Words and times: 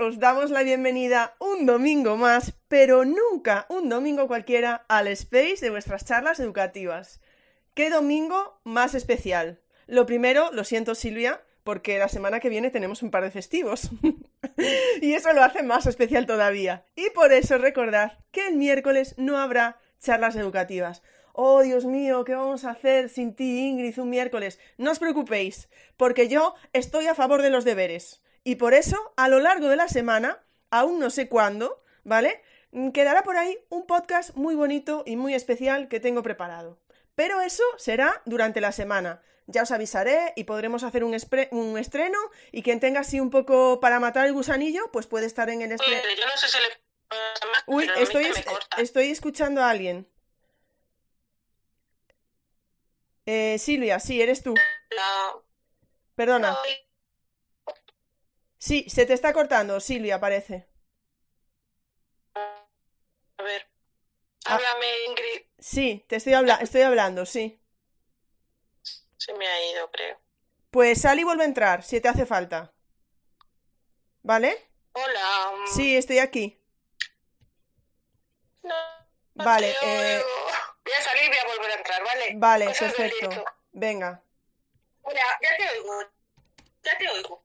Os 0.00 0.18
damos 0.18 0.50
la 0.50 0.64
bienvenida 0.64 1.36
un 1.38 1.64
domingo 1.64 2.16
más, 2.16 2.54
pero 2.66 3.04
nunca 3.04 3.66
un 3.68 3.88
domingo 3.88 4.26
cualquiera, 4.26 4.84
al 4.88 5.06
space 5.06 5.58
de 5.60 5.70
vuestras 5.70 6.04
charlas 6.04 6.40
educativas. 6.40 7.20
¿Qué 7.74 7.88
domingo 7.88 8.58
más 8.64 8.96
especial? 8.96 9.60
Lo 9.86 10.06
primero, 10.06 10.50
lo 10.52 10.64
siento 10.64 10.96
Silvia, 10.96 11.40
porque 11.62 12.00
la 12.00 12.08
semana 12.08 12.40
que 12.40 12.48
viene 12.48 12.70
tenemos 12.72 13.04
un 13.04 13.12
par 13.12 13.22
de 13.22 13.30
festivos. 13.30 13.90
y 15.00 15.12
eso 15.12 15.32
lo 15.32 15.44
hace 15.44 15.62
más 15.62 15.86
especial 15.86 16.26
todavía. 16.26 16.84
Y 16.96 17.10
por 17.10 17.32
eso 17.32 17.56
recordad 17.56 18.18
que 18.32 18.48
el 18.48 18.56
miércoles 18.56 19.14
no 19.18 19.38
habrá 19.38 19.78
charlas 20.00 20.34
educativas. 20.34 21.02
Oh, 21.32 21.62
Dios 21.62 21.84
mío, 21.84 22.24
¿qué 22.24 22.34
vamos 22.34 22.64
a 22.64 22.70
hacer 22.70 23.08
sin 23.08 23.36
ti, 23.36 23.68
Ingrid, 23.68 24.00
un 24.00 24.10
miércoles? 24.10 24.58
No 24.78 24.90
os 24.90 24.98
preocupéis, 24.98 25.68
porque 25.96 26.26
yo 26.26 26.56
estoy 26.72 27.06
a 27.06 27.14
favor 27.14 27.40
de 27.40 27.50
los 27.50 27.64
deberes. 27.64 28.23
Y 28.44 28.56
por 28.56 28.74
eso, 28.74 29.12
a 29.16 29.28
lo 29.28 29.40
largo 29.40 29.68
de 29.68 29.76
la 29.76 29.88
semana, 29.88 30.38
aún 30.70 31.00
no 31.00 31.08
sé 31.08 31.28
cuándo, 31.28 31.82
¿vale? 32.04 32.42
Quedará 32.92 33.22
por 33.22 33.38
ahí 33.38 33.58
un 33.70 33.86
podcast 33.86 34.34
muy 34.34 34.54
bonito 34.54 35.02
y 35.06 35.16
muy 35.16 35.34
especial 35.34 35.88
que 35.88 35.98
tengo 35.98 36.22
preparado. 36.22 36.78
Pero 37.14 37.40
eso 37.40 37.64
será 37.78 38.22
durante 38.26 38.60
la 38.60 38.72
semana. 38.72 39.22
Ya 39.46 39.62
os 39.62 39.70
avisaré 39.70 40.32
y 40.36 40.44
podremos 40.44 40.82
hacer 40.82 41.04
un, 41.04 41.14
estreno 41.14 42.18
y 42.52 42.62
quien 42.62 42.80
tenga 42.80 43.00
así 43.00 43.20
un 43.20 43.30
poco 43.30 43.80
para 43.80 44.00
matar 44.00 44.26
el 44.26 44.32
gusanillo, 44.32 44.90
pues 44.92 45.06
puede 45.06 45.26
estar 45.26 45.48
en 45.48 45.62
el 45.62 45.72
estreno. 45.72 46.02
Yo 46.02 46.26
no 46.26 46.36
sé 46.36 46.48
si 46.48 46.58
le... 46.58 46.84
Uy, 47.66 47.90
estoy, 47.96 48.26
estoy 48.78 49.10
escuchando 49.10 49.62
a 49.62 49.70
alguien. 49.70 50.08
Eh, 53.26 53.58
Silvia, 53.58 54.00
sí, 54.00 54.20
eres 54.20 54.42
tú. 54.42 54.54
Perdona. 56.14 56.56
Sí, 58.64 58.86
se 58.88 59.04
te 59.04 59.12
está 59.12 59.34
cortando, 59.34 59.78
Silvia, 59.78 60.18
parece. 60.18 60.66
A 62.34 63.42
ver. 63.42 63.68
Ah. 64.46 64.54
Háblame, 64.54 64.86
Ingrid. 65.06 65.42
Sí, 65.58 66.06
te 66.08 66.16
estoy, 66.16 66.32
habla 66.32 66.54
estoy 66.54 66.80
hablando, 66.80 67.26
sí. 67.26 67.60
Se 69.18 69.34
me 69.34 69.46
ha 69.46 69.70
ido, 69.70 69.90
creo. 69.90 70.18
Pues 70.70 71.02
sal 71.02 71.18
y 71.18 71.24
vuelve 71.24 71.42
a 71.42 71.46
entrar, 71.46 71.82
si 71.82 72.00
te 72.00 72.08
hace 72.08 72.24
falta. 72.24 72.72
¿Vale? 74.22 74.56
Hola. 74.92 75.52
Sí, 75.74 75.94
estoy 75.94 76.20
aquí. 76.20 76.58
No. 78.62 78.74
Vale, 79.34 79.74
eh... 79.82 80.22
Voy 80.84 80.94
a 80.94 81.02
salir 81.02 81.24
y 81.24 81.28
voy 81.28 81.36
a 81.36 81.46
volver 81.54 81.70
a 81.70 81.74
entrar, 81.74 82.02
¿vale? 82.02 82.32
Vale, 82.36 82.66
perfecto. 82.78 83.44
Venga. 83.72 84.22
Mira, 85.06 85.22
ya 85.42 85.56
te 85.58 85.68
oigo. 85.68 86.00
Ya 86.82 86.96
te 86.96 87.10
oigo. 87.10 87.43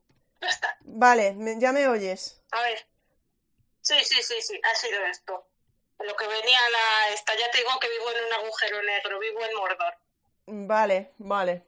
Vale, 0.81 1.35
ya 1.57 1.71
me 1.71 1.87
oyes. 1.87 2.41
A 2.51 2.61
ver. 2.61 2.87
Sí, 3.81 3.95
sí, 4.03 4.21
sí, 4.21 4.41
sí, 4.41 4.59
ha 4.63 4.75
sido 4.75 5.05
esto. 5.05 5.47
Lo 5.99 6.15
que 6.15 6.27
venía 6.27 6.59
la 6.69 7.13
esta, 7.13 7.33
ya 7.37 7.49
te 7.51 7.59
digo 7.59 7.71
que 7.79 7.89
vivo 7.89 8.11
en 8.11 8.25
un 8.25 8.33
agujero 8.33 8.83
negro, 8.83 9.19
vivo 9.19 9.45
en 9.45 9.55
Mordor. 9.55 9.93
Vale, 10.45 11.13
vale. 11.17 11.65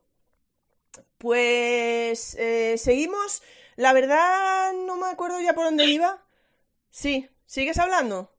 Pues 1.18 2.36
eh, 2.36 2.78
seguimos. 2.78 3.44
La 3.76 3.94
verdad 3.94 4.74
no 4.74 4.96
me 4.96 5.08
acuerdo 5.08 5.40
ya 5.40 5.54
por 5.54 5.66
dónde 5.66 5.86
iba. 5.86 6.24
Sí, 6.90 7.30
¿sigues 7.46 7.78
hablando? 7.78 8.34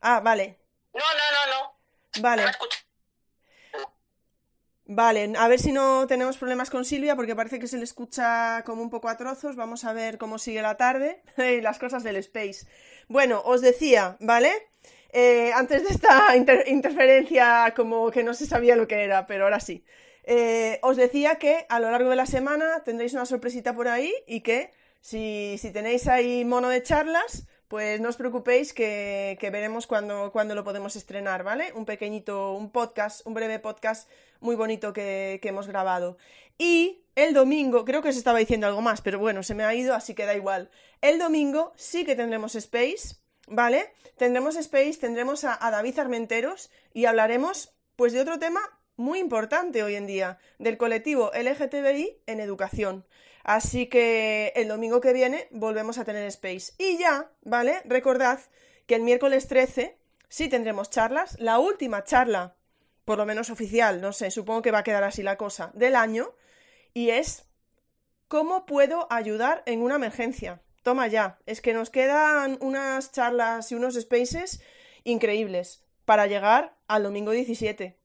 Ah, 0.00 0.20
vale. 0.20 0.58
No, 0.92 1.00
no, 1.00 1.52
no, 1.52 1.54
no. 1.54 1.78
Vale. 2.20 2.44
Vale, 4.96 5.32
a 5.36 5.48
ver 5.48 5.58
si 5.58 5.72
no 5.72 6.06
tenemos 6.06 6.36
problemas 6.36 6.70
con 6.70 6.84
Silvia 6.84 7.16
porque 7.16 7.34
parece 7.34 7.58
que 7.58 7.66
se 7.66 7.78
le 7.78 7.82
escucha 7.82 8.62
como 8.64 8.80
un 8.80 8.90
poco 8.90 9.08
a 9.08 9.16
trozos. 9.16 9.56
Vamos 9.56 9.84
a 9.84 9.92
ver 9.92 10.18
cómo 10.18 10.38
sigue 10.38 10.62
la 10.62 10.76
tarde 10.76 11.20
y 11.36 11.60
las 11.60 11.80
cosas 11.80 12.04
del 12.04 12.14
space. 12.16 12.68
Bueno, 13.08 13.42
os 13.44 13.60
decía, 13.60 14.16
¿vale? 14.20 14.52
Eh, 15.12 15.50
antes 15.52 15.82
de 15.82 15.88
esta 15.88 16.36
interferencia 16.68 17.72
como 17.74 18.12
que 18.12 18.22
no 18.22 18.34
se 18.34 18.46
sabía 18.46 18.76
lo 18.76 18.86
que 18.86 19.02
era, 19.02 19.26
pero 19.26 19.44
ahora 19.44 19.58
sí. 19.58 19.84
Eh, 20.22 20.78
os 20.82 20.96
decía 20.96 21.40
que 21.40 21.66
a 21.68 21.80
lo 21.80 21.90
largo 21.90 22.10
de 22.10 22.16
la 22.16 22.26
semana 22.26 22.84
tendréis 22.84 23.14
una 23.14 23.26
sorpresita 23.26 23.74
por 23.74 23.88
ahí 23.88 24.14
y 24.28 24.42
que 24.42 24.70
si, 25.00 25.58
si 25.58 25.72
tenéis 25.72 26.06
ahí 26.06 26.44
mono 26.44 26.68
de 26.68 26.84
charlas, 26.84 27.48
pues 27.68 28.00
no 28.00 28.08
os 28.08 28.16
preocupéis 28.16 28.72
que, 28.72 29.38
veremos 29.40 29.86
cuándo, 29.86 30.54
lo 30.54 30.64
podemos 30.64 30.96
estrenar, 30.96 31.44
¿vale? 31.44 31.72
Un 31.74 31.84
pequeñito, 31.84 32.52
un 32.52 32.70
podcast, 32.70 33.26
un 33.26 33.34
breve 33.34 33.58
podcast 33.58 34.08
muy 34.40 34.56
bonito 34.56 34.92
que, 34.92 35.40
hemos 35.42 35.66
grabado. 35.66 36.16
Y 36.58 37.04
el 37.14 37.34
domingo, 37.34 37.84
creo 37.84 38.02
que 38.02 38.12
se 38.12 38.18
estaba 38.18 38.38
diciendo 38.38 38.66
algo 38.66 38.80
más, 38.80 39.00
pero 39.00 39.18
bueno, 39.18 39.42
se 39.42 39.54
me 39.54 39.64
ha 39.64 39.74
ido, 39.74 39.94
así 39.94 40.14
que 40.14 40.26
da 40.26 40.34
igual. 40.34 40.70
El 41.00 41.18
domingo 41.18 41.72
sí 41.76 42.04
que 42.04 42.16
tendremos 42.16 42.54
Space, 42.54 43.16
¿vale? 43.48 43.92
Tendremos 44.16 44.56
Space, 44.56 44.98
tendremos 45.00 45.44
a, 45.44 45.58
a 45.66 45.70
David 45.70 45.98
Armenteros 45.98 46.70
y 46.92 47.06
hablaremos 47.06 47.74
pues 47.96 48.12
de 48.12 48.20
otro 48.20 48.38
tema 48.38 48.60
muy 48.96 49.18
importante 49.18 49.82
hoy 49.82 49.94
en 49.96 50.06
día, 50.06 50.38
del 50.58 50.76
colectivo 50.76 51.30
LGTBI 51.34 52.22
en 52.26 52.40
educación. 52.40 53.04
Así 53.44 53.86
que 53.86 54.52
el 54.56 54.68
domingo 54.68 55.00
que 55.00 55.12
viene 55.12 55.48
volvemos 55.50 55.98
a 55.98 56.04
tener 56.04 56.24
Space. 56.26 56.72
Y 56.78 56.98
ya, 56.98 57.30
¿vale? 57.42 57.82
Recordad 57.84 58.40
que 58.86 58.96
el 58.96 59.02
miércoles 59.02 59.46
13 59.46 59.98
sí 60.28 60.48
tendremos 60.48 60.90
charlas. 60.90 61.36
La 61.38 61.58
última 61.58 62.04
charla, 62.04 62.56
por 63.04 63.18
lo 63.18 63.26
menos 63.26 63.50
oficial, 63.50 64.00
no 64.00 64.12
sé, 64.12 64.30
supongo 64.30 64.62
que 64.62 64.70
va 64.70 64.78
a 64.78 64.84
quedar 64.84 65.04
así 65.04 65.22
la 65.22 65.36
cosa, 65.36 65.70
del 65.74 65.94
año. 65.94 66.32
Y 66.94 67.10
es 67.10 67.44
¿Cómo 68.28 68.64
puedo 68.64 69.06
ayudar 69.12 69.62
en 69.66 69.82
una 69.82 69.96
emergencia? 69.96 70.62
Toma 70.82 71.06
ya, 71.06 71.38
es 71.44 71.60
que 71.60 71.74
nos 71.74 71.90
quedan 71.90 72.56
unas 72.60 73.12
charlas 73.12 73.70
y 73.70 73.74
unos 73.74 73.94
spaces 73.94 74.62
increíbles 75.04 75.84
para 76.06 76.26
llegar 76.26 76.74
al 76.88 77.02
domingo 77.02 77.30
17 77.30 77.98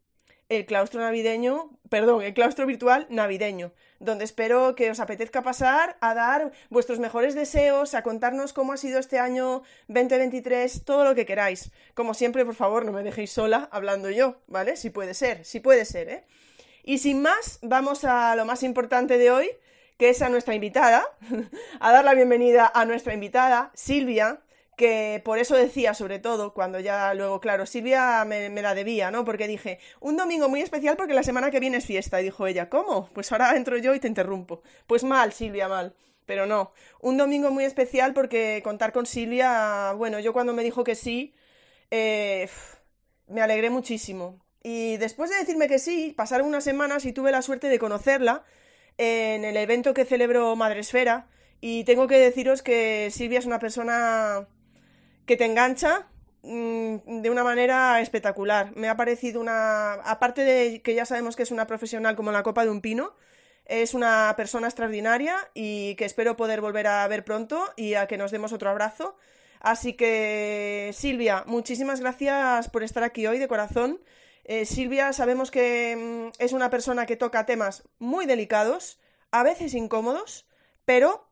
el 0.49 0.65
claustro 0.65 0.99
navideño, 0.99 1.69
perdón, 1.89 2.23
el 2.23 2.33
claustro 2.33 2.65
virtual 2.65 3.05
navideño, 3.09 3.71
donde 3.99 4.25
espero 4.25 4.75
que 4.75 4.89
os 4.89 4.99
apetezca 4.99 5.41
pasar 5.41 5.97
a 6.01 6.13
dar 6.13 6.51
vuestros 6.69 6.99
mejores 6.99 7.35
deseos, 7.35 7.93
a 7.93 8.03
contarnos 8.03 8.53
cómo 8.53 8.73
ha 8.73 8.77
sido 8.77 8.99
este 8.99 9.19
año 9.19 9.63
2023, 9.87 10.83
todo 10.85 11.03
lo 11.03 11.15
que 11.15 11.25
queráis. 11.25 11.71
Como 11.93 12.13
siempre, 12.13 12.45
por 12.45 12.55
favor, 12.55 12.85
no 12.85 12.91
me 12.91 13.03
dejéis 13.03 13.31
sola 13.31 13.69
hablando 13.71 14.09
yo, 14.09 14.37
¿vale? 14.47 14.77
Si 14.77 14.89
puede 14.89 15.13
ser, 15.13 15.45
si 15.45 15.59
puede 15.59 15.85
ser, 15.85 16.09
¿eh? 16.09 16.23
Y 16.83 16.99
sin 16.99 17.21
más, 17.21 17.59
vamos 17.61 18.05
a 18.05 18.35
lo 18.35 18.45
más 18.45 18.63
importante 18.63 19.17
de 19.17 19.31
hoy, 19.31 19.49
que 19.97 20.09
es 20.09 20.21
a 20.21 20.29
nuestra 20.29 20.55
invitada, 20.55 21.05
a 21.79 21.91
dar 21.91 22.05
la 22.05 22.13
bienvenida 22.13 22.71
a 22.73 22.85
nuestra 22.85 23.13
invitada, 23.13 23.71
Silvia, 23.73 24.39
que 24.79 25.21
por 25.25 25.39
eso 25.39 25.57
decía, 25.57 25.93
sobre 25.93 26.19
todo, 26.19 26.53
cuando 26.53 26.79
ya 26.79 27.13
luego, 27.13 27.41
claro, 27.41 27.65
Silvia 27.65 28.23
me, 28.23 28.49
la 28.49 28.73
debía, 28.73 29.11
¿no? 29.11 29.25
Porque 29.25 29.45
dije, 29.45 29.77
un 29.99 30.15
domingo 30.15 30.47
muy 30.47 30.61
especial 30.61 30.95
porque 30.95 31.13
la 31.13 31.21
semana 31.21 31.51
que 31.51 31.59
viene 31.59 31.77
es 31.77 31.85
fiesta. 31.85 32.21
Y 32.21 32.23
dijo 32.23 32.47
ella, 32.47 32.69
¿cómo? 32.69 33.09
Pues 33.13 33.29
ahora 33.33 33.57
entro 33.57 33.77
yo 33.77 33.93
y 33.93 33.99
te 33.99 34.07
interrumpo. 34.07 34.63
Pues 34.87 35.03
mal, 35.03 35.33
Silvia, 35.33 35.67
mal. 35.67 35.93
Pero 36.25 36.45
no, 36.45 36.71
un 37.01 37.17
domingo 37.17 37.51
muy 37.51 37.65
especial 37.65 38.13
porque 38.13 38.61
contar 38.63 38.93
con 38.93 39.05
Silvia, 39.05 39.91
bueno, 39.97 40.19
yo 40.19 40.31
cuando 40.31 40.53
me 40.53 40.63
dijo 40.63 40.85
que 40.85 40.95
sí, 40.95 41.35
eh, 41.91 42.47
me 43.27 43.41
alegré 43.41 43.69
muchísimo. 43.69 44.39
Y 44.63 44.95
después 44.95 45.29
de 45.29 45.35
decirme 45.35 45.67
que 45.67 45.79
sí, 45.79 46.13
pasaron 46.15 46.47
unas 46.47 46.63
semanas 46.63 47.03
y 47.03 47.11
tuve 47.11 47.31
la 47.31 47.41
suerte 47.41 47.67
de 47.67 47.79
conocerla 47.79 48.45
en 48.97 49.43
el 49.43 49.57
evento 49.57 49.93
que 49.93 50.05
celebró 50.05 50.55
Madresfera. 50.55 51.27
Y 51.59 51.83
tengo 51.83 52.07
que 52.07 52.17
deciros 52.17 52.61
que 52.61 53.09
Silvia 53.11 53.39
es 53.39 53.45
una 53.45 53.59
persona 53.59 54.47
que 55.29 55.37
te 55.37 55.45
engancha 55.45 56.07
mm, 56.41 57.21
de 57.21 57.29
una 57.29 57.43
manera 57.43 58.01
espectacular. 58.01 58.75
Me 58.75 58.89
ha 58.89 58.97
parecido 58.97 59.39
una... 59.39 59.93
Aparte 59.93 60.43
de 60.43 60.81
que 60.81 60.95
ya 60.95 61.05
sabemos 61.05 61.35
que 61.35 61.43
es 61.43 61.51
una 61.51 61.67
profesional 61.67 62.15
como 62.15 62.31
la 62.31 62.41
copa 62.41 62.63
de 62.63 62.71
un 62.71 62.81
pino, 62.81 63.13
es 63.65 63.93
una 63.93 64.33
persona 64.35 64.65
extraordinaria 64.65 65.35
y 65.53 65.93
que 65.97 66.05
espero 66.05 66.35
poder 66.35 66.61
volver 66.61 66.87
a 66.87 67.07
ver 67.07 67.23
pronto 67.23 67.63
y 67.77 67.93
a 67.93 68.07
que 68.07 68.17
nos 68.17 68.31
demos 68.31 68.53
otro 68.53 68.71
abrazo. 68.71 69.17
Así 69.59 69.93
que, 69.93 70.89
Silvia, 70.95 71.43
muchísimas 71.45 71.99
gracias 71.99 72.67
por 72.67 72.81
estar 72.81 73.03
aquí 73.03 73.27
hoy 73.27 73.37
de 73.37 73.47
corazón. 73.47 74.01
Eh, 74.45 74.65
Silvia, 74.65 75.13
sabemos 75.13 75.51
que 75.51 75.95
mm, 75.95 76.41
es 76.43 76.53
una 76.53 76.71
persona 76.71 77.05
que 77.05 77.17
toca 77.17 77.45
temas 77.45 77.83
muy 77.99 78.25
delicados, 78.25 78.99
a 79.29 79.43
veces 79.43 79.75
incómodos, 79.75 80.47
pero 80.85 81.29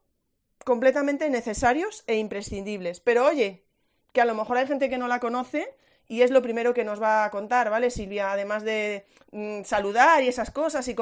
completamente 0.63 1.31
necesarios 1.31 2.03
e 2.05 2.17
imprescindibles. 2.17 2.99
Pero 2.99 3.25
oye, 3.25 3.66
que 4.13 4.21
a 4.21 4.25
lo 4.25 4.35
mejor 4.35 4.57
hay 4.57 4.67
gente 4.67 4.89
que 4.89 4.97
no 4.97 5.07
la 5.07 5.19
conoce 5.19 5.75
y 6.07 6.21
es 6.21 6.31
lo 6.31 6.41
primero 6.41 6.73
que 6.73 6.85
nos 6.85 7.01
va 7.01 7.25
a 7.25 7.31
contar, 7.31 7.69
¿vale, 7.69 7.91
Silvia? 7.91 8.31
Además 8.31 8.63
de 8.63 9.05
mm, 9.31 9.63
saludar 9.63 10.23
y 10.23 10.27
esas 10.29 10.51
cosas 10.51 10.87
y, 10.87 10.95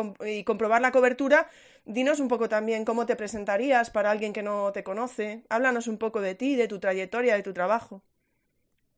comprobar 0.43 0.81
la 0.81 0.91
cobertura, 0.91 1.49
dinos 1.85 2.19
un 2.19 2.27
poco 2.27 2.49
también 2.49 2.85
cómo 2.85 3.05
te 3.05 3.15
presentarías 3.15 3.89
para 3.91 4.11
alguien 4.11 4.33
que 4.33 4.43
no 4.43 4.71
te 4.71 4.83
conoce. 4.83 5.43
Háblanos 5.49 5.87
un 5.87 5.97
poco 5.97 6.21
de 6.21 6.35
ti, 6.35 6.55
de 6.55 6.67
tu 6.67 6.79
trayectoria, 6.79 7.35
de 7.35 7.43
tu 7.43 7.53
trabajo. 7.53 8.03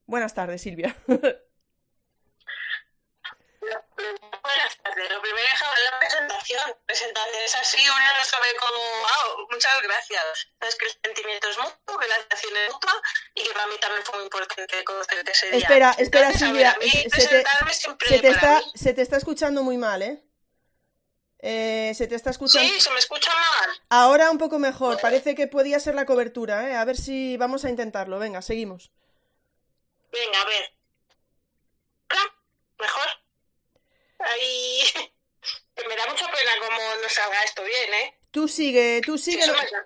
Buenas 0.06 0.34
tardes, 0.34 0.62
Silvia. 0.62 0.96
Buenas 4.58 4.78
tardes. 4.82 5.12
Lo 5.12 5.22
primero 5.22 5.48
es 5.48 5.92
la 5.92 6.00
presentación. 6.00 6.62
Es 7.46 7.56
así, 7.56 7.78
uno 7.84 8.18
no 8.18 8.26
sabe 8.26 8.48
cómo. 8.60 8.82
Ah, 9.08 9.36
muchas 9.52 9.82
gracias. 9.84 10.24
Sabes 10.60 10.76
que 10.76 10.86
el 10.86 10.92
sentimiento 11.04 11.50
es 11.50 11.58
mutuo, 11.58 12.00
que 12.00 12.08
la 12.08 12.16
relación 12.18 12.58
es 12.58 12.74
mutua 12.74 13.02
y 13.36 13.44
que 13.44 13.52
para 13.52 13.68
mí 13.68 13.76
también 13.80 14.04
fue 14.04 14.16
muy 14.16 14.24
importante 14.24 14.84
conocerte 14.84 15.32
ese 15.32 15.52
día. 15.52 15.60
Espera, 15.60 15.96
espera, 16.00 16.34
Silvia. 16.34 16.76
Se 16.82 17.28
te, 17.28 17.44
se, 18.08 18.20
te 18.20 18.30
está, 18.30 18.64
se 18.74 18.94
te 18.94 19.02
está 19.04 19.18
escuchando 19.18 19.62
muy 19.62 19.78
mal, 19.78 20.02
¿eh? 20.02 20.24
Eh, 21.40 21.94
se 21.96 22.08
te 22.08 22.16
está 22.16 22.32
escuchando. 22.32 22.68
Sí, 22.68 22.82
se 22.82 22.90
me 22.90 22.98
escucha 22.98 23.30
mal. 23.30 23.80
Ahora 23.90 24.32
un 24.32 24.40
poco 24.40 24.58
mejor. 24.58 25.00
Parece 25.00 25.36
que 25.36 25.46
podía 25.46 25.80
ser 25.80 25.94
la 25.94 26.08
cobertura, 26.08 26.68
¿eh? 26.68 26.76
A 26.76 26.84
ver 26.84 26.98
si 26.98 27.38
vamos 27.38 27.64
a 27.64 27.70
intentarlo. 27.70 28.18
Venga, 28.18 28.42
seguimos. 28.42 28.92
Venga, 30.12 30.42
a 30.42 30.46
ver. 30.46 30.74
¿Mejor? 32.80 33.27
Ahí. 34.20 34.82
me 35.88 35.96
da 35.96 36.08
mucha 36.08 36.26
pena 36.32 36.52
cómo 36.60 36.82
no 37.02 37.10
salga 37.10 37.44
esto 37.44 37.64
bien, 37.64 37.94
¿eh? 37.94 38.18
Tú 38.32 38.48
sigue, 38.48 39.02
tú 39.06 39.18
sigue. 39.18 39.44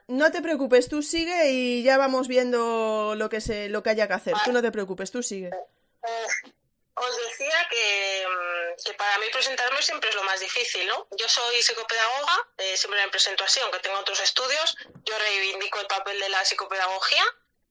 no, 0.07 0.31
te 0.31 0.41
preocupes, 0.41 0.89
tú 0.89 1.01
sigue 1.01 1.51
y 1.51 1.83
ya 1.83 1.97
vamos 1.97 2.27
viendo 2.27 3.13
lo 3.15 3.29
que 3.29 3.39
se, 3.39 3.69
lo 3.69 3.83
que 3.83 3.91
haya 3.91 4.07
que 4.07 4.13
hacer. 4.13 4.33
Tú 4.43 4.51
no 4.51 4.61
te 4.61 4.71
preocupes, 4.71 5.11
tú 5.11 5.23
sigue. 5.23 5.47
Eh, 5.47 6.51
os 6.95 7.17
decía 7.17 7.63
mm, 7.63 8.83
que, 8.83 8.93
para 8.93 9.17
mí 9.19 9.25
presentarme 9.31 9.81
siempre 9.81 10.09
es 10.09 10.15
lo 10.15 10.23
más 10.23 10.39
difícil, 10.39 10.85
¿no? 10.87 11.07
Yo 11.11 11.27
soy 11.29 11.61
psicopedagoga, 11.61 12.49
eh, 12.57 12.75
siempre 12.75 13.01
me 13.03 13.09
presento 13.09 13.43
así, 13.43 13.59
aunque 13.61 13.79
tengo 13.79 13.97
otros 13.99 14.19
estudios. 14.19 14.75
Yo 15.05 15.17
reivindico 15.17 15.79
el 15.79 15.87
papel 15.87 16.19
de 16.19 16.29
la 16.29 16.43
psicopedagogía. 16.43 17.23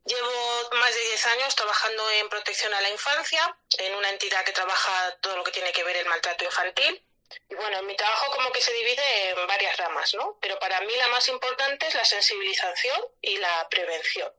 Llevo 0.04 0.70
más 0.72 0.94
de 0.94 1.00
10 1.00 1.26
años 1.26 1.54
trabajando 1.54 2.10
en 2.10 2.28
protección 2.28 2.72
a 2.72 2.80
la 2.80 2.90
infancia, 2.90 3.56
en 3.78 3.94
una 3.94 4.10
entidad 4.10 4.44
que 4.44 4.52
trabaja 4.52 5.16
todo 5.20 5.36
lo 5.36 5.44
que 5.44 5.52
tiene 5.52 5.72
que 5.72 5.84
ver 5.84 5.96
el 5.96 6.06
maltrato 6.06 6.44
infantil. 6.44 7.02
Y 7.48 7.54
bueno, 7.54 7.82
mi 7.82 7.94
trabajo 7.96 8.32
como 8.34 8.50
que 8.50 8.60
se 8.60 8.72
divide 8.72 9.30
en 9.30 9.46
varias 9.46 9.76
ramas, 9.76 10.14
¿no? 10.14 10.38
Pero 10.40 10.58
para 10.58 10.80
mí 10.80 10.96
la 10.96 11.08
más 11.08 11.28
importante 11.28 11.86
es 11.86 11.94
la 11.94 12.04
sensibilización 12.04 13.00
y 13.20 13.36
la 13.36 13.68
prevención 13.68 14.32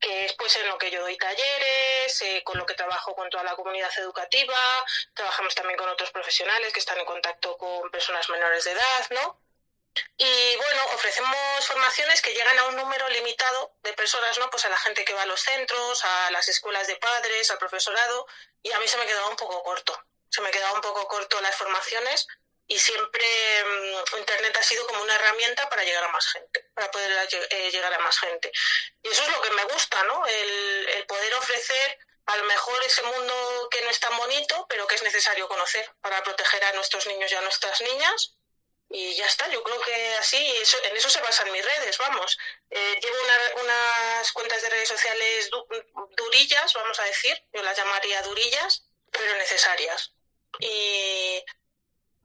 que 0.00 0.26
es 0.26 0.32
pues 0.34 0.54
en 0.56 0.68
lo 0.68 0.78
que 0.78 0.90
yo 0.90 1.00
doy 1.00 1.16
talleres, 1.16 2.22
eh, 2.22 2.42
con 2.44 2.58
lo 2.58 2.66
que 2.66 2.74
trabajo 2.74 3.14
con 3.14 3.28
toda 3.30 3.42
la 3.44 3.56
comunidad 3.56 3.90
educativa, 3.98 4.56
trabajamos 5.14 5.54
también 5.54 5.78
con 5.78 5.88
otros 5.88 6.10
profesionales 6.10 6.72
que 6.72 6.80
están 6.80 6.98
en 6.98 7.04
contacto 7.04 7.56
con 7.56 7.90
personas 7.90 8.28
menores 8.28 8.64
de 8.64 8.72
edad, 8.72 9.10
¿no? 9.10 9.40
Y 10.16 10.56
bueno, 10.56 10.82
ofrecemos 10.94 11.66
formaciones 11.66 12.22
que 12.22 12.32
llegan 12.32 12.58
a 12.58 12.64
un 12.66 12.76
número 12.76 13.08
limitado 13.08 13.74
de 13.82 13.92
personas, 13.94 14.38
¿no? 14.38 14.50
Pues 14.50 14.64
a 14.64 14.68
la 14.68 14.78
gente 14.78 15.04
que 15.04 15.14
va 15.14 15.22
a 15.22 15.26
los 15.26 15.40
centros, 15.40 16.04
a 16.04 16.30
las 16.30 16.48
escuelas 16.48 16.86
de 16.86 16.96
padres, 16.96 17.50
al 17.50 17.58
profesorado, 17.58 18.26
y 18.62 18.72
a 18.72 18.78
mí 18.78 18.88
se 18.88 18.98
me 18.98 19.06
quedaba 19.06 19.28
un 19.28 19.36
poco 19.36 19.62
corto. 19.62 20.00
Se 20.28 20.40
me 20.40 20.50
quedaba 20.50 20.74
un 20.74 20.80
poco 20.80 21.08
corto 21.08 21.40
las 21.40 21.56
formaciones 21.56 22.26
y 22.68 22.78
siempre 22.78 23.24
mm, 23.64 24.18
Internet 24.18 24.56
ha 24.58 24.62
sido 24.62 24.86
como 24.86 25.02
una 25.02 25.14
herramienta 25.14 25.68
para 25.70 25.82
llegar 25.84 26.04
a 26.04 26.08
más 26.08 26.26
gente, 26.26 26.70
para 26.74 26.90
poder 26.90 27.28
eh, 27.50 27.70
llegar 27.70 27.92
a 27.92 27.98
más 28.00 28.18
gente. 28.20 28.52
Y 29.02 29.08
eso 29.08 29.22
es 29.22 29.30
lo 29.30 29.40
que 29.40 29.50
me 29.50 29.64
gusta, 29.64 30.02
¿no? 30.04 30.26
El, 30.26 30.88
el, 30.90 31.06
poder 31.06 31.34
ofrecer 31.34 31.98
a 32.26 32.36
lo 32.36 32.44
mejor 32.44 32.82
ese 32.84 33.02
mundo 33.02 33.68
que 33.70 33.80
no 33.80 33.90
es 33.90 33.98
tan 33.98 34.14
bonito, 34.18 34.66
pero 34.68 34.86
que 34.86 34.96
es 34.96 35.02
necesario 35.02 35.48
conocer 35.48 35.90
para 36.02 36.22
proteger 36.22 36.62
a 36.66 36.72
nuestros 36.74 37.06
niños 37.06 37.32
y 37.32 37.36
a 37.36 37.40
nuestras 37.40 37.80
niñas. 37.80 38.34
Y 38.90 39.14
ya 39.14 39.26
está, 39.26 39.48
yo 39.50 39.62
creo 39.62 39.80
que 39.80 40.14
así, 40.16 40.36
en 40.36 40.96
eso 40.96 41.10
se 41.10 41.20
basan 41.20 41.52
mis 41.52 41.64
redes, 41.64 41.98
vamos. 41.98 42.38
Eh, 42.70 42.98
llevo 43.02 43.16
unas 43.62 44.32
cuentas 44.32 44.62
de 44.62 44.70
redes 44.70 44.88
sociales 44.88 45.50
durillas, 46.16 46.72
vamos 46.72 46.98
a 46.98 47.04
decir, 47.04 47.36
yo 47.52 47.62
las 47.62 47.76
llamaría 47.76 48.22
durillas, 48.22 48.84
pero 49.10 49.36
necesarias. 49.36 50.12
Y 50.60 51.44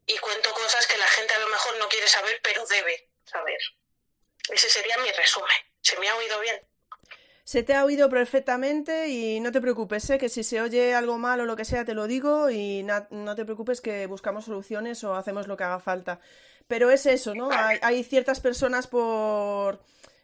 y 0.06 0.18
cuento 0.18 0.50
cosas 0.54 0.86
que 0.88 0.98
la 0.98 1.08
gente 1.08 1.34
a 1.34 1.40
lo 1.40 1.48
mejor 1.48 1.78
no 1.80 1.88
quiere 1.88 2.08
saber, 2.08 2.40
pero 2.44 2.66
debe 2.66 3.10
saber. 3.24 3.60
Ese 4.50 4.70
sería 4.70 4.98
mi 4.98 5.10
resumen. 5.12 5.58
¿Se 5.82 5.98
me 5.98 6.10
ha 6.10 6.16
oído 6.16 6.40
bien? 6.42 6.62
Se 7.46 7.64
te 7.64 7.74
ha 7.74 7.84
oído 7.84 8.10
perfectamente 8.10 9.08
y 9.10 9.40
no 9.40 9.52
te 9.52 9.62
preocupes, 9.62 10.10
¿eh? 10.10 10.18
que 10.18 10.30
si 10.30 10.44
se 10.44 10.62
oye 10.62 10.94
algo 10.94 11.18
mal 11.18 11.42
o 11.42 11.46
lo 11.46 11.58
que 11.58 11.66
sea 11.66 11.84
te 11.84 11.94
lo 11.94 12.08
digo 12.08 12.50
y 12.50 12.84
no 12.84 13.36
te 13.36 13.44
preocupes 13.44 13.82
que 13.82 14.06
buscamos 14.08 14.46
soluciones 14.46 15.04
o 15.04 15.16
hacemos 15.16 15.48
lo 15.48 15.58
que 15.58 15.66
haga 15.66 15.80
falta. 15.80 16.20
Pero 16.74 16.90
es 16.90 17.06
eso, 17.06 17.36
¿no? 17.36 17.52
Hay, 17.52 18.04
ciertas 18.04 18.40
personas 18.40 18.88
por... 18.88 19.80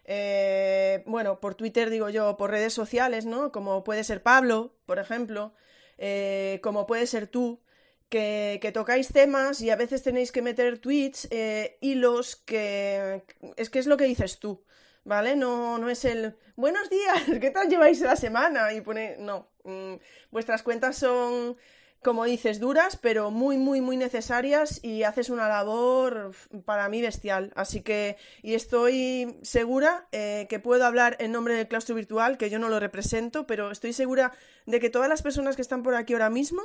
Eh, 0.06 1.04
bueno, 1.06 1.40
por 1.40 1.54
Twitter 1.54 1.92
digo 1.92 2.10
yo, 2.10 2.38
por 2.38 2.50
redes 2.50 2.74
sociales, 2.74 3.28
¿no? 3.28 3.52
Como 3.52 3.84
puede 3.84 4.04
ser 4.04 4.24
Pablo, 4.24 4.74
por 4.88 4.98
ejemplo, 4.98 5.54
eh, 6.00 6.60
como 6.64 6.88
puede 6.88 7.06
ser 7.06 7.28
tú, 7.28 7.62
que, 8.10 8.72
tocáis 8.74 9.10
temas 9.10 9.62
y 9.62 9.70
a 9.70 9.76
veces 9.76 10.02
tenéis 10.02 10.32
que 10.32 10.42
meter 10.42 10.80
tweets, 10.80 11.28
eh, 11.30 11.78
hilos, 11.82 12.36
que 12.36 13.22
es 13.56 13.70
que 13.70 13.78
es 13.78 13.86
lo 13.86 13.98
que 13.98 14.06
dices 14.06 14.40
tú, 14.40 14.64
¿vale? 15.04 15.36
No, 15.36 15.78
no 15.78 15.88
es 15.88 16.04
el 16.04 16.36
buenos 16.56 16.90
días, 16.90 17.26
¿qué 17.42 17.52
tal 17.52 17.70
lleváis 17.70 18.02
la 18.02 18.16
semana? 18.16 18.74
Y 18.74 18.82
pone, 18.82 19.18
no, 19.20 19.52
mm, 19.66 19.98
vuestras 20.32 20.64
cuentas 20.64 20.98
son, 20.98 21.58
como 22.04 22.24
dices, 22.24 22.60
duras, 22.60 22.98
pero 22.98 23.30
muy, 23.30 23.58
muy, 23.58 23.82
muy 23.82 23.98
necesarias 23.98 24.80
y 24.84 25.04
haces 25.04 25.30
una 25.30 25.50
labor 25.50 26.32
para 26.66 26.88
mí 26.88 27.02
bestial. 27.02 27.52
Así 27.56 27.82
que, 27.82 28.18
y 28.42 28.54
estoy 28.54 29.38
segura 29.42 30.08
eh, 30.12 30.48
que 30.50 30.60
puedo 30.60 30.86
hablar 30.86 31.18
en 31.20 31.32
nombre 31.32 31.56
del 31.56 31.68
claustro 31.68 31.96
virtual, 31.96 32.38
que 32.38 32.50
yo 32.50 32.60
no 32.60 32.70
lo 32.70 32.80
represento, 32.80 33.46
pero 33.46 33.72
estoy 33.72 33.94
segura 33.94 34.32
de 34.66 34.80
que 34.80 34.90
todas 34.90 35.10
las 35.10 35.22
personas 35.22 35.56
que 35.56 35.62
están 35.62 35.84
por 35.84 35.96
aquí 35.96 36.14
ahora 36.14 36.30
mismo, 36.30 36.62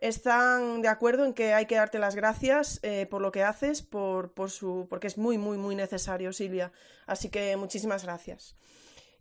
están 0.00 0.80
de 0.80 0.88
acuerdo 0.88 1.24
en 1.24 1.34
que 1.34 1.54
hay 1.54 1.66
que 1.66 1.74
darte 1.74 1.98
las 1.98 2.14
gracias 2.14 2.78
eh, 2.82 3.06
por 3.10 3.20
lo 3.20 3.32
que 3.32 3.42
haces, 3.42 3.82
por, 3.82 4.32
por, 4.32 4.50
su, 4.50 4.86
porque 4.88 5.08
es 5.08 5.18
muy, 5.18 5.38
muy, 5.38 5.58
muy 5.58 5.74
necesario, 5.74 6.32
Silvia. 6.32 6.72
Así 7.06 7.30
que 7.30 7.56
muchísimas 7.56 8.04
gracias. 8.04 8.56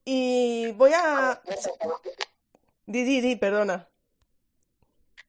Y 0.05 0.71
voy 0.73 0.91
a... 0.93 1.41
Di, 2.85 3.03
di, 3.03 3.21
di, 3.21 3.35
perdona. 3.35 3.89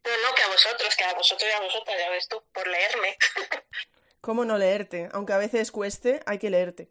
No, 0.08 0.28
no, 0.28 0.34
que 0.34 0.42
a 0.42 0.48
vosotros, 0.48 0.96
que 0.96 1.04
a 1.04 1.12
vosotros 1.12 1.50
y 1.50 1.54
a 1.54 1.60
vosotras, 1.60 1.96
ya 1.98 2.08
ves 2.08 2.28
tú, 2.28 2.42
por 2.54 2.66
leerme. 2.66 3.18
¿Cómo 4.22 4.46
no 4.46 4.56
leerte? 4.56 5.10
Aunque 5.12 5.34
a 5.34 5.38
veces 5.38 5.70
cueste, 5.70 6.20
hay 6.24 6.38
que 6.38 6.48
leerte. 6.48 6.88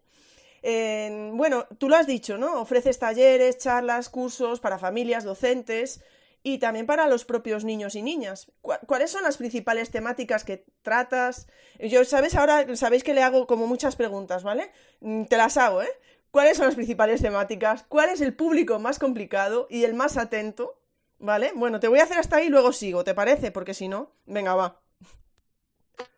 bueno, 1.34 1.68
tú 1.80 1.90
lo 1.90 1.96
has 1.96 2.06
dicho, 2.06 2.38
¿no? 2.38 2.62
Ofreces 2.62 3.00
talleres, 3.00 3.58
charlas, 3.58 4.10
cursos 4.10 4.60
para 4.60 4.78
familias, 4.78 5.24
docentes, 5.24 6.02
y 6.44 6.60
también 6.60 6.86
para 6.86 7.08
los 7.08 7.26
propios 7.26 7.64
niños 7.64 7.96
y 7.96 8.04
niñas. 8.04 8.52
¿Cuáles 8.62 9.10
son 9.10 9.24
las 9.24 9.38
principales 9.38 9.90
temáticas 9.90 10.44
que 10.44 10.66
tratas? 10.84 11.48
Yo, 11.80 12.06
¿sabes? 12.06 12.36
Ahora 12.36 12.76
sabéis 12.76 13.04
que 13.04 13.16
le 13.16 13.24
hago 13.24 13.48
como 13.48 13.66
muchas 13.66 13.96
preguntas, 13.96 14.44
¿vale? 14.44 14.72
Mm, 15.00 15.24
te 15.26 15.38
las 15.38 15.58
hago, 15.58 15.82
¿eh? 15.82 15.92
¿Cuáles 16.30 16.58
son 16.58 16.68
las 16.68 16.76
principales 16.76 17.22
temáticas? 17.22 17.84
¿Cuál 17.90 18.10
es 18.10 18.22
el 18.22 18.36
público 18.36 18.78
más 18.78 19.00
complicado 19.00 19.66
y 19.70 19.86
el 19.86 19.96
más 19.96 20.18
atento? 20.18 20.80
¿Vale? 21.20 21.52
Bueno, 21.56 21.80
te 21.80 21.88
voy 21.88 22.00
a 22.00 22.04
hacer 22.04 22.18
hasta 22.18 22.38
ahí 22.38 22.48
y 22.48 22.50
luego 22.50 22.72
sigo, 22.72 23.04
¿te 23.04 23.14
parece? 23.14 23.52
Porque 23.52 23.74
si 23.74 23.88
no, 23.88 24.16
venga, 24.26 24.56
va. 24.56 24.82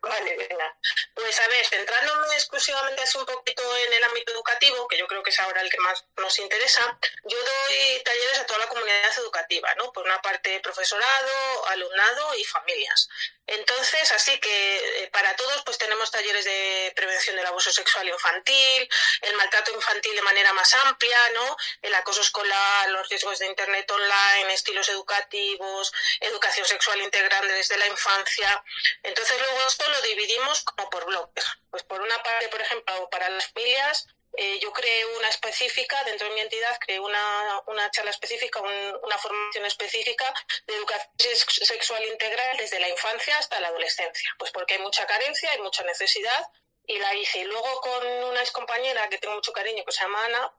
Vale, 0.02 0.36
venga. 0.36 0.76
Pues 1.14 1.38
a 1.40 1.48
ver, 1.48 1.64
centrándonos 1.66 2.32
exclusivamente 2.34 3.02
así 3.02 3.16
un 3.16 3.24
poquito 3.24 3.76
en 3.76 3.92
el 3.92 4.04
ámbito 4.04 4.32
educativo, 4.32 4.86
que 4.88 4.98
yo 4.98 5.06
creo 5.06 5.22
que 5.22 5.30
es 5.30 5.38
ahora 5.40 5.62
el 5.62 5.70
que 5.70 5.78
más 5.78 6.04
nos 6.16 6.38
interesa, 6.38 6.98
yo 7.24 7.38
doy 7.38 8.02
talleres 8.04 8.38
a 8.40 8.46
toda 8.46 8.60
la 8.60 8.68
comunidad 8.68 9.18
educativa, 9.18 9.74
¿no? 9.76 9.92
Por 9.92 10.04
una 10.04 10.20
parte 10.20 10.60
profesorado, 10.60 11.66
alumnado 11.68 12.34
y 12.34 12.44
familias. 12.44 13.08
Entonces, 13.46 14.12
así 14.12 14.38
que 14.38 15.02
eh, 15.02 15.10
para 15.12 15.34
todos 15.34 15.62
pues 15.64 15.76
tenemos 15.76 16.08
talleres 16.12 16.44
de 16.44 16.92
prevención 16.94 17.34
del 17.34 17.46
abuso 17.46 17.72
sexual 17.72 18.08
infantil, 18.08 18.88
el 19.22 19.34
maltrato 19.34 19.72
infantil 19.72 20.14
de 20.14 20.22
manera 20.22 20.52
más 20.52 20.72
amplia, 20.74 21.18
¿no? 21.34 21.56
El 21.82 21.92
acoso 21.94 22.20
escolar, 22.20 22.88
los 22.90 23.08
riesgos 23.08 23.40
de 23.40 23.46
internet 23.46 23.90
online, 23.90 24.54
estilos 24.54 24.88
educativos, 24.88 25.92
educación 26.20 26.64
sexual 26.64 27.00
integral 27.00 27.48
desde 27.48 27.76
la 27.76 27.88
infancia. 27.88 28.62
Entonces, 29.02 29.36
luego 29.40 29.69
esto 29.70 29.88
lo 29.88 30.02
dividimos 30.02 30.62
como 30.64 30.90
por 30.90 31.06
bloques. 31.06 31.44
Pues 31.70 31.82
por 31.84 32.00
una 32.00 32.22
parte, 32.22 32.48
por 32.48 32.60
ejemplo, 32.60 33.08
para 33.10 33.28
las 33.30 33.46
familias 33.52 34.06
eh, 34.36 34.58
yo 34.60 34.72
creé 34.72 35.04
una 35.16 35.28
específica, 35.28 36.02
dentro 36.04 36.28
de 36.28 36.34
mi 36.34 36.40
entidad, 36.40 36.78
creé 36.80 37.00
una, 37.00 37.62
una 37.66 37.90
charla 37.90 38.10
específica, 38.10 38.60
una 38.60 39.18
formación 39.18 39.66
específica 39.66 40.32
de 40.66 40.76
educación 40.76 41.08
sexual 41.46 42.04
integral 42.06 42.56
desde 42.56 42.78
la 42.80 42.88
infancia 42.88 43.36
hasta 43.38 43.60
la 43.60 43.68
adolescencia. 43.68 44.34
Pues 44.38 44.50
porque 44.52 44.74
hay 44.74 44.80
mucha 44.80 45.06
carencia, 45.06 45.50
hay 45.50 45.60
mucha 45.60 45.82
necesidad 45.84 46.46
y 46.86 46.98
la 46.98 47.14
hice. 47.14 47.44
Luego 47.44 47.80
con 47.80 48.06
una 48.06 48.40
ex 48.40 48.52
compañera 48.52 49.08
que 49.08 49.18
tengo 49.18 49.34
mucho 49.34 49.52
cariño, 49.52 49.84
que 49.84 49.92
se 49.92 50.02
llama 50.02 50.24
Ana, 50.24 50.52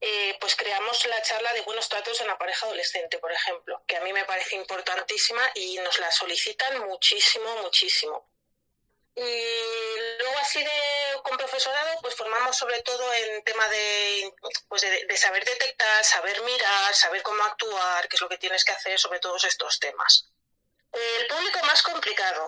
eh, 0.00 0.36
pues 0.40 0.54
creamos 0.54 1.04
la 1.06 1.20
charla 1.22 1.52
de 1.54 1.62
buenos 1.62 1.88
tratos 1.88 2.20
en 2.20 2.28
la 2.28 2.38
pareja 2.38 2.66
adolescente, 2.66 3.18
por 3.18 3.32
ejemplo, 3.32 3.82
que 3.86 3.96
a 3.96 4.00
mí 4.02 4.12
me 4.12 4.24
parece 4.24 4.54
importantísima 4.54 5.42
y 5.54 5.78
nos 5.78 5.98
la 5.98 6.10
solicitan 6.10 6.86
muchísimo, 6.86 7.56
muchísimo. 7.62 8.35
Y 9.16 9.96
luego 10.18 10.38
así 10.40 10.62
de 10.62 11.20
con 11.22 11.38
profesorado, 11.38 11.98
pues 12.02 12.14
formamos 12.14 12.54
sobre 12.54 12.82
todo 12.82 13.12
en 13.14 13.42
tema 13.44 13.66
de, 13.68 14.32
pues 14.68 14.82
de, 14.82 15.16
saber 15.16 15.42
detectar, 15.44 16.04
saber 16.04 16.42
mirar, 16.42 16.94
saber 16.94 17.22
cómo 17.22 17.42
actuar, 17.42 18.06
qué 18.08 18.16
es 18.16 18.20
lo 18.20 18.28
que 18.28 18.36
tienes 18.36 18.64
que 18.64 18.72
hacer 18.72 18.98
sobre 18.98 19.18
todos 19.18 19.42
estos 19.44 19.80
temas. 19.80 20.28
El 20.92 21.26
público 21.28 21.58
más 21.64 21.82
complicado. 21.82 22.46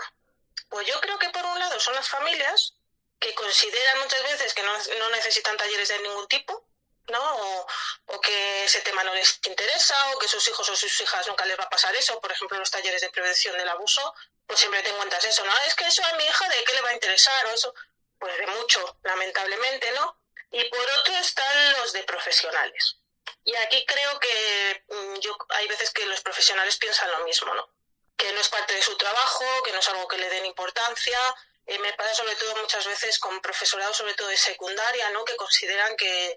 Pues 0.68 0.86
yo 0.86 1.00
creo 1.00 1.18
que 1.18 1.30
por 1.30 1.44
un 1.46 1.58
lado 1.58 1.80
son 1.80 1.94
las 1.94 2.08
familias, 2.08 2.74
que 3.18 3.34
consideran 3.34 4.00
muchas 4.00 4.22
veces 4.22 4.52
que 4.52 4.62
no, 4.62 4.72
no 4.98 5.10
necesitan 5.10 5.56
talleres 5.56 5.88
de 5.88 5.98
ningún 6.00 6.28
tipo, 6.28 6.67
¿no? 7.08 7.66
O, 8.06 8.20
que 8.20 8.64
ese 8.64 8.80
tema 8.80 9.02
no 9.04 9.14
les 9.14 9.40
interesa, 9.46 9.94
o 10.12 10.18
que 10.18 10.28
sus 10.28 10.46
hijos 10.48 10.68
o 10.68 10.76
sus 10.76 11.00
hijas 11.00 11.26
nunca 11.28 11.46
les 11.46 11.58
va 11.58 11.64
a 11.64 11.70
pasar 11.70 11.94
eso. 11.96 12.20
Por 12.20 12.32
ejemplo, 12.32 12.58
los 12.58 12.70
talleres 12.70 13.00
de 13.00 13.10
prevención 13.10 13.56
del 13.56 13.68
abuso, 13.68 14.14
pues 14.46 14.60
siempre 14.60 14.82
te 14.82 14.90
encuentras 14.90 15.24
eso, 15.24 15.44
¿no? 15.44 15.52
Es 15.66 15.74
que 15.74 15.86
eso 15.86 16.04
a 16.04 16.12
mi 16.14 16.24
hija, 16.24 16.48
¿de 16.48 16.64
qué 16.64 16.74
le 16.74 16.80
va 16.82 16.90
a 16.90 16.94
interesar? 16.94 17.46
O 17.46 17.50
eso, 17.50 17.74
pues 18.18 18.36
de 18.36 18.46
mucho, 18.48 18.98
lamentablemente, 19.02 19.92
¿no? 19.92 20.20
Y 20.50 20.64
por 20.64 20.90
otro 20.98 21.14
están 21.16 21.72
los 21.74 21.92
de 21.92 22.02
profesionales. 22.04 22.96
Y 23.44 23.54
aquí 23.56 23.84
creo 23.86 24.18
que 24.20 24.84
mm, 24.88 25.14
yo 25.20 25.36
hay 25.50 25.66
veces 25.68 25.90
que 25.90 26.06
los 26.06 26.20
profesionales 26.20 26.76
piensan 26.76 27.10
lo 27.10 27.24
mismo, 27.24 27.54
¿no? 27.54 27.70
Que 28.16 28.32
no 28.32 28.40
es 28.40 28.48
parte 28.48 28.74
de 28.74 28.82
su 28.82 28.96
trabajo, 28.96 29.44
que 29.64 29.72
no 29.72 29.78
es 29.78 29.88
algo 29.88 30.08
que 30.08 30.18
le 30.18 30.28
den 30.28 30.46
importancia. 30.46 31.18
Eh, 31.66 31.78
me 31.78 31.92
pasa 31.94 32.14
sobre 32.14 32.34
todo 32.36 32.56
muchas 32.56 32.86
veces 32.86 33.18
con 33.18 33.40
profesorado, 33.40 33.94
sobre 33.94 34.14
todo 34.14 34.28
de 34.28 34.36
secundaria, 34.36 35.10
¿no? 35.10 35.24
Que 35.24 35.36
consideran 35.36 35.96
que, 35.96 36.36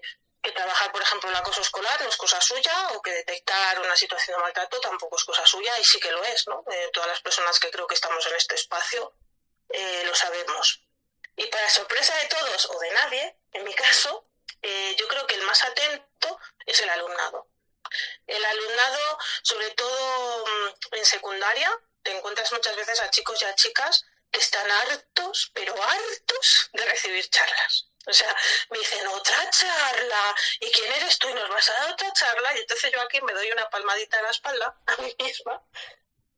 trabajar, 0.50 0.90
por 0.90 1.00
ejemplo, 1.00 1.30
el 1.30 1.36
acoso 1.36 1.60
escolar 1.60 2.02
no 2.02 2.08
es 2.08 2.16
cosa 2.16 2.40
suya 2.40 2.88
o 2.94 3.02
que 3.02 3.12
detectar 3.12 3.78
una 3.78 3.94
situación 3.94 4.36
de 4.36 4.42
maltrato 4.42 4.80
tampoco 4.80 5.16
es 5.16 5.24
cosa 5.24 5.46
suya 5.46 5.78
y 5.78 5.84
sí 5.84 6.00
que 6.00 6.10
lo 6.10 6.22
es, 6.24 6.48
¿no? 6.48 6.64
Eh, 6.72 6.90
todas 6.92 7.08
las 7.08 7.20
personas 7.20 7.60
que 7.60 7.70
creo 7.70 7.86
que 7.86 7.94
estamos 7.94 8.26
en 8.26 8.34
este 8.34 8.56
espacio 8.56 9.14
eh, 9.68 10.02
lo 10.04 10.14
sabemos. 10.16 10.82
Y 11.36 11.46
para 11.46 11.70
sorpresa 11.70 12.14
de 12.16 12.26
todos 12.26 12.70
o 12.70 12.78
de 12.80 12.90
nadie, 12.90 13.36
en 13.52 13.64
mi 13.64 13.72
caso, 13.74 14.26
eh, 14.60 14.96
yo 14.98 15.06
creo 15.06 15.26
que 15.26 15.36
el 15.36 15.42
más 15.42 15.62
atento 15.62 16.40
es 16.66 16.80
el 16.80 16.90
alumnado. 16.90 17.48
El 18.26 18.44
alumnado, 18.44 19.18
sobre 19.42 19.70
todo 19.70 20.44
mm, 20.46 20.94
en 20.96 21.06
secundaria, 21.06 21.70
te 22.02 22.10
encuentras 22.16 22.50
muchas 22.52 22.74
veces 22.74 23.00
a 23.00 23.10
chicos 23.10 23.40
y 23.42 23.44
a 23.44 23.54
chicas 23.54 24.04
que 24.30 24.40
están 24.40 24.68
hartos, 24.70 25.50
pero 25.54 25.74
hartos 25.82 26.70
de 26.72 26.84
recibir 26.84 27.28
charlas. 27.30 27.91
O 28.06 28.12
sea, 28.12 28.36
me 28.70 28.78
dicen 28.78 29.06
otra 29.06 29.50
charla, 29.50 30.34
¿y 30.60 30.70
quién 30.70 30.92
eres 30.92 31.18
tú? 31.18 31.28
Y 31.28 31.34
nos 31.34 31.48
vas 31.48 31.70
a 31.70 31.74
dar 31.74 31.92
otra 31.92 32.12
charla, 32.12 32.54
y 32.56 32.60
entonces 32.60 32.90
yo 32.92 33.00
aquí 33.00 33.20
me 33.20 33.32
doy 33.32 33.50
una 33.52 33.70
palmadita 33.70 34.18
en 34.18 34.24
la 34.24 34.30
espalda 34.30 34.76
a 34.86 34.96
mí 35.02 35.14
misma, 35.18 35.62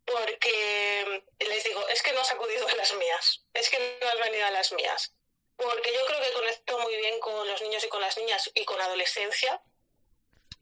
porque 0.05 1.25
les 1.39 1.65
digo, 1.65 1.89
es 1.89 2.03
que 2.03 2.13
no 2.13 2.21
has 2.21 2.31
acudido 2.31 2.69
a 2.69 2.75
las 2.75 2.93
mías, 2.95 3.41
es 3.55 3.71
que 3.71 3.99
no 4.03 4.09
has 4.09 4.19
venido 4.19 4.47
a 4.47 4.51
las 4.51 4.73
mías 4.73 5.15
porque 5.57 5.93
yo 5.93 6.05
creo 6.07 6.21
que 6.21 6.33
conecto 6.33 6.79
muy 6.79 6.97
bien 6.97 7.21
con 7.21 7.47
los 7.47 7.61
niños 7.63 7.85
y 7.85 7.89
con 7.89 8.01
las 8.01 8.17
niñas 8.17 8.51
y 8.55 8.65
con 8.65 8.81
adolescencia. 8.81 9.61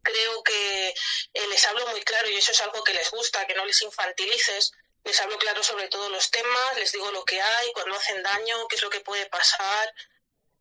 Creo 0.02 0.42
que 0.42 0.88
eh, 0.88 1.46
les 1.48 1.64
hablo 1.66 1.86
muy 1.88 2.02
claro 2.02 2.28
y 2.28 2.36
eso 2.36 2.52
es 2.52 2.60
algo 2.60 2.82
que 2.82 2.92
les 2.92 3.10
gusta, 3.10 3.46
que 3.46 3.54
no 3.54 3.64
les 3.64 3.80
infantilices. 3.82 4.72
Les 5.04 5.20
hablo 5.20 5.38
claro 5.38 5.62
sobre 5.62 5.88
todos 5.88 6.10
los 6.10 6.30
temas, 6.30 6.76
les 6.76 6.92
digo 6.92 7.10
lo 7.10 7.24
que 7.24 7.40
hay, 7.40 7.72
cuando 7.72 7.96
hacen 7.96 8.22
daño, 8.22 8.68
qué 8.68 8.76
es 8.76 8.82
lo 8.82 8.90
que 8.90 9.00
puede 9.00 9.26
pasar. 9.26 9.94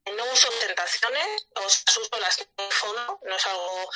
No 0.05 0.25
uso 0.31 0.49
tentaciones, 0.59 1.47
o 1.55 1.65
uso 1.65 2.19
las 2.19 2.37
fondo, 2.71 3.19
no 3.23 3.35
es 3.35 3.45
algo 3.45 3.89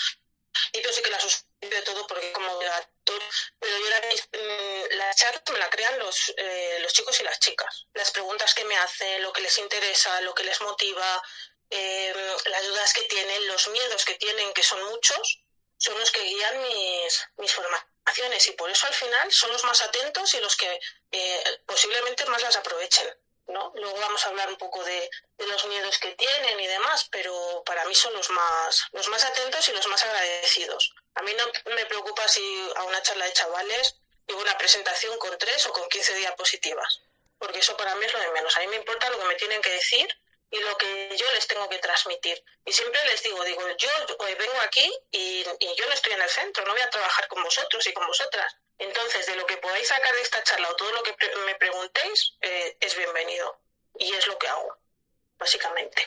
y 0.72 0.82
yo 0.82 0.92
sí 0.92 1.02
que 1.02 1.10
las 1.10 1.24
uso 1.24 1.40
de 1.62 1.82
todo 1.82 2.06
porque 2.08 2.32
como 2.32 2.62
actor, 2.62 3.22
pero 3.60 3.78
yo 3.78 3.90
la, 3.90 4.00
mm, 4.00 4.98
la 4.98 5.14
charla 5.14 5.42
me 5.52 5.60
la 5.60 5.70
crean 5.70 6.00
los, 6.00 6.34
eh, 6.38 6.78
los 6.82 6.94
chicos 6.94 7.20
y 7.20 7.24
las 7.24 7.40
chicas. 7.40 7.88
Las 7.94 8.12
preguntas 8.12 8.54
que 8.54 8.66
me 8.66 8.78
hacen, 8.78 9.22
lo 9.22 9.34
que 9.34 9.42
les 9.42 9.58
interesa, 9.58 10.22
lo 10.22 10.34
que 10.34 10.44
les 10.44 10.60
motiva, 10.62 11.22
em, 11.70 12.18
las 12.46 12.66
dudas 12.68 12.94
que 12.94 13.04
tienen, 13.04 13.48
los 13.48 13.68
miedos 13.70 14.06
que 14.06 14.16
tienen, 14.16 14.54
que 14.54 14.64
son 14.64 14.84
muchos, 14.86 15.44
son 15.78 15.98
los 16.00 16.12
que 16.12 16.22
guían 16.22 16.62
mis, 16.62 17.28
mis 17.38 17.54
formaciones 17.54 18.48
y 18.48 18.52
por 18.52 18.70
eso 18.70 18.88
al 18.88 18.94
final 18.94 19.32
son 19.32 19.52
los 19.52 19.64
más 19.64 19.82
atentos 19.82 20.34
y 20.36 20.40
los 20.40 20.56
que 20.56 20.80
eh, 21.12 21.62
posiblemente 21.66 22.26
más 22.26 22.42
las 22.42 22.56
aprovechen. 22.56 23.08
¿No? 23.56 23.72
Luego 23.76 23.98
vamos 24.00 24.26
a 24.26 24.30
hablar 24.30 24.50
un 24.50 24.58
poco 24.58 24.84
de, 24.84 25.10
los 25.38 25.66
miedos 25.68 25.98
que 26.00 26.12
tienen 26.16 26.60
y 26.60 26.68
demás, 26.68 27.08
pero 27.10 27.64
para 27.66 27.86
mí 27.86 27.96
son 27.96 28.14
los 28.14 28.30
más, 28.30 28.84
los 28.92 29.08
más 29.08 29.24
atentos 29.24 29.68
y 29.70 29.72
los 29.72 29.88
más 29.88 30.04
agradecidos. 30.04 30.94
A 31.16 31.22
mí 31.22 31.32
no 31.34 31.74
me 31.74 31.86
preocupa 31.86 32.28
si 32.28 32.44
a 32.76 32.84
una 32.84 33.02
charla 33.02 33.26
de 33.26 33.34
chavales 33.34 33.96
llevo 34.28 34.42
una 34.42 34.58
presentación 34.58 35.18
con 35.18 35.38
tres 35.38 35.66
o 35.68 35.72
con 35.72 35.88
quince 35.88 36.14
diapositivas, 36.16 37.02
porque 37.40 37.60
eso 37.60 37.78
para 37.78 37.96
mí 37.96 38.06
es 38.06 38.14
lo 38.14 38.20
de 38.20 38.32
menos. 38.32 38.56
A 38.58 38.60
mí 38.60 38.68
me 38.68 38.76
importa 38.76 39.10
lo 39.10 39.20
que 39.20 39.26
me 39.26 39.36
tienen 39.36 39.62
que 39.62 39.72
decir 39.72 40.08
y 40.52 40.60
lo 40.60 40.78
que 40.78 41.16
yo 41.18 41.32
les 41.32 41.48
tengo 41.48 41.70
que 41.70 41.80
transmitir. 41.80 42.44
Y 42.66 42.74
siempre 42.74 43.00
les 43.06 43.24
digo, 43.24 43.42
digo, 43.46 43.62
yo 43.78 43.90
vengo 44.38 44.62
aquí 44.62 44.92
y 45.12 45.44
yo 45.44 45.88
no 45.88 45.94
estoy 45.94 46.14
en 46.14 46.22
el 46.22 46.30
centro, 46.30 46.66
no 46.66 46.74
voy 46.74 46.82
a 46.82 46.90
trabajar 46.90 47.28
con 47.30 47.42
vosotros 47.42 47.88
y 47.88 47.94
con 47.94 48.06
vosotras 48.06 48.56
entonces, 48.77 49.25
de 49.25 49.36
lo 49.36 49.46
que 49.46 49.58
podáis 49.58 49.88
sacar 49.88 50.13
de 50.13 50.22
esta 50.22 50.44
charla 50.44 50.70
o 50.70 50.75
todo 50.75 50.91
lo 50.91 51.03
que 51.03 51.15
me 51.46 51.55
preguntéis 51.55 52.38
eh, 52.41 52.77
es 52.79 52.98
bienvenido. 52.98 53.60
Y 53.98 54.12
es 54.12 54.27
lo 54.27 54.38
que 54.38 54.48
hago, 54.48 54.77
básicamente. 55.39 56.01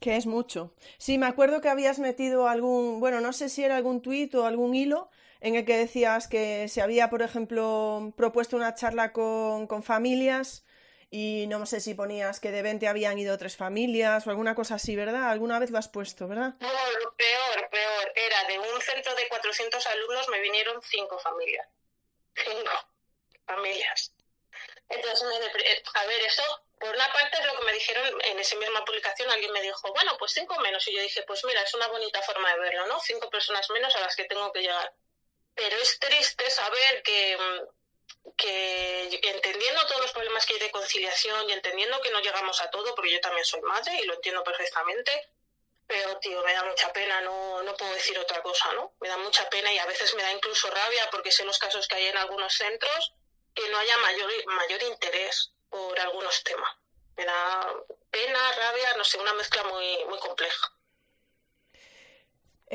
Que 0.00 0.16
es 0.16 0.26
mucho. 0.26 0.74
Sí, 0.98 1.16
me 1.16 1.26
acuerdo 1.26 1.62
que 1.62 1.70
habías 1.70 1.98
metido 1.98 2.48
algún, 2.48 3.00
bueno, 3.00 3.20
no 3.20 3.32
sé 3.32 3.48
si 3.48 3.64
era 3.64 3.76
algún 3.76 4.02
tuit 4.02 4.34
o 4.34 4.44
algún 4.44 4.74
hilo 4.74 5.10
en 5.40 5.54
el 5.54 5.64
que 5.64 5.78
decías 5.78 6.28
que 6.28 6.68
se 6.68 6.82
había, 6.82 7.08
por 7.08 7.22
ejemplo, 7.22 8.12
propuesto 8.16 8.56
una 8.56 8.74
charla 8.74 9.12
con 9.12 9.82
familias 9.82 10.64
y 11.16 11.46
no 11.46 11.64
sé 11.64 11.80
si 11.80 11.94
ponías 11.94 12.40
que 12.40 12.50
de 12.50 12.60
20 12.60 12.88
habían 12.88 13.16
ido 13.16 13.38
tres 13.38 13.56
familias 13.56 14.26
o 14.26 14.30
alguna 14.30 14.56
cosa 14.56 14.74
así, 14.74 14.96
¿verdad? 14.96 15.30
Alguna 15.30 15.60
vez 15.60 15.70
lo 15.70 15.78
has 15.78 15.86
puesto, 15.86 16.26
¿verdad? 16.26 16.54
No, 16.58 16.68
peor, 17.16 17.70
peor. 17.70 18.12
Era 18.16 18.42
de 18.48 18.58
un 18.58 18.80
centro 18.80 19.14
de 19.14 19.28
400 19.28 19.86
alumnos 19.86 20.28
me 20.28 20.40
vinieron 20.40 20.82
cinco 20.82 21.16
familias. 21.20 21.68
Cinco 22.34 22.72
familias. 23.46 24.12
Entonces, 24.88 25.22
eh, 25.64 25.82
a 25.94 26.06
ver, 26.06 26.20
eso, 26.22 26.42
por 26.80 26.92
una 26.92 27.06
parte 27.12 27.38
es 27.38 27.46
lo 27.46 27.60
que 27.60 27.64
me 27.64 27.72
dijeron 27.74 28.20
en 28.24 28.40
esa 28.40 28.56
misma 28.56 28.84
publicación, 28.84 29.30
alguien 29.30 29.52
me 29.52 29.62
dijo, 29.62 29.92
bueno, 29.92 30.16
pues 30.18 30.32
cinco 30.32 30.58
menos. 30.58 30.84
Y 30.88 30.96
yo 30.96 31.00
dije, 31.00 31.22
pues 31.28 31.44
mira, 31.44 31.62
es 31.62 31.72
una 31.74 31.86
bonita 31.86 32.20
forma 32.22 32.52
de 32.54 32.58
verlo, 32.58 32.88
¿no? 32.88 32.98
Cinco 32.98 33.30
personas 33.30 33.70
menos 33.70 33.94
a 33.94 34.00
las 34.00 34.16
que 34.16 34.24
tengo 34.24 34.52
que 34.52 34.62
llegar. 34.62 34.92
Pero 35.54 35.76
es 35.76 35.96
triste 36.00 36.50
saber 36.50 37.04
que 37.04 37.36
mm, 37.38 37.83
que 38.36 39.20
entendiendo 39.22 39.86
todos 39.86 40.02
los 40.02 40.12
problemas 40.12 40.44
que 40.46 40.54
hay 40.54 40.60
de 40.60 40.70
conciliación 40.70 41.48
y 41.48 41.52
entendiendo 41.52 42.00
que 42.00 42.10
no 42.10 42.20
llegamos 42.20 42.60
a 42.60 42.70
todo, 42.70 42.94
porque 42.94 43.12
yo 43.12 43.20
también 43.20 43.44
soy 43.44 43.60
madre 43.62 44.00
y 44.00 44.04
lo 44.06 44.14
entiendo 44.14 44.42
perfectamente, 44.42 45.28
pero 45.86 46.18
tío, 46.18 46.42
me 46.42 46.52
da 46.52 46.64
mucha 46.64 46.92
pena, 46.92 47.20
no, 47.20 47.62
no 47.62 47.76
puedo 47.76 47.92
decir 47.92 48.18
otra 48.18 48.42
cosa, 48.42 48.72
¿no? 48.72 48.94
Me 49.00 49.08
da 49.08 49.16
mucha 49.18 49.48
pena 49.50 49.72
y 49.72 49.78
a 49.78 49.86
veces 49.86 50.14
me 50.14 50.22
da 50.22 50.32
incluso 50.32 50.70
rabia 50.70 51.08
porque 51.10 51.30
sé 51.30 51.44
los 51.44 51.58
casos 51.58 51.86
que 51.86 51.96
hay 51.96 52.06
en 52.06 52.16
algunos 52.16 52.54
centros 52.54 53.12
que 53.54 53.68
no 53.68 53.78
haya 53.78 53.96
mayor, 53.98 54.30
mayor 54.46 54.82
interés 54.82 55.52
por 55.68 55.98
algunos 56.00 56.42
temas. 56.42 56.70
Me 57.16 57.24
da 57.24 57.74
pena, 58.10 58.52
rabia, 58.52 58.94
no 58.96 59.04
sé, 59.04 59.18
una 59.18 59.34
mezcla 59.34 59.62
muy, 59.64 60.04
muy 60.06 60.18
compleja. 60.18 60.72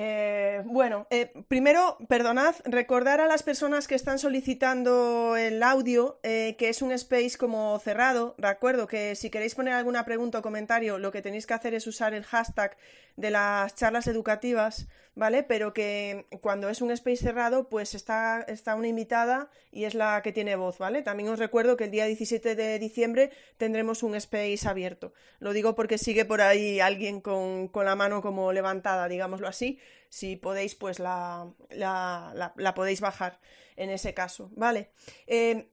Eh, 0.02 0.62
bueno, 0.64 1.08
eh, 1.10 1.30
primero, 1.50 1.98
perdonad, 2.08 2.56
recordar 2.64 3.20
a 3.20 3.28
las 3.28 3.44
personas 3.44 3.86
que 3.86 3.96
están 3.96 4.18
solicitando 4.18 5.36
el 5.36 5.62
audio 5.62 6.22
eh, 6.24 6.56
que 6.58 6.70
es 6.70 6.82
un 6.82 6.94
space 6.94 7.38
como 7.38 7.78
cerrado, 7.80 8.34
de 8.38 8.48
acuerdo, 8.48 8.88
que 8.88 9.16
si 9.16 9.30
queréis 9.30 9.56
poner 9.56 9.74
alguna 9.74 10.06
pregunta 10.06 10.40
o 10.40 10.42
comentario, 10.42 11.00
lo 11.00 11.12
que 11.12 11.22
tenéis 11.22 11.46
que 11.46 11.54
hacer 11.54 11.74
es 11.74 11.86
usar 11.86 12.14
el 12.14 12.24
hashtag 12.24 12.78
de 13.18 13.30
las 13.30 13.76
charlas 13.76 14.08
educativas, 14.08 14.88
¿vale? 15.20 15.44
Pero 15.44 15.74
que 15.74 16.26
cuando 16.42 16.70
es 16.70 16.82
un 16.82 16.92
space 16.92 17.18
cerrado, 17.18 17.68
pues 17.68 17.94
está, 17.94 18.42
está 18.48 18.76
una 18.76 18.88
invitada 18.88 19.52
y 19.70 19.84
es 19.84 19.94
la 19.94 20.22
que 20.22 20.32
tiene 20.32 20.56
voz, 20.56 20.78
¿vale? 20.78 21.02
También 21.02 21.28
os 21.30 21.38
recuerdo 21.38 21.76
que 21.76 21.84
el 21.84 21.92
día 21.92 22.06
17 22.06 22.56
de 22.56 22.80
diciembre 22.80 23.30
tendremos 23.58 24.02
un 24.02 24.16
space 24.16 24.62
abierto. 24.66 25.14
Lo 25.40 25.52
digo 25.52 25.76
porque 25.76 25.98
sigue 25.98 26.24
por 26.24 26.40
ahí 26.42 26.80
alguien 26.80 27.20
con, 27.20 27.68
con 27.68 27.86
la 27.86 27.96
mano 27.96 28.22
como 28.22 28.54
levantada, 28.54 29.10
digámoslo 29.10 29.48
así 29.48 29.80
si 30.10 30.38
podéis, 30.38 30.74
pues 30.74 31.00
la, 31.00 31.52
la, 31.70 32.54
la, 32.56 32.74
podéis 32.74 33.00
bajar 33.00 33.40
en 33.76 33.92
ese 33.92 34.14
caso, 34.14 34.50
¿vale? 34.56 34.90
Eh, 35.28 35.70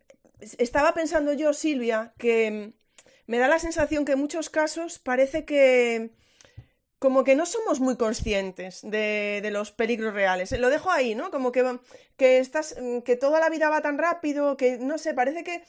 estaba 0.59 0.93
pensando 0.93 1.33
yo, 1.33 1.55
Silvia, 1.55 2.13
que 2.19 2.73
me 3.27 3.39
da 3.39 3.49
la 3.49 3.59
sensación 3.59 4.05
que 4.05 4.13
en 4.13 4.19
muchos 4.19 4.51
casos 4.51 4.99
parece 4.99 5.45
que 5.47 6.11
como 6.99 7.25
que 7.25 7.35
no 7.35 7.45
somos 7.45 7.81
muy 7.81 7.97
conscientes 7.97 8.81
de, 8.83 9.47
los 9.53 9.73
peligros 9.73 10.15
reales. 10.15 10.53
Lo 10.59 10.71
dejo 10.71 10.91
ahí, 10.91 11.15
¿no? 11.15 11.31
Como 11.31 11.53
que, 11.53 11.79
que, 12.17 12.39
estás, 12.39 12.75
que 13.05 13.17
toda 13.17 13.41
la 13.41 13.51
vida 13.51 13.69
va 13.69 13.83
tan 13.83 13.99
rápido, 13.99 14.57
que 14.57 14.79
no 14.79 14.99
sé, 14.99 15.15
parece 15.15 15.45
que... 15.45 15.65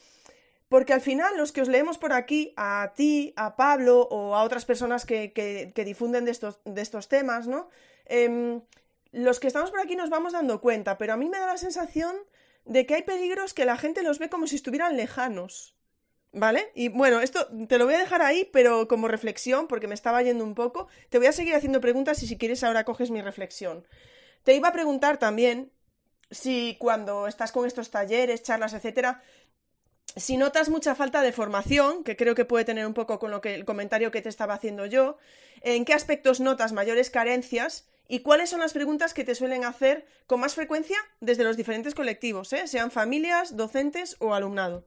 Porque 0.68 0.92
al 0.92 1.00
final 1.00 1.36
los 1.38 1.52
que 1.52 1.62
os 1.62 1.68
leemos 1.68 1.96
por 1.96 2.12
aquí, 2.12 2.52
a 2.56 2.92
ti, 2.94 3.32
a 3.36 3.56
Pablo 3.56 4.06
o 4.10 4.34
a 4.34 4.42
otras 4.42 4.66
personas 4.66 5.06
que, 5.06 5.32
que, 5.32 5.72
que 5.74 5.84
difunden 5.84 6.26
de 6.26 6.30
estos, 6.30 6.60
de 6.64 6.82
estos 6.82 7.08
temas, 7.08 7.46
¿no? 7.46 7.70
Em, 8.04 8.60
los 9.12 9.40
que 9.40 9.46
estamos 9.46 9.70
por 9.70 9.80
aquí 9.80 9.96
nos 9.96 10.10
vamos 10.10 10.34
dando 10.34 10.60
cuenta, 10.60 10.98
pero 10.98 11.14
a 11.14 11.16
mí 11.16 11.28
me 11.30 11.38
da 11.38 11.46
la 11.46 11.56
sensación 11.56 12.16
de 12.66 12.84
que 12.84 12.96
hay 12.96 13.02
peligros 13.02 13.54
que 13.54 13.64
la 13.64 13.78
gente 13.78 14.02
los 14.02 14.18
ve 14.18 14.28
como 14.28 14.46
si 14.46 14.56
estuvieran 14.56 14.98
lejanos. 14.98 15.77
¿Vale? 16.32 16.70
Y 16.74 16.88
bueno, 16.88 17.20
esto 17.20 17.48
te 17.68 17.78
lo 17.78 17.86
voy 17.86 17.94
a 17.94 17.98
dejar 17.98 18.20
ahí, 18.20 18.48
pero 18.52 18.86
como 18.86 19.08
reflexión, 19.08 19.66
porque 19.66 19.86
me 19.88 19.94
estaba 19.94 20.22
yendo 20.22 20.44
un 20.44 20.54
poco. 20.54 20.88
Te 21.08 21.18
voy 21.18 21.26
a 21.26 21.32
seguir 21.32 21.54
haciendo 21.54 21.80
preguntas 21.80 22.22
y 22.22 22.26
si 22.26 22.36
quieres 22.36 22.62
ahora 22.64 22.84
coges 22.84 23.10
mi 23.10 23.22
reflexión. 23.22 23.86
Te 24.42 24.54
iba 24.54 24.68
a 24.68 24.72
preguntar 24.72 25.18
también 25.18 25.72
si 26.30 26.76
cuando 26.78 27.26
estás 27.26 27.52
con 27.52 27.66
estos 27.66 27.90
talleres, 27.90 28.42
charlas, 28.42 28.74
etcétera, 28.74 29.22
si 30.16 30.36
notas 30.36 30.68
mucha 30.68 30.94
falta 30.94 31.22
de 31.22 31.32
formación, 31.32 32.04
que 32.04 32.16
creo 32.16 32.34
que 32.34 32.44
puede 32.44 32.64
tener 32.64 32.86
un 32.86 32.94
poco 32.94 33.18
con 33.18 33.30
lo 33.30 33.40
que 33.40 33.54
el 33.54 33.64
comentario 33.64 34.10
que 34.10 34.22
te 34.22 34.28
estaba 34.28 34.54
haciendo 34.54 34.86
yo, 34.86 35.16
¿en 35.62 35.84
qué 35.84 35.94
aspectos 35.94 36.40
notas 36.40 36.72
mayores 36.72 37.10
carencias 37.10 37.86
y 38.08 38.20
cuáles 38.20 38.50
son 38.50 38.60
las 38.60 38.72
preguntas 38.72 39.14
que 39.14 39.24
te 39.24 39.34
suelen 39.34 39.64
hacer 39.64 40.06
con 40.26 40.40
más 40.40 40.54
frecuencia 40.54 40.98
desde 41.20 41.44
los 41.44 41.56
diferentes 41.56 41.94
colectivos, 41.94 42.52
¿eh? 42.52 42.66
sean 42.66 42.90
familias, 42.90 43.56
docentes 43.56 44.16
o 44.18 44.34
alumnado? 44.34 44.84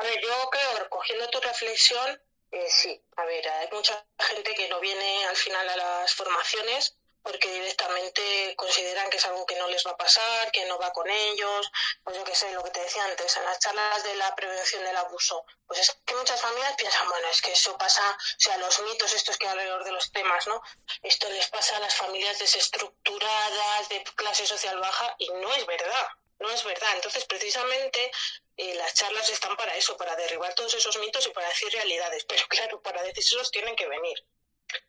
A 0.00 0.02
ver, 0.02 0.18
yo 0.18 0.48
creo, 0.50 0.78
recogiendo 0.78 1.28
tu 1.28 1.40
reflexión, 1.40 2.22
eh, 2.52 2.70
sí, 2.70 3.04
a 3.16 3.24
ver, 3.26 3.46
hay 3.46 3.68
mucha 3.70 4.02
gente 4.18 4.54
que 4.54 4.66
no 4.70 4.80
viene 4.80 5.26
al 5.26 5.36
final 5.36 5.68
a 5.68 5.76
las 5.76 6.14
formaciones 6.14 6.96
porque 7.22 7.52
directamente 7.52 8.54
consideran 8.56 9.10
que 9.10 9.18
es 9.18 9.26
algo 9.26 9.44
que 9.44 9.56
no 9.56 9.68
les 9.68 9.86
va 9.86 9.90
a 9.90 9.96
pasar, 9.98 10.50
que 10.52 10.64
no 10.64 10.78
va 10.78 10.90
con 10.94 11.06
ellos, 11.06 11.70
pues 12.02 12.16
yo 12.16 12.24
qué 12.24 12.34
sé, 12.34 12.50
lo 12.52 12.64
que 12.64 12.70
te 12.70 12.80
decía 12.80 13.04
antes, 13.04 13.36
en 13.36 13.44
las 13.44 13.58
charlas 13.58 14.02
de 14.02 14.14
la 14.14 14.34
prevención 14.34 14.82
del 14.84 14.96
abuso, 14.96 15.44
pues 15.66 15.80
es 15.80 15.98
que 16.06 16.14
muchas 16.14 16.40
familias 16.40 16.76
piensan, 16.78 17.06
bueno, 17.06 17.28
es 17.28 17.42
que 17.42 17.52
eso 17.52 17.76
pasa, 17.76 18.10
o 18.10 18.40
sea, 18.40 18.56
los 18.56 18.80
mitos 18.80 19.12
estos 19.12 19.36
que 19.36 19.48
alrededor 19.48 19.84
de 19.84 19.92
los 19.92 20.10
temas, 20.12 20.46
¿no? 20.46 20.62
Esto 21.02 21.28
les 21.28 21.46
pasa 21.48 21.76
a 21.76 21.80
las 21.80 21.94
familias 21.94 22.38
desestructuradas, 22.38 23.90
de 23.90 24.02
clase 24.16 24.46
social 24.46 24.80
baja, 24.80 25.14
y 25.18 25.28
no 25.28 25.52
es 25.52 25.66
verdad, 25.66 26.08
no 26.40 26.50
es 26.50 26.64
verdad. 26.64 26.94
Entonces, 26.94 27.24
precisamente, 27.26 28.10
eh, 28.56 28.74
las 28.74 28.94
charlas 28.94 29.30
están 29.30 29.56
para 29.56 29.76
eso, 29.76 29.96
para 29.96 30.16
derribar 30.16 30.54
todos 30.54 30.74
esos 30.74 30.98
mitos 30.98 31.26
y 31.26 31.30
para 31.30 31.48
decir 31.48 31.70
realidades, 31.72 32.24
pero 32.24 32.44
claro, 32.48 32.82
para 32.82 33.02
decirlos 33.02 33.50
tienen 33.50 33.76
que 33.76 33.86
venir. 33.86 34.24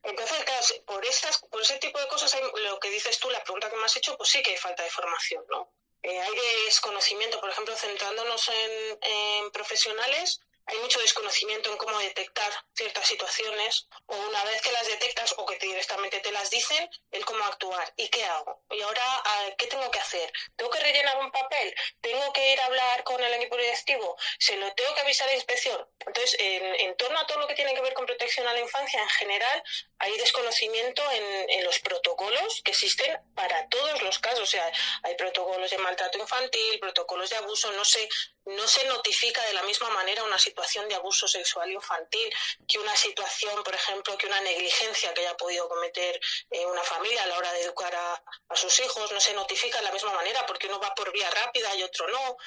Entonces, 0.03 0.43
claro, 0.43 0.65
por, 0.86 1.05
estas, 1.05 1.38
por 1.38 1.62
ese 1.62 1.77
tipo 1.77 2.00
de 2.00 2.08
cosas, 2.08 2.36
lo 2.55 2.79
que 2.79 2.89
dices 2.89 3.20
tú, 3.20 3.29
la 3.29 3.43
pregunta 3.43 3.70
que 3.70 3.75
me 3.77 3.86
has 3.86 3.96
hecho, 3.96 4.15
pues 4.17 4.29
sí 4.29 4.41
que 4.43 4.51
hay 4.51 4.58
falta 4.58 4.84
de 4.84 4.89
formación, 4.89 5.43
¿no? 5.50 5.72
Eh, 6.03 6.20
hay 6.20 6.31
desconocimiento, 6.65 7.39
por 7.39 7.50
ejemplo, 7.50 7.75
centrándonos 7.75 8.50
en, 8.50 9.00
en 9.01 9.51
profesionales, 9.51 10.41
hay 10.65 10.77
mucho 10.80 11.00
desconocimiento 11.00 11.72
en 11.72 11.77
cómo 11.77 11.98
detectar 12.00 12.51
ciertas 12.74 13.08
situaciones 13.08 13.88
o 14.06 14.15
una 14.15 14.44
vez 14.46 14.62
que 14.62 14.72
las 14.72 14.88
detectas 14.88 15.34
o 15.38 15.46
que 15.46 15.58
directamente 15.58 16.20
te 16.20 16.32
las 16.32 16.50
dicen, 16.50 16.89
el 17.12 17.25
cómo 17.25 17.44
actuar 17.46 17.94
y 17.98 18.08
qué 18.10 18.24
hago. 18.25 18.63
Y 18.70 18.82
ahora, 18.82 19.01
ah, 19.03 19.50
¿qué 19.58 19.68
tengo 19.68 19.89
que 19.91 20.00
hacer? 20.00 20.32
¿Tengo 20.56 20.72
que 20.72 20.80
rellenar 20.80 21.18
un 21.20 21.32
papel? 21.32 21.75
¿Tengo 22.00 22.32
que 22.34 22.53
ir 22.53 22.62
a 22.62 22.65
hablar 22.65 23.03
con 23.03 23.22
el 23.24 23.34
equipo 23.34 23.58
directivo? 23.58 24.18
¿Se 24.39 24.56
lo 24.58 24.74
tengo 24.74 24.94
que 24.96 25.01
avisar 25.01 25.27
a 25.27 25.32
la 25.32 25.38
inspección? 25.38 25.88
Entonces, 26.06 26.36
en, 26.39 26.96
torno 26.98 27.20
a 27.20 27.25
todo 27.25 27.39
lo 27.39 27.48
que 27.48 27.56
tiene 27.56 27.74
que 27.74 27.82
ver 27.82 27.94
con 27.94 28.06
protección 28.06 28.48
a 28.48 28.53
la 28.53 28.60
infancia 28.60 29.01
en 29.01 29.10
general, 29.10 29.63
hay 30.00 30.18
desconocimiento 30.18 31.03
en, 31.12 31.50
en 31.50 31.63
los 31.63 31.80
protocolos 31.80 32.62
que 32.63 32.72
existen 32.72 33.20
para 33.36 33.68
todos 33.70 34.01
los 34.01 34.20
casos. 34.20 34.41
O 34.41 34.46
sea, 34.46 34.72
hay 35.03 35.15
protocolos 35.15 35.72
de 35.72 35.77
maltrato 35.80 36.18
infantil, 36.18 36.80
protocolos 36.80 37.30
de 37.30 37.38
abuso, 37.38 37.72
no 37.72 37.86
sé, 37.86 38.08
no 38.55 38.67
se 38.67 38.86
notifica 38.86 39.43
de 39.46 39.53
la 39.53 39.63
misma 39.63 39.89
manera 39.89 40.24
una 40.24 40.38
situación 40.38 40.88
de 40.88 40.96
abuso 40.96 41.27
sexual 41.27 41.72
infantil 41.72 42.34
que 42.67 42.79
una 42.79 42.96
situación, 42.96 43.63
por 43.63 43.74
ejemplo, 43.74 44.17
que 44.17 44.27
una 44.27 44.41
negligencia 44.41 45.13
que 45.13 45.22
haya 45.22 45.38
podido 45.38 45.67
cometer 45.67 46.20
eh, 46.50 46.65
una 46.65 46.84
familia 46.84 47.24
a 47.24 47.27
la 47.27 47.38
hora 47.38 47.51
de 47.53 47.62
educar 47.62 47.93
a, 47.96 48.55
sus 48.55 48.79
hijos, 48.79 49.12
no 49.12 49.20
se 49.20 49.34
notifica 49.34 49.79
de 49.79 49.86
la 49.86 49.91
misma 49.91 50.13
manera 50.13 50.46
porque 50.46 50.67
uno 50.67 50.79
va 50.79 50.93
por 50.93 51.12
vía 51.12 51.29
rápida 51.29 51.74
y 51.75 51.84
otro 51.84 52.08
no. 52.10 52.38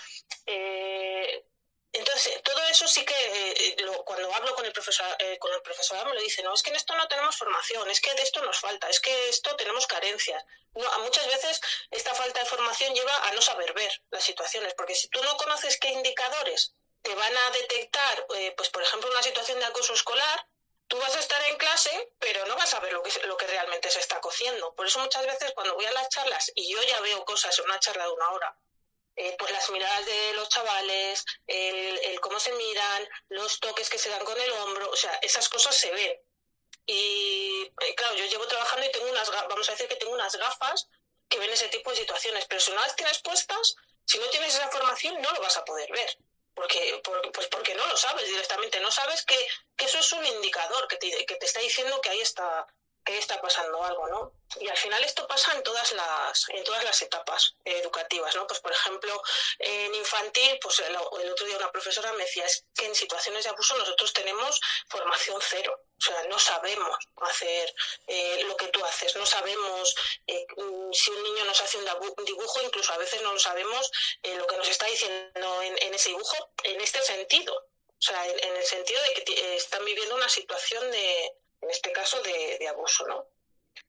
Eh, 0.46 1.44
entonces, 1.94 2.42
todo 2.42 2.60
eso 2.64 2.88
sí 2.88 3.04
que 3.04 3.14
eh, 3.14 3.76
cuando 4.04 4.34
hablo 4.34 4.52
con 4.56 4.66
el, 4.66 4.72
profesor, 4.72 5.06
eh, 5.20 5.38
con 5.38 5.52
el 5.54 5.62
profesorado 5.62 6.06
me 6.06 6.14
lo 6.14 6.20
dice, 6.20 6.42
no, 6.42 6.52
es 6.52 6.62
que 6.62 6.70
en 6.70 6.76
esto 6.76 6.94
no 6.96 7.06
tenemos 7.06 7.36
formación, 7.36 7.88
es 7.88 8.00
que 8.00 8.12
de 8.14 8.22
esto 8.22 8.42
nos 8.42 8.58
falta, 8.58 8.88
es 8.88 8.98
que 8.98 9.28
esto 9.28 9.54
tenemos 9.54 9.86
carencias. 9.86 10.44
No, 10.74 10.98
muchas 11.00 11.26
veces 11.28 11.60
esta 11.92 12.12
falta 12.14 12.40
de 12.40 12.46
formación 12.46 12.94
lleva 12.94 13.16
a 13.28 13.32
no 13.32 13.40
saber 13.40 13.72
ver 13.74 14.02
las 14.10 14.24
situaciones, 14.24 14.74
porque 14.74 14.96
si 14.96 15.08
tú 15.08 15.22
no 15.22 15.36
conoces 15.36 15.78
qué 15.78 15.88
indicadores 15.90 16.74
te 17.02 17.14
van 17.14 17.36
a 17.36 17.50
detectar, 17.50 18.26
eh, 18.36 18.52
pues 18.56 18.70
por 18.70 18.82
ejemplo, 18.82 19.08
una 19.10 19.22
situación 19.22 19.60
de 19.60 19.66
acoso 19.66 19.94
escolar, 19.94 20.48
tú 20.88 20.98
vas 20.98 21.14
a 21.14 21.20
estar 21.20 21.40
en 21.44 21.56
clase, 21.58 22.12
pero 22.18 22.44
no 22.46 22.56
vas 22.56 22.74
a 22.74 22.80
ver 22.80 22.92
lo 22.92 23.04
lo 23.24 23.36
que 23.36 23.46
realmente 23.46 23.88
se 23.88 24.00
está 24.00 24.20
cociendo. 24.20 24.74
Por 24.74 24.86
eso 24.86 24.98
muchas 24.98 25.24
veces 25.26 25.52
cuando 25.54 25.74
voy 25.74 25.84
a 25.84 25.92
las 25.92 26.08
charlas 26.08 26.50
y 26.56 26.72
yo 26.72 26.82
ya 26.82 27.00
veo 27.00 27.24
cosas 27.24 27.56
en 27.60 27.66
una 27.66 27.78
charla 27.78 28.04
de 28.04 28.10
una 28.10 28.30
hora, 28.30 28.58
eh, 29.16 29.36
pues 29.38 29.52
las 29.52 29.70
miradas 29.70 30.06
de 30.06 30.32
los 30.34 30.48
chavales, 30.48 31.24
el, 31.46 32.20
cómo 32.20 32.40
se 32.40 32.52
miran, 32.52 33.08
los 33.28 33.60
toques 33.60 33.88
que 33.88 33.98
se 33.98 34.10
dan 34.10 34.24
con 34.24 34.40
el 34.40 34.50
hombro, 34.52 34.90
o 34.90 34.96
sea, 34.96 35.14
esas 35.22 35.48
cosas 35.48 35.76
se 35.76 35.90
ven. 35.92 36.20
Y 36.86 37.72
eh, 37.80 37.94
claro, 37.94 38.14
yo 38.16 38.26
llevo 38.26 38.46
trabajando 38.46 38.86
y 38.86 38.92
tengo 38.92 39.10
unas, 39.10 39.30
vamos 39.30 39.68
a 39.68 39.72
decir 39.72 39.88
que 39.88 39.96
tengo 39.96 40.12
unas 40.12 40.34
gafas 40.36 40.88
que 41.28 41.38
ven 41.38 41.50
ese 41.50 41.68
tipo 41.68 41.90
de 41.90 41.96
situaciones, 41.96 42.44
pero 42.46 42.60
si 42.60 42.72
no 42.72 42.80
las 42.80 42.96
tienes 42.96 43.20
puestas, 43.22 43.76
si 44.04 44.18
no 44.18 44.26
tienes 44.28 44.54
esa 44.54 44.68
formación, 44.68 45.20
no 45.22 45.32
lo 45.32 45.40
vas 45.40 45.56
a 45.56 45.64
poder 45.64 45.90
ver. 45.92 46.18
Porque, 46.54 47.02
pues 47.32 47.48
porque 47.48 47.74
no 47.74 47.84
lo 47.86 47.96
sabes 47.96 48.28
directamente, 48.28 48.78
no 48.80 48.90
sabes 48.92 49.24
que, 49.24 49.36
que 49.76 49.86
eso 49.86 49.98
es 49.98 50.12
un 50.12 50.24
indicador 50.24 50.86
que 50.86 50.96
te, 50.98 51.26
que 51.26 51.34
te 51.36 51.46
está 51.46 51.60
diciendo 51.60 52.00
que 52.00 52.10
ahí 52.10 52.20
está, 52.20 52.64
que 53.04 53.18
está 53.18 53.40
pasando 53.40 53.82
algo, 53.84 54.08
¿no? 54.08 54.32
Y 54.60 54.68
al 54.68 54.76
final 54.76 55.02
esto 55.04 55.26
pasa 55.26 55.52
en 55.52 55.62
todas 55.62 55.92
las, 55.92 56.48
en 56.48 56.64
todas 56.64 56.84
las 56.84 57.00
etapas 57.02 57.56
educativas, 57.64 58.34
¿no? 58.36 58.46
Pues 58.46 58.60
por 58.60 58.72
ejemplo, 58.72 59.22
en 59.58 59.94
infantil, 59.94 60.58
pues 60.62 60.78
el, 60.80 60.96
otro 60.96 61.46
día 61.46 61.56
una 61.56 61.70
profesora 61.70 62.12
me 62.12 62.24
decía, 62.24 62.46
es 62.46 62.64
que 62.74 62.86
en 62.86 62.94
situaciones 62.94 63.44
de 63.44 63.50
abuso 63.50 63.76
nosotros 63.76 64.12
tenemos 64.12 64.60
formación 64.88 65.40
cero. 65.42 65.78
O 65.98 66.00
sea, 66.00 66.24
no 66.24 66.38
sabemos 66.38 66.96
hacer 67.16 67.74
eh, 68.06 68.42
lo 68.44 68.56
que 68.56 68.68
tú 68.68 68.84
haces, 68.84 69.14
no 69.16 69.26
sabemos 69.26 69.94
eh, 70.26 70.46
si 70.92 71.10
un 71.10 71.22
niño 71.22 71.44
nos 71.44 71.60
hace 71.60 71.78
un 71.78 72.24
dibujo, 72.24 72.62
incluso 72.62 72.92
a 72.92 72.98
veces 72.98 73.22
no 73.22 73.32
lo 73.32 73.38
sabemos 73.38 73.90
eh, 74.22 74.34
lo 74.36 74.46
que 74.46 74.56
nos 74.56 74.68
está 74.68 74.86
diciendo 74.86 75.62
en, 75.62 75.94
ese 75.94 76.10
dibujo, 76.10 76.52
en 76.62 76.80
este 76.80 77.00
sentido. 77.02 77.54
O 77.54 78.06
sea, 78.06 78.26
en 78.28 78.56
el 78.56 78.64
sentido 78.64 79.00
de 79.02 79.14
que 79.14 79.56
están 79.56 79.82
viviendo 79.84 80.14
una 80.14 80.28
situación 80.28 80.90
de, 80.90 81.32
en 81.64 81.70
este 81.70 81.92
caso 81.92 82.20
de, 82.22 82.68
abuso, 82.68 83.06
¿no? 83.06 83.26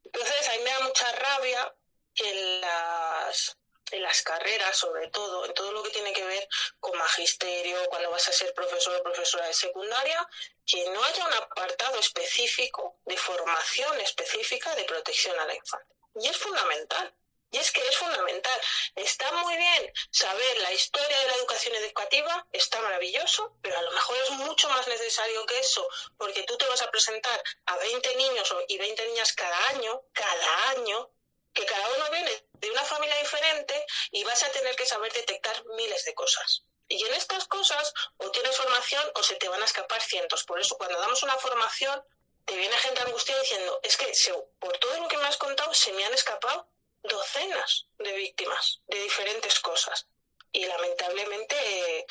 Entonces, 0.03 0.49
a 0.49 0.53
mí 0.53 0.59
me 0.63 0.71
da 0.71 0.79
mucha 0.79 1.11
rabia 1.11 1.75
que 2.13 2.29
en 2.29 2.61
las, 2.61 3.57
en 3.91 4.01
las 4.01 4.21
carreras, 4.21 4.77
sobre 4.77 5.09
todo, 5.09 5.45
en 5.45 5.53
todo 5.53 5.73
lo 5.73 5.83
que 5.83 5.89
tiene 5.89 6.13
que 6.13 6.25
ver 6.25 6.47
con 6.79 6.97
magisterio, 6.97 7.77
cuando 7.89 8.09
vas 8.11 8.27
a 8.29 8.31
ser 8.31 8.53
profesor 8.53 8.95
o 8.95 9.03
profesora 9.03 9.47
de 9.47 9.53
secundaria, 9.53 10.25
que 10.65 10.89
no 10.89 11.03
haya 11.03 11.27
un 11.27 11.33
apartado 11.33 11.99
específico 11.99 12.99
de 13.05 13.17
formación 13.17 13.99
específica 13.99 14.73
de 14.75 14.85
protección 14.85 15.37
a 15.37 15.45
la 15.45 15.55
infancia. 15.55 15.95
Y 16.15 16.27
es 16.29 16.37
fundamental. 16.37 17.13
Y 17.51 17.57
es 17.57 17.71
que 17.71 17.81
es 17.87 17.97
fundamental. 17.97 18.61
Está 18.95 19.31
muy 19.31 19.55
bien 19.55 19.93
saber 20.11 20.57
la 20.57 20.73
historia 20.73 21.17
de 21.19 21.27
la 21.27 21.35
educación 21.35 21.75
educativa, 21.75 22.47
está 22.51 22.81
maravilloso, 22.81 23.55
pero 23.61 23.77
a 23.77 23.81
lo 23.81 23.91
mejor 23.91 24.17
es 24.17 24.31
mucho 24.31 24.69
más 24.69 24.87
necesario 24.87 25.45
que 25.45 25.59
eso, 25.59 25.87
porque 26.17 26.43
tú 26.43 26.57
te 26.57 26.65
vas 26.65 26.81
a 26.81 26.91
presentar 26.91 27.41
a 27.65 27.77
20 27.77 28.15
niños 28.15 28.53
y 28.67 28.77
20 28.77 29.07
niñas 29.07 29.33
cada 29.33 29.67
año, 29.69 30.01
cada 30.11 30.69
año, 30.71 31.11
que 31.53 31.65
cada 31.65 31.87
uno 31.87 32.11
viene 32.11 32.45
de 32.53 32.71
una 32.71 32.83
familia 32.83 33.15
diferente 33.17 33.85
y 34.11 34.23
vas 34.25 34.43
a 34.43 34.51
tener 34.51 34.75
que 34.75 34.85
saber 34.85 35.11
detectar 35.13 35.63
miles 35.77 36.03
de 36.03 36.13
cosas. 36.13 36.63
Y 36.87 37.03
en 37.03 37.13
estas 37.13 37.47
cosas 37.47 37.93
o 38.17 38.29
tienes 38.31 38.55
formación 38.57 39.03
o 39.15 39.23
se 39.23 39.35
te 39.35 39.47
van 39.47 39.61
a 39.61 39.65
escapar 39.65 40.01
cientos. 40.01 40.43
Por 40.43 40.59
eso 40.59 40.77
cuando 40.77 40.99
damos 40.99 41.23
una 41.23 41.37
formación 41.37 42.03
te 42.45 42.55
viene 42.55 42.77
gente 42.77 43.01
angustiada 43.01 43.41
diciendo, 43.41 43.79
es 43.81 43.97
que 43.97 44.11
por 44.59 44.77
todo 44.77 44.99
lo 44.99 45.07
que 45.07 45.17
me 45.17 45.25
has 45.25 45.37
contado 45.37 45.73
se 45.73 45.91
me 45.93 46.05
han 46.05 46.13
escapado 46.13 46.69
docenas 47.07 47.87
de 47.99 48.13
víctimas 48.13 48.81
de 48.87 49.01
diferentes 49.01 49.59
cosas. 49.59 50.07
Y 50.51 50.65
lamentablemente, 50.65 52.05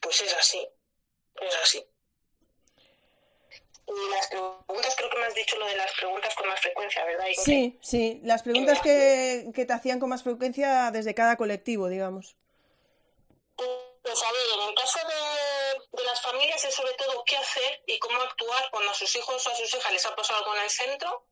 pues 0.00 0.22
es 0.22 0.34
así, 0.34 0.68
es 1.40 1.56
así. 1.62 1.86
Y 3.86 4.10
las 4.10 4.26
preguntas, 4.28 4.94
creo 4.96 5.08
que 5.08 5.18
me 5.18 5.24
has 5.24 5.34
dicho 5.34 5.56
lo 5.56 5.66
de 5.66 5.76
las 5.76 5.90
preguntas 5.92 6.34
con 6.34 6.46
más 6.46 6.60
frecuencia, 6.60 7.04
¿verdad? 7.04 7.26
Sí, 7.42 7.78
sí, 7.80 8.20
las 8.22 8.42
preguntas 8.42 8.80
que, 8.82 9.46
que 9.54 9.64
te 9.64 9.72
hacían 9.72 9.98
con 9.98 10.10
más 10.10 10.22
frecuencia 10.22 10.90
desde 10.90 11.14
cada 11.14 11.36
colectivo, 11.36 11.88
digamos. 11.88 12.36
Pues 13.56 14.22
a 14.22 14.32
ver, 14.32 14.42
en 14.54 14.68
el 14.68 14.74
caso 14.74 14.98
de, 15.06 15.96
de, 15.96 16.04
las 16.04 16.20
familias 16.20 16.62
es 16.64 16.74
sobre 16.74 16.92
todo 16.94 17.24
qué 17.24 17.36
hacer 17.36 17.82
y 17.86 17.98
cómo 17.98 18.20
actuar 18.20 18.70
cuando 18.70 18.90
a 18.90 18.94
sus 18.94 19.14
hijos 19.16 19.46
o 19.46 19.50
a 19.50 19.54
sus 19.54 19.74
hijas 19.74 19.92
les 19.92 20.04
ha 20.06 20.14
pasado 20.14 20.38
algo 20.40 20.56
en 20.56 20.62
el 20.62 20.70
centro 20.70 21.26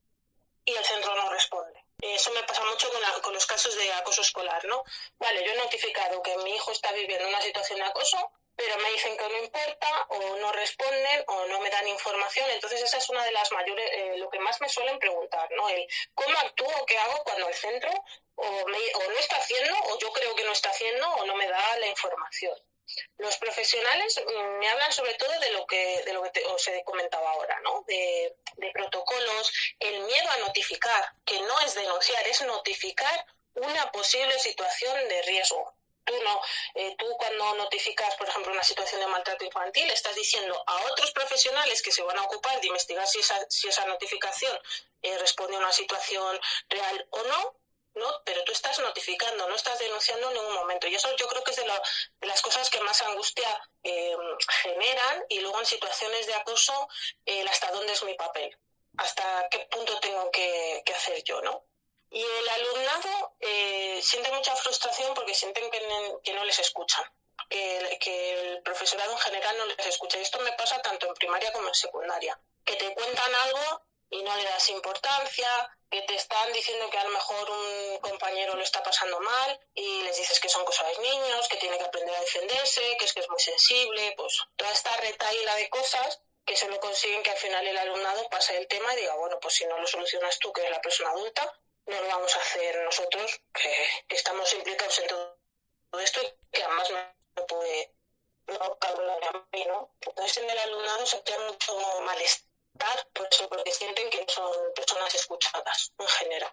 y 0.65 0.73
el 0.73 0.85
centro 0.85 1.15
no 1.15 1.31
responde. 1.31 1.76
Eso 2.01 2.31
me 2.33 2.43
pasa 2.43 2.65
mucho 2.65 2.91
con, 3.23 3.33
los 3.33 3.47
casos 3.47 3.75
de 3.75 3.93
acoso 3.95 4.21
escolar, 4.21 4.65
¿no? 4.67 4.85
Vale, 5.19 5.45
yo 5.45 5.53
he 5.53 5.57
notificado 5.57 6.23
que 6.23 6.37
mi 6.39 6.55
hijo 6.55 6.71
está 6.71 6.93
viviendo 6.93 7.27
una 7.27 7.41
situación 7.41 7.79
de 7.79 7.87
acoso, 7.87 8.33
pero 8.55 8.77
me 8.79 8.91
dicen 8.91 9.17
que 9.17 9.29
no 9.29 9.39
importa 9.39 10.07
o 10.09 10.37
no 10.37 10.53
responden 10.53 11.25
o 11.27 11.47
no 11.47 11.61
me 11.61 11.71
dan 11.71 11.89
información. 11.89 12.51
Entonces 12.51 12.83
esa 12.83 12.99
es 12.99 13.09
una 13.09 13.25
de 13.25 13.33
las 13.33 13.51
mayores, 13.53 13.91
eh, 13.93 14.15
lo 14.19 14.31
que 14.31 14.39
más 14.41 14.61
me 14.61 14.69
suelen 14.69 14.99
preguntar, 14.99 15.51
¿no? 15.53 15.69
El 15.69 15.87
cómo 16.15 16.39
actúo, 16.39 16.87
qué 16.87 16.99
hago 16.99 17.23
cuando 17.25 17.49
el 17.49 17.55
centro 17.55 17.91
o, 18.35 18.47
o 18.47 18.67
no 18.67 19.19
está 19.19 19.37
haciendo 19.37 19.75
o 19.85 19.99
yo 19.99 20.13
creo 20.13 20.35
que 20.35 20.45
no 20.45 20.53
está 20.53 20.71
haciendo 20.71 21.09
o 21.15 21.25
no 21.25 21.35
me 21.35 21.49
da 21.49 21.79
la 21.79 21.87
información. 21.87 22.57
Los 23.19 23.37
profesionales 23.39 24.21
mm, 24.25 24.59
me 24.59 24.69
hablan 24.69 24.93
sobre 24.93 25.15
todo 25.15 25.39
de 25.41 25.51
lo 25.51 25.67
que, 25.67 26.03
de 26.05 26.13
lo 26.13 26.23
que 26.31 26.45
os 26.47 26.69
he 26.69 26.85
comentado 26.85 27.27
ahora, 27.27 27.59
¿no? 27.61 27.85
De, 27.87 28.35
protocolos, 28.73 29.53
el 29.79 30.01
miedo 30.01 30.31
a 30.31 30.39
notificar, 30.39 31.13
que 31.25 31.41
no 31.41 31.61
es 31.61 31.75
denunciar, 31.75 32.27
es 32.27 32.41
notificar 32.43 33.27
una 33.55 33.93
posible 33.93 34.39
situación 34.39 35.09
de 35.09 35.23
riesgo. 35.23 35.75
tú 36.05 36.15
no, 36.23 36.41
eh, 36.75 36.95
tú 36.99 37.07
cuando 37.19 37.55
notificas, 37.57 38.15
por 38.17 38.29
ejemplo, 38.29 38.53
una 38.53 38.63
situación 38.63 39.01
de 39.01 39.07
maltrato 39.09 39.45
infantil, 39.45 39.91
estás 39.91 40.15
diciendo 40.15 40.63
a 40.67 40.85
otros 40.85 41.11
profesionales 41.13 41.83
que 41.83 41.93
se 41.93 42.03
van 42.03 42.19
a 42.19 42.25
ocupar 42.25 42.61
de 42.61 42.69
investigar 42.69 43.07
si 43.07 43.19
esa, 43.19 43.39
si 43.51 43.69
esa 43.69 43.85
notificación 43.87 44.59
eh, 45.03 45.19
responde 45.19 45.57
a 45.57 45.61
una 45.61 45.73
situación 45.73 46.41
real 46.69 47.07
o 47.11 47.23
no, 47.25 47.57
¿no? 47.97 48.23
Pero 48.25 48.45
tú 48.45 48.53
estás 48.53 48.79
notificando, 48.79 49.49
no 49.49 49.57
estás 49.57 49.79
denunciando 49.79 50.29
en 50.29 50.35
ningún 50.35 50.55
momento. 50.55 50.87
Y 50.87 50.95
eso 50.95 51.15
yo 51.17 51.27
creo 51.27 51.43
que 51.43 51.51
es 51.51 51.57
de, 51.57 51.67
las 52.21 52.43
cosas 52.43 52.71
que 52.71 52.81
más 52.81 53.03
angustia 53.03 53.49
eh, 53.83 54.17
generan 54.63 55.25
y 55.29 55.41
luego 55.41 55.59
en 55.59 55.67
situaciones 55.67 56.27
de 56.27 56.35
acoso, 56.35 56.89
hasta 57.51 57.71
dónde 57.73 57.93
es 57.93 58.03
mi 58.05 58.15
papel, 58.15 58.57
hasta 58.99 59.49
qué 59.51 59.61
punto 59.71 59.99
tengo 60.01 60.31
que, 60.31 60.83
que 60.85 60.95
hacer 60.95 61.23
yo, 61.25 61.41
¿no? 61.43 61.65
Y 62.11 62.23
el 62.23 62.49
alumnado 62.49 63.37
eh, 63.41 64.01
siente 64.03 64.31
mucha 64.33 64.55
frustración 64.57 65.13
porque 65.15 65.35
sienten 65.35 65.71
que, 65.71 66.33
no 66.33 66.45
les 66.45 66.59
escuchan, 66.59 67.05
que, 67.49 67.99
que, 68.01 68.33
el 68.33 68.63
profesorado 68.63 69.13
en 69.13 69.19
general 69.19 69.59
no 69.59 69.67
les 69.67 69.87
escucha. 69.87 70.19
Y 70.19 70.23
esto 70.23 70.39
me 70.41 70.53
pasa 70.53 70.81
tanto 70.83 71.07
en 71.07 71.15
primaria 71.15 71.53
como 71.53 71.69
en 71.69 71.75
secundaria, 71.75 72.41
que 72.65 72.77
te 72.77 72.95
cuentan 72.95 73.35
algo 73.35 73.86
y 74.11 74.23
no 74.23 74.37
le 74.37 74.45
das 74.45 74.69
importancia, 74.71 75.49
que 75.91 76.03
te 76.03 76.15
están 76.15 76.53
diciendo 76.53 76.91
que 76.91 76.99
a 76.99 77.05
lo 77.05 77.11
mejor 77.11 77.51
un 77.51 77.99
compañero 77.99 78.55
lo 78.55 78.63
está 78.63 78.83
pasando 78.83 79.21
mal 79.21 79.61
y 79.75 80.03
les 80.03 80.17
dices 80.17 80.41
que 80.41 80.49
son 80.49 80.65
cosas 80.65 80.89
de 80.89 81.03
niños, 81.03 81.49
que 81.49 81.57
tiene 81.57 81.79
que 81.79 81.85
aprender 81.85 82.15
a 82.15 82.21
defenderse, 82.21 82.97
que 82.99 83.05
es 83.05 83.13
que 83.13 83.21
es 83.21 83.29
muy 83.29 83.41
sensible, 83.41 84.15
pues 84.17 84.37
toda 84.57 84.73
esta 84.73 84.97
retaíla 84.97 85.55
de 85.57 85.69
cosas 85.71 86.21
que 86.45 86.57
solo 86.57 86.79
consiguen 86.81 87.23
que 87.23 87.31
al 87.31 87.37
final 87.37 87.67
el 87.67 87.77
alumnado 87.77 88.29
pase 88.29 88.57
el 88.57 88.69
tema 88.69 88.93
y 88.95 88.97
diga, 88.97 89.15
bueno, 89.17 89.39
pues 89.41 89.55
si 89.55 89.67
no 89.67 89.79
lo 89.79 89.87
solucionas 89.87 90.39
tú, 90.39 90.53
que 90.53 90.61
eres 90.61 90.73
la 90.73 90.81
persona 90.81 91.11
adulta, 91.11 91.53
no 91.87 92.01
lo 92.01 92.09
vamos 92.09 92.37
a 92.37 92.41
hacer 92.41 92.83
nosotros, 92.85 93.41
que, 93.53 94.15
estamos 94.15 94.53
implicados 94.55 94.99
en 95.01 95.09
todo 95.09 95.37
esto 96.01 96.21
y 96.23 96.51
que 96.53 96.63
además 96.63 96.91
no 96.91 97.47
puede 97.47 97.93
no 98.47 98.79
¿no? 99.67 99.91
Entonces 100.01 100.37
en 100.39 100.51
el 100.51 100.59
alumnado 100.59 101.05
se 101.05 101.21
crea 101.23 101.39
mucho 101.41 102.01
malestar 102.03 102.46
porque 103.49 103.73
sienten 103.73 104.11
que 104.11 104.25
son 104.29 104.99
escuchadas 105.15 105.93
en 105.99 106.07
general. 106.07 106.53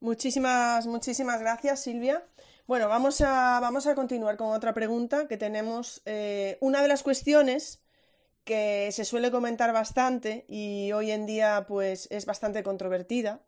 Muchísimas, 0.00 0.86
muchísimas 0.86 1.40
gracias, 1.40 1.82
Silvia. 1.82 2.26
Bueno, 2.66 2.88
vamos 2.88 3.20
a, 3.20 3.58
vamos 3.60 3.86
a 3.86 3.94
continuar 3.94 4.36
con 4.36 4.52
otra 4.52 4.72
pregunta 4.72 5.28
que 5.28 5.36
tenemos. 5.36 6.02
Eh, 6.06 6.56
una 6.60 6.82
de 6.82 6.88
las 6.88 7.02
cuestiones 7.02 7.82
que 8.44 8.90
se 8.92 9.04
suele 9.04 9.30
comentar 9.30 9.72
bastante 9.72 10.44
y 10.48 10.92
hoy 10.92 11.10
en 11.10 11.26
día 11.26 11.66
pues 11.68 12.08
es 12.10 12.26
bastante 12.26 12.62
controvertida, 12.62 13.42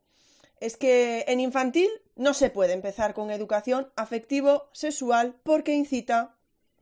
es 0.60 0.76
que 0.76 1.24
en 1.26 1.40
infantil 1.40 1.88
no 2.14 2.34
se 2.34 2.50
puede 2.50 2.72
empezar 2.72 3.14
con 3.14 3.30
educación 3.30 3.90
afectivo 3.96 4.68
sexual 4.72 5.40
porque 5.42 5.72
incita 5.72 6.36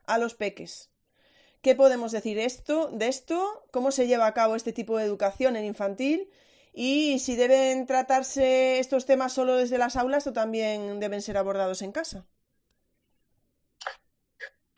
a 0.07 0.19
los 0.19 0.35
peques. 0.35 0.90
¿Qué 1.63 1.75
podemos 1.75 2.11
decir 2.11 2.39
esto, 2.39 2.89
de 2.91 3.09
esto? 3.09 3.67
¿Cómo 3.71 3.93
se 3.93 4.07
lleva 4.07 4.27
a 4.27 4.33
cabo 4.35 4.57
este 4.57 4.73
tipo 4.73 4.97
de 4.97 5.05
educación 5.05 5.57
en 5.57 5.67
infantil? 5.67 6.31
Y 6.73 7.19
si 7.19 7.37
deben 7.37 7.87
tratarse 7.87 8.79
estos 8.79 9.05
temas 9.05 9.35
solo 9.35 9.57
desde 9.57 9.77
las 9.77 9.97
aulas 9.97 10.27
o 10.27 10.33
también 10.33 11.01
deben 11.01 11.21
ser 11.21 11.37
abordados 11.37 11.83
en 11.83 11.93
casa. 11.93 12.25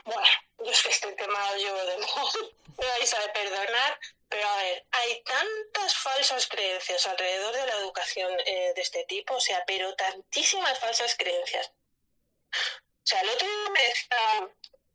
Bueno, 0.04 0.22
yo 0.58 0.70
es 0.70 0.82
que 0.82 0.88
este 0.88 1.12
tema 1.12 1.56
llevo 1.56 1.78
de 1.78 1.98
me 2.78 2.86
vais 2.88 3.14
a 3.14 3.32
perdonar, 3.32 3.98
pero 4.28 4.48
a 4.48 4.56
ver, 4.56 4.86
hay 4.90 5.22
tantas 5.22 5.94
falsas 5.94 6.48
creencias 6.48 7.06
alrededor 7.06 7.54
de 7.54 7.66
la 7.66 7.76
educación 7.78 8.32
eh, 8.44 8.72
de 8.74 8.82
este 8.82 9.04
tipo, 9.04 9.36
o 9.36 9.40
sea, 9.40 9.62
pero 9.66 9.94
tantísimas 9.94 10.80
falsas 10.80 11.14
creencias. 11.16 11.70
O 12.50 13.04
sea, 13.04 13.20
el 13.20 13.28
otro 13.28 13.46
día 13.46 13.70
me 13.70 13.82
decía, 13.82 14.48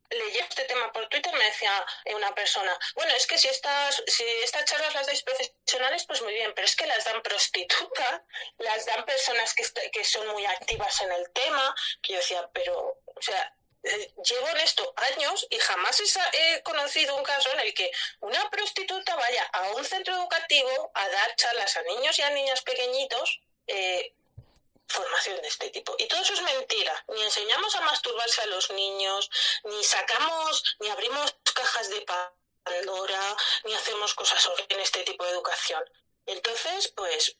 leí 0.09 0.37
este 0.37 0.63
tema 0.63 0.91
por 0.91 1.07
Twitter, 1.07 1.33
me 1.33 1.45
decía 1.45 1.85
una 2.15 2.33
persona, 2.33 2.77
bueno, 2.95 3.13
es 3.13 3.27
que 3.27 3.37
si 3.37 3.47
estas, 3.47 4.03
si 4.07 4.23
estas 4.43 4.65
charlas 4.65 4.93
las 4.93 5.07
dais 5.07 5.23
profesionales, 5.23 6.05
pues 6.05 6.21
muy 6.21 6.33
bien, 6.33 6.53
pero 6.55 6.65
es 6.65 6.75
que 6.75 6.87
las 6.87 7.03
dan 7.05 7.21
prostitutas, 7.21 8.21
las 8.57 8.85
dan 8.85 9.05
personas 9.05 9.53
que, 9.53 9.63
que 9.91 10.03
son 10.03 10.27
muy 10.29 10.45
activas 10.45 11.01
en 11.01 11.11
el 11.11 11.29
tema, 11.31 11.75
que 12.01 12.13
yo 12.13 12.19
decía, 12.19 12.49
pero, 12.53 13.01
o 13.05 13.21
sea, 13.21 13.53
eh, 13.83 14.13
llevo 14.23 14.49
en 14.49 14.57
esto 14.57 14.93
años 14.97 15.47
y 15.49 15.57
jamás 15.59 16.01
he 16.33 16.61
conocido 16.63 17.15
un 17.15 17.23
caso 17.23 17.51
en 17.53 17.59
el 17.61 17.73
que 17.73 17.91
una 18.19 18.49
prostituta 18.49 19.15
vaya 19.15 19.43
a 19.53 19.71
un 19.71 19.85
centro 19.85 20.15
educativo 20.15 20.91
a 20.93 21.07
dar 21.07 21.35
charlas 21.35 21.77
a 21.77 21.83
niños 21.83 22.17
y 22.17 22.21
a 22.23 22.29
niñas 22.31 22.61
pequeñitos 22.61 23.39
eh, 23.67 24.13
formación 24.87 25.41
de 25.41 25.47
este 25.47 25.69
tipo. 25.69 25.95
Y 25.97 26.07
todo 26.07 26.21
eso 26.21 26.33
es 26.33 26.41
mentira. 26.41 27.05
Ni 27.09 27.21
enseñamos 27.23 27.75
a 27.75 27.81
masturbarse 27.81 28.41
a 28.41 28.47
los 28.47 28.69
niños, 28.71 29.29
ni 29.63 29.83
sacamos, 29.83 30.77
ni 30.79 30.89
abrimos 30.89 31.35
cajas 31.53 31.89
de 31.89 32.05
Pandora, 32.63 33.37
ni 33.63 33.73
hacemos 33.73 34.13
cosas 34.13 34.49
en 34.69 34.79
este 34.79 35.03
tipo 35.03 35.23
de 35.23 35.31
educación. 35.31 35.83
Entonces, 36.25 36.93
pues 36.95 37.37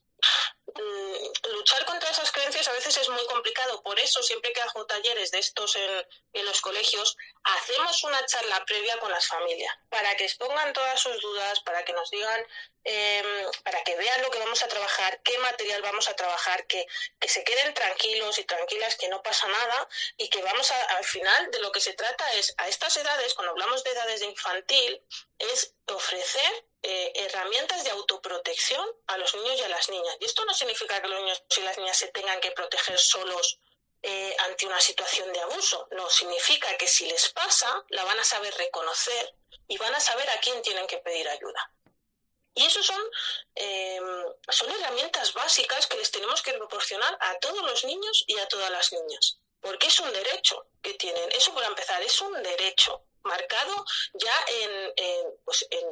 luchar 1.50 1.86
contra 1.86 2.10
esas 2.10 2.32
creencias 2.32 2.68
a 2.68 2.72
veces 2.72 2.98
es 2.98 3.10
muy 3.10 3.26
complicado. 3.26 3.82
Por 3.82 4.00
eso, 4.00 4.22
siempre 4.24 4.54
que 4.54 4.62
hago 4.62 4.86
talleres 4.86 5.32
de 5.32 5.40
estos 5.40 5.76
en, 5.76 6.46
los 6.46 6.62
colegios, 6.62 7.18
hacemos 7.44 8.04
una 8.04 8.26
charla 8.26 8.64
previa 8.66 8.98
con 9.00 9.12
las 9.12 9.26
familias 9.26 9.74
para 9.90 10.16
que 10.16 10.26
expongan 10.26 10.72
todas 10.72 11.00
sus 11.00 11.20
dudas, 11.20 11.60
para 11.62 11.84
que 11.84 11.94
nos 11.94 12.10
digan, 12.12 12.46
em, 12.84 13.52
para 13.64 13.84
que 13.84 13.96
vean 13.96 14.22
lo 14.22 14.30
que 14.30 14.40
vamos 14.40 14.62
a 14.62 14.68
trabajar, 14.68 15.20
qué 15.24 15.38
material 15.40 15.82
vamos 15.82 16.08
a 16.08 16.16
trabajar, 16.16 16.68
que, 16.68 16.86
que 17.20 17.28
se 17.28 17.44
queden 17.44 17.74
tranquilos 17.74 18.38
y 18.38 18.46
tranquilas, 18.46 18.96
que 18.96 19.10
no 19.10 19.22
pasa 19.24 19.48
nada 19.48 19.90
y 20.18 20.30
que 20.30 20.42
vamos 20.42 20.72
a, 20.72 20.82
al 20.98 21.04
final 21.04 21.52
de 21.52 21.60
lo 21.60 21.72
que 21.72 21.82
se 21.82 21.94
trata 21.94 22.32
es, 22.34 22.54
a 22.58 22.68
estas 22.68 22.96
edades, 22.98 23.34
cuando 23.34 23.52
hablamos 23.52 23.84
de 23.84 23.92
edades 23.92 24.20
de 24.20 24.28
infantil, 24.28 25.02
es 25.40 25.74
ofrecer 25.88 26.66
eh, 26.84 27.12
herramientas 27.16 27.84
de 27.84 27.90
autoprotección 27.90 28.86
a 29.08 29.18
los 29.18 29.34
niños 29.36 29.60
y 29.60 29.64
a 29.64 29.70
las 29.70 29.90
niñas. 29.90 30.18
Y 30.20 30.26
esto 30.26 30.46
no 30.46 30.54
significa 30.54 31.02
que 31.02 31.08
los 31.08 31.20
niños 31.20 31.44
y 31.58 31.62
las 31.62 31.78
niñas 31.78 31.98
se 31.98 32.08
tengan 32.10 32.40
que 32.40 32.52
proteger 32.52 33.00
solos 33.00 33.60
eh, 34.04 34.36
ante 34.40 34.68
una 34.68 34.80
situación 34.80 35.32
de 35.34 35.42
abuso. 35.42 35.88
No, 35.92 36.10
significa 36.10 36.78
que 36.78 36.88
si 36.88 37.08
les 37.08 37.30
pasa, 37.30 37.84
la 37.90 38.04
van 38.04 38.20
a 38.20 38.24
saber 38.24 38.54
reconocer 38.56 39.36
y 39.68 39.78
van 39.78 39.94
a 39.96 40.00
saber 40.00 40.30
a 40.30 40.40
quién 40.40 40.62
tienen 40.62 40.88
que 40.88 41.00
pedir 41.00 41.28
ayuda. 41.28 41.72
Y 42.54 42.66
eso 42.66 42.82
son, 42.82 43.02
eh, 43.56 44.00
son 44.50 44.72
herramientas 44.72 45.34
básicas 45.34 45.88
que 45.88 45.98
les 45.98 46.10
tenemos 46.12 46.42
que 46.42 46.54
proporcionar 46.54 47.18
a 47.22 47.38
todos 47.40 47.62
los 47.64 47.84
niños 47.86 48.24
y 48.28 48.38
a 48.40 48.48
todas 48.48 48.70
las 48.72 48.92
niñas. 48.94 49.40
Porque 49.62 49.88
es 49.88 50.00
un 50.00 50.12
derecho 50.14 50.68
que 50.82 50.94
tienen. 50.94 51.32
Eso 51.32 51.54
por 51.54 51.64
empezar, 51.64 52.02
es 52.02 52.22
un 52.22 52.42
derecho 52.42 53.07
marcado 53.28 53.86
ya 54.14 54.46
en, 54.48 54.94
pues 55.46 55.66
en, 55.70 55.88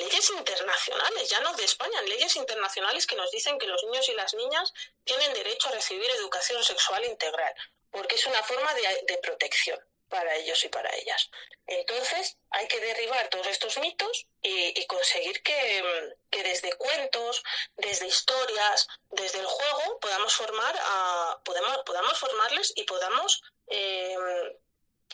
leyes 0.00 0.30
internacionales, 0.30 1.28
ya 1.28 1.40
no 1.40 1.54
de 1.54 1.64
España, 1.64 2.00
en 2.00 2.08
leyes 2.08 2.36
internacionales 2.36 3.06
que 3.06 3.16
nos 3.16 3.30
dicen 3.30 3.58
que 3.58 3.66
los 3.66 3.82
niños 3.84 4.08
y 4.08 4.14
las 4.14 4.34
niñas 4.34 4.72
tienen 5.04 5.32
derecho 5.34 5.68
a 5.68 5.72
recibir 5.72 6.10
educación 6.10 6.62
sexual 6.62 7.04
integral, 7.04 7.54
porque 7.90 8.16
es 8.16 8.26
una 8.26 8.42
forma 8.42 8.72
de, 8.74 9.18
protección 9.22 9.78
para 10.08 10.34
ellos 10.36 10.64
y 10.64 10.68
para 10.68 10.94
ellas. 10.96 11.30
Entonces, 11.66 12.38
hay 12.50 12.66
que 12.66 12.80
derribar 12.80 13.28
todos 13.28 13.46
estos 13.46 13.76
mitos 13.78 14.26
y, 14.42 14.86
conseguir 14.86 15.42
que, 15.42 16.14
desde 16.30 16.72
cuentos, 16.76 17.42
desde 17.76 18.06
historias, 18.06 18.88
desde 19.10 19.40
el 19.40 19.46
juego, 19.46 19.98
podamos 20.00 20.34
formar 20.34 20.74
a, 20.80 21.40
podamos, 21.44 21.78
podamos 21.84 22.18
formarles 22.18 22.72
y 22.74 22.84
podamos 22.84 23.42
eh, 23.66 24.16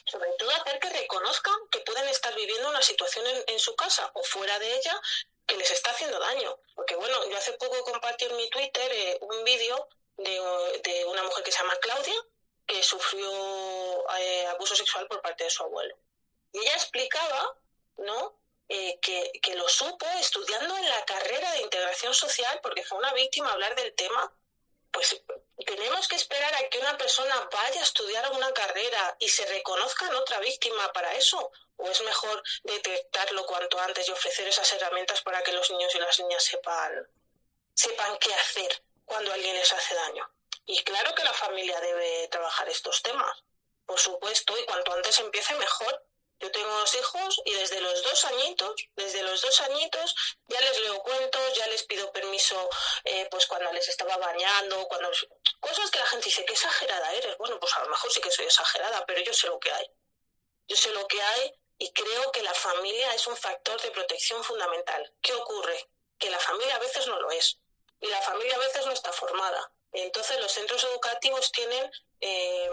sobre 0.07 0.31
todo 0.33 0.51
hacer 0.51 0.79
que 0.81 0.91
reconozcan 0.91 1.55
que 1.71 1.81
pueden 1.81 2.09
estar 2.09 2.35
viviendo 2.35 2.69
una 2.69 2.83
situación 2.83 3.25
en, 3.47 3.59
su 3.59 3.75
casa 3.75 4.11
o 4.15 4.23
fuera 4.23 4.59
de 4.59 4.77
ella 4.77 5.01
que 5.47 5.57
les 5.57 5.71
está 5.71 5.91
haciendo 5.91 6.19
daño. 6.19 6.59
Porque 6.75 6.97
bueno, 6.97 7.29
yo 7.29 7.37
hace 7.37 7.53
poco 7.55 7.83
compartí 7.85 8.25
en 8.27 8.37
mi 8.37 8.49
Twitter 8.51 8.91
eh, 8.93 9.19
un 9.21 9.45
vídeo 9.45 9.89
de, 10.17 11.05
una 11.07 11.23
mujer 11.23 11.45
que 11.45 11.53
se 11.53 11.59
llama 11.59 11.77
Claudia, 11.77 12.15
que 12.67 12.83
sufrió 12.83 13.29
eh, 14.19 14.47
abuso 14.47 14.75
sexual 14.77 15.07
por 15.07 15.21
parte 15.21 15.45
de 15.45 15.51
su 15.51 15.63
abuelo. 15.63 15.97
Y 16.53 16.59
ella 16.59 16.75
explicaba, 16.75 17.57
¿no? 17.99 18.39
Eh, 18.69 18.99
que, 19.01 19.33
que, 19.43 19.55
lo 19.57 19.69
supo 19.69 20.07
estudiando 20.19 20.75
en 20.79 20.89
la 20.89 21.05
carrera 21.05 21.53
de 21.53 21.63
integración 21.63 22.15
social, 22.15 22.61
porque 22.63 22.83
fue 22.83 22.97
una 22.97 23.13
víctima 23.13 23.53
hablar 23.53 23.75
del 23.77 23.95
tema 23.95 24.33
pues 24.95 25.21
tenemos 25.67 26.07
que 26.07 26.15
esperar 26.15 26.55
a 26.55 26.69
que 26.69 26.79
una 26.79 26.97
persona 26.97 27.49
vaya 27.53 27.81
a 27.81 27.85
estudiar 27.85 28.31
una 28.33 28.53
carrera 28.53 29.17
y 29.19 29.29
se 29.29 29.45
reconozca 29.47 30.07
en 30.07 30.15
otra 30.15 30.39
víctima 30.39 30.93
para 30.93 31.13
eso. 31.15 31.51
¿O 31.77 31.91
es 31.91 32.01
mejor 32.03 32.41
detectarlo 32.63 33.45
cuanto 33.45 33.79
antes 33.81 34.09
y 34.09 34.13
ofrecer 34.13 34.47
esas 34.47 34.73
herramientas 34.73 35.21
para 35.23 35.43
que 35.43 35.53
los 35.53 35.69
niños 35.73 35.93
y 35.97 35.99
las 35.99 36.21
niñas 36.21 36.45
sepan, 36.45 37.09
sepan 37.75 38.17
qué 38.19 38.33
hacer 38.33 38.83
cuando 39.05 39.33
alguien 39.33 39.57
les 39.57 39.73
hace 39.73 39.95
daño? 39.97 40.31
Y 40.67 40.83
claro 40.85 41.13
que 41.17 41.25
la 41.25 41.35
familia 41.35 41.81
debe 41.81 42.29
trabajar 42.29 42.69
estos 42.69 43.03
temas, 43.03 43.43
por 43.85 43.99
supuesto, 43.99 44.57
y 44.57 44.65
cuanto 44.65 44.93
antes 44.93 45.19
empiece 45.19 45.55
mejor, 45.57 46.07
Yo 46.41 46.51
tengo 46.51 46.69
dos 46.69 46.95
hijos 46.95 47.41
y 47.45 47.53
desde 47.55 47.81
los 47.81 48.03
dos 48.03 48.25
añitos, 48.25 48.75
desde 48.97 49.23
los 49.23 49.41
dos 49.41 49.61
añitos, 49.63 50.15
ya 50.49 50.61
les 50.61 50.81
leo 50.81 51.03
cuentos, 51.03 51.55
ya 51.55 51.67
les 51.69 51.85
pido 51.85 52.13
permiso, 52.13 52.69
eh, 53.05 53.27
pues 53.31 53.47
cuando 53.47 53.73
les 53.73 53.89
estaba 53.89 54.17
bañando, 54.17 54.87
cuando 54.89 55.11
cosas 55.61 55.91
que 55.91 55.99
la 55.99 56.07
gente 56.07 56.27
dice, 56.27 56.45
qué 56.45 56.53
exagerada 56.53 57.13
eres. 57.13 57.39
Bueno, 57.39 57.59
pues 57.61 57.75
a 57.77 57.83
lo 57.85 57.89
mejor 57.89 58.13
sí 58.13 58.21
que 58.21 58.31
soy 58.31 58.47
exagerada, 58.47 59.05
pero 59.07 59.21
yo 59.21 59.33
sé 59.33 59.47
lo 59.47 59.59
que 59.59 59.73
hay. 59.73 59.87
Yo 60.67 60.77
sé 60.77 60.91
lo 60.91 61.07
que 61.07 61.21
hay 61.21 61.55
y 61.79 61.93
creo 61.93 62.33
que 62.33 62.43
la 62.43 62.55
familia 62.55 63.15
es 63.15 63.27
un 63.27 63.37
factor 63.37 63.81
de 63.81 63.91
protección 63.91 64.43
fundamental. 64.45 65.13
¿Qué 65.21 65.33
ocurre? 65.35 65.89
Que 66.19 66.31
la 66.31 66.39
familia 66.39 66.77
a 66.77 66.79
veces 66.79 67.07
no 67.07 67.21
lo 67.21 67.31
es 67.31 67.59
y 68.01 68.07
la 68.09 68.21
familia 68.23 68.57
a 68.57 68.59
veces 68.59 68.87
no 68.87 68.93
está 68.93 69.13
formada. 69.13 69.73
Entonces 69.93 70.39
los 70.41 70.53
centros 70.53 70.83
educativos 70.85 71.51
tienen 71.53 71.91
eh, 72.21 72.71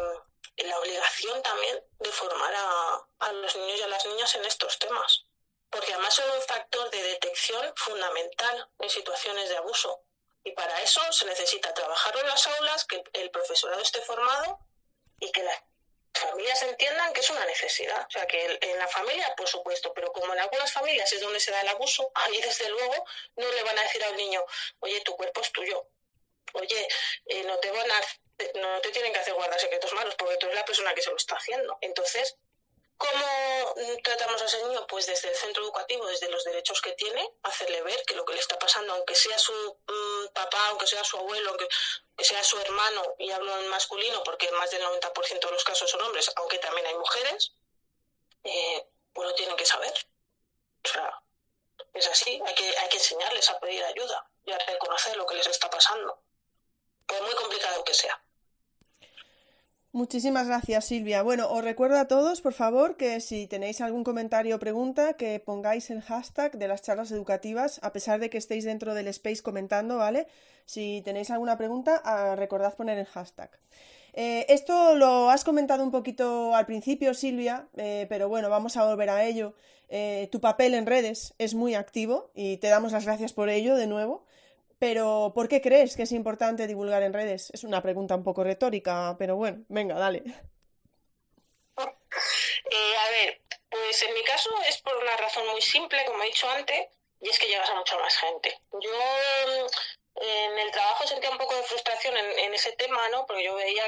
la 0.58 0.80
obligación 0.80 1.42
también 1.42 1.84
de 2.00 2.12
formar 2.12 2.54
a, 2.56 3.32
los 3.34 3.56
niños 3.56 3.80
y 3.80 3.84
a 3.84 3.88
las 3.88 4.06
niñas 4.06 4.36
en 4.36 4.46
estos 4.46 4.78
temas, 4.80 5.26
porque 5.70 5.94
además 5.94 6.14
son 6.14 6.30
un 6.32 6.42
factor 6.42 6.90
de 6.90 7.02
detección 7.04 7.74
fundamental 7.76 8.70
en 8.80 8.90
situaciones 8.90 9.50
de 9.50 9.58
abuso. 9.58 10.04
Y 10.44 10.52
para 10.52 10.82
eso 10.82 11.02
se 11.12 11.26
necesita 11.26 11.74
trabajar 11.74 12.18
en 12.18 12.28
las 12.28 12.48
aulas, 12.48 12.86
que 12.86 13.04
el 13.14 13.32
profesorado 13.32 13.82
esté 13.82 14.02
formado 14.02 14.60
y 15.20 15.32
que 15.32 15.44
las 15.44 15.62
familias 16.14 16.62
entiendan 16.64 17.14
que 17.14 17.22
es 17.22 17.30
una 17.30 17.46
necesidad. 17.46 18.06
O 18.08 18.12
sea, 18.12 18.26
que 18.26 18.60
en 18.60 18.78
la 18.78 18.88
familia, 18.88 19.34
por 19.36 19.48
supuesto, 19.48 19.94
pero 19.94 20.12
como 20.12 20.34
en 20.34 20.40
algunas 20.40 20.72
familias 20.72 21.12
es 21.14 21.22
donde 21.22 21.40
se 21.40 21.52
da 21.52 21.62
el 21.62 21.70
abuso, 21.70 22.12
ahí 22.16 22.42
desde 22.42 22.70
luego 22.70 23.06
no 23.36 23.52
le 23.52 23.64
van 23.64 23.78
a 23.78 23.84
decir 23.84 24.04
al 24.04 24.16
niño, 24.16 24.44
oye, 24.80 25.00
tu 25.02 25.16
cuerpo 25.16 25.42
es 25.42 25.52
tuyo. 25.52 25.88
Oye, 26.54 26.88
eh, 27.28 27.44
no 27.44 27.58
te 27.60 27.72
van 27.72 27.90
a 27.90 28.02
no 28.56 28.82
te 28.82 28.90
tienen 28.92 29.14
que 29.14 29.20
hacer 29.20 29.34
guardar 29.34 29.60
secretos 29.60 29.94
malos 29.94 30.16
porque 30.16 30.38
tú 30.38 30.46
eres 30.48 30.58
la 30.58 30.66
persona 30.66 30.94
que 30.94 31.02
se 31.02 31.10
lo 31.10 31.18
está 31.18 31.36
haciendo. 31.36 31.78
Entonces, 31.82 32.38
¿cómo 32.98 33.76
tratamos 34.04 34.42
a 34.42 34.46
ese 34.46 34.64
niño? 34.64 34.86
Pues 34.88 35.08
desde 35.08 35.30
el 35.30 35.36
centro 35.36 35.64
educativo, 35.64 36.06
desde 36.08 36.30
los 36.30 36.44
derechos 36.44 36.82
que 36.82 36.94
tiene, 36.94 37.28
hacerle 37.44 37.82
ver 37.82 38.04
que 38.06 38.16
lo 38.16 38.26
que 38.26 38.34
le 38.34 38.40
está 38.40 38.58
pasando, 38.60 38.94
aunque 38.94 39.16
sea 39.16 39.38
su 39.38 39.54
mm, 39.54 40.34
papá, 40.34 40.68
aunque 40.70 40.88
sea 40.88 41.04
su 41.04 41.18
abuelo, 41.18 41.50
aunque 41.50 41.68
sea 42.20 42.44
su 42.44 42.60
hermano, 42.60 43.16
y 43.18 43.32
hablo 43.32 43.58
en 43.60 43.68
masculino 43.70 44.24
porque 44.24 44.52
más 44.52 44.70
del 44.72 44.84
90% 44.84 45.40
de 45.40 45.52
los 45.52 45.64
casos 45.64 45.90
son 45.90 46.02
hombres, 46.02 46.32
aunque 46.36 46.60
también 46.60 46.86
hay 46.88 46.96
mujeres, 46.96 47.54
eh, 48.44 48.86
pues 49.14 49.28
lo 49.28 49.36
tienen 49.36 49.56
que 49.56 49.66
saber. 49.66 49.94
O 50.84 50.88
sea, 50.88 51.22
es 51.94 52.08
así, 52.08 52.42
hay 52.46 52.56
que, 52.56 52.78
hay 52.78 52.90
que 52.90 52.98
enseñarles 52.98 53.50
a 53.50 53.60
pedir 53.60 53.84
ayuda 53.84 54.30
y 54.46 54.52
a 54.52 54.58
reconocer 54.58 55.16
lo 55.18 55.26
que 55.26 55.36
les 55.36 55.48
está 55.48 55.70
pasando, 55.70 56.22
por 57.06 57.22
muy 57.24 57.34
complicado 57.34 57.84
que 57.84 57.94
sea. 57.94 58.22
Muchísimas 59.94 60.48
gracias, 60.48 60.86
Silvia. 60.86 61.22
Bueno, 61.22 61.52
os 61.52 61.62
recuerdo 61.62 61.98
a 62.00 62.08
todos, 62.08 62.40
por 62.40 62.54
favor, 62.54 62.96
que 62.96 63.20
si 63.20 63.46
tenéis 63.48 63.82
algún 63.82 64.06
comentario 64.06 64.56
o 64.56 64.60
pregunta, 64.60 65.20
que 65.20 65.44
pongáis 65.44 65.90
el 65.92 66.00
hashtag 66.00 66.56
de 66.58 66.70
las 66.70 66.82
charlas 66.82 67.12
educativas, 67.12 67.78
a 67.84 67.92
pesar 67.92 68.22
de 68.22 68.30
que 68.30 68.38
estéis 68.38 68.64
dentro 68.64 68.94
del 68.94 69.10
space 69.10 69.44
comentando, 69.44 69.98
¿vale? 69.98 70.28
Si 70.66 71.02
tenéis 71.04 71.30
alguna 71.30 71.58
pregunta, 71.58 72.02
ah, 72.06 72.36
recordad 72.38 72.78
poner 72.78 73.00
el 73.00 73.06
hashtag. 73.06 73.52
Eh, 74.14 74.46
esto 74.48 74.96
lo 74.96 75.30
has 75.30 75.44
comentado 75.44 75.84
un 75.84 75.92
poquito 75.92 76.56
al 76.56 76.66
principio, 76.66 77.14
Silvia, 77.14 77.68
eh, 77.76 78.06
pero 78.08 78.30
bueno, 78.30 78.50
vamos 78.50 78.78
a 78.78 78.86
volver 78.86 79.10
a 79.10 79.26
ello. 79.26 79.56
Eh, 79.90 80.30
tu 80.32 80.40
papel 80.40 80.74
en 80.74 80.86
redes 80.86 81.34
es 81.38 81.54
muy 81.54 81.76
activo 81.76 82.32
y 82.34 82.58
te 82.58 82.70
damos 82.70 82.94
las 82.94 83.04
gracias 83.04 83.34
por 83.34 83.50
ello 83.50 83.76
de 83.76 83.88
nuevo. 83.88 84.24
Pero, 84.82 85.32
¿por 85.36 85.48
qué 85.48 85.62
crees 85.62 85.96
que 85.96 86.02
es 86.02 86.12
importante 86.12 86.66
divulgar 86.66 87.04
en 87.04 87.14
redes? 87.14 87.52
Es 87.54 87.64
una 87.64 87.84
pregunta 87.84 88.16
un 88.16 88.24
poco 88.24 88.44
retórica, 88.44 89.16
pero 89.20 89.36
bueno, 89.36 89.64
venga, 89.70 89.94
dale. 89.94 90.24
Eh, 91.78 92.98
a 92.98 93.10
ver, 93.12 93.42
pues 93.70 94.02
en 94.02 94.12
mi 94.16 94.24
caso 94.24 94.50
es 94.68 94.82
por 94.82 94.96
una 94.98 95.16
razón 95.18 95.46
muy 95.52 95.62
simple, 95.62 96.04
como 96.08 96.24
he 96.24 96.26
dicho 96.26 96.50
antes, 96.50 96.88
y 97.20 97.30
es 97.30 97.38
que 97.38 97.46
llegas 97.46 97.70
a 97.70 97.76
mucha 97.76 97.96
más 98.00 98.18
gente. 98.18 98.60
Yo 98.72 98.90
mm, 98.90 100.24
en 100.24 100.58
el 100.58 100.72
trabajo 100.72 101.06
sentía 101.06 101.30
un 101.30 101.38
poco 101.38 101.56
de 101.56 101.64
frustración 101.64 102.18
en, 102.18 102.40
en 102.40 102.54
ese 102.56 102.72
tema, 102.72 103.08
¿no? 103.10 103.28
Porque 103.28 103.44
yo 103.44 103.54
veía 103.54 103.86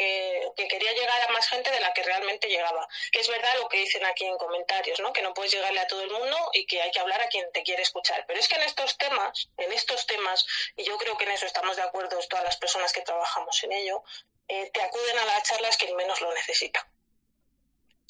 que, 0.00 0.68
quería 0.68 0.92
llegar 0.92 1.28
a 1.28 1.32
más 1.32 1.48
gente 1.48 1.70
de 1.70 1.80
la 1.80 1.92
que 1.92 2.02
realmente 2.02 2.48
llegaba. 2.48 2.88
Que 3.12 3.20
es 3.20 3.28
verdad 3.28 3.54
lo 3.60 3.68
que 3.68 3.78
dicen 3.78 4.04
aquí 4.04 4.24
en 4.24 4.38
comentarios, 4.38 5.00
¿no? 5.00 5.12
Que 5.12 5.22
no 5.22 5.34
puedes 5.34 5.52
llegarle 5.52 5.80
a 5.80 5.86
todo 5.86 6.02
el 6.02 6.10
mundo 6.10 6.36
y 6.52 6.66
que 6.66 6.80
hay 6.80 6.90
que 6.90 7.00
hablar 7.00 7.20
a 7.20 7.28
quien 7.28 7.50
te 7.52 7.62
quiere 7.62 7.82
escuchar. 7.82 8.24
Pero 8.26 8.40
es 8.40 8.48
que 8.48 8.56
en 8.56 8.62
estos 8.62 8.96
temas, 8.96 9.48
en 9.58 9.72
estos 9.72 10.06
temas, 10.06 10.46
y 10.76 10.84
yo 10.84 10.96
creo 10.96 11.16
que 11.16 11.24
en 11.24 11.32
eso 11.32 11.46
estamos 11.46 11.76
de 11.76 11.82
acuerdo 11.82 12.18
todas 12.28 12.44
las 12.44 12.56
personas 12.56 12.92
que 12.92 13.02
trabajamos 13.02 13.62
en 13.64 13.72
ello, 13.72 14.02
eh, 14.48 14.70
te 14.72 14.82
acuden 14.82 15.18
a 15.18 15.24
las 15.26 15.42
charlas 15.44 15.76
quien 15.76 15.94
menos 15.96 16.20
lo 16.20 16.32
necesita. 16.34 16.86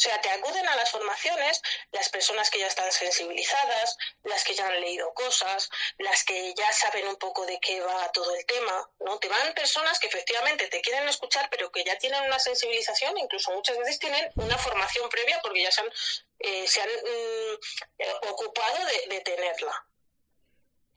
O 0.00 0.02
sea, 0.02 0.18
te 0.22 0.30
acuden 0.30 0.66
a 0.66 0.76
las 0.76 0.90
formaciones 0.90 1.60
las 1.92 2.08
personas 2.08 2.48
que 2.48 2.58
ya 2.58 2.68
están 2.68 2.90
sensibilizadas, 2.90 3.98
las 4.24 4.42
que 4.44 4.54
ya 4.54 4.66
han 4.66 4.80
leído 4.80 5.12
cosas, 5.12 5.68
las 5.98 6.24
que 6.24 6.54
ya 6.54 6.72
saben 6.72 7.06
un 7.06 7.16
poco 7.16 7.44
de 7.44 7.60
qué 7.60 7.82
va 7.82 8.10
todo 8.10 8.34
el 8.34 8.46
tema, 8.46 8.90
¿no? 9.00 9.18
Te 9.18 9.28
van 9.28 9.52
personas 9.52 9.98
que 9.98 10.06
efectivamente 10.06 10.68
te 10.68 10.80
quieren 10.80 11.06
escuchar, 11.06 11.50
pero 11.50 11.70
que 11.70 11.84
ya 11.84 11.98
tienen 11.98 12.22
una 12.22 12.38
sensibilización, 12.38 13.18
incluso 13.18 13.52
muchas 13.52 13.76
veces 13.76 13.98
tienen 13.98 14.32
una 14.36 14.56
formación 14.56 15.06
previa 15.10 15.38
porque 15.42 15.64
ya 15.64 15.70
se 15.70 15.82
han, 15.82 15.90
eh, 16.38 16.64
mm, 16.64 17.54
eh, 17.98 18.14
ocupado 18.30 18.78
de, 19.06 19.20
tenerla. 19.20 19.86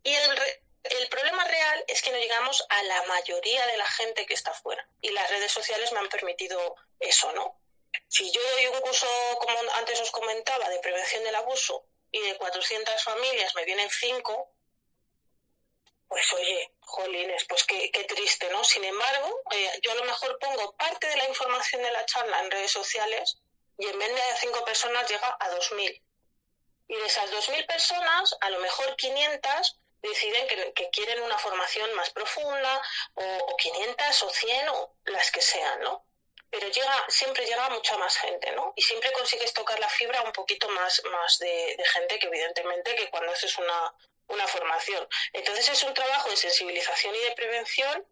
Y 0.04 0.16
el, 0.16 0.40
el 0.84 1.10
problema 1.10 1.44
real 1.44 1.84
es 1.90 2.02
que 2.02 2.12
no 2.12 2.18
llegamos 2.20 2.66
a 2.70 2.84
la 2.84 3.04
mayoría 3.04 3.68
de 3.68 3.76
la 3.76 3.86
gente 3.86 4.26
que 4.26 4.34
está 4.34 4.54
fuera. 4.54 4.88
Y 5.02 5.10
las 5.10 5.30
redes 5.30 5.52
sociales 5.52 5.92
me 5.92 6.00
han 6.00 6.08
permitido 6.08 6.78
eso, 7.02 7.34
¿no? 7.34 7.63
Si 8.08 8.32
yo 8.32 8.42
doy 8.52 8.68
un 8.68 8.80
curso, 8.82 9.08
como 9.40 9.58
antes 9.74 10.00
os 10.02 10.12
comentaba, 10.12 10.70
de 10.70 10.80
prevención 10.80 11.24
del 11.24 11.36
abuso 11.36 11.86
y 12.12 12.20
de 12.22 12.38
400 12.38 13.04
familias 13.04 13.56
me 13.56 13.66
vienen 13.66 13.90
5, 13.90 14.54
pues 16.08 16.34
oye, 16.34 16.72
jolines, 16.82 17.44
pues 17.46 17.64
qué, 17.64 17.90
triste, 18.08 18.50
¿no? 18.52 18.64
Sin 18.64 18.84
embargo, 18.84 19.42
eh, 19.52 19.80
yo 19.82 19.92
a 19.92 19.96
lo 19.96 20.04
mejor 20.04 20.38
pongo 20.38 20.76
parte 20.78 21.08
de 21.08 21.18
la 21.18 21.28
información 21.28 21.82
de 21.82 21.92
la 21.92 22.06
charla 22.06 22.40
en 22.42 22.52
redes 22.52 22.72
sociales 22.72 23.38
y 23.80 23.88
en 23.88 23.98
vez 23.98 24.14
de 24.14 24.22
a 24.22 24.38
5 24.38 24.64
personas 24.64 25.10
llega 25.10 25.36
a 25.40 25.50
2.000. 25.50 26.02
Y 26.90 26.96
de 26.96 27.06
esas 27.08 27.32
2.000 27.32 27.66
personas, 27.66 28.36
a 28.42 28.50
lo 28.52 28.60
mejor 28.60 28.96
500 28.96 29.80
deciden 30.04 30.48
que, 30.76 30.90
quieren 30.92 31.24
una 31.24 31.40
formación 31.40 31.92
más 31.96 32.12
profunda, 32.12 32.82
o, 33.16 33.24
o 33.24 33.58
500 33.58 34.24
o 34.24 34.30
100 34.30 34.70
o 34.70 34.96
las 35.06 35.32
que 35.32 35.42
sean, 35.42 35.80
¿no? 35.82 36.06
Pero 36.54 36.68
llega, 36.68 37.06
siempre 37.08 37.48
llega 37.48 37.68
mucha 37.70 37.98
más 37.98 38.16
gente, 38.16 38.52
¿no? 38.52 38.74
Y 38.76 38.84
siempre 38.84 39.12
consigues 39.12 39.52
tocar 39.54 39.80
la 39.80 39.90
fibra 39.90 40.22
un 40.22 40.32
poquito 40.32 40.70
más, 40.70 41.02
más 41.12 41.40
de, 41.40 41.76
gente 41.84 42.20
que 42.20 42.28
evidentemente 42.28 42.96
que 42.96 43.10
cuando 43.10 43.32
haces 43.32 43.58
una, 43.58 43.92
una 44.28 44.48
formación. 44.48 45.08
Entonces 45.34 45.68
es 45.70 45.82
un 45.82 45.96
trabajo 45.96 46.30
de 46.30 46.38
sensibilización 46.38 47.16
y 47.16 47.20
de 47.22 47.32
prevención 47.32 48.06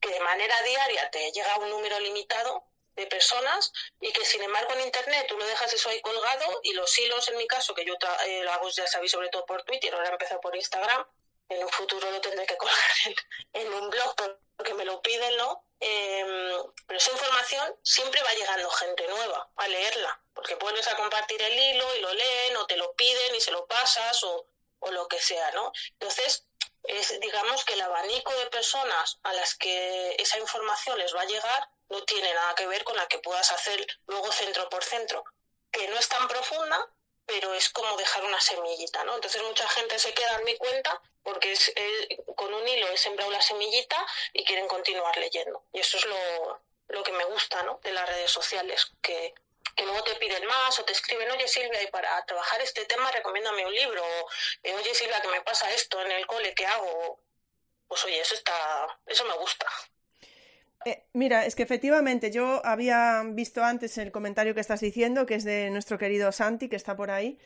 que 0.00 0.08
de 0.08 0.20
manera 0.20 0.62
diaria 0.62 1.10
te 1.10 1.30
llega 1.32 1.52
a 1.52 1.58
un 1.58 1.68
número 1.68 2.00
limitado 2.00 2.64
de 2.94 3.06
personas 3.08 3.70
y 4.00 4.10
que 4.10 4.24
sin 4.24 4.42
embargo 4.42 4.72
en 4.72 4.80
internet 4.80 5.26
tú 5.28 5.36
lo 5.36 5.44
dejas 5.44 5.70
eso 5.74 5.90
ahí 5.90 6.00
colgado 6.00 6.60
y 6.62 6.72
los 6.72 6.98
hilos 6.98 7.28
en 7.28 7.36
mi 7.36 7.46
caso 7.46 7.74
que 7.74 7.84
yo 7.84 7.94
eh, 8.24 8.40
lo 8.42 8.52
hago 8.52 8.70
ya 8.70 8.86
sabéis 8.86 9.12
sobre 9.12 9.28
todo 9.28 9.44
por 9.44 9.62
Twitter 9.64 9.94
ahora 9.94 10.08
empezado 10.08 10.40
por 10.40 10.56
Instagram 10.56 11.06
en 11.50 11.62
un 11.62 11.68
futuro 11.68 12.10
lo 12.10 12.22
tendré 12.22 12.46
que 12.46 12.56
colgar 12.56 12.90
en, 13.52 13.70
un 13.70 13.90
blog 13.90 14.16
porque 14.56 14.72
me 14.72 14.86
lo 14.86 15.02
piden 15.02 15.36
no 15.36 15.65
Em, 15.78 16.62
pero 16.86 16.98
esa 16.98 17.12
información 17.12 17.76
siempre 17.82 18.22
va 18.22 18.32
llegando 18.32 18.70
gente 18.70 19.06
nueva 19.08 19.50
a 19.56 19.68
leerla, 19.68 20.20
porque 20.34 20.54
vuelves 20.54 20.88
a 20.88 20.96
compartir 20.96 21.40
el 21.42 21.58
hilo 21.58 21.96
y 21.96 22.00
lo 22.00 22.14
leen 22.14 22.56
o 22.56 22.66
te 22.66 22.76
lo 22.76 22.94
piden 22.94 23.34
y 23.34 23.40
se 23.40 23.50
lo 23.50 23.66
pasas 23.66 24.22
o, 24.24 24.46
o 24.80 24.90
lo 24.90 25.06
que 25.08 25.20
sea, 25.20 25.50
¿no? 25.52 25.72
Entonces, 25.92 26.44
es, 26.84 27.20
digamos 27.20 27.64
que 27.64 27.74
el 27.74 27.82
abanico 27.82 28.32
de 28.34 28.46
personas 28.46 29.18
a 29.22 29.32
las 29.34 29.54
que 29.54 30.16
esa 30.18 30.38
información 30.38 30.98
les 30.98 31.14
va 31.14 31.22
a 31.22 31.26
llegar 31.26 31.68
no 31.88 32.02
tiene 32.04 32.32
nada 32.32 32.54
que 32.54 32.66
ver 32.66 32.84
con 32.84 32.96
la 32.96 33.06
que 33.08 33.18
puedas 33.18 33.50
hacer 33.52 33.86
luego 34.06 34.32
centro 34.32 34.68
por 34.68 34.82
centro, 34.82 35.24
que 35.70 35.88
no 35.88 35.98
es 35.98 36.08
tan 36.08 36.26
profunda, 36.26 36.88
pero 37.26 37.52
es 37.54 37.68
como 37.70 37.96
dejar 37.96 38.24
una 38.24 38.40
semillita, 38.40 39.04
¿no? 39.04 39.14
Entonces 39.14 39.42
mucha 39.42 39.68
gente 39.68 39.98
se 39.98 40.14
queda 40.14 40.36
en 40.36 40.44
mi 40.44 40.56
cuenta 40.56 41.00
porque 41.26 41.50
es, 41.50 41.72
eh, 41.74 42.22
con 42.36 42.54
un 42.54 42.66
hilo 42.68 42.88
he 42.88 42.96
sembrado 42.96 43.32
la 43.32 43.42
semillita 43.42 43.96
y 44.32 44.44
quieren 44.44 44.68
continuar 44.68 45.16
leyendo. 45.16 45.64
Y 45.72 45.80
eso 45.80 45.96
es 45.96 46.06
lo, 46.06 46.62
lo 46.86 47.02
que 47.02 47.10
me 47.10 47.24
gusta, 47.24 47.64
¿no? 47.64 47.80
De 47.82 47.92
las 47.92 48.08
redes 48.08 48.30
sociales, 48.30 48.92
que, 49.02 49.34
que 49.74 49.84
luego 49.84 50.04
te 50.04 50.14
piden 50.14 50.46
más 50.46 50.78
o 50.78 50.84
te 50.84 50.92
escriben, 50.92 51.28
oye 51.32 51.48
Silvia, 51.48 51.82
y 51.82 51.88
para 51.88 52.24
trabajar 52.26 52.60
este 52.60 52.84
tema 52.84 53.10
recomiéndame 53.10 53.66
un 53.66 53.74
libro, 53.74 54.04
o, 54.04 54.28
eh, 54.62 54.72
oye 54.76 54.94
Silvia, 54.94 55.20
que 55.20 55.26
me 55.26 55.40
pasa 55.40 55.68
esto 55.72 56.00
en 56.00 56.12
el 56.12 56.28
cole, 56.28 56.54
¿qué 56.54 56.64
hago? 56.64 57.18
Pues 57.88 58.04
oye, 58.04 58.20
eso 58.20 58.36
está, 58.36 59.00
eso 59.06 59.24
me 59.24 59.34
gusta. 59.34 59.66
Eh, 60.84 61.06
mira, 61.12 61.44
es 61.44 61.56
que 61.56 61.64
efectivamente 61.64 62.30
yo 62.30 62.64
había 62.64 63.24
visto 63.24 63.64
antes 63.64 63.98
el 63.98 64.12
comentario 64.12 64.54
que 64.54 64.60
estás 64.60 64.78
diciendo, 64.80 65.26
que 65.26 65.34
es 65.34 65.42
de 65.42 65.70
nuestro 65.70 65.98
querido 65.98 66.30
Santi, 66.30 66.68
que 66.68 66.76
está 66.76 66.94
por 66.94 67.10
ahí. 67.10 67.36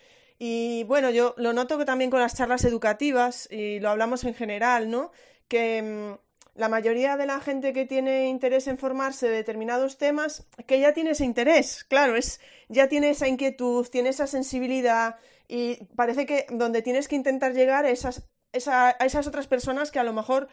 Y 0.43 0.85
bueno, 0.85 1.11
yo 1.11 1.35
lo 1.37 1.53
noto 1.53 1.77
que 1.77 1.85
también 1.85 2.11
con 2.11 2.19
las 2.19 2.35
charlas 2.35 2.65
educativas, 2.65 3.47
y 3.51 3.79
lo 3.79 3.91
hablamos 3.91 4.25
en 4.25 4.35
general, 4.35 4.91
¿no? 4.91 5.13
Que 5.49 5.83
mm, 5.83 6.59
la 6.59 6.71
mayoría 6.71 7.19
de 7.19 7.27
la 7.27 7.41
gente 7.41 7.75
que 7.75 7.85
tiene 7.85 8.27
interés 8.29 8.67
en 8.67 8.79
formarse 8.79 9.29
de 9.29 9.37
determinados 9.37 9.99
temas, 9.99 10.47
que 10.67 10.81
ya 10.81 10.95
tiene 10.95 11.11
ese 11.11 11.27
interés, 11.27 11.85
claro, 11.85 12.17
es, 12.17 12.41
ya 12.71 12.89
tiene 12.89 13.11
esa 13.11 13.29
inquietud, 13.29 13.87
tiene 13.89 14.09
esa 14.09 14.27
sensibilidad 14.27 15.17
y 15.47 15.85
parece 15.95 16.25
que 16.25 16.47
donde 16.49 16.81
tienes 16.81 17.07
que 17.07 17.17
intentar 17.17 17.53
llegar 17.53 17.85
a 17.85 17.91
esas, 17.91 18.23
esas 18.53 19.27
otras 19.27 19.47
personas 19.47 19.91
que 19.91 19.99
a 19.99 20.05
lo 20.05 20.15
mejor 20.15 20.49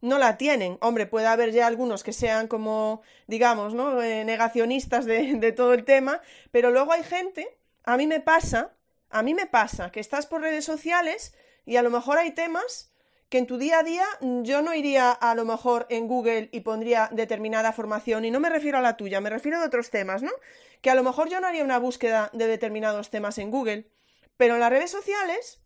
no 0.00 0.18
la 0.18 0.36
tienen. 0.36 0.78
Hombre, 0.80 1.06
puede 1.06 1.28
haber 1.28 1.52
ya 1.52 1.68
algunos 1.68 2.02
que 2.02 2.12
sean 2.12 2.48
como, 2.48 3.02
digamos, 3.28 3.72
¿no? 3.72 4.02
Eh, 4.02 4.24
negacionistas 4.24 5.04
de, 5.04 5.34
de 5.34 5.52
todo 5.52 5.74
el 5.74 5.84
tema, 5.84 6.22
pero 6.50 6.72
luego 6.72 6.92
hay 6.92 7.04
gente, 7.04 7.56
a 7.84 7.96
mí 7.96 8.08
me 8.08 8.18
pasa, 8.18 8.74
a 9.10 9.22
mí 9.22 9.34
me 9.34 9.46
pasa 9.46 9.90
que 9.90 10.00
estás 10.00 10.26
por 10.26 10.42
redes 10.42 10.64
sociales 10.64 11.34
y 11.64 11.76
a 11.76 11.82
lo 11.82 11.90
mejor 11.90 12.18
hay 12.18 12.32
temas 12.32 12.92
que 13.28 13.38
en 13.38 13.46
tu 13.46 13.58
día 13.58 13.80
a 13.80 13.82
día 13.82 14.06
yo 14.20 14.62
no 14.62 14.74
iría 14.74 15.12
a 15.12 15.34
lo 15.34 15.44
mejor 15.44 15.86
en 15.90 16.08
Google 16.08 16.48
y 16.52 16.60
pondría 16.60 17.10
determinada 17.12 17.72
formación, 17.72 18.24
y 18.24 18.30
no 18.30 18.40
me 18.40 18.48
refiero 18.48 18.78
a 18.78 18.82
la 18.82 18.96
tuya, 18.96 19.20
me 19.20 19.30
refiero 19.30 19.58
a 19.58 19.66
otros 19.66 19.90
temas, 19.90 20.22
¿no? 20.22 20.32
Que 20.80 20.90
a 20.90 20.94
lo 20.94 21.02
mejor 21.02 21.28
yo 21.28 21.40
no 21.40 21.46
haría 21.46 21.64
una 21.64 21.78
búsqueda 21.78 22.30
de 22.32 22.46
determinados 22.46 23.10
temas 23.10 23.36
en 23.38 23.50
Google, 23.50 23.90
pero 24.36 24.54
en 24.54 24.60
las 24.60 24.70
redes 24.70 24.90
sociales 24.90 25.60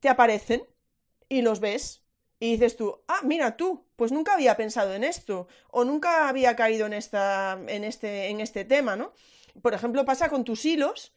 te 0.00 0.08
aparecen 0.08 0.64
y 1.28 1.42
los 1.42 1.60
ves 1.60 2.02
y 2.38 2.52
dices 2.52 2.76
tú, 2.76 3.02
ah, 3.06 3.20
mira 3.24 3.58
tú, 3.58 3.86
pues 3.96 4.12
nunca 4.12 4.32
había 4.32 4.56
pensado 4.56 4.94
en 4.94 5.04
esto 5.04 5.48
o 5.70 5.84
nunca 5.84 6.28
había 6.28 6.56
caído 6.56 6.86
en, 6.86 6.94
esta, 6.94 7.58
en, 7.66 7.84
este, 7.84 8.28
en 8.28 8.40
este 8.40 8.64
tema, 8.64 8.96
¿no? 8.96 9.12
Por 9.60 9.74
ejemplo, 9.74 10.06
pasa 10.06 10.30
con 10.30 10.44
tus 10.44 10.64
hilos 10.64 11.12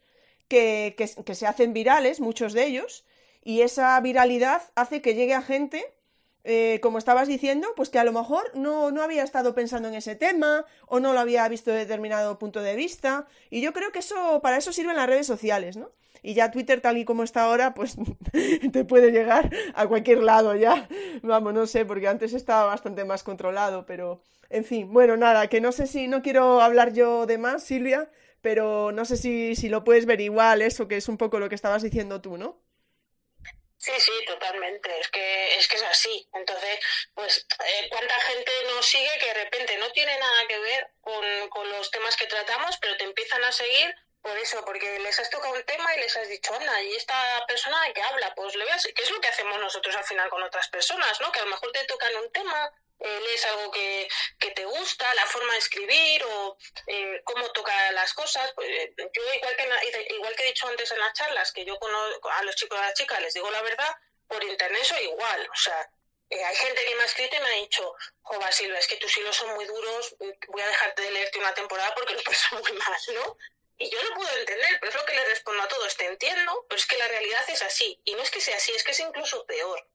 que, 0.54 1.34
se 1.36 1.48
hacen 1.48 1.74
virales, 1.74 2.20
muchos 2.20 2.54
de 2.54 2.66
ellos, 2.66 3.06
y 3.44 3.62
esa 3.62 4.00
viralidad 4.00 4.62
hace 4.76 5.02
que 5.02 5.16
llegue 5.16 5.34
a 5.34 5.42
gente, 5.42 5.84
eh, 6.44 6.80
como 6.82 6.98
estabas 6.98 7.28
diciendo, 7.28 7.68
pues 7.76 7.89
que 7.89 8.00
a 8.00 8.04
lo 8.04 8.12
mejor 8.12 8.52
no, 8.54 8.92
no 8.92 9.02
había 9.02 9.24
estado 9.24 9.56
pensando 9.56 9.88
en 9.88 9.96
ese 9.96 10.16
tema 10.16 10.66
o 10.88 11.00
no 11.00 11.13
lo 11.13 11.20
había 11.20 11.48
visto 11.48 11.72
de 11.72 11.78
determinado 11.78 12.38
punto 12.38 12.62
de 12.62 12.76
vista. 12.76 13.28
Y 13.50 13.62
yo 13.62 13.74
creo 13.74 13.92
que 13.92 14.00
eso, 14.00 14.42
para 14.42 14.58
eso 14.58 14.74
sirven 14.74 14.98
las 14.98 15.08
redes 15.08 15.28
sociales, 15.28 15.78
¿no? 15.78 15.89
Y 16.22 16.34
ya 16.36 16.52
Twitter, 16.52 16.80
tal 16.80 16.98
y 16.98 17.06
como 17.06 17.24
está 17.24 17.44
ahora, 17.44 17.74
pues 17.74 17.98
te 18.72 18.86
puede 18.86 19.12
llegar 19.12 19.50
a 19.74 19.88
cualquier 19.88 20.24
lado 20.24 20.56
ya. 20.56 20.88
Vamos, 21.22 21.54
no 21.54 21.68
sé, 21.68 21.86
porque 21.86 22.08
antes 22.08 22.34
estaba 22.34 22.66
bastante 22.66 23.04
más 23.04 23.24
controlado, 23.24 23.86
pero 23.86 24.22
en 24.50 24.63
fin, 24.66 24.94
bueno, 24.94 25.18
nada, 25.18 25.48
que 25.48 25.60
no 25.60 25.72
sé 25.72 25.88
si 25.88 26.08
no 26.08 26.22
quiero 26.22 26.62
hablar 26.62 26.94
yo 26.94 27.26
de 27.26 27.38
más, 27.38 27.63
Silvia, 27.63 28.10
pero 28.43 28.91
no 28.91 29.06
sé 29.06 29.15
si, 29.15 29.56
si 29.56 29.69
lo 29.69 29.86
puedes 29.86 30.06
ver 30.06 30.19
igual, 30.19 30.62
eso 30.62 30.89
que 30.89 30.97
es 30.97 31.08
un 31.08 31.17
poco 31.17 31.39
lo 31.39 31.47
que 31.47 31.56
estabas 31.56 31.82
diciendo 31.82 32.21
tú, 32.21 32.38
¿no? 32.38 32.62
Sí, 33.77 33.93
sí, 33.97 34.12
totalmente. 34.27 34.89
Es 34.99 35.08
que 35.08 35.58
es 35.58 35.67
que 35.67 35.77
es 35.77 35.84
así. 35.84 36.27
Entonces, 36.34 36.79
pues, 37.13 37.47
eh, 37.65 37.88
¿cuánta 37.89 38.19
gente 38.19 38.51
nos 38.75 38.86
sigue 38.86 39.12
que 39.19 39.27
de 39.27 39.43
repente 39.45 39.77
no 39.77 39.89
tiene 39.91 40.17
nada 40.19 40.47
que 40.47 40.60
ver 40.60 40.91
con, 40.99 41.49
con 41.49 41.69
los 41.69 41.89
temas 41.89 42.17
que 42.17 42.27
tratamos, 42.27 42.77
pero 42.82 42.97
te 42.97 43.06
empiezan 43.06 43.43
a 43.45 43.51
seguir 43.51 43.95
por 44.21 44.38
eso, 44.38 44.63
porque 44.65 44.99
les 44.99 45.19
has 45.19 45.29
tocado 45.29 45.53
un 45.53 45.63
tema 45.63 45.93
y 45.95 45.99
les 45.99 46.15
has 46.15 46.29
dicho, 46.29 46.53
anda, 46.53 46.82
y 46.82 46.95
esta 46.95 47.45
persona 47.45 47.77
que 47.93 48.01
habla, 48.01 48.34
pues 48.36 48.56
le 48.56 48.63
veas, 48.63 48.84
que 48.84 49.03
es 49.03 49.12
lo 49.12 49.19
que 49.19 49.27
hacemos 49.27 49.60
nosotros 49.60 49.93
al 49.97 50.03
final 50.06 50.29
con 50.29 50.41
otras 50.43 50.69
personas, 50.69 51.19
¿no? 51.19 51.29
Que 51.32 51.39
a 51.39 51.43
lo 51.43 51.49
mejor 51.49 51.71
te 51.73 51.84
tocan 51.86 52.15
un 52.15 52.32
tema, 52.32 52.71
lees 52.99 53.45
algo 53.45 53.71
que, 53.71 54.08
que, 54.39 54.51
te 54.51 54.65
gusta, 54.65 55.13
la 55.15 55.25
forma 55.25 55.53
de 55.53 55.60
escribir 55.60 56.23
o 56.23 56.58
eh, 56.88 57.21
cómo 57.23 57.51
toca 57.51 57.91
las 57.91 58.13
cosas. 58.13 58.51
Pues, 58.56 58.69
eh, 58.69 58.93
yo, 58.97 59.34
igual 59.34 59.56
que, 59.56 60.08
igual 60.15 60.36
que 60.36 60.43
he 60.43 60.47
dicho 60.47 60.67
antes 60.67 60.91
en 60.91 60.99
las 60.99 61.13
charlas, 61.13 61.51
que 61.51 61.65
yo 61.65 61.77
conozco 61.79 62.29
a 62.29 62.43
los 62.43 62.56
chicos 62.56 62.77
y 62.77 62.82
a 62.82 62.86
las 62.86 62.93
chicas 62.93 63.21
les 63.21 63.34
digo 63.34 63.49
la 63.51 63.62
verdad, 63.62 63.95
por 64.27 64.43
internet 64.43 64.84
soy 64.84 65.03
igual. 65.03 65.49
O 65.51 65.56
sea, 65.56 65.89
eh, 66.29 66.43
hay 66.43 66.56
gente 66.56 66.86
que 66.86 66.95
me 66.95 67.03
ha 67.03 67.06
escrito 67.06 67.36
y 67.36 67.39
me 67.39 67.47
ha 67.47 67.62
dicho, 67.62 67.95
Jova 68.21 68.51
Silva, 68.51 68.79
es 68.79 68.88
que 68.88 68.97
tus 68.97 69.15
hilos 69.17 69.36
son 69.36 69.53
muy 69.56 69.65
duros, 69.65 70.15
voy 70.47 70.62
a 70.62 70.67
dejarte 70.67 71.01
de 71.01 71.12
leerte 71.12 71.39
una 71.39 71.53
temporada 71.53 71.93
porque 71.93 72.13
lo 72.13 72.23
paso 72.23 72.56
muy 72.56 72.71
mal, 72.73 72.99
¿no? 73.13 73.38
Y 73.77 73.89
yo 73.89 74.01
lo 74.01 74.15
puedo 74.15 74.38
entender, 74.38 74.77
pero 74.79 74.91
es 74.91 74.95
lo 74.95 75.06
que 75.06 75.15
le 75.15 75.25
respondo 75.25 75.62
a 75.62 75.67
todos, 75.67 75.97
te 75.97 76.06
entiendo, 76.06 76.65
pero 76.69 76.79
es 76.79 76.86
que 76.86 76.97
la 76.97 77.08
realidad 77.08 77.43
es 77.49 77.62
así. 77.63 77.99
Y 78.06 78.13
no 78.15 78.21
es 78.21 78.32
que 78.32 78.39
sea 78.39 78.56
así, 78.56 78.71
es 78.71 78.84
que 78.84 78.91
es 78.91 78.99
incluso 78.99 79.45
peor. 79.45 79.86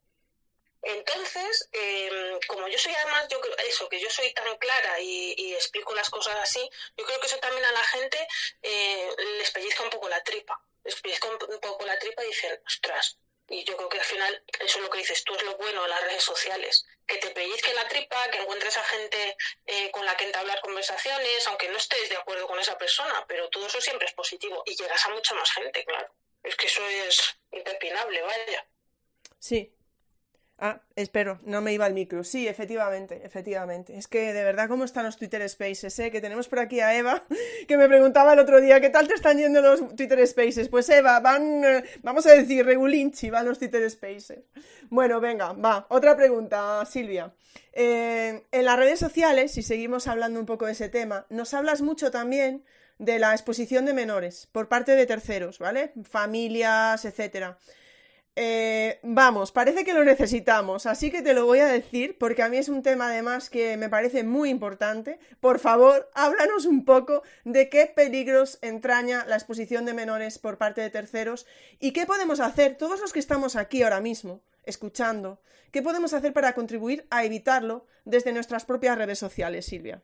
Entonces, 0.82 1.68
eh, 1.72 2.38
como 2.46 2.68
yo 2.68 2.78
soy 2.78 2.94
además, 2.94 3.26
yo 3.28 3.40
creo, 3.40 3.56
eso, 3.66 3.88
que 3.88 4.00
yo 4.00 4.08
soy 4.10 4.32
tan 4.32 4.56
clara 4.58 5.00
y, 5.00 5.54
explico 5.54 5.94
las 5.94 6.08
cosas 6.08 6.36
así, 6.36 6.70
yo 6.96 7.04
creo 7.04 7.18
que 7.18 7.26
eso 7.26 7.38
también 7.38 7.64
a 7.64 7.72
la 7.72 7.82
gente 7.84 8.28
eh, 8.62 9.10
les 9.38 9.50
pellizca 9.50 9.82
un 9.82 9.90
poco 9.90 10.08
la 10.08 10.22
tripa. 10.22 10.60
Les 10.84 10.94
pellizca 11.00 11.28
un, 11.28 11.38
poco 11.38 11.84
la 11.84 11.98
tripa 11.98 12.24
y 12.24 12.28
dicen, 12.28 12.60
ostras. 12.64 13.18
Y 13.50 13.64
yo 13.64 13.76
creo 13.76 13.88
que 13.88 13.98
al 13.98 14.04
final, 14.04 14.44
eso 14.60 14.78
es 14.78 14.84
lo 14.84 14.90
que 14.90 14.98
dices 14.98 15.24
tú, 15.24 15.34
es 15.34 15.42
lo 15.42 15.56
bueno 15.56 15.82
de 15.82 15.88
las 15.88 16.02
redes 16.02 16.22
sociales. 16.22 16.86
Que 17.06 17.16
te 17.16 17.30
pellizque 17.30 17.74
la 17.74 17.88
tripa, 17.88 18.30
que 18.30 18.38
encuentres 18.38 18.76
a 18.76 18.84
gente 18.84 19.36
eh, 19.66 19.90
con 19.90 20.04
la 20.04 20.16
que 20.16 20.26
entablar 20.26 20.60
conversaciones, 20.60 21.46
aunque 21.48 21.68
no 21.68 21.78
estés 21.78 22.08
de 22.10 22.16
acuerdo 22.16 22.46
con 22.46 22.60
esa 22.60 22.78
persona, 22.78 23.24
pero 23.26 23.48
todo 23.48 23.66
eso 23.66 23.80
siempre 23.80 24.06
es 24.06 24.12
positivo. 24.12 24.62
Y 24.66 24.76
llegas 24.76 25.04
a 25.06 25.10
mucha 25.10 25.34
más 25.34 25.50
gente, 25.50 25.84
claro. 25.84 26.14
Es 26.42 26.54
que 26.56 26.66
eso 26.66 26.86
es 26.86 27.36
impepinable, 27.50 28.22
vaya. 28.22 28.66
Sí, 29.38 29.72
Ah, 30.60 30.80
espero, 30.96 31.38
no 31.44 31.60
me 31.60 31.72
iba 31.72 31.86
el 31.86 31.94
micro. 31.94 32.24
Sí, 32.24 32.48
efectivamente, 32.48 33.20
efectivamente. 33.24 33.96
Es 33.96 34.08
que 34.08 34.32
de 34.32 34.42
verdad, 34.42 34.68
¿cómo 34.68 34.84
están 34.84 35.04
los 35.04 35.16
Twitter 35.16 35.48
Spaces? 35.48 35.96
Eh? 36.00 36.10
Que 36.10 36.20
tenemos 36.20 36.48
por 36.48 36.58
aquí 36.58 36.80
a 36.80 36.96
Eva, 36.96 37.22
que 37.68 37.76
me 37.76 37.86
preguntaba 37.86 38.32
el 38.32 38.40
otro 38.40 38.60
día, 38.60 38.80
¿qué 38.80 38.90
tal 38.90 39.06
te 39.06 39.14
están 39.14 39.38
yendo 39.38 39.62
los 39.62 39.94
Twitter 39.94 40.26
Spaces? 40.26 40.68
Pues 40.68 40.88
Eva, 40.88 41.20
van, 41.20 41.64
eh, 41.64 41.84
vamos 42.02 42.26
a 42.26 42.32
decir, 42.32 42.66
regulinchi, 42.66 43.30
van 43.30 43.46
los 43.46 43.60
Twitter 43.60 43.88
Spaces. 43.88 44.40
Bueno, 44.90 45.20
venga, 45.20 45.52
va. 45.52 45.86
Otra 45.90 46.16
pregunta, 46.16 46.84
Silvia. 46.86 47.32
Eh, 47.72 48.42
en 48.50 48.64
las 48.64 48.76
redes 48.76 48.98
sociales, 48.98 49.52
si 49.52 49.62
seguimos 49.62 50.08
hablando 50.08 50.40
un 50.40 50.46
poco 50.46 50.66
de 50.66 50.72
ese 50.72 50.88
tema, 50.88 51.24
nos 51.30 51.54
hablas 51.54 51.82
mucho 51.82 52.10
también 52.10 52.64
de 52.98 53.20
la 53.20 53.32
exposición 53.32 53.84
de 53.84 53.94
menores 53.94 54.48
por 54.50 54.66
parte 54.66 54.96
de 54.96 55.06
terceros, 55.06 55.60
¿vale? 55.60 55.92
Familias, 56.02 57.04
etcétera. 57.04 57.58
Eh, 58.40 59.00
vamos, 59.02 59.50
parece 59.50 59.84
que 59.84 59.92
lo 59.92 60.04
necesitamos, 60.04 60.86
así 60.86 61.10
que 61.10 61.22
te 61.22 61.34
lo 61.34 61.44
voy 61.44 61.58
a 61.58 61.66
decir 61.66 62.16
porque 62.18 62.44
a 62.44 62.48
mí 62.48 62.56
es 62.56 62.68
un 62.68 62.84
tema 62.84 63.08
además 63.08 63.50
que 63.50 63.76
me 63.76 63.88
parece 63.88 64.22
muy 64.22 64.48
importante. 64.48 65.18
Por 65.40 65.58
favor, 65.58 66.08
háblanos 66.14 66.64
un 66.64 66.84
poco 66.84 67.24
de 67.44 67.68
qué 67.68 67.86
peligros 67.86 68.60
entraña 68.62 69.26
la 69.26 69.34
exposición 69.34 69.86
de 69.86 69.94
menores 69.94 70.38
por 70.38 70.56
parte 70.56 70.80
de 70.80 70.88
terceros 70.88 71.46
y 71.80 71.90
qué 71.90 72.06
podemos 72.06 72.38
hacer 72.38 72.76
todos 72.76 73.00
los 73.00 73.12
que 73.12 73.18
estamos 73.18 73.56
aquí 73.56 73.82
ahora 73.82 74.00
mismo 74.00 74.40
escuchando, 74.62 75.40
qué 75.72 75.82
podemos 75.82 76.12
hacer 76.12 76.32
para 76.32 76.52
contribuir 76.52 77.08
a 77.10 77.24
evitarlo 77.24 77.86
desde 78.04 78.32
nuestras 78.32 78.64
propias 78.64 78.96
redes 78.96 79.18
sociales, 79.18 79.66
Silvia 79.66 80.00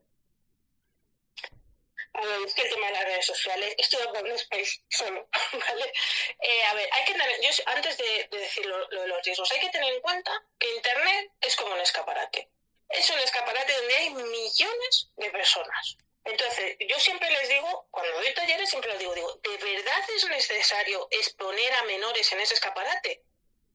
que 2.55 2.63
el 2.63 2.71
tema 2.71 2.87
de 2.87 2.93
las 2.93 3.05
redes 3.05 3.27
sociales, 3.27 3.75
estoy 3.79 4.01
hablando 4.07 4.35
space 4.35 4.83
solo, 4.89 5.29
¿vale? 5.53 5.93
Eh, 6.41 6.65
a 6.65 6.75
ver, 6.75 6.89
hay 6.93 7.05
que 7.05 7.13
tener, 7.13 7.41
yo 7.41 7.51
antes 7.67 7.97
de, 7.99 8.29
decir 8.31 8.67
lo, 8.67 8.87
de 8.87 9.09
los 9.09 9.23
riesgos, 9.25 9.51
hay 9.53 9.61
que 9.61 9.71
tener 9.71 9.93
en 9.93 10.01
cuenta 10.01 10.31
que 10.59 10.73
Internet 10.75 11.33
es 11.41 11.57
como 11.57 11.75
un 11.75 11.81
escaparate. 11.81 12.49
Es 12.89 13.11
un 13.11 13.19
escaparate 13.19 13.73
donde 13.73 13.95
hay 13.97 14.11
millones 14.11 15.11
de 15.17 15.31
personas. 15.31 15.97
Entonces, 16.25 16.77
yo 16.89 16.99
siempre 16.99 17.31
les 17.31 17.49
digo, 17.49 17.89
cuando 17.91 18.13
doy 18.13 18.33
talleres, 18.33 18.71
siempre 18.71 18.91
les 18.91 18.99
digo, 18.99 19.15
digo, 19.15 19.35
¿de 19.43 19.57
verdad 19.57 20.01
es 20.15 20.27
necesario 20.29 21.09
exponer 21.11 21.73
a 21.75 21.83
menores 21.83 22.33
en 22.33 22.41
ese 22.41 22.55
escaparate? 22.55 23.23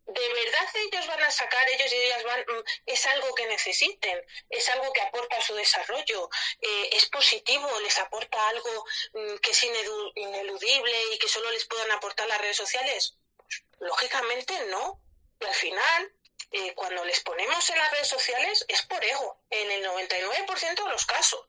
¿De 0.09 0.33
verdad 0.33 0.67
ellos 0.75 1.07
van 1.07 1.23
a 1.23 1.31
sacar, 1.31 1.69
ellos 1.69 1.91
y 1.91 1.95
ellas 1.95 2.23
van, 2.23 2.41
mm, 2.41 2.63
es 2.85 3.05
algo 3.07 3.33
que 3.35 3.47
necesiten, 3.47 4.25
es 4.49 4.69
algo 4.69 4.91
que 4.93 5.01
aporta 5.01 5.37
a 5.37 5.41
su 5.41 5.55
desarrollo, 5.55 6.29
eh, 6.61 6.89
es 6.93 7.05
positivo, 7.07 7.67
les 7.81 7.97
aporta 7.99 8.49
algo 8.49 8.85
mm, 9.13 9.37
que 9.37 9.51
es 9.51 9.63
ineludible 9.63 11.03
y 11.13 11.17
que 11.17 11.27
solo 11.27 11.51
les 11.51 11.65
puedan 11.65 11.91
aportar 11.91 12.27
las 12.27 12.41
redes 12.41 12.57
sociales? 12.57 13.15
lógicamente 13.79 14.53
no. 14.65 15.01
Y 15.39 15.45
al 15.45 15.53
final, 15.53 16.13
eh, 16.51 16.73
cuando 16.75 17.03
les 17.05 17.19
ponemos 17.21 17.69
en 17.69 17.77
las 17.77 17.91
redes 17.91 18.07
sociales 18.07 18.65
es 18.67 18.81
por 18.83 19.03
ego, 19.03 19.41
en 19.49 19.71
el 19.71 19.85
99% 19.85 20.83
de 20.83 20.89
los 20.89 21.05
casos. 21.05 21.45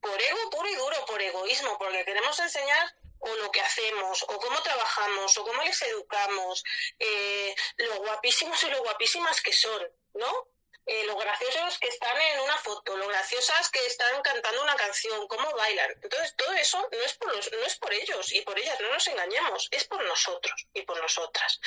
Por 0.00 0.20
ego 0.20 0.50
puro 0.50 0.68
y 0.68 0.74
duro, 0.76 1.04
por 1.06 1.20
egoísmo, 1.20 1.76
porque 1.78 2.04
queremos 2.04 2.38
enseñar 2.38 2.94
o 3.20 3.34
lo 3.36 3.50
que 3.50 3.60
hacemos, 3.60 4.22
o 4.22 4.38
cómo 4.38 4.62
trabajamos, 4.62 5.36
o 5.38 5.44
cómo 5.44 5.62
les 5.62 5.80
educamos, 5.82 6.64
eh, 6.98 7.54
lo 7.76 7.96
guapísimos 7.96 8.62
y 8.62 8.70
lo 8.70 8.82
guapísimas 8.82 9.40
que 9.40 9.52
son, 9.52 9.82
¿no? 10.14 10.48
Eh, 10.90 11.04
lo 11.04 11.16
graciosos 11.16 11.78
que 11.78 11.88
están 11.88 12.18
en 12.18 12.40
una 12.40 12.56
foto, 12.56 12.96
lo 12.96 13.06
graciosas 13.08 13.68
que 13.68 13.84
están 13.84 14.22
cantando 14.22 14.62
una 14.62 14.74
canción, 14.74 15.28
cómo 15.28 15.50
bailan. 15.52 15.90
Entonces, 16.02 16.34
todo 16.34 16.50
eso 16.54 16.88
no 16.90 16.98
es 17.00 17.12
por 17.12 17.36
los, 17.36 17.52
no 17.52 17.66
es 17.66 17.76
por 17.76 17.92
ellos 17.92 18.32
y 18.32 18.40
por 18.40 18.58
ellas, 18.58 18.80
no 18.80 18.90
nos 18.90 19.06
engañemos, 19.06 19.68
es 19.70 19.84
por 19.84 20.02
nosotros 20.02 20.66
y 20.72 20.80
por 20.82 20.98
nosotras. 21.02 21.60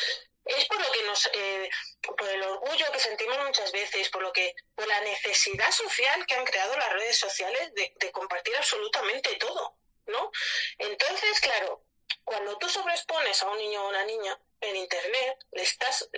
Es 0.44 0.66
por 0.66 0.82
lo 0.82 0.92
que 0.92 1.04
nos, 1.04 1.30
eh, 1.34 1.70
por 2.02 2.28
el 2.28 2.42
orgullo 2.42 2.92
que 2.92 3.00
sentimos 3.00 3.38
muchas 3.46 3.72
veces, 3.72 4.10
por 4.10 4.24
lo 4.24 4.34
que, 4.34 4.56
por 4.74 4.88
la 4.88 5.00
necesidad 5.02 5.72
social 5.72 6.26
que 6.26 6.34
han 6.34 6.46
creado 6.46 6.76
las 6.78 6.92
redes 6.94 7.20
sociales 7.20 7.76
de, 7.76 7.94
de 7.96 8.12
compartir 8.12 8.58
absolutamente 8.58 9.36
todo. 9.36 9.78
¿No? 10.08 10.32
Entonces, 10.78 11.40
claro, 11.42 11.84
cuando 12.24 12.58
tú 12.58 12.70
sobreexpones 12.70 13.42
a 13.44 13.50
un 13.50 13.58
niño 13.58 13.84
o 13.84 13.90
una 13.90 14.06
niña 14.06 14.40
en 14.62 14.76
Internet, 14.76 15.46
le 15.52 15.64
estás... 15.64 16.10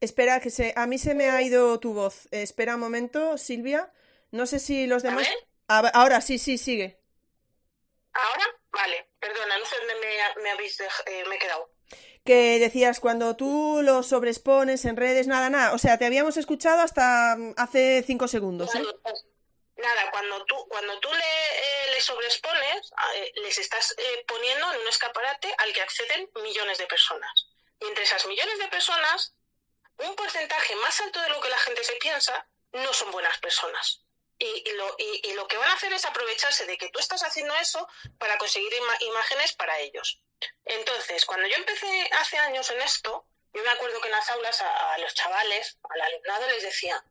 Espera, 0.00 0.40
que 0.40 0.50
se, 0.50 0.74
a 0.76 0.86
mí 0.86 0.98
se 0.98 1.14
me 1.14 1.30
ha 1.30 1.40
ido 1.40 1.80
tu 1.80 1.94
voz. 1.94 2.26
Eh, 2.30 2.42
espera 2.42 2.74
un 2.74 2.80
momento, 2.80 3.38
Silvia. 3.38 3.90
No 4.30 4.44
sé 4.46 4.58
si 4.58 4.86
los 4.86 5.02
demás. 5.02 5.26
ahora 5.66 6.20
sí, 6.20 6.38
sí, 6.38 6.58
sigue. 6.58 7.00
¿Ahora? 8.12 8.44
Vale, 8.70 9.08
perdona, 9.20 9.56
no 9.58 9.64
sé 9.64 9.76
dónde 9.78 9.94
me, 10.42 10.50
habéis 10.50 10.80
eh, 10.80 11.24
me 11.28 11.36
he 11.36 11.38
quedado. 11.38 11.70
Que 12.24 12.58
decías, 12.58 13.00
cuando 13.00 13.36
tú 13.36 13.80
lo 13.82 14.02
sobrespones 14.02 14.84
en 14.84 14.96
redes, 14.96 15.26
nada, 15.26 15.48
nada. 15.48 15.72
O 15.74 15.78
sea, 15.78 15.96
te 15.96 16.06
habíamos 16.06 16.36
escuchado 16.36 16.82
hasta 16.82 17.36
mm, 17.36 17.54
hace 17.56 18.02
cinco 18.06 18.28
segundos. 18.28 18.74
¿eh? 18.74 18.82
Pues, 19.02 19.26
nada, 19.76 20.10
cuando 20.10 20.44
tú, 20.44 20.66
cuando 20.68 20.98
tú 21.00 21.12
le, 21.12 21.92
le 21.92 22.00
sobreexpones, 22.00 22.92
les 23.34 23.58
estás 23.58 23.94
poniendo 24.26 24.72
en 24.72 24.80
un 24.80 24.88
escaparate 24.88 25.54
al 25.58 25.72
que 25.72 25.82
acceden 25.82 26.30
millones 26.42 26.78
de 26.78 26.86
personas. 26.86 27.48
Y 27.80 27.86
entre 27.86 28.04
esas 28.04 28.26
millones 28.26 28.58
de 28.58 28.68
personas 28.68 29.34
un 29.98 30.16
porcentaje 30.16 30.74
más 30.76 31.00
alto 31.00 31.20
de 31.20 31.28
lo 31.28 31.40
que 31.40 31.48
la 31.48 31.58
gente 31.58 31.84
se 31.84 31.94
piensa 31.96 32.46
no 32.72 32.92
son 32.92 33.10
buenas 33.10 33.38
personas. 33.38 34.00
Y, 34.36 34.72
lo, 34.72 34.96
y, 34.98 35.32
lo, 35.34 35.46
que 35.46 35.56
van 35.56 35.70
a 35.70 35.74
hacer 35.74 35.92
es 35.92 36.04
aprovecharse 36.04 36.66
de 36.66 36.76
que 36.76 36.90
tú 36.90 36.98
estás 36.98 37.22
haciendo 37.22 37.54
eso 37.54 37.88
para 38.18 38.36
conseguir 38.36 38.72
imágenes 39.00 39.52
para 39.52 39.78
ellos. 39.78 40.20
Entonces, 40.64 41.24
cuando 41.24 41.46
yo 41.46 41.54
empecé 41.54 42.10
hace 42.18 42.36
años 42.38 42.68
en 42.70 42.80
esto, 42.82 43.26
yo 43.52 43.62
me 43.62 43.70
acuerdo 43.70 44.00
que 44.00 44.08
en 44.08 44.12
las 44.12 44.28
aulas 44.30 44.60
a, 44.60 44.98
los 44.98 45.14
chavales, 45.14 45.78
al 45.88 46.00
alumnado 46.00 46.48
les 46.48 46.64
decía, 46.64 47.02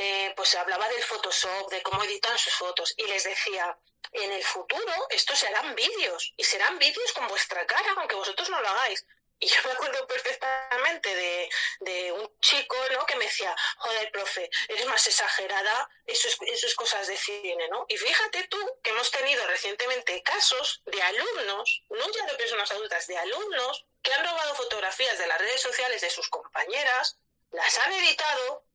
eh, 0.00 0.32
pues 0.36 0.54
hablaba 0.54 0.88
del 0.88 1.02
Photoshop, 1.02 1.70
de 1.72 1.82
cómo 1.82 2.04
editan 2.04 2.38
sus 2.38 2.54
fotos, 2.54 2.94
y 2.96 3.04
les 3.08 3.24
decía, 3.24 3.76
en 4.12 4.30
el 4.30 4.44
futuro 4.44 5.08
estos 5.10 5.40
serán 5.40 5.74
vídeos, 5.74 6.32
y 6.36 6.44
serán 6.44 6.78
vídeos 6.78 7.12
con 7.12 7.26
vuestra 7.26 7.66
cara, 7.66 7.94
aunque 7.96 8.14
vosotros 8.14 8.48
no 8.48 8.60
lo 8.60 8.68
hagáis. 8.68 9.04
Y 9.40 9.48
yo 9.48 9.56
me 9.64 9.72
acuerdo 9.72 10.06
perfectamente 10.06 11.12
de, 11.14 11.50
de, 11.80 12.12
un 12.12 12.30
chico 12.40 12.76
¿no? 12.92 13.06
que 13.06 13.16
me 13.16 13.24
decía, 13.24 13.54
joder, 13.78 14.12
profe, 14.12 14.48
eres 14.68 14.86
más 14.86 15.04
exagerada, 15.04 15.88
eso 16.06 16.28
es, 16.28 16.36
eso 16.42 16.66
es 16.68 16.74
cosas 16.76 17.08
de 17.08 17.16
cine, 17.16 17.68
¿no? 17.68 17.84
Y 17.88 17.96
fíjate 17.96 18.46
tú 18.46 18.58
que 18.82 18.90
hemos 18.90 19.10
tenido 19.10 19.44
recientemente 19.48 20.22
casos 20.22 20.80
de 20.86 21.02
alumnos, 21.02 21.82
no 21.90 22.10
ya 22.12 22.24
de 22.26 22.34
personas 22.34 22.70
adultas, 22.70 23.06
de 23.08 23.18
alumnos 23.18 23.84
que 24.02 24.12
han 24.12 24.24
robado 24.24 24.54
fotografías 24.54 25.18
de 25.18 25.26
las 25.26 25.38
redes 25.38 25.60
sociales 25.60 26.00
de 26.00 26.10
sus 26.10 26.28
compañeras, 26.28 27.16
las 27.50 27.78
han 27.78 27.92
editado 27.92 28.67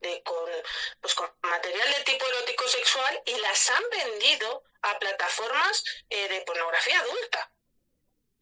de, 0.00 0.22
con, 0.22 0.50
pues, 1.00 1.14
con 1.14 1.30
material 1.42 1.90
de 1.94 2.04
tipo 2.04 2.26
erótico 2.26 2.66
sexual 2.68 3.22
y 3.26 3.36
las 3.38 3.70
han 3.70 3.82
vendido 3.90 4.64
a 4.82 4.98
plataformas 4.98 5.84
eh, 6.08 6.28
de 6.28 6.40
pornografía 6.42 7.00
adulta. 7.00 7.52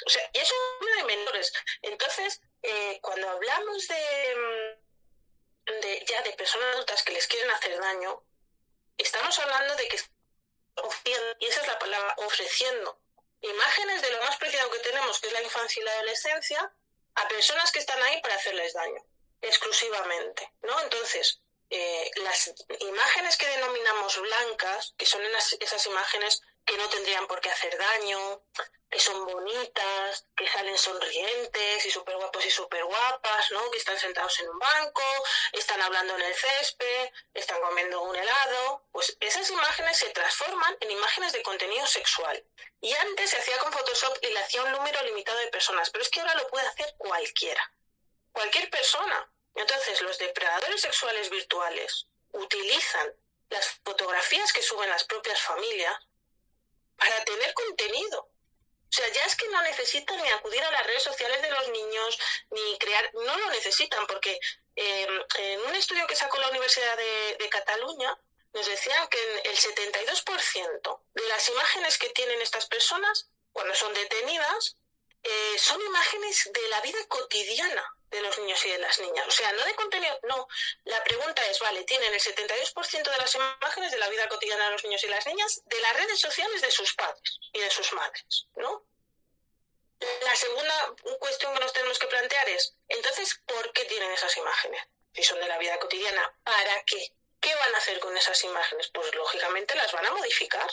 O 0.07 0.11
sea, 0.11 0.30
y 0.32 0.38
eso 0.38 0.54
es 0.80 0.96
de 0.96 1.04
menores. 1.04 1.52
Entonces, 1.82 2.40
eh, 2.62 2.98
cuando 3.00 3.28
hablamos 3.30 3.88
de, 3.88 4.36
mm, 5.66 5.80
de 5.80 6.04
ya 6.07 6.22
de 6.22 6.32
personas 6.32 6.74
adultas 6.74 7.02
que 7.02 7.12
les 7.12 7.26
quieren 7.26 7.50
hacer 7.50 7.78
daño, 7.80 8.22
estamos 8.98 9.38
hablando 9.38 9.74
de 9.76 9.88
que 9.88 9.98
y 11.40 11.46
esa 11.46 11.61
es 11.62 11.66
la 11.66 11.78
palabra, 11.78 12.14
ofreciendo 12.18 13.00
imágenes 13.40 14.02
de 14.02 14.11
lo 14.11 14.20
más 14.22 14.36
preciado 14.36 14.70
que 14.70 14.78
tenemos, 14.80 15.18
que 15.20 15.28
es 15.28 15.32
la 15.32 15.42
infancia 15.42 15.80
y 15.80 15.84
la 15.84 15.92
adolescencia, 15.92 16.74
a 17.14 17.28
personas 17.28 17.72
que 17.72 17.78
están 17.78 18.02
ahí 18.02 18.20
para 18.20 18.34
hacerles 18.34 18.74
daño, 18.74 19.02
exclusivamente, 19.40 20.52
¿no? 20.62 20.78
Entonces, 20.80 21.40
eh, 21.70 22.10
las 22.16 22.52
imágenes 22.80 23.36
que 23.36 23.48
denominamos 23.48 24.20
blancas, 24.20 24.94
que 24.96 25.06
son 25.06 25.22
esas 25.60 25.86
imágenes 25.86 26.42
que 26.64 26.76
no 26.76 26.88
tendrían 26.88 27.26
por 27.26 27.40
qué 27.40 27.50
hacer 27.50 27.76
daño, 27.78 28.42
que 28.90 29.00
son 29.00 29.24
bonitas, 29.26 30.26
que 30.36 30.48
salen 30.48 30.78
sonrientes 30.78 31.86
y 31.86 31.90
súper 31.90 32.16
guapos 32.16 32.44
y 32.44 32.50
súper 32.50 32.84
guapas, 32.84 33.50
¿no? 33.52 33.70
Que 33.70 33.78
están 33.78 33.98
sentados 33.98 34.38
en 34.40 34.48
un 34.48 34.58
banco, 34.58 35.02
están 35.52 35.80
hablando 35.82 36.14
en 36.16 36.22
el 36.22 36.34
césped, 36.34 37.10
están 37.34 37.60
comiendo 37.60 38.02
un 38.02 38.16
helado. 38.16 38.84
Pues 38.92 39.16
esas 39.20 39.50
imágenes 39.50 39.96
se 39.98 40.10
transforman 40.10 40.76
en 40.80 40.90
imágenes 40.90 41.32
de 41.32 41.42
contenido 41.42 41.86
sexual. 41.86 42.44
Y 42.80 42.94
antes 42.94 43.30
se 43.30 43.38
hacía 43.38 43.58
con 43.58 43.72
Photoshop 43.72 44.18
y 44.22 44.28
le 44.28 44.38
hacía 44.38 44.62
un 44.62 44.72
número 44.72 45.02
limitado 45.02 45.38
de 45.38 45.48
personas, 45.48 45.90
pero 45.90 46.02
es 46.02 46.10
que 46.10 46.20
ahora 46.20 46.34
lo 46.34 46.46
puede 46.48 46.66
hacer 46.66 46.94
cualquiera. 46.98 47.72
Cualquier 48.32 48.70
persona. 48.70 49.30
Entonces, 49.57 50.02
los 50.02 50.18
depredadores 50.18 50.82
sexuales 50.82 51.30
virtuales 51.30 52.07
utilizan 52.32 53.12
las 53.48 53.66
fotografías 53.82 54.52
que 54.52 54.62
suben 54.62 54.90
las 54.90 55.04
propias 55.04 55.40
familias 55.40 55.96
para 56.96 57.24
tener 57.24 57.54
contenido. 57.54 58.20
O 58.20 58.92
sea, 58.92 59.09
ya 59.09 59.24
es 59.24 59.34
que 59.34 59.48
no 59.48 59.61
necesitan 59.62 60.22
ni 60.22 60.28
acudir 60.28 60.62
a 60.62 60.70
las 60.70 60.86
redes 60.86 61.02
sociales 61.02 61.40
de 61.40 61.50
los 61.50 61.68
niños, 61.68 62.18
ni 62.50 62.78
crear, 62.78 63.11
no 63.14 63.36
lo 63.36 63.50
necesitan, 63.50 64.07
porque 64.07 64.38
em, 64.76 65.22
en 65.38 65.61
un 65.62 65.74
estudio 65.74 66.07
que 66.07 66.16
sacó 66.16 66.38
la 66.38 66.50
Universidad 66.50 66.96
de, 66.96 67.48
Cataluña, 67.50 68.18
nos 68.52 68.66
decían 68.66 69.09
que 69.09 69.18
el 69.44 69.57
72% 69.57 71.00
de 71.14 71.28
las 71.28 71.48
imágenes 71.48 71.98
que 71.98 72.11
tienen 72.11 72.40
estas 72.42 72.66
personas, 72.66 73.30
cuando 73.52 73.74
son 73.74 73.92
detenidas, 73.94 74.76
eh, 75.22 75.57
son 75.59 75.80
imágenes 75.80 76.50
de 76.52 76.68
la 76.68 76.80
vida 76.82 76.98
cotidiana 77.09 77.95
de 78.11 78.20
los 78.20 78.38
niños 78.38 78.64
y 78.64 78.70
de 78.70 78.78
las 78.78 78.98
niñas. 79.00 79.26
O 79.26 79.30
sea, 79.30 79.52
no 79.52 79.64
de 79.64 79.74
contenido, 79.74 80.18
no. 80.24 80.48
La 80.84 81.02
pregunta 81.04 81.44
es, 81.46 81.59
vale, 81.61 81.84
tienen 81.84 82.12
el 82.12 82.20
72% 82.20 83.11
de 83.11 83.18
las 83.18 83.34
imágenes 83.34 83.92
de 83.92 83.98
la 83.98 84.09
vida 84.09 84.28
cotidiana 84.28 84.66
de 84.66 84.72
los 84.72 84.84
niños 84.84 85.04
y 85.04 85.09
las 85.09 85.26
niñas 85.26 85.62
de 85.64 85.80
las 85.80 85.96
redes 85.96 86.20
sociales 86.20 86.62
de 86.62 86.70
sus 86.70 86.94
padres 86.94 87.40
y 87.52 87.61
de 87.61 87.70
sus 87.70 87.92
madres, 87.92 88.46
¿no? 88.57 88.84
La 90.22 90.36
segunda 90.36 90.94
cuestión 91.18 91.54
que 91.54 91.61
nos 91.61 91.72
tenemos 91.72 91.98
que 91.98 92.07
plantear 92.07 92.48
es, 92.50 92.74
entonces, 92.88 93.40
¿por 93.46 93.72
qué 93.72 93.84
tienen 93.86 94.12
esas 94.12 94.36
imágenes? 94.36 94.82
Si 95.14 95.22
son 95.22 95.40
de 95.40 95.48
la 95.48 95.59
vida 95.59 95.78
cotidiana, 95.78 96.38
¿para 96.44 96.82
qué? 96.84 97.12
¿Qué 97.40 97.54
van 97.54 97.74
a 97.74 97.78
hacer 97.78 97.98
con 98.00 98.16
esas 98.16 98.42
imágenes? 98.44 98.88
Pues 98.88 99.14
lógicamente 99.14 99.74
las 99.74 99.92
van 99.92 100.04
a 100.04 100.11
modificar. 100.12 100.70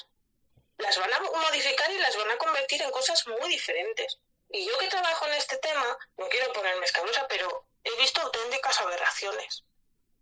Las 0.78 0.98
van 0.98 1.14
a 1.14 1.20
modificar 1.20 1.90
y 1.92 2.00
las 2.00 2.18
van 2.18 2.32
a 2.32 2.38
convertir 2.38 2.82
en 2.82 2.92
cosas 2.92 3.26
muy 3.28 3.48
diferentes. 3.50 4.20
Y 4.54 4.66
yo 4.68 4.78
que 4.78 4.88
trabajo 4.88 5.26
en 5.26 5.34
este 5.34 5.58
tema, 5.58 5.98
no 6.16 6.30
quiero 6.30 6.54
ponerme 6.54 6.86
escabrosa, 6.86 7.28
pero 7.28 7.66
he 7.84 7.96
visto 7.98 8.22
auténticas 8.22 8.80
aberraciones. 8.82 9.64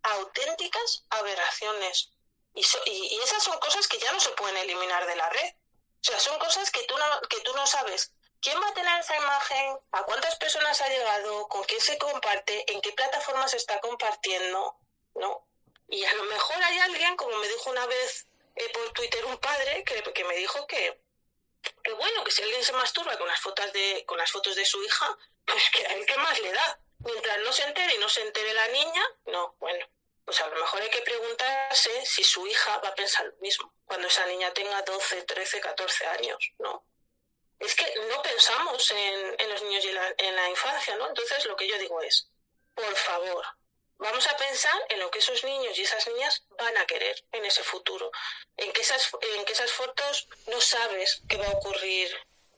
Auténticas 0.04 1.04
aberraciones. 1.10 2.12
Y, 2.54 2.66
y, 2.86 3.20
esas 3.22 3.44
son 3.44 3.60
cosas 3.60 3.90
que 3.90 4.00
ya 4.00 4.10
no 4.14 4.22
se 4.22 4.32
pueden 4.32 4.56
eliminar 4.56 5.06
de 5.06 5.18
la 5.18 5.30
red. 5.30 5.54
O 5.54 6.04
sea, 6.04 6.18
son 6.18 6.40
cosas 6.40 6.72
que 6.72 6.82
tú 6.84 6.98
no, 6.98 7.22
que 7.28 7.42
tú 7.42 7.54
no 7.56 7.68
sabes 7.68 8.14
quién 8.42 8.58
va 8.62 8.70
a 8.70 8.74
tener 8.74 9.02
esa 9.02 9.18
imagen, 9.18 9.78
a 9.92 10.04
cuántas 10.04 10.38
personas 10.38 10.82
ha 10.82 10.88
llegado, 10.88 11.50
con 11.50 11.64
quién 11.66 11.82
se 11.82 11.98
comparte, 11.98 12.72
en 12.72 12.80
qué 12.80 12.94
plataforma 12.94 13.50
se 13.50 13.58
está 13.58 13.82
compartiendo, 13.82 14.78
¿no? 15.16 15.46
Y 15.90 16.06
a 16.06 16.14
lo 16.14 16.24
mejor 16.24 16.64
hay 16.64 16.80
alguien, 16.80 17.18
como 17.18 17.36
me 17.38 17.50
dijo 17.50 17.70
una 17.70 17.86
vez 17.86 18.28
eh, 18.56 18.70
por 18.70 18.94
Twitter 18.94 19.26
un 19.26 19.38
padre, 19.40 19.84
que, 19.84 20.02
que 20.14 20.24
me 20.24 20.38
dijo 20.38 20.66
que, 20.68 21.01
que 21.62 21.94
bueno, 21.94 22.24
que 22.24 22.32
si 22.32 22.42
alguien 22.42 22.64
se 22.64 22.74
masturba 22.74 23.18
con 23.18 23.28
las 23.28 23.40
fotos 23.40 23.72
de, 23.74 24.04
con 24.06 24.18
las 24.18 24.32
fotos 24.32 24.56
de 24.56 24.66
su 24.66 24.82
hija, 24.84 25.18
pues 25.46 25.70
que 25.72 25.86
a 25.86 25.94
él 25.94 26.06
qué 26.06 26.18
más 26.18 26.40
le 26.40 26.52
da. 26.52 26.80
Mientras 27.00 27.40
no 27.40 27.52
se 27.52 27.64
entere 27.64 27.96
y 27.96 27.98
no 27.98 28.08
se 28.10 28.22
entere 28.22 28.54
la 28.54 28.68
niña, 28.68 29.04
no, 29.26 29.56
bueno, 29.60 29.88
pues 30.24 30.40
a 30.40 30.48
lo 30.48 30.56
mejor 30.56 30.82
hay 30.82 30.90
que 30.90 31.02
preguntarse 31.02 32.06
si 32.06 32.24
su 32.24 32.46
hija 32.46 32.78
va 32.78 32.90
a 32.90 32.96
pensar 32.96 33.26
lo 33.26 33.36
mismo 33.38 33.74
cuando 33.86 34.08
esa 34.08 34.26
niña 34.28 34.54
tenga 34.54 34.82
12, 34.84 35.24
13, 35.24 35.60
14 35.62 36.06
años, 36.08 36.54
¿no? 36.60 36.86
Es 37.58 37.76
que 37.76 37.92
no 38.08 38.22
pensamos 38.22 38.90
en, 38.92 39.36
en 39.40 39.50
los 39.50 39.64
niños 39.64 39.84
y 39.86 39.90
en 39.90 40.36
la 40.36 40.50
infancia, 40.50 40.96
¿no? 40.96 41.08
Entonces 41.10 41.46
lo 41.46 41.56
que 41.56 41.68
yo 41.68 41.78
digo 41.80 42.02
es, 42.02 42.30
por 42.76 42.96
favor, 42.96 43.46
Vamos 44.02 44.28
a 44.28 44.36
pensar 44.36 44.84
en 44.90 45.00
lo 45.00 45.12
que 45.12 45.20
esos 45.20 45.44
niños 45.44 45.78
y 45.78 45.84
esas 45.84 46.08
niñas 46.08 46.44
van 46.58 46.76
a 46.76 46.88
querer 46.88 47.24
en 47.34 47.46
ese 47.46 47.62
futuro, 47.62 48.12
en 48.58 48.74
que 48.74 48.82
esas, 48.82 49.12
en 49.36 49.46
que 49.46 49.54
esas 49.54 49.72
fotos 49.72 50.28
no 50.48 50.60
sabes 50.60 51.22
qué 51.30 51.38
va 51.38 51.46
a 51.46 51.52
ocurrir, 51.52 52.10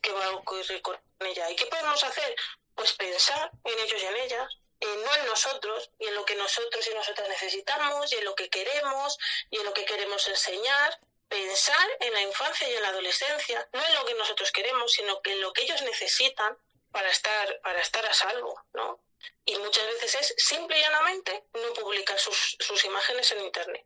qué 0.02 0.14
va 0.14 0.26
a 0.26 0.36
ocurrir 0.36 0.82
con 0.82 0.98
ella. 1.20 1.52
¿Y 1.52 1.58
qué 1.58 1.66
podemos 1.66 2.02
hacer? 2.02 2.34
Pues 2.74 2.94
pensar 2.94 3.52
en 3.66 3.78
ellos 3.78 4.02
y 4.02 4.06
en 4.06 4.16
ellas, 4.16 4.58
no 5.04 5.16
en 5.16 5.26
nosotros 5.26 5.92
y 6.00 6.08
en 6.08 6.16
lo 6.16 6.24
que 6.24 6.36
nosotros 6.36 6.88
y 6.88 6.96
nosotras 6.96 7.28
necesitamos 7.28 8.14
y 8.14 8.16
en 8.16 8.24
lo 8.24 8.36
que 8.36 8.50
queremos 8.50 9.18
y 9.50 9.58
en 9.58 9.66
lo 9.66 9.74
que 9.74 9.84
queremos 9.84 10.26
enseñar. 10.30 10.98
Pensar 11.28 11.88
en 12.00 12.14
la 12.14 12.22
infancia 12.22 12.70
y 12.70 12.76
en 12.76 12.84
la 12.84 12.90
adolescencia, 12.90 13.68
no 13.74 13.86
en 13.86 13.96
lo 13.96 14.06
que 14.06 14.14
nosotros 14.14 14.50
queremos, 14.54 14.94
sino 14.94 15.22
que 15.22 15.34
en 15.34 15.42
lo 15.42 15.52
que 15.52 15.64
ellos 15.64 15.82
necesitan 15.82 16.58
para 16.92 17.10
estar, 17.10 17.60
para 17.62 17.82
estar 17.82 18.06
a 18.06 18.14
salvo, 18.14 18.64
¿no? 18.72 19.00
Y 19.46 19.58
muchas 19.58 19.86
veces 19.88 20.16
es 20.16 20.36
simple 20.38 20.78
y 20.78 20.82
llanamente 20.82 21.46
no 21.54 21.74
publicar 21.74 22.18
sus, 22.20 22.58
sus 22.60 22.84
imágenes 22.86 23.32
en 23.32 23.42
Internet. 23.42 23.86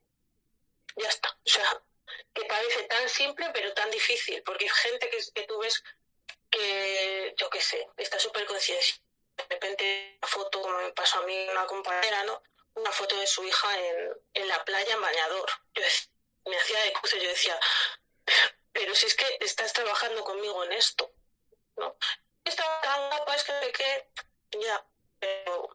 Ya 0.95 1.09
está. 1.09 1.29
O 1.29 1.49
sea, 1.49 1.83
que 2.33 2.45
parece 2.45 2.83
tan 2.83 3.07
simple 3.09 3.49
pero 3.53 3.73
tan 3.73 3.89
difícil, 3.91 4.41
porque 4.43 4.65
hay 4.65 4.71
gente 4.71 5.09
que, 5.09 5.17
que 5.33 5.43
tú 5.43 5.57
ves 5.59 5.83
que, 6.49 7.33
yo 7.37 7.49
qué 7.49 7.61
sé, 7.61 7.87
está 7.97 8.19
súper 8.19 8.45
consciente. 8.45 9.01
De 9.35 9.43
repente, 9.49 10.17
una 10.21 10.27
foto, 10.27 10.61
como 10.61 10.77
me 10.77 10.91
pasó 10.93 11.19
a 11.19 11.23
mí, 11.23 11.47
una 11.49 11.65
compañera, 11.65 12.23
¿no? 12.23 12.41
Una 12.75 12.91
foto 12.91 13.15
de 13.17 13.27
su 13.27 13.43
hija 13.43 13.79
en, 13.79 14.13
en 14.33 14.47
la 14.47 14.63
playa 14.65 14.93
en 14.93 15.01
bañador. 15.01 15.49
Yo 15.73 15.83
me 16.45 16.57
hacía 16.57 16.81
de 16.81 16.93
cruce, 16.93 17.21
yo 17.21 17.29
decía, 17.29 17.59
pero 18.71 18.95
si 18.95 19.05
es 19.07 19.15
que 19.15 19.37
estás 19.41 19.73
trabajando 19.73 20.23
conmigo 20.23 20.63
en 20.63 20.73
esto, 20.73 21.11
¿no? 21.75 21.97
Estaba 22.43 22.81
tan 22.81 23.09
guapa, 23.09 23.35
es 23.35 23.43
que, 23.43 23.71
que 23.71 24.09
ya, 24.59 24.87
pero 25.19 25.69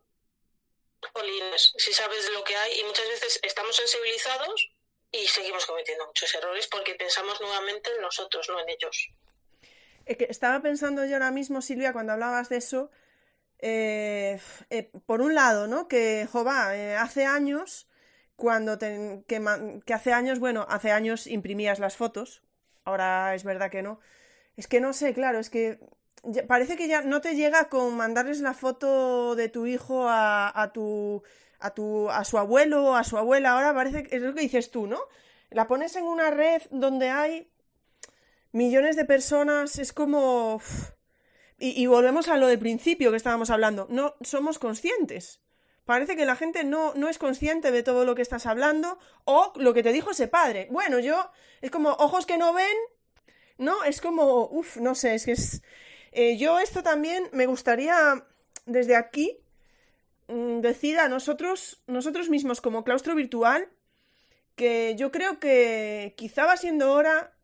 jolines, 1.12 1.72
si 1.76 1.92
sabes 1.92 2.30
lo 2.32 2.44
que 2.44 2.56
hay 2.56 2.80
y 2.80 2.84
muchas 2.84 3.08
veces 3.08 3.40
estamos 3.42 3.76
sensibilizados 3.76 4.72
y 5.10 5.26
seguimos 5.26 5.66
cometiendo 5.66 6.06
muchos 6.06 6.34
errores 6.34 6.68
porque 6.68 6.94
pensamos 6.94 7.40
nuevamente 7.40 7.90
en 7.94 8.02
nosotros, 8.02 8.48
no 8.48 8.60
en 8.60 8.68
ellos. 8.70 9.10
Estaba 10.06 10.60
pensando 10.60 11.04
yo 11.04 11.14
ahora 11.14 11.30
mismo, 11.30 11.62
Silvia, 11.62 11.92
cuando 11.92 12.12
hablabas 12.12 12.48
de 12.48 12.56
eso, 12.56 12.90
eh, 13.58 14.40
eh, 14.70 14.90
por 15.06 15.20
un 15.20 15.34
lado, 15.34 15.68
¿no? 15.68 15.86
Que, 15.86 16.26
jova, 16.30 16.76
eh, 16.76 16.96
hace 16.96 17.24
años, 17.24 17.88
cuando 18.34 18.78
que, 18.78 19.22
que, 19.86 19.94
hace 19.94 20.12
años, 20.12 20.40
bueno, 20.40 20.66
hace 20.68 20.90
años 20.90 21.28
imprimías 21.28 21.78
las 21.78 21.96
fotos, 21.96 22.42
ahora 22.84 23.34
es 23.34 23.44
verdad 23.44 23.70
que 23.70 23.82
no. 23.82 24.00
Es 24.56 24.66
que 24.66 24.80
no 24.80 24.92
sé, 24.92 25.14
claro, 25.14 25.38
es 25.38 25.50
que 25.50 25.78
parece 26.46 26.76
que 26.76 26.88
ya 26.88 27.02
no 27.02 27.20
te 27.20 27.34
llega 27.34 27.68
con 27.68 27.96
mandarles 27.96 28.40
la 28.40 28.54
foto 28.54 29.34
de 29.36 29.48
tu 29.48 29.66
hijo 29.66 30.08
a, 30.08 30.50
a 30.60 30.72
tu 30.72 31.22
a 31.58 31.70
tu 31.70 32.10
a 32.10 32.24
su 32.24 32.38
abuelo 32.38 32.84
o 32.84 32.94
a 32.94 33.04
su 33.04 33.16
abuela. 33.16 33.52
Ahora 33.52 33.74
parece 33.74 34.02
que 34.02 34.16
es 34.16 34.22
lo 34.22 34.34
que 34.34 34.42
dices 34.42 34.70
tú 34.70 34.86
no 34.86 35.00
la 35.54 35.66
pones 35.66 35.96
en 35.96 36.04
una 36.04 36.30
red 36.30 36.62
donde 36.70 37.10
hay 37.10 37.50
millones 38.52 38.96
de 38.96 39.04
personas 39.04 39.78
es 39.78 39.92
como 39.92 40.60
y, 41.58 41.86
volvemos 41.86 42.26
a 42.26 42.36
lo 42.38 42.48
del 42.48 42.58
principio 42.58 43.12
que 43.12 43.16
estábamos 43.16 43.50
hablando. 43.50 43.86
No 43.88 44.16
somos 44.22 44.58
conscientes. 44.58 45.40
Parece 45.84 46.16
que 46.16 46.24
la 46.24 46.34
gente 46.34 46.64
no, 46.64 46.92
no 46.94 47.08
es 47.08 47.18
consciente 47.18 47.70
de 47.70 47.84
todo 47.84 48.04
lo 48.04 48.16
que 48.16 48.22
estás 48.22 48.46
hablando 48.46 48.98
o 49.24 49.52
lo 49.54 49.72
que 49.72 49.84
te 49.84 49.92
dijo 49.92 50.10
ese 50.10 50.26
padre. 50.26 50.66
Bueno 50.72 50.98
yo 50.98 51.30
es 51.60 51.70
como 51.70 51.90
ojos 51.90 52.26
que 52.26 52.36
no 52.36 52.52
ven 52.52 52.76
no 53.58 53.84
es 53.84 54.00
como 54.00 54.48
uff 54.50 54.78
no 54.78 54.96
sé 54.96 55.14
es 55.14 55.24
que 55.24 55.32
es 55.32 55.62
eh, 56.12 56.36
yo 56.36 56.58
esto 56.60 56.82
también 56.82 57.28
me 57.32 57.46
gustaría 57.46 58.24
desde 58.66 58.96
aquí 58.96 59.38
mm, 60.28 60.60
decir 60.60 60.98
a 60.98 61.08
nosotros, 61.08 61.82
nosotros 61.86 62.28
mismos 62.28 62.60
como 62.60 62.84
claustro 62.84 63.14
virtual, 63.14 63.68
que 64.54 64.94
yo 64.96 65.10
creo 65.10 65.40
que 65.40 66.14
quizá 66.16 66.46
va 66.46 66.56
siendo 66.56 66.92
hora, 66.92 67.34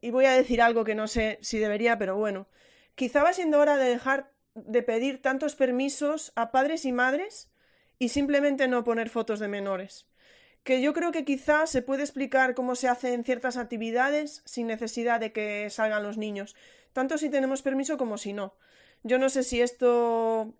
y 0.00 0.10
voy 0.10 0.24
a 0.24 0.32
decir 0.32 0.62
algo 0.62 0.84
que 0.84 0.94
no 0.94 1.08
sé 1.08 1.38
si 1.42 1.58
debería, 1.58 1.98
pero 1.98 2.16
bueno, 2.16 2.48
quizá 2.94 3.22
va 3.22 3.32
siendo 3.32 3.58
hora 3.58 3.76
de 3.76 3.90
dejar 3.90 4.32
de 4.54 4.82
pedir 4.82 5.22
tantos 5.22 5.54
permisos 5.54 6.32
a 6.36 6.50
padres 6.50 6.84
y 6.84 6.92
madres 6.92 7.50
y 7.98 8.08
simplemente 8.08 8.66
no 8.66 8.82
poner 8.82 9.10
fotos 9.10 9.40
de 9.40 9.48
menores. 9.48 10.06
Que 10.64 10.82
yo 10.82 10.92
creo 10.92 11.12
que 11.12 11.24
quizá 11.24 11.66
se 11.66 11.82
puede 11.82 12.02
explicar 12.02 12.54
cómo 12.54 12.74
se 12.74 12.88
hacen 12.88 13.24
ciertas 13.24 13.56
actividades 13.56 14.42
sin 14.44 14.66
necesidad 14.66 15.20
de 15.20 15.32
que 15.32 15.70
salgan 15.70 16.02
los 16.02 16.18
niños 16.18 16.56
tanto 16.92 17.18
si 17.18 17.30
tenemos 17.30 17.62
permiso 17.62 17.96
como 17.96 18.18
si 18.18 18.32
no. 18.32 18.54
Yo 19.02 19.18
no 19.18 19.30
sé 19.30 19.44
si 19.44 19.62
esto 19.62 20.52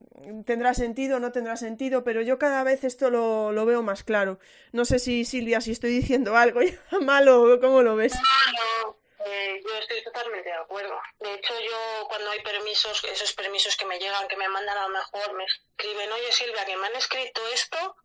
tendrá 0.47 0.73
sentido 0.73 1.19
o 1.19 1.21
no 1.21 1.31
tendrá 1.31 1.57
sentido, 1.57 2.05
pero 2.05 2.23
yo 2.23 2.39
cada 2.39 2.65
vez 2.65 2.85
esto 2.85 3.11
lo, 3.11 3.53
lo 3.53 3.67
veo 3.67 3.83
más 3.83 4.03
claro. 4.03 4.39
No 4.73 4.87
sé 4.87 4.99
si 4.99 5.27
Silvia, 5.27 5.61
si 5.61 5.73
estoy 5.73 5.91
diciendo 5.91 6.37
algo 6.37 6.61
malo, 7.03 7.59
¿cómo 7.61 7.83
lo 7.83 7.97
ves? 7.97 8.15
No, 8.15 8.97
eh, 9.27 9.61
yo 9.63 9.77
estoy 9.77 10.03
totalmente 10.03 10.49
de 10.49 10.55
acuerdo. 10.55 10.99
De 11.19 11.35
hecho, 11.35 11.53
yo 11.61 12.09
cuando 12.09 12.31
hay 12.31 12.41
permisos, 12.41 13.05
esos 13.05 13.33
permisos 13.35 13.77
que 13.77 13.85
me 13.85 13.99
llegan, 13.99 14.27
que 14.27 14.37
me 14.39 14.49
mandan 14.49 14.79
a 14.79 14.89
lo 14.89 14.95
mejor, 14.95 15.35
me 15.35 15.45
escriben, 15.45 16.11
oye 16.11 16.33
Silvia, 16.33 16.65
que 16.65 16.77
me 16.79 16.87
han 16.87 16.97
escrito 16.97 17.43
esto, 17.53 17.97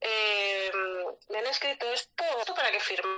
eh, 0.00 0.70
me 1.30 1.38
han 1.38 1.46
escrito 1.46 1.90
esto, 1.90 2.24
esto 2.38 2.54
para 2.54 2.70
que 2.70 2.78
firme 2.78 3.10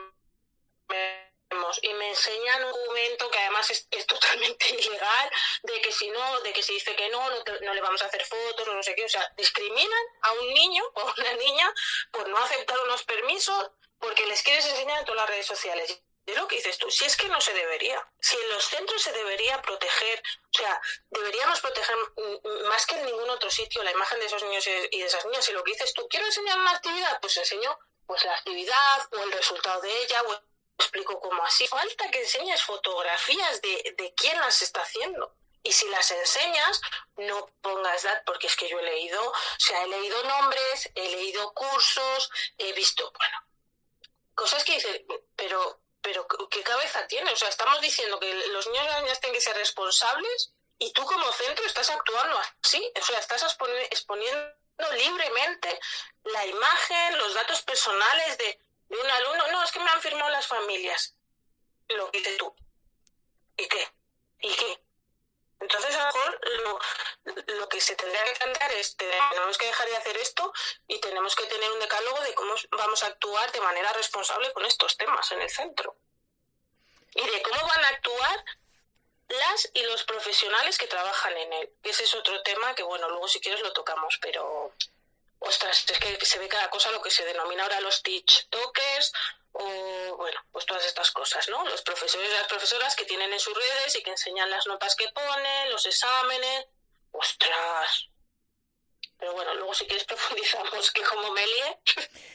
y 1.82 1.94
me 1.94 2.08
enseñan 2.08 2.64
un 2.64 2.72
documento 2.72 3.30
que 3.30 3.38
además 3.38 3.70
es, 3.70 4.06
totalmente 4.06 4.68
ilegal, 4.78 5.30
de 5.62 5.80
que 5.80 5.92
si 5.92 6.10
no, 6.10 6.40
de 6.40 6.52
que 6.52 6.62
si 6.62 6.74
dice 6.74 6.94
que 6.94 7.08
no, 7.08 7.22
no, 7.62 7.74
le 7.74 7.80
vamos 7.80 8.02
a 8.02 8.06
hacer 8.06 8.24
fotos, 8.24 8.66
no 8.66 8.82
sé 8.82 8.94
qué, 8.94 9.04
o 9.04 9.08
sea, 9.08 9.32
discriminan 9.36 10.04
a 10.22 10.32
un 10.32 10.54
niño 10.54 10.84
o 10.94 11.00
a 11.00 11.14
una 11.16 11.32
niña 11.34 11.72
por 12.10 12.28
no 12.28 12.38
aceptar 12.38 12.78
unos 12.80 13.02
permisos 13.04 13.70
porque 13.98 14.26
les 14.26 14.42
quieres 14.42 14.66
enseñar 14.66 15.00
en 15.00 15.04
todas 15.04 15.22
las 15.22 15.30
redes 15.30 15.46
sociales. 15.46 16.02
Es 16.26 16.36
lo 16.36 16.46
que 16.46 16.56
dices 16.56 16.76
tú, 16.76 16.90
si 16.90 17.06
es 17.06 17.16
que 17.16 17.26
no 17.28 17.40
se 17.40 17.54
debería, 17.54 18.06
si 18.20 18.36
en 18.36 18.50
los 18.50 18.62
centros 18.62 19.00
se 19.00 19.12
debería 19.12 19.62
proteger, 19.62 20.22
o 20.54 20.58
sea, 20.58 20.78
deberíamos 21.08 21.58
proteger 21.60 21.96
más 22.68 22.84
que 22.84 22.96
en 22.96 23.06
ningún 23.06 23.30
otro 23.30 23.50
sitio 23.50 23.82
la 23.82 23.92
imagen 23.92 24.20
de 24.20 24.26
esos 24.26 24.42
niños 24.42 24.66
y 24.66 25.00
de 25.00 25.06
esas 25.06 25.24
niñas. 25.24 25.48
Y 25.48 25.52
lo 25.52 25.64
que 25.64 25.72
dices 25.72 25.94
tú, 25.94 26.06
quiero 26.06 26.26
enseñar 26.26 26.58
una 26.58 26.72
actividad, 26.72 27.18
pues 27.22 27.34
enseño 27.38 27.78
pues 28.04 28.24
la 28.24 28.34
actividad 28.34 29.08
o 29.12 29.22
el 29.22 29.32
resultado 29.32 29.80
de 29.80 30.02
ella 30.02 30.22
o 30.22 30.42
explico 30.78 31.20
cómo 31.20 31.44
así. 31.44 31.66
Falta 31.66 32.10
que 32.10 32.20
enseñes 32.20 32.62
fotografías 32.62 33.60
de, 33.60 33.94
de 33.96 34.14
quién 34.14 34.38
las 34.38 34.62
está 34.62 34.82
haciendo. 34.82 35.34
Y 35.62 35.72
si 35.72 35.88
las 35.88 36.10
enseñas, 36.10 36.80
no 37.16 37.50
pongas 37.60 38.04
edad, 38.04 38.22
porque 38.24 38.46
es 38.46 38.56
que 38.56 38.68
yo 38.68 38.78
he 38.78 38.82
leído, 38.82 39.22
o 39.28 39.34
sea, 39.58 39.82
he 39.82 39.88
leído 39.88 40.22
nombres, 40.24 40.90
he 40.94 41.08
leído 41.10 41.52
cursos, 41.52 42.30
he 42.56 42.72
visto, 42.72 43.12
bueno, 43.18 43.38
cosas 44.34 44.62
que 44.64 44.74
dices, 44.74 45.02
pero, 45.34 45.80
pero 46.00 46.26
¿qué 46.48 46.62
cabeza 46.62 47.06
tiene? 47.08 47.32
O 47.32 47.36
sea, 47.36 47.48
estamos 47.48 47.80
diciendo 47.80 48.20
que 48.20 48.32
los 48.48 48.66
niños 48.68 48.84
y 48.84 48.88
las 48.88 49.02
niñas 49.02 49.20
tienen 49.20 49.34
que 49.34 49.44
ser 49.44 49.56
responsables 49.56 50.52
y 50.78 50.92
tú 50.92 51.04
como 51.04 51.30
centro 51.32 51.66
estás 51.66 51.90
actuando 51.90 52.40
así, 52.62 52.92
o 52.98 53.04
sea, 53.04 53.18
estás 53.18 53.42
exponiendo 53.90 54.54
libremente 54.94 55.80
la 56.22 56.46
imagen, 56.46 57.18
los 57.18 57.34
datos 57.34 57.62
personales 57.62 58.38
de, 58.38 58.60
de 58.88 58.96
un 58.96 59.10
alumno, 59.10 59.48
no, 59.52 59.62
es 59.62 59.70
que 59.70 59.80
me 59.80 59.90
han 59.90 60.00
firmado 60.00 60.30
las 60.30 60.46
familias. 60.46 61.14
Lo 61.88 62.10
dices 62.10 62.36
tú. 62.38 62.54
¿Y 63.56 63.66
qué? 63.66 63.88
¿Y 64.40 64.54
qué? 64.54 64.80
Entonces, 65.60 65.94
a 65.96 65.98
lo 65.98 66.06
mejor 66.06 66.40
lo, 66.64 66.78
lo 67.58 67.68
que 67.68 67.80
se 67.80 67.96
tendría 67.96 68.24
que 68.24 68.36
plantear 68.36 68.72
es, 68.72 68.96
tenemos 68.96 69.58
que 69.58 69.66
dejar 69.66 69.88
de 69.88 69.96
hacer 69.96 70.16
esto 70.16 70.52
y 70.86 71.00
tenemos 71.00 71.34
que 71.34 71.46
tener 71.46 71.70
un 71.72 71.80
decálogo 71.80 72.20
de 72.20 72.34
cómo 72.34 72.54
vamos 72.70 73.02
a 73.02 73.08
actuar 73.08 73.50
de 73.50 73.60
manera 73.60 73.92
responsable 73.92 74.52
con 74.52 74.64
estos 74.64 74.96
temas 74.96 75.30
en 75.32 75.42
el 75.42 75.50
centro. 75.50 75.96
Y 77.14 77.26
de 77.26 77.42
cómo 77.42 77.66
van 77.66 77.84
a 77.84 77.88
actuar 77.88 78.44
las 79.28 79.70
y 79.74 79.82
los 79.82 80.04
profesionales 80.04 80.78
que 80.78 80.86
trabajan 80.86 81.36
en 81.36 81.52
él. 81.52 81.72
Ese 81.82 82.04
es 82.04 82.14
otro 82.14 82.40
tema 82.42 82.74
que, 82.74 82.84
bueno, 82.84 83.08
luego 83.08 83.26
si 83.26 83.40
quieres 83.40 83.60
lo 83.60 83.72
tocamos, 83.72 84.18
pero 84.22 84.72
ostras, 85.40 85.84
es 85.88 85.98
que 85.98 86.26
se 86.26 86.38
ve 86.38 86.48
cada 86.48 86.70
cosa 86.70 86.90
lo 86.90 87.02
que 87.02 87.10
se 87.10 87.24
denomina 87.24 87.62
ahora 87.62 87.80
los 87.80 88.02
teach 88.02 88.48
talkers 88.50 89.12
o, 89.52 90.16
bueno, 90.16 90.38
pues 90.52 90.66
todas 90.66 90.84
estas 90.86 91.10
cosas, 91.10 91.48
¿no? 91.48 91.64
Los 91.66 91.82
profesores 91.82 92.28
y 92.30 92.32
las 92.32 92.46
profesoras 92.46 92.94
que 92.94 93.04
tienen 93.04 93.32
en 93.32 93.40
sus 93.40 93.54
redes 93.54 93.96
y 93.96 94.02
que 94.02 94.10
enseñan 94.10 94.50
las 94.50 94.66
notas 94.66 94.94
que 94.94 95.08
ponen, 95.08 95.70
los 95.70 95.84
exámenes. 95.86 96.66
Ostras. 97.10 98.10
Pero 99.18 99.32
bueno, 99.32 99.54
luego 99.54 99.74
si 99.74 99.86
quieres 99.86 100.04
profundizamos, 100.06 100.92
que 100.92 101.02
como 101.02 101.32
me 101.32 101.42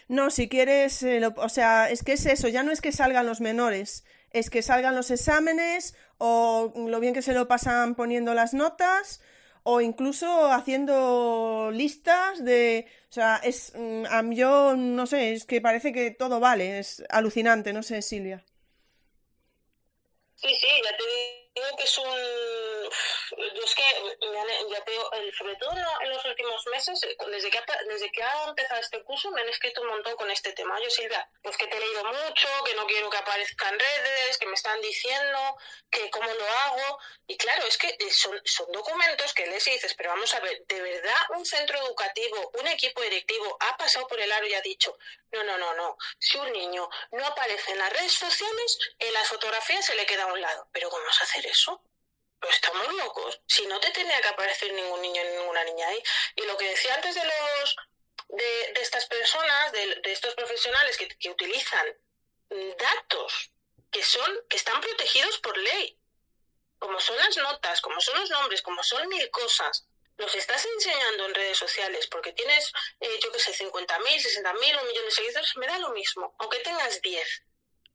No, 0.07 0.29
si 0.31 0.49
quieres, 0.49 1.01
eh, 1.03 1.21
o 1.35 1.49
sea, 1.49 1.89
es 1.89 2.03
que 2.03 2.13
es 2.13 2.25
eso, 2.25 2.47
ya 2.49 2.63
no 2.63 2.71
es 2.71 2.81
que 2.81 2.91
salgan 2.91 3.25
los 3.25 3.39
menores, 3.39 4.03
es 4.31 4.49
que 4.49 4.61
salgan 4.61 4.95
los 4.95 5.11
exámenes 5.11 5.95
o 6.17 6.73
lo 6.75 6.99
bien 6.99 7.13
que 7.13 7.21
se 7.21 7.33
lo 7.33 7.47
pasan 7.47 7.95
poniendo 7.95 8.33
las 8.33 8.53
notas 8.53 9.21
o 9.63 9.81
incluso 9.81 10.51
haciendo 10.51 11.71
listas 11.73 12.43
de, 12.43 12.85
o 13.09 13.13
sea, 13.13 13.37
es, 13.43 13.73
mm, 13.75 14.31
yo 14.33 14.75
no 14.75 15.05
sé, 15.07 15.33
es 15.33 15.45
que 15.45 15.61
parece 15.61 15.91
que 15.93 16.11
todo 16.11 16.39
vale, 16.39 16.79
es 16.79 17.03
alucinante, 17.09 17.73
no 17.73 17.83
sé, 17.83 18.01
Silvia. 18.01 18.43
Sí, 20.35 20.49
sí, 20.59 20.67
ya 20.83 20.91
digo 21.55 21.67
que 21.77 21.83
es 21.83 21.97
un 21.97 22.89
yo 23.37 23.63
es 23.63 23.75
que, 23.75 23.83
ya 24.69 24.83
te 24.83 25.31
sobre 25.37 25.55
todo 25.55 25.71
en 26.01 26.09
los 26.09 26.25
últimos 26.25 26.65
meses, 26.67 27.01
eh, 27.03 27.15
desde 27.29 27.49
que, 27.49 27.57
ha, 27.57 27.65
desde 27.87 28.11
que 28.11 28.23
ha 28.23 28.45
empezado 28.47 28.79
este 28.79 29.03
curso, 29.03 29.31
me 29.31 29.41
han 29.41 29.49
escrito 29.49 29.81
un 29.81 29.87
montón 29.87 30.15
con 30.15 30.29
este 30.29 30.53
tema. 30.53 30.79
Yo, 30.81 30.89
Silvia, 30.89 31.27
pues 31.41 31.57
que 31.57 31.67
te 31.67 31.77
he 31.77 31.79
leído 31.79 32.03
mucho, 32.05 32.47
que 32.65 32.75
no 32.75 32.85
quiero 32.85 33.09
que 33.09 33.17
aparezca 33.17 33.69
en 33.69 33.79
redes, 33.79 34.37
que 34.37 34.47
me 34.47 34.53
están 34.53 34.79
diciendo 34.81 35.57
que 35.89 36.09
cómo 36.09 36.31
lo 36.31 36.47
hago. 36.47 36.99
Y 37.27 37.37
claro, 37.37 37.65
es 37.65 37.77
que 37.77 37.87
eh, 37.87 38.11
son, 38.11 38.39
son 38.45 38.71
documentos 38.71 39.33
que 39.33 39.47
lees 39.47 39.65
y 39.67 39.71
dices, 39.71 39.93
pero 39.95 40.09
vamos 40.09 40.33
a 40.35 40.39
ver, 40.39 40.63
¿de 40.67 40.81
verdad 40.81 41.15
un 41.29 41.45
centro 41.45 41.77
educativo, 41.79 42.51
un 42.59 42.67
equipo 42.67 43.01
directivo 43.01 43.57
ha 43.59 43.77
pasado 43.77 44.07
por 44.07 44.19
el 44.19 44.31
aro 44.31 44.45
y 44.47 44.53
ha 44.53 44.61
dicho, 44.61 44.97
no, 45.31 45.43
no, 45.43 45.57
no, 45.57 45.73
no, 45.73 45.97
si 46.19 46.37
un 46.37 46.51
niño 46.51 46.87
no 47.11 47.25
aparece 47.25 47.71
en 47.71 47.79
las 47.79 47.91
redes 47.91 48.13
sociales, 48.13 48.77
en 48.99 49.13
las 49.13 49.27
fotografías 49.27 49.85
se 49.85 49.95
le 49.95 50.05
queda 50.05 50.23
a 50.23 50.33
un 50.33 50.41
lado. 50.41 50.67
¿Pero 50.71 50.89
cómo 50.89 51.03
vas 51.05 51.21
a 51.21 51.25
eso? 51.45 51.81
Pero 52.39 52.53
estamos 52.53 52.93
locos. 52.93 53.41
Si 53.47 53.65
no 53.67 53.79
te 53.79 53.91
tenía 53.91 54.21
que 54.21 54.29
aparecer 54.29 54.73
ningún 54.73 55.01
niño 55.01 55.23
ni 55.23 55.37
ninguna 55.37 55.63
niña 55.63 55.87
ahí. 55.87 56.03
Y 56.35 56.41
lo 56.43 56.57
que 56.57 56.69
decía 56.69 56.93
antes 56.95 57.15
de 57.15 57.23
los 57.23 57.75
de, 58.29 58.81
estas 58.81 59.05
personas, 59.05 59.71
de, 59.71 60.01
estos 60.05 60.33
profesionales 60.33 60.97
que, 60.97 61.07
que, 61.07 61.29
utilizan 61.29 61.87
datos 62.77 63.51
que 63.91 64.03
son, 64.03 64.31
que 64.49 64.57
están 64.57 64.81
protegidos 64.81 65.37
por 65.39 65.57
ley, 65.57 65.97
como 66.79 66.99
son 66.99 67.15
las 67.17 67.37
notas, 67.37 67.79
como 67.81 67.99
son 68.01 68.19
los 68.19 68.29
nombres, 68.29 68.61
como 68.61 68.83
son 68.83 69.07
mil 69.07 69.29
cosas, 69.29 69.85
los 70.17 70.35
estás 70.35 70.65
enseñando 70.65 71.25
en 71.25 71.33
redes 71.33 71.57
sociales 71.57 72.07
porque 72.07 72.33
tienes, 72.33 72.71
eh, 72.99 73.19
yo 73.23 73.31
qué 73.31 73.39
sé, 73.39 73.53
50.000, 73.53 73.87
60.000, 73.87 74.81
un 74.81 74.87
millón 74.87 75.05
de 75.05 75.11
seguidores, 75.11 75.57
me 75.57 75.67
da 75.67 75.79
lo 75.79 75.89
mismo, 75.89 76.35
aunque 76.39 76.59
tengas 76.59 77.01
10 77.01 77.43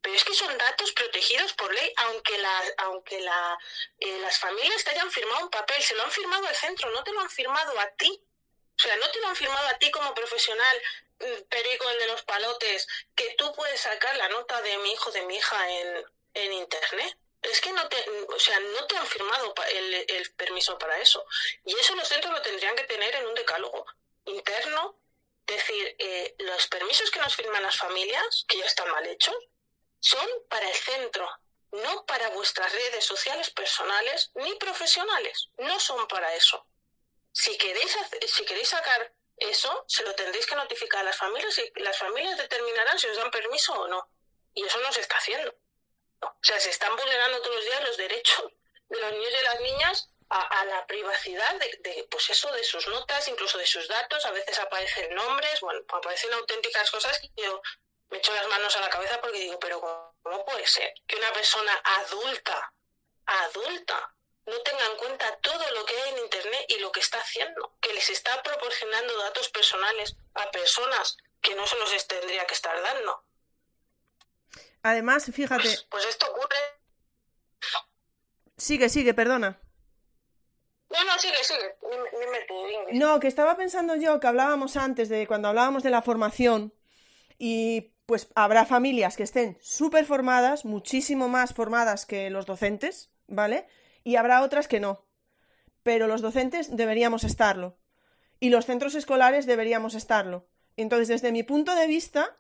pero 0.09 0.17
es 0.17 0.25
que 0.25 0.33
son 0.33 0.57
datos 0.57 0.91
protegidos 0.93 1.53
por 1.53 1.71
ley, 1.71 1.93
aunque, 1.97 2.39
la, 2.39 2.63
aunque 2.79 3.21
la, 3.21 3.59
eh, 4.01 4.19
las 4.21 4.39
familias 4.39 4.83
te 4.83 4.93
hayan 4.93 5.11
firmado 5.11 5.45
un 5.45 5.51
papel, 5.51 5.83
se 5.83 5.95
lo 5.95 6.03
han 6.03 6.11
firmado 6.11 6.49
el 6.49 6.55
centro, 6.55 6.91
no 6.93 7.05
te 7.05 7.13
lo 7.13 7.21
han 7.21 7.29
firmado 7.29 7.79
a 7.79 7.91
ti. 7.91 8.19
O 8.79 8.83
sea, 8.83 8.97
no 8.97 9.11
te 9.11 9.21
lo 9.21 9.27
han 9.27 9.37
firmado 9.37 9.69
a 9.69 9.79
ti 9.79 9.91
como 9.91 10.15
profesional, 10.15 10.83
mm, 11.21 11.43
perico 11.51 11.91
el 11.91 11.99
de 11.99 12.07
los 12.07 12.23
palotes, 12.23 12.89
que 13.15 13.35
tú 13.37 13.53
puedes 13.53 13.83
sacar 13.83 14.17
la 14.17 14.31
nota 14.31 14.63
de 14.63 14.79
mi 14.79 14.93
hijo, 14.93 15.11
de 15.13 15.27
mi 15.27 15.37
hija 15.37 15.71
en, 15.73 16.05
en 16.33 16.53
internet. 16.55 17.19
Es 17.43 17.61
que 17.61 17.73
no 17.73 17.87
te, 17.91 18.03
o 18.29 18.41
sea, 18.41 18.59
no 18.61 18.87
te 18.87 18.97
han 18.97 19.07
firmado 19.07 19.53
el, 19.75 19.95
el 20.09 20.33
permiso 20.37 20.79
para 20.79 20.99
eso. 21.01 21.23
Y 21.67 21.79
eso 21.79 21.95
los 21.97 22.09
centros 22.09 22.33
lo 22.33 22.41
tendrían 22.41 22.77
que 22.77 22.85
tener 22.85 23.15
en 23.15 23.27
un 23.27 23.35
decálogo 23.35 23.85
interno. 24.25 24.99
Decir, 25.47 25.97
eh, 25.99 26.35
los 26.39 26.67
permisos 26.69 27.11
que 27.11 27.21
nos 27.21 27.37
firman 27.37 27.63
las 27.63 27.77
familias, 27.77 28.47
que 28.49 28.57
ya 28.57 28.65
están 28.65 28.91
mal 28.91 29.05
hechos, 29.07 29.37
son 30.01 30.29
para 30.49 30.69
el 30.69 30.75
centro, 30.75 31.29
no 31.73 32.07
para 32.07 32.29
vuestras 32.31 32.73
redes 32.73 33.05
sociales 33.05 33.51
personales 33.51 34.31
ni 34.35 34.55
profesionales. 34.55 35.51
No 35.59 35.79
son 35.81 36.07
para 36.09 36.35
eso. 36.35 36.67
Si 37.33 37.57
queréis, 37.59 37.97
si 38.27 38.45
queréis 38.45 38.69
sacar 38.69 39.13
eso, 39.37 39.85
se 39.87 40.03
lo 40.03 40.15
tendréis 40.15 40.47
que 40.47 40.57
notificar 40.57 41.01
a 41.01 41.05
las 41.05 41.17
familias 41.17 41.57
y 41.59 41.81
las 41.81 41.99
familias 41.99 42.37
determinarán 42.39 42.99
si 42.99 43.07
os 43.07 43.17
dan 43.17 43.31
permiso 43.31 43.73
o 43.75 43.89
no. 43.89 44.09
Y 44.55 44.65
eso 44.65 44.79
no 44.81 44.93
se 44.93 45.01
está 45.01 45.17
haciendo. 45.17 45.55
O 46.21 46.39
sea, 46.43 46.59
se 46.59 46.71
están 46.71 46.97
vulnerando 46.97 47.41
todos 47.43 47.57
los 47.57 47.65
días 47.65 47.83
los 47.85 47.97
derechos 47.97 48.45
de 48.89 48.99
los 48.99 49.13
niños 49.13 49.29
y 49.31 49.37
de 49.37 49.43
las 49.43 49.61
niñas 49.61 50.11
a, 50.31 50.65
la 50.67 50.87
privacidad 50.87 51.55
de, 51.55 52.07
pues 52.11 52.29
eso, 52.31 52.53
de 52.53 52.63
sus 52.63 52.87
notas, 52.89 53.29
incluso 53.29 53.57
de 53.57 53.67
sus 53.67 53.89
datos. 53.89 54.25
A 54.27 54.33
veces 54.33 54.59
aparecen 54.59 55.15
nombres, 55.15 55.61
bueno, 55.61 55.81
aparecen 55.89 56.33
auténticas 56.33 56.91
cosas 56.91 57.19
que 57.19 57.31
yo 57.37 57.63
me 58.11 58.19
echo 58.19 58.33
las 58.35 58.49
manos 58.49 58.77
a 58.77 58.81
la 58.81 58.89
cabeza 58.89 59.21
porque 59.21 59.41
digo, 59.41 59.59
pero 59.59 59.81
¿cómo 60.23 60.45
puede 60.45 60.67
ser 60.67 60.93
que 61.07 61.17
una 61.17 61.33
persona 61.33 61.73
adulta, 61.85 62.73
adulta, 63.27 64.15
no 64.47 64.59
tenga 64.63 64.87
en 64.87 64.97
cuenta 64.97 65.37
todo 65.37 65.71
lo 65.73 65.85
que 65.85 65.95
hay 65.95 66.13
en 66.13 66.19
Internet 66.19 66.65
y 66.69 66.79
lo 66.79 66.91
que 66.91 67.01
está 67.01 67.19
haciendo, 67.21 67.77
que 67.81 67.93
les 67.93 68.09
está 68.09 68.43
proporcionando 68.43 69.19
datos 69.19 69.49
personales 69.51 70.17
a 70.35 70.51
personas 70.51 71.17
que 71.41 71.55
no 71.55 71.67
se 71.67 71.79
los 71.79 72.07
tendría 72.07 72.47
que 72.47 72.55
estar 72.55 72.81
dando. 72.83 73.25
Además, 74.83 75.31
fíjate. 75.33 75.63
Pues, 75.63 75.87
pues, 75.91 76.07
esto 76.07 76.27
ocurre. 76.31 76.57
Sigue, 78.57 78.89
sigue, 78.89 79.13
perdona. 79.13 79.61
No, 80.89 81.05
no, 81.05 81.19
sigue, 81.19 81.45
sigue. 81.45 81.77
No, 82.93 83.21
que 83.21 83.29
estaba 83.29 83.57
pensando 83.57 83.97
yo 83.97 84.19
que 84.19 84.27
hablábamos 84.27 84.77
antes 84.77 85.11
de 85.11 85.27
cuando 85.27 85.49
hablábamos 85.49 85.83
de 85.83 85.91
la 85.91 86.01
formación 86.01 86.75
y 87.39 87.93
pues 88.09 88.31
habrá 88.35 88.65
familias 88.65 89.19
que 89.19 89.23
estén 89.23 89.59
súper 89.61 90.07
formadas, 90.07 90.65
muchísimo 90.65 91.29
más 91.29 91.53
formadas 91.53 92.07
que 92.07 92.31
los 92.31 92.47
docentes, 92.47 93.11
¿vale? 93.27 93.67
Y 94.03 94.17
habrá 94.17 94.41
otras 94.41 94.67
que 94.67 94.81
no. 94.81 95.05
Pero 95.83 96.07
los 96.07 96.23
docentes 96.23 96.75
deberíamos 96.75 97.23
estarlo. 97.23 97.77
Y 98.41 98.49
los 98.49 98.65
centros 98.65 98.95
escolares 98.95 99.45
deberíamos 99.45 99.95
estarlo. 99.95 100.47
Entonces, 100.79 101.09
desde 101.09 101.33
mi 101.33 101.43
punto 101.43 101.75
de 101.75 101.87
vista, 101.87 102.39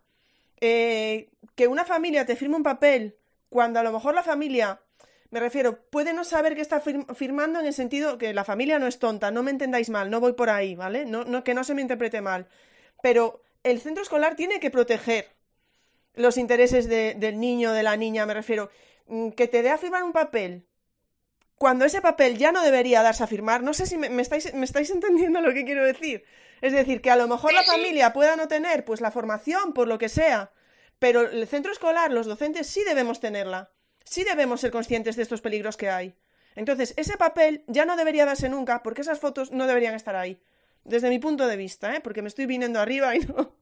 eh, 0.63 1.29
que 1.55 1.69
una 1.69 1.85
familia 1.85 2.25
te 2.25 2.37
firme 2.37 2.57
un 2.57 2.63
papel 2.63 3.19
cuando 3.51 3.79
a 3.79 3.83
lo 3.83 3.93
mejor 3.93 4.15
la 4.15 4.23
familia, 4.23 4.81
me 5.29 5.39
refiero, 5.39 5.83
puede 5.91 6.15
no 6.15 6.25
saber 6.25 6.55
que 6.55 6.63
está 6.63 6.81
firmando 6.81 7.61
en 7.61 7.67
el 7.67 7.75
sentido 7.75 8.17
que 8.17 8.33
la 8.33 8.45
familia 8.45 8.79
no 8.79 8.87
es 8.87 8.99
tonta, 8.99 9.31
no 9.31 9.43
me 9.43 9.51
entendáis 9.51 9.91
mal, 9.91 10.09
no 10.09 10.19
voy 10.19 10.33
por 10.33 10.49
ahí, 10.49 10.75
¿vale? 10.75 11.05
No, 11.05 11.25
no, 11.25 11.45
que 11.45 11.53
no 11.53 11.63
se 11.63 11.75
me 11.75 11.83
interprete 11.83 12.23
mal. 12.23 12.49
Pero 13.03 13.43
el 13.65 13.83
centro 13.83 14.03
escolar 14.03 14.35
tiene 14.35 14.61
que 14.61 14.71
proteger 14.71 15.37
los 16.19 16.37
intereses 16.37 16.89
del 16.89 17.41
niño, 17.41 17.73
de 17.73 17.83
la 17.83 17.97
niña, 17.97 18.27
me 18.27 18.35
refiero. 18.35 18.71
Mm, 19.07 19.31
que 19.31 19.49
te 19.49 19.63
dé 19.63 19.71
a 19.71 19.79
firmar 19.79 20.03
un 20.03 20.13
papel 20.13 20.69
cuando 21.59 21.85
ese 21.85 22.01
papel 22.01 22.39
ya 22.39 22.53
no 22.53 22.63
debería 22.63 23.03
darse 23.03 23.25
a 23.25 23.27
firmar, 23.27 23.63
no 23.63 23.75
sé 23.75 23.87
si 23.87 23.99
me, 23.99 24.23
estáis, 24.23 24.55
me 24.55 24.65
estáis 24.65 24.91
entendiendo 24.97 25.41
lo 25.41 25.53
que 25.53 25.65
quiero 25.65 25.85
decir. 25.85 26.25
Es 26.61 26.73
decir, 26.73 27.01
que 27.01 27.11
a 27.11 27.17
lo 27.17 27.29
mejor 27.29 27.53
la 27.53 27.63
familia 27.63 28.13
pueda 28.13 28.35
no 28.37 28.49
tener 28.49 28.85
pues 28.85 29.01
la 29.01 29.11
formación 29.11 29.73
por 29.75 29.87
lo 29.87 29.99
que 29.99 30.09
sea, 30.09 30.53
pero 30.99 31.23
el 31.23 31.47
centro 31.47 31.71
escolar, 31.71 32.11
los 32.11 32.27
docentes 32.27 32.67
sí 32.67 32.83
debemos 32.85 33.21
tenerla. 33.21 33.71
Sí 34.05 34.25
debemos 34.25 34.61
ser 34.61 34.71
conscientes 34.71 35.17
de 35.17 35.23
estos 35.23 35.41
peligros 35.41 35.77
que 35.77 35.91
hay. 35.91 36.17
Entonces, 36.57 36.95
ese 36.97 37.17
papel 37.17 37.63
ya 37.69 37.85
no 37.85 37.97
debería 37.97 38.25
darse 38.25 38.49
nunca 38.49 38.83
porque 38.83 39.03
esas 39.03 39.21
fotos 39.21 39.53
no 39.53 39.67
deberían 39.67 39.95
estar 39.95 40.17
ahí. 40.17 40.41
Desde 40.83 41.11
mi 41.11 41.21
punto 41.21 41.47
de 41.47 41.57
vista, 41.57 41.95
¿eh? 41.95 42.01
porque 42.01 42.23
me 42.23 42.29
estoy 42.29 42.47
viniendo 42.47 42.81
arriba 42.81 43.15
y 43.15 43.21
no. 43.27 43.58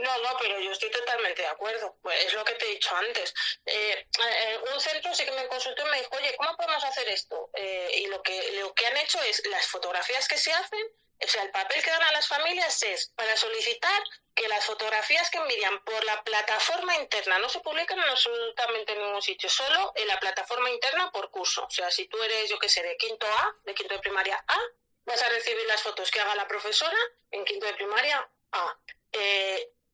No, 0.00 0.18
no, 0.18 0.36
pero 0.40 0.58
yo 0.60 0.72
estoy 0.72 0.90
totalmente 0.90 1.42
de 1.42 1.48
acuerdo. 1.48 1.96
Pues 2.00 2.24
es 2.24 2.32
lo 2.32 2.44
que 2.44 2.54
te 2.54 2.64
he 2.66 2.74
dicho 2.74 2.94
antes. 2.96 3.34
Eh, 3.66 4.06
eh, 4.18 4.58
un 4.72 4.80
centro 4.80 5.14
sí 5.14 5.24
que 5.24 5.32
me 5.32 5.46
consultó 5.46 5.86
y 5.86 5.90
me 5.90 5.98
dijo, 5.98 6.16
oye, 6.16 6.34
¿cómo 6.36 6.56
podemos 6.56 6.82
hacer 6.84 7.08
esto? 7.08 7.50
Eh, 7.54 7.90
y 7.96 8.06
lo 8.06 8.22
que, 8.22 8.52
lo 8.52 8.74
que 8.74 8.86
han 8.86 8.96
hecho 8.96 9.20
es 9.22 9.46
las 9.46 9.66
fotografías 9.66 10.26
que 10.26 10.38
se 10.38 10.52
hacen, 10.52 10.86
o 11.22 11.28
sea, 11.28 11.42
el 11.42 11.50
papel 11.50 11.82
que 11.82 11.90
dan 11.90 12.02
a 12.02 12.12
las 12.12 12.26
familias 12.26 12.82
es 12.82 13.12
para 13.14 13.36
solicitar 13.36 14.02
que 14.34 14.48
las 14.48 14.64
fotografías 14.64 15.28
que 15.30 15.36
envían 15.36 15.84
por 15.84 16.02
la 16.04 16.22
plataforma 16.24 16.96
interna 16.96 17.38
no 17.40 17.48
se 17.50 17.60
publican 17.60 17.98
en 17.98 18.08
absolutamente 18.08 18.96
ningún 18.96 19.20
sitio, 19.20 19.50
solo 19.50 19.92
en 19.96 20.08
la 20.08 20.18
plataforma 20.18 20.70
interna 20.70 21.10
por 21.12 21.30
curso. 21.30 21.66
O 21.66 21.70
sea, 21.70 21.90
si 21.90 22.06
tú 22.08 22.22
eres, 22.22 22.48
yo 22.48 22.58
qué 22.58 22.70
sé, 22.70 22.82
de 22.82 22.96
quinto 22.96 23.26
A, 23.26 23.54
de 23.64 23.74
quinto 23.74 23.94
de 23.94 24.00
primaria 24.00 24.42
A, 24.48 24.58
vas 25.04 25.22
a 25.22 25.28
recibir 25.28 25.66
las 25.66 25.82
fotos 25.82 26.10
que 26.10 26.20
haga 26.20 26.34
la 26.36 26.48
profesora 26.48 26.96
en 27.32 27.44
quinto 27.44 27.66
de 27.66 27.74
primaria 27.74 28.26
A. 28.52 28.78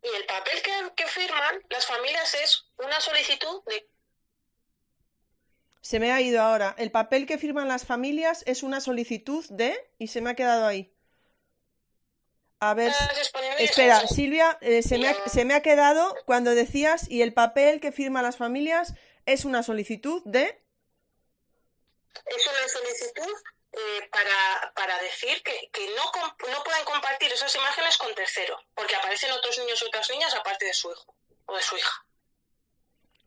y 0.03 0.09
el 0.17 0.27
papel 0.27 0.63
que, 0.95 1.07
firman 1.07 1.63
las 1.71 1.87
familias 1.87 2.35
es 2.35 2.65
una 2.79 3.01
solicitud 3.01 3.63
de 3.67 3.89
se 5.81 6.01
me 6.01 6.11
ha 6.11 6.21
ido 6.21 6.43
ahora. 6.43 6.75
El 6.79 6.91
papel 6.91 7.27
que 7.27 7.39
firman 7.39 7.69
las 7.69 7.85
familias 7.85 8.43
es 8.47 8.65
una 8.65 8.81
solicitud 8.81 9.45
de... 9.51 9.89
y 9.99 10.09
se 10.09 10.21
me 10.21 10.31
ha 10.31 10.35
quedado 10.35 10.67
ahí. 10.67 10.93
A 12.59 12.75
ver. 12.75 12.93
Espera, 13.59 14.01
Silvia, 14.09 14.59
eh, 14.63 14.83
se, 14.83 14.99
me 14.99 15.11
ha, 15.11 15.29
se, 15.29 15.45
me 15.45 15.55
ha, 15.55 15.63
quedado 15.63 16.13
cuando 16.25 16.57
decías 16.57 17.09
y 17.09 17.23
el 17.23 17.33
papel 17.33 17.81
que 17.81 17.93
firman 17.93 18.25
las 18.25 18.37
familias 18.37 18.95
es 19.27 19.45
una 19.45 19.63
solicitud 19.63 20.23
de. 20.25 20.61
Es 22.25 22.49
una 22.49 22.69
solicitud 22.69 23.33
eh, 23.73 24.09
para, 24.11 24.73
para, 24.75 24.99
decir 25.01 25.43
que, 25.43 25.69
que 25.73 25.89
no, 25.91 26.13
no 26.49 26.65
pueden 26.65 26.85
compartir 26.85 27.33
esas 27.33 27.55
imágenes 27.55 27.97
con 27.99 28.15
terceros, 28.15 28.63
porque 28.75 28.97
aparecen 28.97 29.33
otros 29.33 29.59
niños 29.59 29.83
y 29.83 29.87
otras 29.87 30.09
niñas 30.11 30.35
aparte 30.35 30.65
de 30.65 30.75
su 30.75 30.91
hijo 30.91 31.15
o 31.47 31.57
de 31.57 31.63
su 31.63 31.77
hija. 31.77 32.07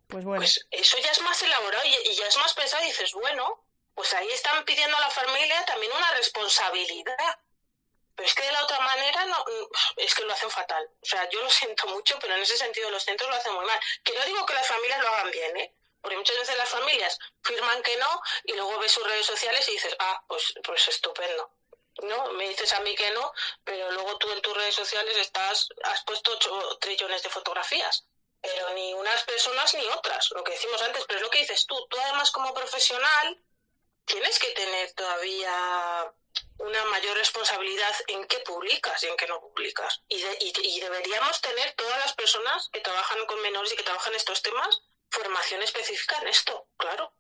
Pues 0.08 0.26
bueno. 0.26 0.42
Pues 0.42 0.66
eso 0.72 0.98
ya 0.98 1.12
es 1.12 1.22
más 1.22 1.42
elaborado 1.44 1.86
y, 1.86 2.16
ya 2.16 2.28
es 2.28 2.38
más 2.38 2.54
pensado 2.56 2.84
y 2.84 2.88
dices, 2.88 3.14
bueno, 3.14 3.64
pues 3.94 4.12
ahí 4.16 4.28
están 4.32 4.66
pidiendo 4.66 4.98
a 4.98 5.02
la 5.02 5.10
familia 5.12 5.64
también 5.66 5.92
una 5.92 6.12
responsabilidad. 6.16 7.40
Pero 8.16 8.28
es 8.28 8.34
que 8.34 8.44
de 8.44 8.52
la 8.52 8.64
otra 8.64 8.80
manera 8.80 9.26
no, 9.28 9.46
es 9.98 10.16
que 10.16 10.24
lo 10.24 10.34
hacen 10.34 10.50
fatal. 10.50 10.90
O 11.02 11.06
sea, 11.06 11.30
yo 11.30 11.42
lo 11.44 11.50
siento 11.50 11.88
mucho, 11.88 12.18
pero 12.20 12.36
en 12.36 12.42
ese 12.42 12.58
sentido 12.58 12.90
los 12.90 13.04
centros 13.04 13.30
lo 13.30 13.36
hacen 13.36 13.54
muy 13.54 13.66
mal. 13.66 13.80
Que 14.04 14.14
no 14.14 14.26
digo 14.26 14.46
que 14.46 14.56
las 14.56 14.68
familias 14.68 15.00
lo 15.02 15.10
hagan 15.10 15.32
bien, 15.32 15.58
¿eh? 15.58 15.76
Porque 16.02 16.18
muchas 16.18 16.38
veces 16.38 16.58
las 16.58 16.70
familias 16.70 17.18
firman 17.44 17.82
que 17.84 17.98
no 17.98 18.22
y 18.46 18.54
luego 18.54 18.80
ves 18.80 18.92
sus 18.92 19.06
redes 19.06 19.26
sociales 19.26 19.68
y 19.68 19.74
dices, 19.74 19.96
ah, 20.00 20.24
pues, 20.28 20.54
pues 20.64 20.88
estupendo. 20.88 21.52
No, 22.04 22.32
me 22.34 22.48
dices 22.48 22.72
a 22.74 22.80
mí 22.80 22.96
que 22.96 23.12
no, 23.12 23.34
pero 23.64 23.92
luego 23.92 24.18
tú 24.18 24.32
en 24.32 24.42
tus 24.42 24.56
redes 24.56 24.76
sociales 24.76 25.18
estás, 25.18 25.68
has 25.84 26.04
puesto 26.06 26.32
8 26.32 26.78
trillones 26.80 27.24
de 27.24 27.30
fotografías. 27.30 28.06
Pero 28.42 28.70
ni 28.70 28.94
unas 28.94 29.24
personas 29.24 29.74
ni 29.74 29.86
otras, 29.88 30.32
lo 30.32 30.44
que 30.44 30.54
decimos 30.54 30.82
antes, 30.82 31.04
pero 31.06 31.18
es 31.20 31.24
lo 31.24 31.30
que 31.30 31.40
dices 31.40 31.66
tú. 31.66 31.76
Tú 31.90 31.98
además 32.00 32.32
como 32.32 32.54
profesional 32.54 33.38
tienes 34.06 34.40
que 34.40 34.52
tener 34.52 34.94
todavía 34.94 36.14
una 36.58 36.86
mayor 36.86 37.18
responsabilidad 37.18 37.94
en 38.08 38.26
qué 38.28 38.40
publicas 38.40 39.04
y 39.04 39.08
en 39.08 39.18
qué 39.18 39.28
no 39.28 39.42
publicas. 39.42 40.02
Y, 40.08 40.18
y, 40.18 40.54
y, 40.64 40.80
deberíamos 40.80 41.42
tener 41.42 41.74
todas 41.74 41.98
las 42.00 42.14
personas 42.14 42.70
que 42.72 42.82
trabajan 42.82 43.26
con 43.26 43.42
menores 43.42 43.74
y 43.74 43.76
que 43.76 43.84
trabajan 43.84 44.16
estos 44.16 44.42
temas 44.42 44.82
formación 45.10 45.62
específica 45.62 46.16
en 46.22 46.28
esto, 46.28 46.68
claro. 46.78 47.12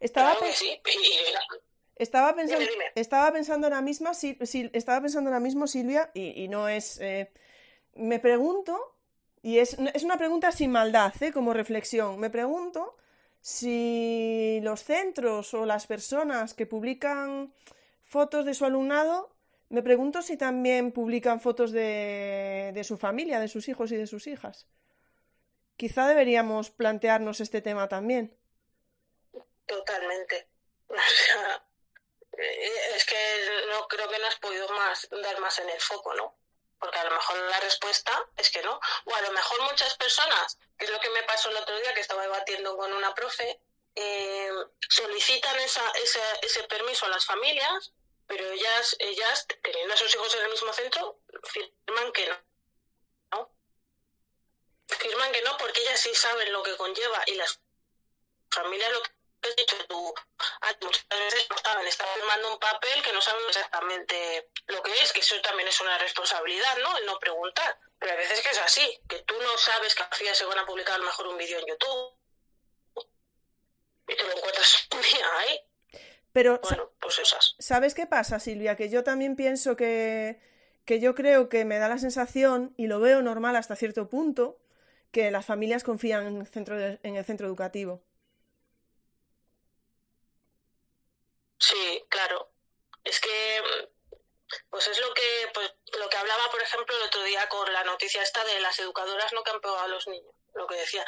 Estaba, 0.00 0.36
estaba 1.96 2.34
pensando, 2.34 2.66
estaba 2.94 3.32
pensando 3.32 3.66
ahora 3.66 3.80
mismo, 3.80 4.12
si, 4.14 4.38
estaba 4.72 5.00
pensando 5.00 5.30
ahora 5.30 5.40
mismo, 5.40 5.66
Silvia, 5.66 6.10
y, 6.14 6.48
no 6.48 6.68
es. 6.68 7.00
Eh, 7.00 7.30
me 7.94 8.18
pregunto, 8.18 8.96
y 9.42 9.58
es, 9.58 9.76
es, 9.94 10.02
una 10.02 10.18
pregunta 10.18 10.52
sin 10.52 10.70
maldad, 10.70 11.14
¿eh? 11.22 11.32
como 11.32 11.54
reflexión. 11.54 12.18
Me 12.20 12.28
pregunto 12.28 12.96
si 13.40 14.60
los 14.62 14.82
centros 14.84 15.54
o 15.54 15.64
las 15.64 15.86
personas 15.86 16.52
que 16.52 16.66
publican 16.66 17.54
fotos 18.02 18.44
de 18.44 18.54
su 18.54 18.64
alumnado, 18.64 19.34
me 19.70 19.82
pregunto 19.82 20.20
si 20.20 20.36
también 20.36 20.92
publican 20.92 21.40
fotos 21.40 21.72
de, 21.72 22.72
de 22.74 22.84
su 22.84 22.98
familia, 22.98 23.40
de 23.40 23.48
sus 23.48 23.68
hijos 23.68 23.90
y 23.92 23.96
de 23.96 24.06
sus 24.06 24.26
hijas. 24.26 24.66
Quizá 25.76 26.06
deberíamos 26.06 26.70
plantearnos 26.70 27.40
este 27.40 27.60
tema 27.60 27.88
también. 27.88 28.38
Totalmente. 29.66 30.48
es 32.32 33.04
que 33.04 33.66
no 33.70 33.86
creo 33.88 34.08
que 34.08 34.18
no 34.18 34.26
has 34.26 34.36
podido 34.36 34.68
más 34.70 35.08
dar 35.10 35.40
más 35.40 35.58
en 35.58 35.68
el 35.68 35.80
foco, 35.80 36.14
¿no? 36.14 36.38
Porque 36.78 36.98
a 36.98 37.04
lo 37.04 37.10
mejor 37.10 37.38
la 37.50 37.60
respuesta 37.60 38.12
es 38.36 38.50
que 38.50 38.62
no. 38.62 38.78
O 39.04 39.14
a 39.14 39.22
lo 39.22 39.32
mejor 39.32 39.62
muchas 39.62 39.96
personas, 39.96 40.58
que 40.78 40.84
es 40.84 40.90
lo 40.90 41.00
que 41.00 41.10
me 41.10 41.22
pasó 41.24 41.50
el 41.50 41.56
otro 41.56 41.78
día 41.78 41.94
que 41.94 42.00
estaba 42.00 42.22
debatiendo 42.22 42.76
con 42.76 42.92
una 42.92 43.14
profe, 43.14 43.60
eh, 43.94 44.50
solicitan 44.88 45.58
esa, 45.60 45.90
ese, 46.02 46.20
ese 46.42 46.62
permiso 46.64 47.06
a 47.06 47.08
las 47.08 47.24
familias 47.24 47.92
pero 48.26 48.50
ellas, 48.50 48.96
ellas 48.98 49.46
teniendo 49.62 49.94
a 49.94 49.96
sus 49.96 50.14
hijos 50.14 50.34
en 50.34 50.42
el 50.42 50.50
mismo 50.50 50.72
centro, 50.72 51.20
firman 51.44 52.12
que. 52.12 52.26
¿no? 52.26 52.36
Firman 54.88 55.32
que 55.32 55.42
no 55.42 55.56
porque 55.58 55.80
ellas 55.82 56.00
sí 56.00 56.14
saben 56.14 56.52
lo 56.52 56.62
que 56.62 56.76
conlleva 56.76 57.22
y 57.26 57.34
las 57.34 57.60
familias 58.50 58.92
lo 58.92 59.02
que 59.02 59.10
has 59.48 59.56
dicho 59.56 59.76
tú, 59.88 60.14
muchas 60.80 61.06
veces 61.08 61.46
no 61.50 61.58
saben, 61.58 61.86
están 61.86 62.06
firmando 62.14 62.52
un 62.52 62.58
papel 62.58 63.02
que 63.02 63.12
no 63.12 63.20
saben 63.20 63.42
exactamente 63.48 64.50
lo 64.66 64.82
que 64.82 64.92
es, 65.02 65.12
que 65.12 65.20
eso 65.20 65.40
también 65.42 65.68
es 65.68 65.80
una 65.80 65.98
responsabilidad, 65.98 66.78
¿no? 66.78 66.98
El 66.98 67.06
no 67.06 67.18
preguntar. 67.18 67.78
Pero 67.98 68.12
a 68.12 68.16
veces 68.16 68.40
que 68.40 68.50
es 68.50 68.58
así, 68.58 69.00
que 69.08 69.20
tú 69.20 69.34
no 69.40 69.56
sabes 69.58 69.94
que 69.94 70.02
al 70.02 70.34
se 70.34 70.44
van 70.44 70.58
a 70.58 70.66
publicar 70.66 70.96
a 70.96 70.98
lo 70.98 71.04
mejor 71.04 71.28
un 71.28 71.38
vídeo 71.38 71.58
en 71.58 71.66
YouTube 71.66 72.16
y 74.08 74.16
te 74.16 74.24
lo 74.24 74.36
encuentras 74.36 74.88
un 74.94 75.02
día 75.02 75.26
ahí. 75.38 75.60
Pero, 76.32 76.60
bueno, 76.62 76.92
pues 77.00 77.18
esas. 77.18 77.56
¿sabes 77.58 77.94
qué 77.94 78.06
pasa, 78.06 78.38
Silvia? 78.38 78.76
Que 78.76 78.90
yo 78.90 79.02
también 79.02 79.36
pienso 79.36 79.74
que, 79.74 80.38
que 80.84 81.00
yo 81.00 81.14
creo 81.14 81.48
que 81.48 81.64
me 81.64 81.78
da 81.78 81.88
la 81.88 81.98
sensación, 81.98 82.74
y 82.76 82.88
lo 82.88 83.00
veo 83.00 83.22
normal 83.22 83.56
hasta 83.56 83.74
cierto 83.74 84.10
punto, 84.10 84.58
que 85.12 85.30
las 85.30 85.46
familias 85.46 85.84
confían 85.84 86.26
en 86.26 86.40
el 86.40 86.46
centro, 86.46 86.76
en 86.78 87.16
el 87.16 87.24
centro 87.24 87.46
educativo. 87.46 88.02
Sí, 91.58 92.04
claro. 92.08 92.50
Es 93.04 93.20
que 93.20 93.62
pues 94.70 94.86
es 94.88 95.00
lo 95.00 95.12
que 95.14 95.50
pues, 95.54 95.72
lo 95.98 96.08
que 96.08 96.16
hablaba, 96.16 96.50
por 96.50 96.62
ejemplo, 96.62 96.96
el 96.96 97.02
otro 97.04 97.22
día 97.22 97.48
con 97.48 97.72
la 97.72 97.84
noticia 97.84 98.22
esta 98.22 98.44
de 98.44 98.60
las 98.60 98.78
educadoras 98.78 99.32
no 99.32 99.42
que 99.42 99.50
han 99.50 99.60
pegado 99.60 99.80
a 99.80 99.88
los 99.88 100.06
niños. 100.06 100.32
Lo 100.54 100.66
que 100.66 100.76
decía, 100.76 101.04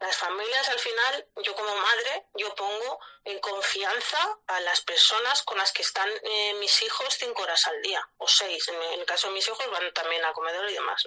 las 0.00 0.16
familias 0.16 0.68
al 0.68 0.78
final, 0.78 1.28
yo 1.42 1.54
como 1.54 1.74
madre, 1.76 2.26
yo 2.34 2.54
pongo 2.54 2.98
en 3.24 3.38
confianza 3.40 4.38
a 4.46 4.60
las 4.60 4.80
personas 4.80 5.42
con 5.42 5.58
las 5.58 5.72
que 5.72 5.82
están 5.82 6.08
eh, 6.22 6.54
mis 6.54 6.82
hijos 6.82 7.14
cinco 7.18 7.42
horas 7.42 7.66
al 7.66 7.80
día, 7.82 8.06
o 8.18 8.26
seis. 8.26 8.66
En, 8.68 8.82
el 8.98 9.06
caso 9.06 9.28
de 9.28 9.34
mis 9.34 9.46
hijos 9.46 9.70
van 9.70 9.92
también 9.92 10.24
a 10.24 10.32
comedor 10.32 10.68
y 10.70 10.74
demás. 10.74 11.06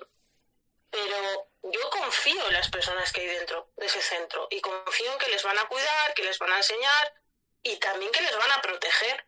Pero 0.94 1.50
yo 1.64 1.90
confío 1.90 2.48
en 2.48 2.54
las 2.54 2.70
personas 2.70 3.12
que 3.12 3.22
hay 3.22 3.28
dentro 3.28 3.72
de 3.78 3.88
ese 3.88 4.00
centro 4.00 4.48
y 4.52 4.62
confío 4.62 5.12
en 5.12 5.18
que 5.18 5.32
les 5.32 5.42
van 5.42 5.58
a 5.58 5.68
cuidar, 5.68 6.14
que 6.14 6.22
les 6.22 6.38
van 6.38 6.54
a 6.54 6.58
enseñar 6.58 7.16
y 7.64 7.78
también 7.78 8.12
que 8.12 8.22
les 8.22 8.38
van 8.38 8.52
a 8.52 8.62
proteger. 8.62 9.28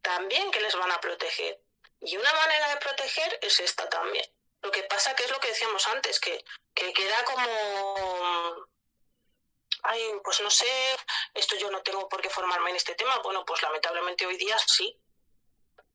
También 0.00 0.48
que 0.52 0.60
les 0.60 0.76
van 0.76 0.92
a 0.92 1.00
proteger. 1.00 1.60
Y 2.02 2.16
una 2.16 2.32
manera 2.34 2.68
de 2.70 2.76
proteger 2.76 3.38
es 3.42 3.58
esta 3.58 3.88
también. 3.88 4.24
Lo 4.62 4.70
que 4.70 4.84
pasa 4.84 5.16
que 5.16 5.24
es 5.24 5.30
lo 5.32 5.40
que 5.40 5.48
decíamos 5.48 5.88
antes, 5.88 6.20
que, 6.20 6.44
que 6.72 6.92
queda 6.92 7.24
como 7.24 8.68
ay, 9.82 10.12
pues 10.22 10.40
no 10.40 10.50
sé, 10.50 10.96
esto 11.34 11.56
yo 11.56 11.68
no 11.72 11.82
tengo 11.82 12.08
por 12.08 12.20
qué 12.20 12.30
formarme 12.30 12.70
en 12.70 12.76
este 12.76 12.94
tema. 12.94 13.18
Bueno, 13.24 13.44
pues 13.44 13.60
lamentablemente 13.60 14.24
hoy 14.24 14.36
día 14.36 14.56
sí. 14.60 14.96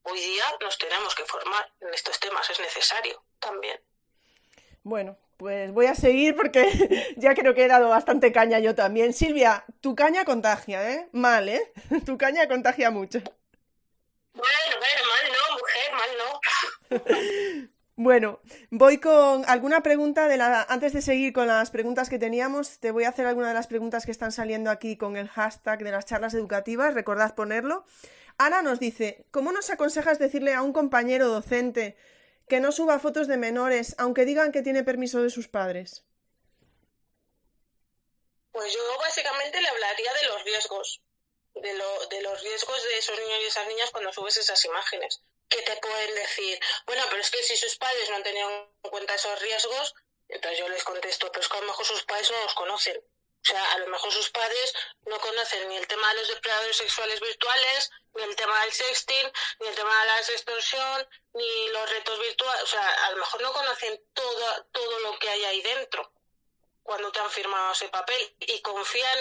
Hoy 0.03 0.19
día 0.19 0.57
nos 0.59 0.77
tenemos 0.77 1.15
que 1.15 1.25
formar 1.25 1.73
en 1.79 1.93
estos 1.93 2.19
temas, 2.19 2.49
es 2.49 2.59
necesario 2.59 3.23
también. 3.39 3.81
Bueno, 4.85 5.17
pues 5.37 5.71
voy 5.71 5.87
a 5.87 5.95
seguir 5.95 6.35
porque 6.35 6.63
ya 7.17 7.33
creo 7.33 7.55
que 7.55 7.65
he 7.65 7.67
dado 7.67 7.89
bastante 7.89 8.31
caña 8.31 8.59
yo 8.59 8.75
también. 8.75 9.13
Silvia, 9.13 9.65
tu 9.81 9.95
caña 9.95 10.25
contagia, 10.25 10.87
¿eh? 10.91 11.09
Mal, 11.11 11.49
¿eh? 11.49 11.73
Tu 12.05 12.19
caña 12.19 12.47
contagia 12.47 12.91
mucho. 12.91 13.19
Bueno, 14.33 14.75
bueno, 14.79 15.01
mal 15.09 15.25
no, 15.33 15.57
mujer, 15.57 16.99
mal 17.01 17.01
no. 17.09 17.67
Bueno, 17.97 18.41
voy 18.71 18.99
con 18.99 19.45
alguna 19.47 19.81
pregunta 19.81 20.27
de 20.27 20.37
la. 20.37 20.61
Antes 20.63 20.93
de 20.93 21.01
seguir 21.01 21.33
con 21.33 21.47
las 21.47 21.71
preguntas 21.71 22.09
que 22.09 22.19
teníamos, 22.19 22.79
te 22.79 22.91
voy 22.91 23.05
a 23.05 23.09
hacer 23.09 23.25
alguna 23.25 23.47
de 23.47 23.53
las 23.53 23.67
preguntas 23.67 24.05
que 24.05 24.11
están 24.11 24.33
saliendo 24.33 24.69
aquí 24.69 24.97
con 24.97 25.15
el 25.15 25.29
hashtag 25.29 25.79
de 25.81 25.91
las 25.91 26.05
charlas 26.05 26.33
educativas. 26.33 26.93
Recordad 26.93 27.33
ponerlo. 27.33 27.85
Ana 28.37 28.61
nos 28.61 28.81
dice: 28.81 29.25
¿Cómo 29.31 29.53
nos 29.53 29.69
aconsejas 29.69 30.19
decirle 30.19 30.53
a 30.53 30.61
un 30.61 30.73
compañero 30.73 31.29
docente 31.29 31.95
que 32.47 32.59
no 32.59 32.71
suba 32.71 32.99
fotos 32.99 33.27
de 33.27 33.37
menores, 33.37 33.95
aunque 33.97 34.25
digan 34.25 34.51
que 34.51 34.61
tiene 34.61 34.83
permiso 34.83 35.21
de 35.21 35.29
sus 35.29 35.47
padres? 35.47 36.03
Pues 38.51 38.73
yo 38.73 38.79
básicamente 38.99 39.61
le 39.61 39.67
hablaría 39.67 40.13
de 40.13 40.23
los 40.27 40.43
riesgos, 40.43 41.01
de, 41.55 41.73
lo, 41.73 42.07
de 42.07 42.21
los 42.21 42.41
riesgos 42.41 42.83
de 42.83 42.97
esos 42.97 43.19
niños 43.19 43.39
y 43.41 43.45
esas 43.47 43.67
niñas 43.67 43.91
cuando 43.91 44.13
subes 44.13 44.37
esas 44.37 44.63
imágenes 44.65 45.21
que 45.49 45.61
te 45.61 45.75
pueden 45.77 46.15
decir, 46.15 46.59
bueno, 46.85 47.03
pero 47.09 47.21
es 47.21 47.29
que 47.29 47.43
si 47.43 47.55
sus 47.55 47.77
padres 47.77 48.09
no 48.09 48.15
han 48.15 48.23
tenido 48.23 48.49
en 48.49 48.89
cuenta 48.89 49.15
esos 49.15 49.39
riesgos, 49.41 49.93
entonces 50.27 50.59
yo 50.59 50.69
les 50.69 50.83
contesto, 50.83 51.31
pero 51.31 51.41
es 51.41 51.47
que 51.47 51.57
a 51.57 51.61
lo 51.61 51.67
mejor 51.67 51.85
sus 51.85 52.03
padres 52.03 52.31
no 52.31 52.41
los 52.41 52.55
conocen. 52.55 53.01
O 53.45 53.47
sea, 53.47 53.73
a 53.73 53.77
lo 53.77 53.87
mejor 53.87 54.11
sus 54.11 54.31
padres 54.31 54.73
no 55.05 55.19
conocen 55.19 55.69
ni 55.69 55.77
el 55.77 55.87
tema 55.87 56.09
de 56.09 56.19
los 56.19 56.29
depredadores 56.29 56.77
sexuales 56.77 57.19
virtuales, 57.19 57.91
ni 58.15 58.23
el 58.23 58.35
tema 58.35 58.59
del 58.61 58.73
sexting, 58.73 59.31
ni 59.59 59.67
el 59.67 59.75
tema 59.75 60.01
de 60.01 60.05
la 60.07 60.19
extorsión, 60.19 61.07
ni 61.33 61.69
los 61.69 61.89
retos 61.91 62.19
virtuales. 62.19 62.63
O 62.63 62.67
sea, 62.67 63.05
a 63.05 63.11
lo 63.11 63.17
mejor 63.17 63.41
no 63.43 63.53
conocen 63.53 64.03
todo, 64.13 64.65
todo 64.71 64.99
lo 64.99 65.19
que 65.19 65.29
hay 65.29 65.45
ahí 65.45 65.61
dentro 65.61 66.11
cuando 66.81 67.11
te 67.11 67.19
han 67.19 67.29
firmado 67.29 67.73
ese 67.73 67.87
papel 67.89 68.35
y 68.39 68.61
confían 68.61 69.19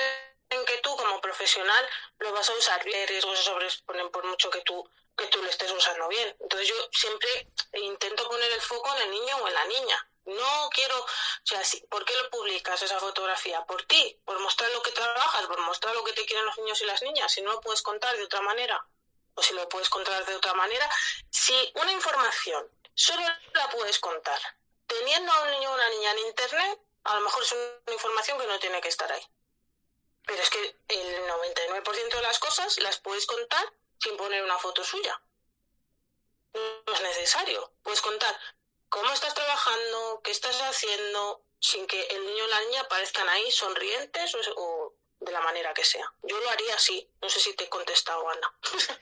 en 0.49 0.64
que 0.64 0.79
tú 0.79 0.97
como 0.97 1.20
profesional 1.20 1.87
lo 2.18 2.33
vas 2.33 2.49
a 2.49 2.55
usar 2.55 2.83
bien. 2.83 3.07
Riesgos 3.07 3.39
se 3.39 3.45
sobreponen 3.45 4.11
por 4.11 4.25
mucho 4.25 4.49
que 4.49 4.62
tú 4.62 4.89
que 5.16 5.27
tú 5.27 5.43
lo 5.43 5.49
estés 5.49 5.70
usando 5.70 6.09
bien. 6.09 6.35
Entonces 6.41 6.68
yo 6.68 6.75
siempre 6.93 7.29
intento 7.75 8.29
poner 8.29 8.51
el 8.51 8.61
foco 8.61 8.95
en 8.97 9.03
el 9.03 9.11
niño 9.11 9.37
o 9.37 9.49
en 9.49 9.55
la 9.55 9.64
niña. 9.66 10.09
No 10.27 10.70
quiero, 10.72 10.99
o 10.99 11.07
sea, 11.43 11.61
¿por 11.91 12.05
qué 12.05 12.14
lo 12.16 12.31
publicas 12.31 12.81
esa 12.81 12.99
fotografía? 12.99 13.64
Por 13.66 13.85
ti, 13.85 14.18
por 14.25 14.39
mostrar 14.41 14.70
lo 14.70 14.83
que 14.83 14.91
trabajas, 14.93 15.47
por 15.47 15.61
mostrar 15.61 15.95
lo 15.95 16.03
que 16.03 16.14
te 16.14 16.25
quieren 16.25 16.47
los 16.47 16.57
niños 16.59 16.81
y 16.81 16.87
las 16.87 17.03
niñas. 17.03 17.31
Si 17.31 17.43
no 17.43 17.53
lo 17.53 17.61
puedes 17.61 17.83
contar 17.83 18.16
de 18.16 18.25
otra 18.25 18.41
manera, 18.41 18.87
o 19.35 19.43
si 19.43 19.53
lo 19.53 19.68
puedes 19.68 19.91
contar 19.91 20.25
de 20.25 20.35
otra 20.35 20.55
manera, 20.55 20.89
si 21.31 21.55
una 21.75 21.93
información 21.93 22.70
solo 22.95 23.22
la 23.53 23.68
puedes 23.70 23.99
contar 23.99 24.41
teniendo 24.87 25.33
a 25.33 25.43
un 25.43 25.51
niño 25.51 25.70
o 25.70 25.75
una 25.75 25.89
niña 25.91 26.11
en 26.12 26.18
internet, 26.20 26.81
a 27.05 27.14
lo 27.16 27.20
mejor 27.22 27.43
es 27.43 27.53
una 27.53 27.93
información 27.93 28.39
que 28.39 28.47
no 28.47 28.59
tiene 28.59 28.81
que 28.81 28.89
estar 28.89 29.11
ahí. 29.11 29.27
Pero 30.27 30.43
es 30.43 30.51
que 30.51 30.77
el 30.89 31.29
99% 31.29 32.16
de 32.16 32.22
las 32.22 32.39
cosas 32.39 32.79
las 32.79 32.99
puedes 32.99 33.27
contar 33.27 33.72
sin 33.99 34.16
poner 34.16 34.43
una 34.43 34.59
foto 34.59 34.85
suya. 34.85 35.20
No 36.55 36.95
es 36.95 37.01
necesario. 37.03 37.72
Puedes 37.83 38.01
contar 38.01 38.39
cómo 38.95 39.12
estás 39.12 39.34
trabajando, 39.34 40.20
qué 40.22 40.30
estás 40.30 40.57
haciendo, 40.62 41.45
sin 41.59 41.84
que 41.88 42.01
el 42.01 42.24
niño 42.24 42.45
o 42.45 42.49
la 42.49 42.61
niña 42.61 42.80
aparezcan 42.82 43.28
ahí 43.28 43.51
sonrientes 43.51 44.36
o, 44.57 44.95
de 45.18 45.32
la 45.32 45.40
manera 45.40 45.74
que 45.74 45.84
sea. 45.84 46.07
Yo 46.22 46.38
lo 46.38 46.49
haría 46.49 46.76
así. 46.76 47.11
No 47.20 47.28
sé 47.28 47.40
si 47.40 47.57
te 47.57 47.64
he 47.64 47.68
contestado, 47.68 48.22
Ana. 48.30 48.55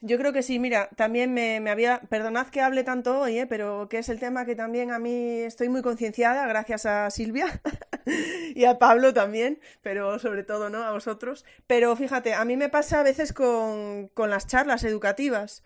Yo 0.00 0.16
creo 0.16 0.32
que 0.32 0.42
sí, 0.42 0.58
mira, 0.58 0.90
también 0.96 1.34
me, 1.34 1.58
me, 1.58 1.70
había, 1.70 2.00
perdonad 2.08 2.48
que 2.48 2.60
hable 2.60 2.84
tanto 2.84 3.18
hoy, 3.18 3.40
¿eh? 3.40 3.46
pero 3.48 3.88
que 3.88 3.98
es 3.98 4.08
el 4.08 4.20
tema 4.20 4.44
que 4.44 4.54
también 4.54 4.92
a 4.92 5.00
mí 5.00 5.40
estoy 5.40 5.68
muy 5.68 5.82
concienciada, 5.82 6.46
gracias 6.46 6.86
a 6.86 7.10
Silvia 7.10 7.60
y 8.54 8.64
a 8.64 8.78
Pablo 8.78 9.12
también, 9.12 9.60
pero 9.82 10.20
sobre 10.20 10.44
todo, 10.44 10.70
¿no? 10.70 10.84
A 10.84 10.92
vosotros. 10.92 11.44
Pero 11.66 11.96
fíjate, 11.96 12.34
a 12.34 12.44
mí 12.44 12.56
me 12.56 12.68
pasa 12.68 13.00
a 13.00 13.02
veces 13.02 13.32
con, 13.32 14.06
con 14.14 14.30
las 14.30 14.46
charlas 14.46 14.84
educativas, 14.84 15.64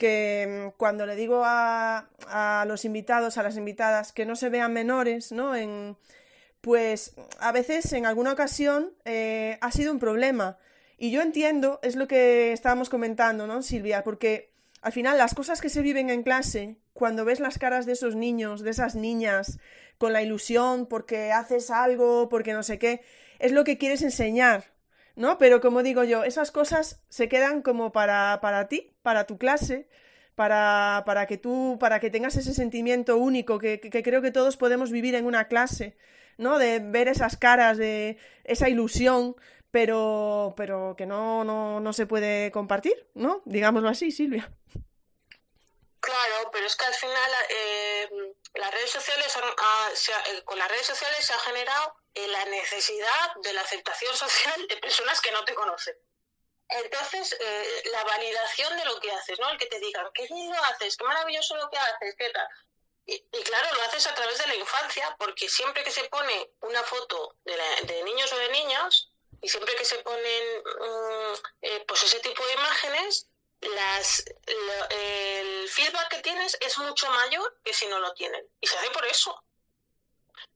que 0.00 0.70
mm, 0.72 0.78
cuando 0.78 1.04
le 1.04 1.14
digo 1.14 1.42
a, 1.44 2.08
a, 2.26 2.64
los 2.66 2.86
invitados, 2.86 3.36
a 3.36 3.42
las 3.42 3.58
invitadas, 3.58 4.12
que 4.12 4.24
no 4.24 4.34
se 4.34 4.48
vean 4.48 4.72
menores, 4.72 5.30
¿no? 5.30 5.52
Pues 6.62 7.14
a 7.38 7.52
veces, 7.52 7.92
en 7.92 8.06
alguna 8.06 8.32
ocasión, 8.32 8.92
eh, 9.04 9.58
ha 9.60 9.70
sido 9.70 9.92
un 9.92 9.98
problema 9.98 10.58
y 10.98 11.10
yo 11.10 11.22
entiendo, 11.22 11.80
es 11.82 11.96
lo 11.96 12.08
que 12.08 12.52
estábamos 12.52 12.88
comentando, 12.88 13.46
¿no, 13.46 13.62
Silvia? 13.62 14.02
Porque 14.02 14.52
al 14.82 14.92
final 14.92 15.18
las 15.18 15.34
cosas 15.34 15.60
que 15.60 15.68
se 15.68 15.82
viven 15.82 16.10
en 16.10 16.22
clase, 16.22 16.76
cuando 16.94 17.24
ves 17.24 17.40
las 17.40 17.58
caras 17.58 17.86
de 17.86 17.92
esos 17.92 18.16
niños, 18.16 18.62
de 18.62 18.70
esas 18.70 18.94
niñas, 18.94 19.58
con 19.98 20.12
la 20.14 20.22
ilusión 20.22 20.86
porque 20.86 21.32
haces 21.32 21.70
algo, 21.70 22.28
porque 22.30 22.54
no 22.54 22.62
sé 22.62 22.78
qué, 22.78 23.02
es 23.38 23.52
lo 23.52 23.64
que 23.64 23.78
quieres 23.78 24.02
enseñar, 24.02 24.72
¿no? 25.14 25.38
Pero 25.38 25.60
como 25.60 25.82
digo 25.82 26.04
yo, 26.04 26.24
esas 26.24 26.50
cosas 26.50 27.00
se 27.08 27.28
quedan 27.28 27.62
como 27.62 27.92
para, 27.92 28.38
para 28.40 28.68
ti, 28.68 28.89
para 29.02 29.26
tu 29.26 29.38
clase, 29.38 29.88
para, 30.34 31.02
para 31.06 31.26
que 31.26 31.36
tú, 31.36 31.78
para 31.80 32.00
que 32.00 32.10
tengas 32.10 32.36
ese 32.36 32.54
sentimiento 32.54 33.16
único 33.16 33.58
que, 33.58 33.80
que 33.80 34.02
creo 34.02 34.22
que 34.22 34.30
todos 34.30 34.56
podemos 34.56 34.90
vivir 34.90 35.14
en 35.14 35.26
una 35.26 35.48
clase, 35.48 35.96
¿no? 36.38 36.58
De 36.58 36.78
ver 36.80 37.08
esas 37.08 37.36
caras, 37.36 37.78
de 37.78 38.18
esa 38.44 38.68
ilusión, 38.68 39.36
pero, 39.70 40.54
pero 40.56 40.94
que 40.96 41.06
no, 41.06 41.44
no, 41.44 41.80
no 41.80 41.92
se 41.92 42.06
puede 42.06 42.50
compartir, 42.50 43.08
¿no? 43.14 43.42
Digámoslo 43.44 43.88
así, 43.88 44.10
Silvia. 44.10 44.50
Claro, 46.00 46.50
pero 46.50 46.66
es 46.66 46.76
que 46.76 46.86
al 46.86 46.94
final 46.94 47.30
eh, 47.50 48.08
las 48.54 48.72
redes 48.72 48.90
sociales 48.90 49.36
ah, 49.36 49.88
eh, 50.30 50.42
con 50.44 50.58
las 50.58 50.68
redes 50.68 50.86
sociales 50.86 51.24
se 51.24 51.34
ha 51.34 51.38
generado 51.38 51.94
eh, 52.14 52.26
la 52.28 52.44
necesidad 52.46 53.34
de 53.42 53.52
la 53.52 53.60
aceptación 53.60 54.16
social 54.16 54.66
de 54.68 54.76
personas 54.78 55.20
que 55.20 55.32
no 55.32 55.44
te 55.44 55.54
conocen. 55.54 55.94
Entonces, 56.70 57.36
la 57.92 58.04
validación 58.04 58.76
de 58.76 58.84
lo 58.84 59.00
que 59.00 59.10
haces, 59.12 59.38
¿no? 59.40 59.50
El 59.50 59.58
que 59.58 59.66
te 59.66 59.80
digan, 59.80 60.06
qué 60.14 60.26
lindo 60.26 60.56
haces, 60.64 60.96
qué 60.96 61.04
maravilloso 61.04 61.56
lo 61.56 61.68
que 61.68 61.78
haces, 61.78 62.14
qué 62.16 62.30
tal. 62.30 62.48
Y, 63.06 63.20
claro, 63.42 63.74
lo 63.74 63.82
haces 63.82 64.06
a 64.06 64.14
través 64.14 64.38
de 64.38 64.46
la 64.46 64.54
infancia, 64.54 65.16
porque 65.18 65.48
siempre 65.48 65.82
que 65.82 65.90
se 65.90 66.04
pone 66.04 66.52
una 66.60 66.82
foto 66.84 67.36
de, 67.44 67.56
de 67.82 68.04
niños 68.04 68.32
o 68.32 68.38
de 68.38 68.50
niñas, 68.50 69.10
y 69.42 69.48
siempre 69.48 69.74
que 69.74 69.84
se 69.84 69.98
ponen 69.98 70.62
mm, 70.62 71.34
eh, 71.62 71.84
pues 71.88 72.02
ese 72.02 72.20
tipo 72.20 72.44
de 72.46 72.52
imágenes, 72.52 73.26
las, 73.60 74.24
el 74.90 75.68
feedback 75.68 76.08
que 76.08 76.22
tienes 76.22 76.56
es 76.60 76.78
mucho 76.78 77.10
mayor 77.10 77.60
que 77.64 77.74
si 77.74 77.86
no 77.86 77.98
lo 77.98 78.12
tienen. 78.14 78.46
Y 78.60 78.66
se 78.66 78.76
hace 78.76 78.90
por 78.90 79.04
eso. 79.06 79.42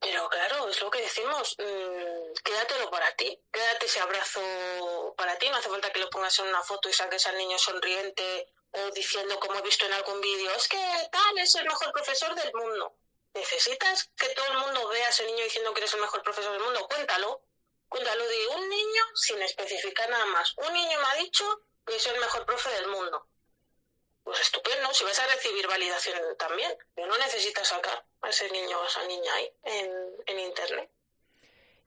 Pero 0.00 0.28
claro, 0.28 0.68
es 0.68 0.80
lo 0.80 0.90
que 0.90 1.00
decimos, 1.00 1.56
mmm, 1.58 2.32
quédatelo 2.44 2.90
para 2.90 3.14
ti, 3.16 3.40
quédate 3.52 3.86
ese 3.86 4.00
abrazo 4.00 5.14
para 5.16 5.38
ti, 5.38 5.48
no 5.48 5.56
hace 5.56 5.68
falta 5.68 5.92
que 5.92 6.00
lo 6.00 6.10
pongas 6.10 6.38
en 6.38 6.46
una 6.46 6.62
foto 6.62 6.88
y 6.88 6.92
saques 6.92 7.26
al 7.26 7.36
niño 7.36 7.58
sonriente 7.58 8.46
o 8.72 8.90
diciendo, 8.90 9.38
como 9.38 9.58
he 9.58 9.62
visto 9.62 9.86
en 9.86 9.92
algún 9.92 10.20
vídeo, 10.20 10.52
es 10.54 10.68
que 10.68 11.08
tal 11.10 11.38
es 11.38 11.54
el 11.54 11.64
mejor 11.64 11.92
profesor 11.92 12.34
del 12.34 12.52
mundo. 12.54 12.96
¿Necesitas 13.34 14.10
que 14.16 14.28
todo 14.28 14.46
el 14.46 14.58
mundo 14.58 14.88
vea 14.88 15.06
a 15.06 15.10
ese 15.10 15.26
niño 15.26 15.42
diciendo 15.42 15.74
que 15.74 15.80
eres 15.80 15.94
el 15.94 16.00
mejor 16.00 16.22
profesor 16.22 16.52
del 16.52 16.62
mundo? 16.62 16.86
Cuéntalo. 16.86 17.42
Cuéntalo 17.88 18.26
de 18.26 18.46
un 18.48 18.68
niño 18.68 19.02
sin 19.14 19.42
especificar 19.42 20.08
nada 20.08 20.26
más. 20.26 20.54
Un 20.56 20.72
niño 20.72 20.98
me 21.00 21.06
ha 21.06 21.14
dicho 21.16 21.44
que 21.84 21.96
es 21.96 22.06
el 22.06 22.18
mejor 22.18 22.46
profe 22.46 22.70
del 22.70 22.88
mundo. 22.88 23.28
Pues 24.24 24.40
estupendo, 24.40 24.92
si 24.92 25.04
vas 25.04 25.20
a 25.20 25.26
recibir 25.26 25.66
validación 25.68 26.18
también. 26.38 26.72
Pero 26.94 27.06
no 27.06 27.18
necesitas 27.18 27.68
sacar 27.68 28.04
a 28.22 28.28
ese 28.28 28.50
niño 28.50 28.78
o 28.78 28.82
a 28.82 28.86
esa 28.86 29.06
niña 29.06 29.34
ahí 29.34 29.48
en, 29.64 29.90
en 30.26 30.38
Internet. 30.40 30.90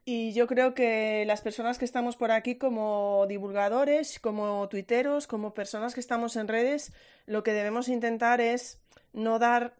Y 0.09 0.31
yo 0.31 0.47
creo 0.47 0.73
que 0.73 1.25
las 1.27 1.41
personas 1.41 1.77
que 1.77 1.83
estamos 1.83 2.15
por 2.15 2.31
aquí 2.31 2.57
como 2.57 3.25
divulgadores, 3.27 4.21
como 4.21 4.69
tuiteros, 4.69 5.27
como 5.27 5.53
personas 5.53 5.93
que 5.93 5.99
estamos 5.99 6.37
en 6.37 6.47
redes, 6.47 6.93
lo 7.25 7.43
que 7.43 7.51
debemos 7.51 7.89
intentar 7.89 8.39
es 8.39 8.79
no 9.11 9.37
dar 9.37 9.75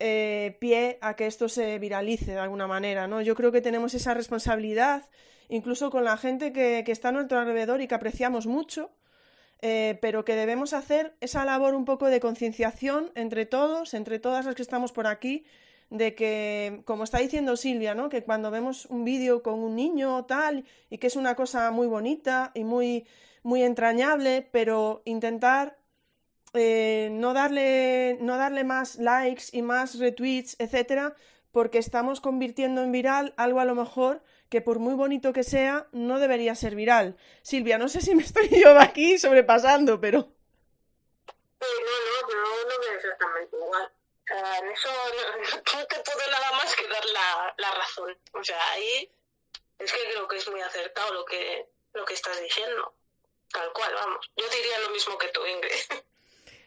eh, 0.00 0.56
pie 0.58 0.98
a 1.02 1.14
que 1.14 1.26
esto 1.26 1.48
se 1.48 1.78
viralice 1.78 2.32
de 2.32 2.40
alguna 2.40 2.66
manera, 2.66 3.06
¿no? 3.06 3.20
Yo 3.22 3.36
creo 3.36 3.52
que 3.52 3.60
tenemos 3.60 3.94
esa 3.94 4.12
responsabilidad, 4.12 5.08
incluso 5.48 5.88
con 5.88 6.02
la 6.02 6.16
gente 6.16 6.52
que, 6.52 6.82
que 6.84 6.90
está 6.90 7.10
a 7.10 7.12
nuestro 7.12 7.38
alrededor 7.38 7.80
y 7.80 7.86
que 7.86 7.94
apreciamos 7.94 8.46
mucho, 8.46 8.90
eh, 9.66 9.98
pero 10.02 10.26
que 10.26 10.36
debemos 10.36 10.74
hacer 10.74 11.16
esa 11.22 11.46
labor 11.46 11.74
un 11.74 11.86
poco 11.86 12.08
de 12.08 12.20
concienciación 12.20 13.10
entre 13.14 13.46
todos, 13.46 13.94
entre 13.94 14.18
todas 14.18 14.44
las 14.44 14.54
que 14.54 14.60
estamos 14.60 14.92
por 14.92 15.06
aquí, 15.06 15.46
de 15.88 16.14
que, 16.14 16.82
como 16.84 17.02
está 17.02 17.16
diciendo 17.20 17.56
Silvia, 17.56 17.94
¿no? 17.94 18.10
que 18.10 18.22
cuando 18.22 18.50
vemos 18.50 18.84
un 18.84 19.06
vídeo 19.06 19.42
con 19.42 19.60
un 19.60 19.74
niño 19.74 20.16
o 20.16 20.26
tal, 20.26 20.66
y 20.90 20.98
que 20.98 21.06
es 21.06 21.16
una 21.16 21.34
cosa 21.34 21.70
muy 21.70 21.86
bonita 21.86 22.50
y 22.52 22.62
muy, 22.62 23.06
muy 23.42 23.62
entrañable, 23.62 24.46
pero 24.52 25.00
intentar 25.06 25.78
eh, 26.52 27.08
no, 27.12 27.32
darle, 27.32 28.18
no 28.20 28.36
darle 28.36 28.64
más 28.64 28.96
likes 28.96 29.44
y 29.50 29.62
más 29.62 29.98
retweets, 29.98 30.56
etcétera, 30.58 31.14
porque 31.52 31.78
estamos 31.78 32.20
convirtiendo 32.20 32.82
en 32.82 32.92
viral 32.92 33.32
algo 33.38 33.60
a 33.60 33.64
lo 33.64 33.74
mejor 33.74 34.22
que 34.54 34.60
por 34.60 34.78
muy 34.78 34.94
bonito 34.94 35.32
que 35.32 35.42
sea, 35.42 35.88
no 35.90 36.20
debería 36.20 36.54
ser 36.54 36.76
viral. 36.76 37.16
Silvia, 37.42 37.76
no 37.76 37.88
sé 37.88 38.00
si 38.00 38.14
me 38.14 38.22
estoy 38.22 38.48
yo 38.62 38.78
aquí 38.78 39.18
sobrepasando, 39.18 40.00
pero... 40.00 40.20
Sí, 41.60 41.66
no, 41.86 42.20
no, 42.20 42.28
pero 42.28 42.40
no 42.40 42.82
es 42.82 43.04
exactamente 43.04 43.56
igual 43.56 43.90
en 44.30 44.70
eso 44.70 44.88
no, 44.88 45.86
te 45.88 46.00
puedo 46.02 46.30
nada 46.30 46.52
más 46.52 46.76
que 46.76 46.86
dar 46.86 47.04
la, 47.06 47.54
la, 47.58 47.70
razón. 47.72 48.16
O 48.32 48.44
sea, 48.44 48.70
ahí 48.70 49.12
es 49.76 49.92
que 49.92 50.10
creo 50.12 50.28
que 50.28 50.36
es 50.36 50.48
muy 50.48 50.60
acertado 50.60 51.12
lo 51.14 51.24
que, 51.24 51.68
lo 51.92 52.04
que 52.04 52.14
estás 52.14 52.40
diciendo. 52.40 52.94
Tal 53.50 53.72
cual, 53.72 53.92
vamos. 53.92 54.30
Yo 54.36 54.48
diría 54.50 54.78
lo 54.78 54.90
mismo 54.90 55.18
que 55.18 55.28
tú, 55.30 55.44
Ingrid. 55.44 55.74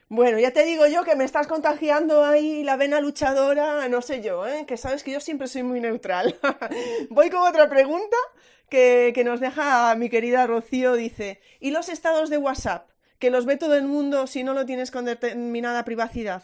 Bueno, 0.09 0.39
ya 0.39 0.51
te 0.51 0.63
digo 0.63 0.87
yo 0.87 1.03
que 1.03 1.17
me 1.17 1.25
estás 1.25 1.47
contagiando 1.47 2.23
ahí 2.23 2.63
la 2.63 2.77
vena 2.77 3.01
luchadora, 3.01 3.89
no 3.89 4.01
sé 4.01 4.21
yo, 4.21 4.47
¿eh? 4.47 4.65
que 4.65 4.77
sabes 4.77 5.03
que 5.03 5.11
yo 5.11 5.19
siempre 5.19 5.49
soy 5.49 5.63
muy 5.63 5.81
neutral. 5.81 6.39
Voy 7.09 7.29
con 7.29 7.41
otra 7.41 7.67
pregunta 7.67 8.15
que, 8.69 9.11
que 9.13 9.25
nos 9.25 9.41
deja 9.41 9.93
mi 9.95 10.09
querida 10.09 10.47
Rocío, 10.47 10.93
dice, 10.93 11.41
¿y 11.59 11.71
los 11.71 11.89
estados 11.89 12.29
de 12.29 12.37
WhatsApp? 12.37 12.89
Que 13.19 13.29
los 13.31 13.45
ve 13.45 13.57
todo 13.57 13.75
el 13.75 13.83
mundo 13.83 14.27
si 14.27 14.43
no 14.43 14.53
lo 14.53 14.65
tienes 14.65 14.91
con 14.91 15.03
determinada 15.03 15.83
privacidad. 15.83 16.43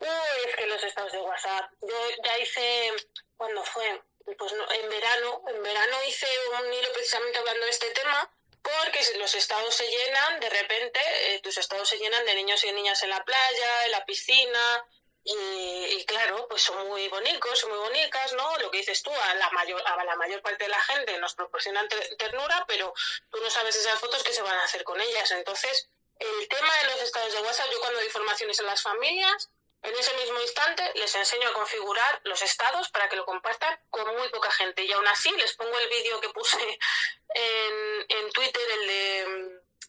Uy, 0.00 0.08
es 0.46 0.56
que 0.56 0.66
los 0.66 0.82
estados 0.84 1.12
de 1.12 1.20
WhatsApp. 1.20 1.70
Yo 1.80 1.96
ya 2.22 2.38
hice, 2.38 2.92
¿cuándo 3.36 3.64
fue? 3.64 4.02
Pues 4.36 4.52
no, 4.52 4.70
en 4.70 4.88
verano, 4.90 5.42
en 5.48 5.62
verano 5.62 5.96
hice 6.08 6.26
un 6.60 6.72
hilo 6.72 6.88
precisamente 6.92 7.38
hablando 7.38 7.64
de 7.64 7.70
este 7.70 7.90
tema, 7.90 8.33
porque 8.64 9.00
los 9.18 9.34
estados 9.34 9.74
se 9.74 9.86
llenan, 9.86 10.40
de 10.40 10.48
repente, 10.48 11.00
eh, 11.26 11.40
tus 11.40 11.58
estados 11.58 11.86
se 11.86 11.98
llenan 11.98 12.24
de 12.24 12.34
niños 12.34 12.64
y 12.64 12.72
niñas 12.72 13.02
en 13.02 13.10
la 13.10 13.22
playa, 13.22 13.84
en 13.84 13.90
la 13.92 14.04
piscina, 14.06 14.84
y, 15.22 15.32
y, 15.32 16.04
claro, 16.06 16.46
pues 16.48 16.62
son 16.62 16.86
muy 16.88 17.08
bonitos, 17.08 17.58
son 17.58 17.70
muy 17.70 17.78
bonitas, 17.78 18.32
¿no? 18.34 18.58
Lo 18.58 18.70
que 18.70 18.78
dices 18.78 19.02
tú, 19.02 19.10
a 19.10 19.34
la 19.34 19.50
mayor, 19.50 19.82
a 19.86 20.04
la 20.04 20.16
mayor 20.16 20.42
parte 20.42 20.64
de 20.64 20.70
la 20.70 20.80
gente 20.82 21.18
nos 21.18 21.34
proporcionan 21.34 21.88
ternura, 22.18 22.64
pero 22.66 22.92
tú 23.30 23.38
no 23.40 23.50
sabes 23.50 23.76
esas 23.76 23.98
fotos 23.98 24.22
que 24.22 24.32
se 24.32 24.42
van 24.42 24.54
a 24.54 24.64
hacer 24.64 24.84
con 24.84 25.00
ellas. 25.00 25.30
Entonces, 25.30 25.88
el 26.18 26.48
tema 26.48 26.76
de 26.78 26.84
los 26.84 27.02
estados 27.02 27.32
de 27.32 27.40
WhatsApp, 27.40 27.70
yo 27.70 27.80
cuando 27.80 27.98
doy 27.98 28.06
informaciones 28.06 28.60
a 28.60 28.64
las 28.64 28.82
familias, 28.82 29.50
en 29.84 29.94
ese 29.96 30.14
mismo 30.14 30.40
instante 30.40 30.92
les 30.94 31.14
enseño 31.14 31.48
a 31.48 31.52
configurar 31.52 32.20
los 32.24 32.40
estados 32.40 32.88
para 32.88 33.08
que 33.08 33.16
lo 33.16 33.26
compartan 33.26 33.78
con 33.90 34.16
muy 34.16 34.28
poca 34.30 34.50
gente. 34.50 34.82
Y 34.82 34.92
aún 34.92 35.06
así 35.06 35.30
les 35.32 35.52
pongo 35.54 35.78
el 35.78 35.88
vídeo 35.88 36.20
que 36.20 36.30
puse 36.30 36.58
en, 37.34 38.06
en 38.08 38.32
Twitter, 38.32 38.62
el 38.80 38.86
de, 38.86 39.20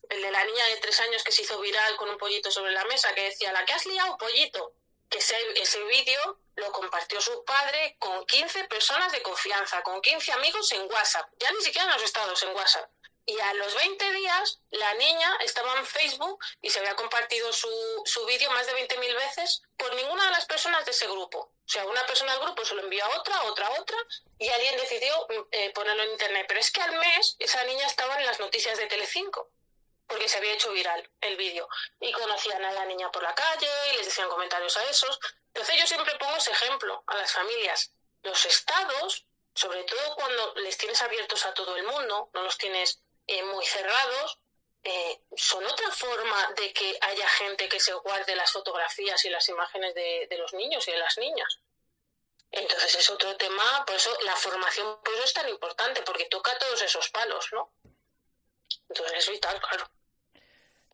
el 0.09 0.21
de 0.21 0.31
la 0.31 0.43
niña 0.43 0.65
de 0.65 0.77
tres 0.77 0.99
años 0.99 1.23
que 1.23 1.31
se 1.31 1.43
hizo 1.43 1.59
viral 1.61 1.95
con 1.95 2.09
un 2.09 2.17
pollito 2.17 2.51
sobre 2.51 2.73
la 2.73 2.83
mesa, 2.85 3.15
que 3.15 3.23
decía, 3.23 3.53
la 3.53 3.63
que 3.65 3.73
has 3.73 3.85
liado, 3.85 4.17
pollito. 4.17 4.73
Que 5.09 5.19
ese, 5.19 5.37
ese 5.55 5.81
vídeo 5.83 6.39
lo 6.55 6.71
compartió 6.71 7.21
su 7.21 7.45
padre 7.45 7.95
con 7.99 8.25
15 8.25 8.65
personas 8.65 9.11
de 9.13 9.21
confianza, 9.21 9.81
con 9.83 10.01
15 10.01 10.31
amigos 10.33 10.71
en 10.73 10.91
WhatsApp. 10.91 11.29
Ya 11.39 11.51
ni 11.51 11.61
siquiera 11.61 11.85
en 11.87 11.93
los 11.93 12.03
estados 12.03 12.41
en 12.43 12.53
WhatsApp. 12.53 12.89
Y 13.27 13.39
a 13.39 13.53
los 13.55 13.73
20 13.73 14.11
días, 14.11 14.59
la 14.69 14.93
niña 14.95 15.37
estaba 15.43 15.75
en 15.77 15.85
Facebook 15.85 16.39
y 16.61 16.69
se 16.69 16.79
había 16.79 16.95
compartido 16.95 17.51
su, 17.51 17.69
su 18.05 18.25
vídeo 18.25 18.51
más 18.51 18.67
de 18.67 18.73
20.000 18.87 19.15
veces 19.15 19.63
por 19.77 19.93
ninguna 19.95 20.25
de 20.25 20.31
las 20.31 20.45
personas 20.45 20.85
de 20.85 20.91
ese 20.91 21.07
grupo. 21.07 21.39
O 21.39 21.67
sea, 21.67 21.85
una 21.87 22.05
persona 22.05 22.33
del 22.33 22.41
grupo 22.41 22.63
se 22.63 22.75
lo 22.75 22.83
envió 22.83 23.03
a 23.03 23.17
otra, 23.17 23.43
otra, 23.45 23.71
otra, 23.79 23.97
y 24.37 24.47
alguien 24.49 24.77
decidió 24.77 25.27
eh, 25.51 25.71
ponerlo 25.71 26.03
en 26.03 26.11
internet. 26.11 26.45
Pero 26.47 26.59
es 26.59 26.71
que 26.71 26.81
al 26.81 26.95
mes 26.97 27.35
esa 27.39 27.63
niña 27.63 27.87
estaba 27.87 28.19
en 28.19 28.25
las 28.27 28.39
noticias 28.39 28.77
de 28.77 28.85
Telecinco, 28.85 29.49
porque 30.05 30.29
se 30.29 30.37
había 30.37 30.53
hecho 30.53 30.71
viral 30.71 31.09
el 31.21 31.35
vídeo. 31.35 31.67
Y 31.99 32.11
conocían 32.11 32.63
a 32.63 32.71
la 32.73 32.85
niña 32.85 33.11
por 33.11 33.23
la 33.23 33.33
calle 33.33 33.67
y 33.91 33.97
les 33.97 34.05
decían 34.05 34.29
comentarios 34.29 34.77
a 34.77 34.83
esos. 34.85 35.19
Entonces 35.47 35.75
yo 35.79 35.87
siempre 35.87 36.15
pongo 36.19 36.35
ese 36.35 36.51
ejemplo 36.51 37.03
a 37.07 37.15
las 37.17 37.31
familias. 37.31 37.91
Los 38.21 38.45
estados, 38.45 39.25
sobre 39.55 39.83
todo 39.85 40.15
cuando 40.15 40.53
les 40.57 40.77
tienes 40.77 41.01
abiertos 41.01 41.45
a 41.47 41.53
todo 41.55 41.75
el 41.75 41.83
mundo, 41.83 42.29
no 42.33 42.43
los 42.43 42.57
tienes 42.59 43.01
eh, 43.27 43.43
muy 43.43 43.65
cerrados, 43.65 44.39
eh, 44.83 45.19
son 45.35 45.65
otra 45.65 45.89
forma 45.89 46.53
de 46.57 46.71
que 46.71 46.97
haya 47.01 47.27
gente 47.27 47.67
que 47.67 47.79
se 47.79 47.91
guarde 47.93 48.35
las 48.35 48.51
fotografías 48.51 49.25
y 49.25 49.29
las 49.29 49.49
imágenes 49.49 49.95
de, 49.95 50.37
los 50.37 50.53
niños 50.53 50.87
y 50.87 50.91
de 50.91 50.99
las 50.99 51.17
niñas. 51.17 51.59
Entonces 52.51 52.95
es 52.95 53.09
otro 53.09 53.35
tema, 53.35 53.83
por 53.85 53.95
eso 53.95 54.15
la 54.23 54.35
formación 54.35 54.99
por 55.03 55.13
eso 55.15 55.23
es 55.23 55.33
tan 55.33 55.49
importante, 55.49 56.03
porque 56.03 56.25
toca 56.25 56.55
todos 56.59 56.81
esos 56.83 57.09
palos, 57.09 57.49
¿no? 57.51 57.73
Entonces 58.87 59.17
es 59.17 59.29
vital, 59.31 59.59
claro. 59.59 59.89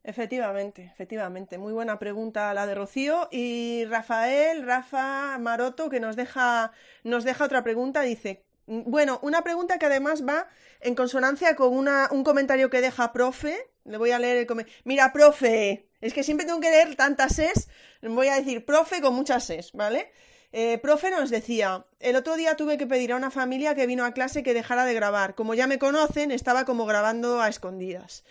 Efectivamente, 0.04 0.90
efectivamente. 0.90 1.58
Muy 1.58 1.74
buena 1.74 1.98
pregunta 1.98 2.54
la 2.54 2.66
de 2.66 2.74
Rocío. 2.74 3.28
Y 3.30 3.84
Rafael, 3.84 4.66
Rafa 4.66 5.36
Maroto, 5.38 5.90
que 5.90 6.00
nos 6.00 6.16
deja, 6.16 6.72
nos 7.04 7.24
deja 7.24 7.44
otra 7.44 7.62
pregunta, 7.62 8.00
dice, 8.00 8.42
bueno, 8.66 9.20
una 9.22 9.44
pregunta 9.44 9.78
que 9.78 9.86
además 9.86 10.26
va 10.26 10.48
en 10.82 10.94
consonancia 10.94 11.56
con 11.56 11.76
una, 11.76 12.08
un 12.10 12.24
comentario 12.24 12.70
que 12.70 12.80
deja 12.80 13.12
profe. 13.12 13.70
Le 13.84 13.96
voy 13.96 14.10
a 14.10 14.18
leer 14.18 14.36
el 14.36 14.46
comentario. 14.46 14.80
Mira, 14.84 15.12
profe, 15.12 15.88
es 16.00 16.12
que 16.12 16.22
siempre 16.22 16.46
tengo 16.46 16.60
que 16.60 16.70
leer 16.70 16.94
tantas 16.96 17.36
ses. 17.36 17.68
Voy 18.02 18.28
a 18.28 18.36
decir 18.36 18.64
profe 18.64 19.00
con 19.00 19.14
muchas 19.14 19.44
ses, 19.44 19.72
¿vale? 19.72 20.12
Eh, 20.52 20.78
profe 20.78 21.10
nos 21.10 21.30
decía, 21.30 21.86
el 21.98 22.14
otro 22.14 22.36
día 22.36 22.56
tuve 22.56 22.76
que 22.76 22.86
pedir 22.86 23.12
a 23.12 23.16
una 23.16 23.30
familia 23.30 23.74
que 23.74 23.86
vino 23.86 24.04
a 24.04 24.12
clase 24.12 24.42
que 24.42 24.52
dejara 24.52 24.84
de 24.84 24.92
grabar. 24.92 25.34
Como 25.34 25.54
ya 25.54 25.66
me 25.66 25.78
conocen, 25.78 26.30
estaba 26.30 26.64
como 26.66 26.84
grabando 26.84 27.40
a 27.40 27.48
escondidas. 27.48 28.24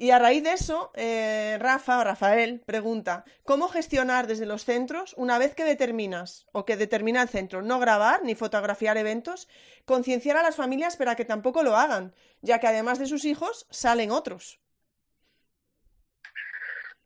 Y 0.00 0.12
a 0.12 0.20
raíz 0.20 0.44
de 0.44 0.52
eso, 0.52 0.92
eh, 0.94 1.56
Rafa, 1.58 2.04
Rafael, 2.04 2.60
pregunta, 2.64 3.24
¿cómo 3.42 3.68
gestionar 3.68 4.28
desde 4.28 4.46
los 4.46 4.64
centros, 4.64 5.12
una 5.16 5.38
vez 5.38 5.56
que 5.56 5.64
determinas 5.64 6.46
o 6.52 6.64
que 6.64 6.76
determina 6.76 7.20
el 7.20 7.28
centro 7.28 7.62
no 7.62 7.80
grabar 7.80 8.22
ni 8.22 8.36
fotografiar 8.36 8.96
eventos, 8.96 9.48
concienciar 9.86 10.36
a 10.36 10.44
las 10.44 10.54
familias 10.54 10.96
para 10.96 11.16
que 11.16 11.24
tampoco 11.24 11.64
lo 11.64 11.76
hagan, 11.76 12.14
ya 12.42 12.60
que 12.60 12.68
además 12.68 13.00
de 13.00 13.08
sus 13.08 13.24
hijos 13.24 13.66
salen 13.70 14.12
otros? 14.12 14.60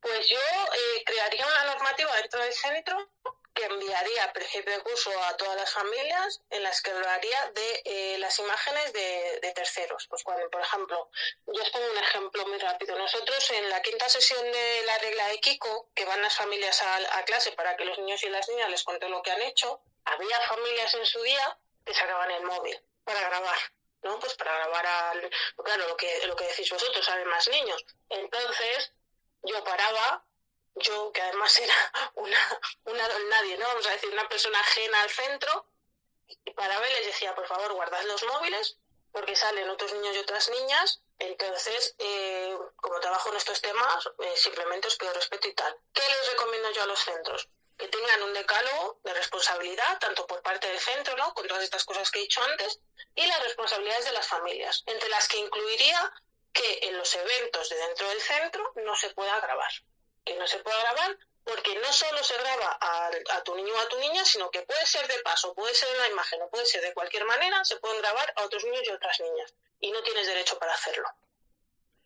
Pues 0.01 0.29
yo 0.29 0.37
eh, 0.37 1.03
crearía 1.07 1.47
una 1.47 1.73
normativa 1.73 2.11
dentro 2.21 2.43
del 2.43 2.53
centro 2.53 3.11
que 3.55 3.65
enviaría 3.65 4.33
principio 4.33 4.73
de 4.73 4.83
curso 4.83 5.11
a 5.25 5.37
todas 5.37 5.57
las 5.57 5.71
familias 5.71 6.41
en 6.51 6.63
las 6.63 6.81
que 6.81 6.91
hablaría 6.91 7.51
de 7.55 7.83
eh, 7.85 8.19
las 8.19 8.39
imágenes 8.39 8.93
de, 8.93 9.41
de, 9.43 9.53
terceros. 9.53 10.07
Pues 10.09 10.23
cuando, 10.23 10.49
por 10.51 10.61
ejemplo, 10.61 11.11
yo 11.47 11.63
os 11.63 11.71
pongo 11.71 11.91
un 11.91 11.99
ejemplo 11.99 12.47
muy 12.47 12.59
rápido. 12.59 12.97
Nosotros 12.97 13.51
en 13.51 13.69
la 13.69 13.83
quinta 13.83 14.09
sesión 14.09 14.43
de 14.51 14.83
la 14.87 14.99
regla 14.99 15.29
de 15.29 15.41
Kiko, 15.41 15.91
que 15.95 16.05
van 16.05 16.23
las 16.23 16.37
familias 16.37 16.83
a, 16.83 17.19
a 17.19 17.25
clase 17.25 17.53
para 17.53 17.77
que 17.77 17.85
los 17.85 17.99
niños 17.99 18.23
y 18.23 18.29
las 18.29 18.49
niñas 18.49 18.71
les 18.71 18.83
cuenten 18.85 19.11
lo 19.11 19.23
que 19.23 19.33
han 19.33 19.43
hecho, 19.43 19.83
había 20.05 20.41
familias 20.43 20.95
en 20.95 21.07
su 21.07 21.23
día 21.23 21.59
que 21.85 21.95
sacaban 21.95 22.31
el 22.31 22.43
móvil 22.45 22.81
para 23.05 23.21
grabar. 23.21 23.59
¿no? 24.03 24.19
Pues 24.19 24.35
para 24.35 24.53
grabar 24.57 24.87
al, 24.87 25.31
claro, 25.65 25.89
lo 25.89 25.97
que, 25.97 26.27
lo 26.27 26.37
que 26.37 26.45
decís 26.45 26.71
vosotros, 26.71 27.05
salen 27.05 27.29
más 27.29 27.49
niños. 27.49 27.85
Entonces, 28.09 28.93
yo 29.43 29.63
paraba, 29.65 30.25
yo 30.77 31.13
que 31.13 31.23
además 31.23 31.59
era 31.59 31.75
una, 32.15 32.61
una 32.85 33.09
nadie, 33.31 33.59
¿no? 33.59 33.67
Vamos 33.67 33.87
a 33.87 33.91
decir, 33.91 34.11
una 34.11 34.29
persona 34.29 34.61
ajena 34.61 35.03
al 35.03 35.11
centro, 35.11 35.67
y 36.45 36.51
paraba 36.53 36.89
y 36.89 36.93
les 36.95 37.07
decía, 37.07 37.35
por 37.35 37.47
favor, 37.47 37.73
guardad 37.73 38.03
los 38.05 38.23
móviles, 38.25 38.79
porque 39.13 39.37
salen 39.37 39.69
otros 39.69 39.93
niños 39.93 40.17
y 40.17 40.21
otras 40.21 40.49
niñas, 40.49 41.03
entonces, 41.19 41.95
eh, 41.99 42.57
como 42.77 42.99
trabajo 42.99 43.29
en 43.31 43.37
estos 43.37 43.61
temas, 43.61 44.11
eh, 44.19 44.37
simplemente 44.37 44.89
os 44.89 44.97
pido 44.97 45.13
respeto 45.13 45.47
y 45.47 45.55
tal. 45.55 45.77
¿Qué 45.93 46.03
les 46.03 46.31
recomiendo 46.33 46.73
yo 46.73 46.83
a 46.83 46.87
los 46.87 46.99
centros? 46.99 47.49
Que 47.79 47.87
tengan 47.89 48.23
un 48.25 48.33
decálogo 48.33 48.99
de 49.05 49.15
responsabilidad, 49.15 49.99
tanto 50.01 50.27
por 50.27 50.43
parte 50.43 50.67
del 50.67 50.81
centro, 50.81 51.17
¿no? 51.17 51.33
Con 51.35 51.47
todas 51.47 51.63
estas 51.63 51.85
cosas 51.85 52.11
que 52.11 52.19
he 52.19 52.23
dicho 52.23 52.43
antes, 52.43 52.81
y 53.15 53.25
las 53.27 53.43
responsabilidades 53.45 54.07
de 54.07 54.13
las 54.13 54.27
familias, 54.27 54.83
entre 54.87 55.09
las 55.11 55.29
que 55.29 55.39
incluiría 55.39 56.13
que 56.53 56.81
en 56.83 56.99
los 56.99 57.15
eventos 57.15 57.69
de 57.69 57.77
dentro 57.77 58.09
del 58.09 58.21
centro 58.21 58.73
no 58.77 58.97
se 58.97 59.11
pueda 59.11 59.39
grabar. 59.41 59.73
Que 60.25 60.37
no 60.37 60.47
se 60.47 60.59
pueda 60.59 60.79
grabar 60.81 61.19
porque 61.45 61.75
no 61.77 61.93
solo 61.93 62.23
se 62.23 62.37
graba 62.39 62.79
a, 62.81 63.43
tu 63.43 63.55
niño 63.55 63.75
o 63.75 63.79
a 63.79 63.89
tu 63.89 63.99
niña, 63.99 64.25
sino 64.25 64.51
que 64.51 64.63
puede 64.63 64.87
ser 64.87 65.07
de 65.09 65.19
paso, 65.21 65.55
puede 65.55 65.75
ser 65.75 65.89
una 65.97 66.09
imagen 66.09 66.41
o 66.43 66.49
puede 66.49 66.67
ser 66.67 66.83
de 66.83 66.95
cualquier 66.95 67.25
manera, 67.25 67.65
se 67.65 67.77
pueden 67.77 68.01
grabar 68.01 68.33
a 68.37 68.45
otros 68.45 68.65
niños 68.65 68.83
y 68.85 68.91
otras 68.91 69.19
niñas. 69.21 69.53
Y 69.81 69.91
no 69.91 70.03
tienes 70.03 70.27
derecho 70.27 70.59
para 70.59 70.75
hacerlo. 70.75 71.09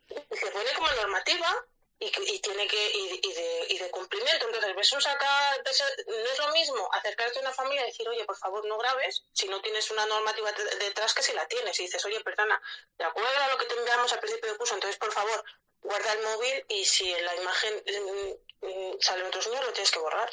Se 0.08 0.50
pone 0.50 0.72
como 0.74 0.88
normativa 0.92 1.66
y, 1.98 2.06
y 2.06 2.40
tiene 2.40 2.66
que 2.66 2.90
y, 2.92 3.32
de, 3.32 3.66
y 3.68 3.78
de 3.78 3.90
cumplimiento. 3.90 4.46
Entonces, 4.46 4.74
ves 4.74 4.88
sacar, 4.88 5.62
no 5.62 6.30
es 6.30 6.38
lo 6.38 6.48
mismo 6.52 6.88
acercarte 6.92 7.38
a 7.38 7.42
una 7.42 7.52
familia 7.52 7.82
y 7.82 7.86
decir, 7.86 8.08
oye, 8.08 8.24
por 8.24 8.36
favor, 8.38 8.64
no 8.64 8.78
grabes, 8.78 9.24
si 9.32 9.48
no 9.48 9.60
tienes 9.60 9.90
una 9.90 10.06
normativa 10.06 10.50
detrás 10.78 11.12
que 11.12 11.22
si 11.22 11.34
la 11.34 11.46
tienes. 11.46 11.78
Y 11.80 11.82
dices, 11.82 12.02
oye, 12.06 12.20
perdona, 12.20 12.60
de 12.96 13.04
acuerdo 13.04 13.28
a 13.28 13.48
lo 13.48 13.58
que 13.58 13.66
te 13.66 13.74
enviamos 13.74 14.10
al 14.12 14.20
principio 14.20 14.52
de 14.52 14.58
curso, 14.58 14.74
entonces, 14.74 14.98
por 14.98 15.12
favor, 15.12 15.44
guarda 15.86 16.12
el 16.12 16.22
móvil 16.22 16.64
y 16.68 16.84
si 16.84 17.10
en 17.12 17.24
la 17.24 17.34
imagen 17.36 17.82
mm, 17.86 18.66
mm, 18.66 19.00
salen 19.00 19.26
otros 19.26 19.46
niños, 19.46 19.64
lo 19.64 19.72
tienes 19.72 19.90
que 19.90 19.98
borrar. 19.98 20.30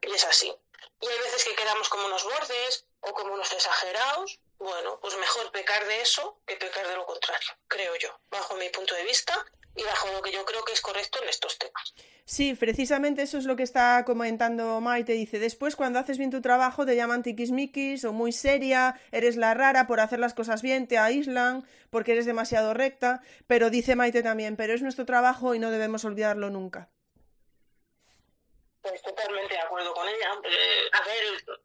Y 0.00 0.12
es 0.12 0.24
así. 0.24 0.54
Y 1.00 1.08
hay 1.08 1.18
veces 1.18 1.44
que 1.44 1.54
quedamos 1.54 1.88
como 1.88 2.06
unos 2.06 2.24
bordes 2.24 2.86
o 3.00 3.12
como 3.12 3.34
unos 3.34 3.52
exagerados. 3.52 4.40
Bueno, 4.58 4.98
pues 5.00 5.16
mejor 5.16 5.50
pecar 5.50 5.84
de 5.86 6.00
eso 6.00 6.40
que 6.46 6.56
pecar 6.56 6.86
de 6.86 6.94
lo 6.94 7.04
contrario, 7.04 7.50
creo 7.66 7.96
yo, 7.96 8.16
bajo 8.30 8.54
mi 8.54 8.68
punto 8.68 8.94
de 8.94 9.02
vista 9.02 9.44
y 9.74 9.82
bajo 9.84 10.08
lo 10.12 10.22
que 10.22 10.32
yo 10.32 10.44
creo 10.44 10.64
que 10.64 10.72
es 10.72 10.80
correcto 10.80 11.18
en 11.22 11.28
estos 11.28 11.58
temas. 11.58 11.94
Sí, 12.24 12.54
precisamente 12.54 13.22
eso 13.22 13.38
es 13.38 13.44
lo 13.44 13.56
que 13.56 13.62
está 13.62 14.04
comentando 14.04 14.80
Maite. 14.80 15.12
Dice, 15.12 15.38
después 15.38 15.76
cuando 15.76 15.98
haces 15.98 16.18
bien 16.18 16.30
tu 16.30 16.40
trabajo 16.40 16.86
te 16.86 16.96
llaman 16.96 17.22
tiquismiquis 17.22 18.04
o 18.04 18.12
muy 18.12 18.32
seria, 18.32 19.00
eres 19.10 19.36
la 19.36 19.54
rara 19.54 19.86
por 19.86 20.00
hacer 20.00 20.18
las 20.18 20.34
cosas 20.34 20.62
bien, 20.62 20.86
te 20.86 20.98
aíslan 20.98 21.66
porque 21.90 22.12
eres 22.12 22.26
demasiado 22.26 22.74
recta, 22.74 23.22
pero 23.46 23.70
dice 23.70 23.96
Maite 23.96 24.22
también, 24.22 24.56
pero 24.56 24.74
es 24.74 24.82
nuestro 24.82 25.04
trabajo 25.04 25.54
y 25.54 25.58
no 25.58 25.70
debemos 25.70 26.04
olvidarlo 26.04 26.50
nunca. 26.50 26.90
Pues 28.82 29.00
totalmente 29.00 29.54
de 29.54 29.60
acuerdo 29.60 29.94
con 29.94 30.08
ella. 30.08 30.32
Eh, 30.42 30.90
a 30.92 31.04
ver, 31.04 31.58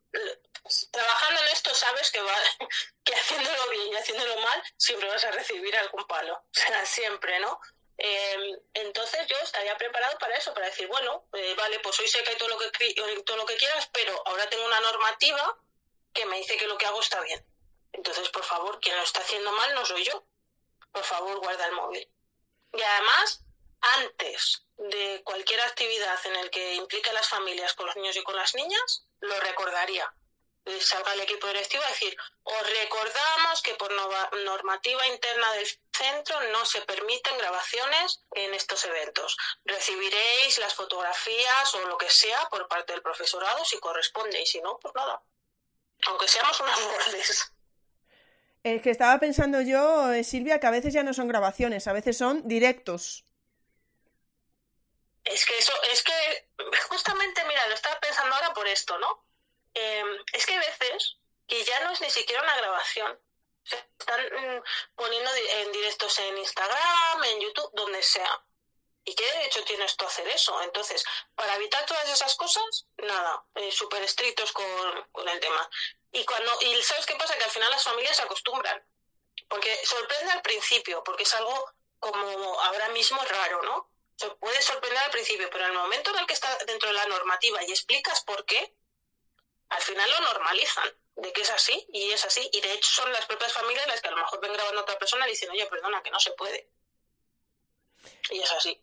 trabajando 0.91 1.41
en 1.41 1.47
esto 1.47 1.73
sabes 1.73 2.11
que, 2.11 2.21
va, 2.21 2.35
que 3.03 3.15
haciéndolo 3.15 3.69
bien 3.71 3.87
y 3.91 3.95
haciéndolo 3.95 4.39
mal 4.41 4.61
siempre 4.77 5.09
vas 5.09 5.25
a 5.25 5.31
recibir 5.31 5.75
algún 5.77 6.05
palo. 6.05 6.35
O 6.35 6.49
sea, 6.51 6.85
siempre, 6.85 7.39
¿no? 7.39 7.59
Eh, 7.97 8.61
entonces 8.75 9.25
yo 9.27 9.35
estaría 9.43 9.75
preparado 9.77 10.17
para 10.19 10.35
eso, 10.35 10.53
para 10.53 10.67
decir, 10.67 10.87
bueno, 10.87 11.27
eh, 11.33 11.55
vale, 11.55 11.79
pues 11.79 11.99
hoy 11.99 12.07
sé 12.07 12.23
que 12.23 12.31
hay 12.31 12.37
todo 12.37 12.49
lo 12.49 12.57
que, 12.57 12.93
todo 13.25 13.37
lo 13.37 13.45
que 13.45 13.57
quieras, 13.57 13.89
pero 13.91 14.21
ahora 14.27 14.47
tengo 14.49 14.65
una 14.65 14.79
normativa 14.81 15.57
que 16.13 16.25
me 16.25 16.37
dice 16.37 16.57
que 16.57 16.67
lo 16.67 16.77
que 16.77 16.85
hago 16.85 17.01
está 17.01 17.19
bien. 17.21 17.43
Entonces, 17.93 18.29
por 18.29 18.43
favor, 18.43 18.79
quien 18.79 18.95
lo 18.95 19.03
está 19.03 19.21
haciendo 19.21 19.51
mal 19.51 19.73
no 19.73 19.85
soy 19.85 20.03
yo. 20.03 20.23
Por 20.91 21.03
favor, 21.03 21.39
guarda 21.39 21.65
el 21.65 21.71
móvil. 21.73 22.07
Y 22.73 22.81
además, 22.81 23.43
antes 23.81 24.63
de 24.77 25.21
cualquier 25.23 25.61
actividad 25.61 26.19
en 26.25 26.35
el 26.35 26.49
que 26.51 26.75
implique 26.75 27.09
a 27.09 27.13
las 27.13 27.27
familias 27.27 27.73
con 27.73 27.87
los 27.87 27.95
niños 27.95 28.15
y 28.15 28.23
con 28.23 28.35
las 28.35 28.53
niñas, 28.53 29.05
lo 29.21 29.39
recordaría 29.39 30.13
salga 30.79 31.13
el 31.13 31.21
equipo 31.21 31.47
directivo 31.47 31.83
a 31.83 31.89
decir, 31.89 32.15
os 32.43 32.69
recordamos 32.81 33.61
que 33.61 33.75
por 33.75 33.91
normativa 34.43 35.07
interna 35.07 35.53
del 35.53 35.67
centro 35.97 36.39
no 36.51 36.65
se 36.65 36.81
permiten 36.81 37.37
grabaciones 37.37 38.23
en 38.31 38.53
estos 38.53 38.85
eventos. 38.85 39.35
Recibiréis 39.65 40.57
las 40.59 40.73
fotografías 40.73 41.75
o 41.75 41.87
lo 41.87 41.97
que 41.97 42.09
sea 42.09 42.47
por 42.49 42.67
parte 42.67 42.93
del 42.93 43.01
profesorado 43.01 43.65
si 43.65 43.79
corresponde 43.79 44.41
y 44.41 44.45
si 44.45 44.61
no, 44.61 44.77
pues 44.79 44.93
nada. 44.95 45.21
Aunque 46.07 46.27
seamos 46.27 46.59
unas 46.59 46.79
bordes. 46.81 47.53
Es 48.63 48.81
que 48.81 48.89
estaba 48.89 49.19
pensando 49.19 49.61
yo, 49.61 50.11
eh, 50.11 50.23
Silvia, 50.23 50.59
que 50.59 50.67
a 50.67 50.71
veces 50.71 50.93
ya 50.93 51.03
no 51.03 51.13
son 51.13 51.27
grabaciones, 51.27 51.87
a 51.87 51.93
veces 51.93 52.17
son 52.17 52.47
directos. 52.47 53.25
Es 55.23 55.45
que 55.45 55.57
eso, 55.57 55.73
es 55.91 56.03
que 56.03 56.49
justamente, 56.89 57.43
mira, 57.45 57.67
lo 57.67 57.75
estaba 57.75 57.99
pensando 57.99 58.35
ahora 58.35 58.53
por 58.53 58.67
esto, 58.67 58.97
¿no? 58.97 59.25
Em, 59.73 60.07
es 60.33 60.45
que 60.45 60.53
hay 60.53 60.59
veces 60.59 61.17
que 61.47 61.63
ya 61.63 61.79
no 61.83 61.91
es 61.91 62.01
ni 62.01 62.09
siquiera 62.09 62.41
una 62.41 62.55
grabación. 62.57 63.19
Se 63.67 63.75
están 63.99 64.21
mm, 64.25 64.63
poniendo 64.95 65.29
en 65.35 65.71
directos 65.71 66.19
en 66.19 66.37
Instagram, 66.37 67.23
en 67.25 67.41
YouTube, 67.41 67.69
donde 67.73 68.01
sea. 68.01 68.43
¿Y 69.03 69.13
qué 69.15 69.23
derecho 69.23 69.63
tienes 69.63 69.95
tú 69.95 70.05
a 70.05 70.07
hacer 70.07 70.27
eso? 70.27 70.61
Entonces, 70.63 71.03
para 71.35 71.55
evitar 71.55 71.85
todas 71.85 72.09
esas 72.09 72.35
cosas, 72.35 72.87
nada, 72.97 73.43
eh, 73.55 73.71
súper 73.71 74.03
estrictos 74.03 74.51
con, 74.51 75.03
con, 75.11 75.27
el 75.29 75.39
tema. 75.39 75.69
Y 76.11 76.25
cuando 76.25 76.51
y 76.61 76.81
¿sabes 76.83 77.05
qué 77.05 77.15
pasa? 77.15 77.37
Que 77.37 77.43
al 77.45 77.51
final 77.51 77.71
las 77.71 77.83
familias 77.83 78.17
se 78.17 78.23
acostumbran. 78.23 78.85
Porque 79.47 79.85
sorprende 79.85 80.31
al 80.31 80.41
principio, 80.41 81.03
porque 81.03 81.23
es 81.23 81.33
algo 81.35 81.71
como 81.99 82.59
ahora 82.61 82.89
mismo 82.89 83.21
raro, 83.23 83.61
¿no? 83.63 83.89
Se 84.17 84.29
puede 84.31 84.61
sorprender 84.61 85.03
al 85.03 85.11
principio, 85.11 85.49
pero 85.49 85.65
en 85.65 85.71
el 85.71 85.77
momento 85.77 86.11
en 86.11 86.19
el 86.19 86.27
que 86.27 86.33
está 86.33 86.57
dentro 86.65 86.89
de 86.89 86.95
la 86.95 87.05
normativa 87.05 87.63
y 87.63 87.71
explicas 87.71 88.23
por 88.23 88.45
qué, 88.45 88.75
al 89.69 89.81
final 89.81 90.09
lo 90.09 90.19
normalizan 90.21 90.97
de 91.17 91.33
que 91.33 91.41
es 91.41 91.49
así 91.49 91.85
y 91.91 92.11
es 92.11 92.23
así. 92.25 92.49
Y 92.53 92.61
de 92.61 92.73
hecho 92.73 92.89
son 92.89 93.11
las 93.11 93.25
propias 93.25 93.51
familias 93.51 93.87
las 93.87 94.01
que 94.01 94.07
a 94.07 94.11
lo 94.11 94.17
mejor 94.17 94.39
ven 94.39 94.53
grabando 94.53 94.79
a 94.79 94.83
otra 94.83 94.99
persona 94.99 95.27
y 95.27 95.31
dicen, 95.31 95.49
oye, 95.49 95.65
perdona, 95.65 96.01
que 96.03 96.11
no 96.11 96.19
se 96.19 96.31
puede. 96.31 96.69
Y 98.31 98.39
es 98.39 98.51
así. 98.51 98.81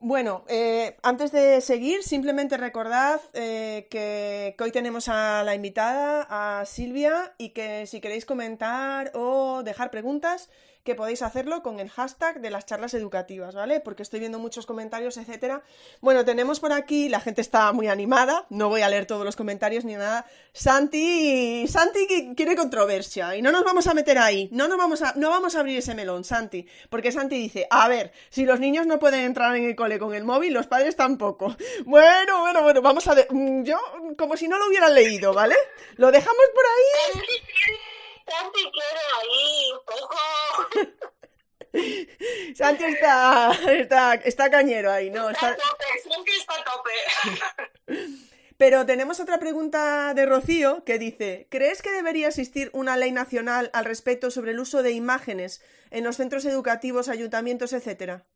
Bueno, 0.00 0.44
eh, 0.48 0.98
antes 1.02 1.32
de 1.32 1.62
seguir, 1.62 2.02
simplemente 2.02 2.58
recordad 2.58 3.22
eh, 3.32 3.88
que, 3.90 4.54
hoy 4.60 4.70
tenemos 4.70 5.08
a 5.08 5.42
la 5.44 5.54
invitada, 5.54 6.26
a 6.28 6.66
Silvia, 6.66 7.34
y 7.38 7.50
que 7.50 7.86
si 7.86 8.02
queréis 8.02 8.26
comentar 8.26 9.12
o 9.14 9.62
dejar 9.62 9.90
preguntas, 9.90 10.50
que 10.84 10.94
podéis 10.94 11.22
hacerlo 11.22 11.62
con 11.62 11.80
el 11.80 11.88
hashtag 11.88 12.40
de 12.40 12.50
las 12.50 12.66
charlas 12.66 12.92
educativas, 12.92 13.54
¿vale? 13.54 13.80
Porque 13.80 14.02
estoy 14.02 14.20
viendo 14.20 14.38
muchos 14.38 14.66
comentarios, 14.66 15.16
etcétera. 15.16 15.62
Bueno, 16.00 16.24
tenemos 16.24 16.60
por 16.60 16.72
aquí, 16.72 17.08
la 17.08 17.20
gente 17.20 17.40
está 17.40 17.72
muy 17.72 17.88
animada, 17.88 18.44
no 18.50 18.68
voy 18.68 18.82
a 18.82 18.88
leer 18.90 19.06
todos 19.06 19.24
los 19.24 19.34
comentarios 19.34 19.86
ni 19.86 19.94
nada. 19.94 20.26
Santi, 20.52 21.66
Santi 21.66 22.34
quiere 22.36 22.54
controversia 22.54 23.34
y 23.34 23.40
no 23.40 23.50
nos 23.50 23.64
vamos 23.64 23.86
a 23.86 23.94
meter 23.94 24.18
ahí, 24.18 24.48
no 24.52 24.68
nos 24.68 24.76
vamos 24.76 25.00
a, 25.00 25.14
no 25.16 25.30
vamos 25.30 25.56
a 25.56 25.60
abrir 25.60 25.78
ese 25.78 25.94
melón, 25.94 26.22
Santi, 26.22 26.66
porque 26.90 27.12
Santi 27.12 27.36
dice, 27.36 27.66
a 27.70 27.88
ver, 27.88 28.12
si 28.28 28.44
los 28.44 28.60
niños 28.60 28.86
no 28.86 28.98
pueden 28.98 29.20
entrar 29.20 29.56
en 29.56 29.64
el 29.64 29.74
cole 29.74 29.98
con 29.98 30.14
el 30.14 30.24
móvil, 30.24 30.52
los 30.52 30.66
padres 30.66 30.96
tampoco. 30.96 31.56
Bueno, 31.86 32.40
bueno, 32.40 32.62
bueno, 32.62 32.82
vamos 32.82 33.06
a, 33.08 33.14
mm, 33.14 33.62
yo 33.62 33.78
como 34.16 34.36
si 34.36 34.48
no 34.48 34.58
lo 34.58 34.68
hubieran 34.68 34.94
leído, 34.94 35.32
¿vale? 35.32 35.54
Lo 35.96 36.10
dejamos 36.10 36.44
por 36.54 36.64
ahí. 36.64 37.24
Santi 38.26 38.70
quiero 38.72 39.00
ahí 39.20 39.72
un 39.72 39.84
poco. 39.84 40.16
Santi 42.54 42.84
está, 42.84 43.52
está, 43.72 44.14
está 44.14 44.50
cañero 44.50 44.90
ahí, 44.90 45.10
¿no? 45.10 45.28
Está, 45.30 45.48
a 45.48 45.56
tope, 45.56 45.84
Santi 46.08 46.32
está 46.32 46.54
a 46.54 46.64
tope. 46.64 46.90
Pero 48.56 48.86
tenemos 48.86 49.18
otra 49.18 49.38
pregunta 49.38 50.14
de 50.14 50.26
Rocío 50.26 50.84
que 50.84 50.98
dice, 50.98 51.48
¿crees 51.50 51.82
que 51.82 51.90
debería 51.90 52.28
existir 52.28 52.70
una 52.72 52.96
ley 52.96 53.10
nacional 53.10 53.70
al 53.72 53.84
respecto 53.84 54.30
sobre 54.30 54.52
el 54.52 54.60
uso 54.60 54.82
de 54.82 54.92
imágenes 54.92 55.60
en 55.90 56.04
los 56.04 56.16
centros 56.16 56.44
educativos, 56.44 57.08
ayuntamientos, 57.08 57.72
etcétera? 57.72 58.26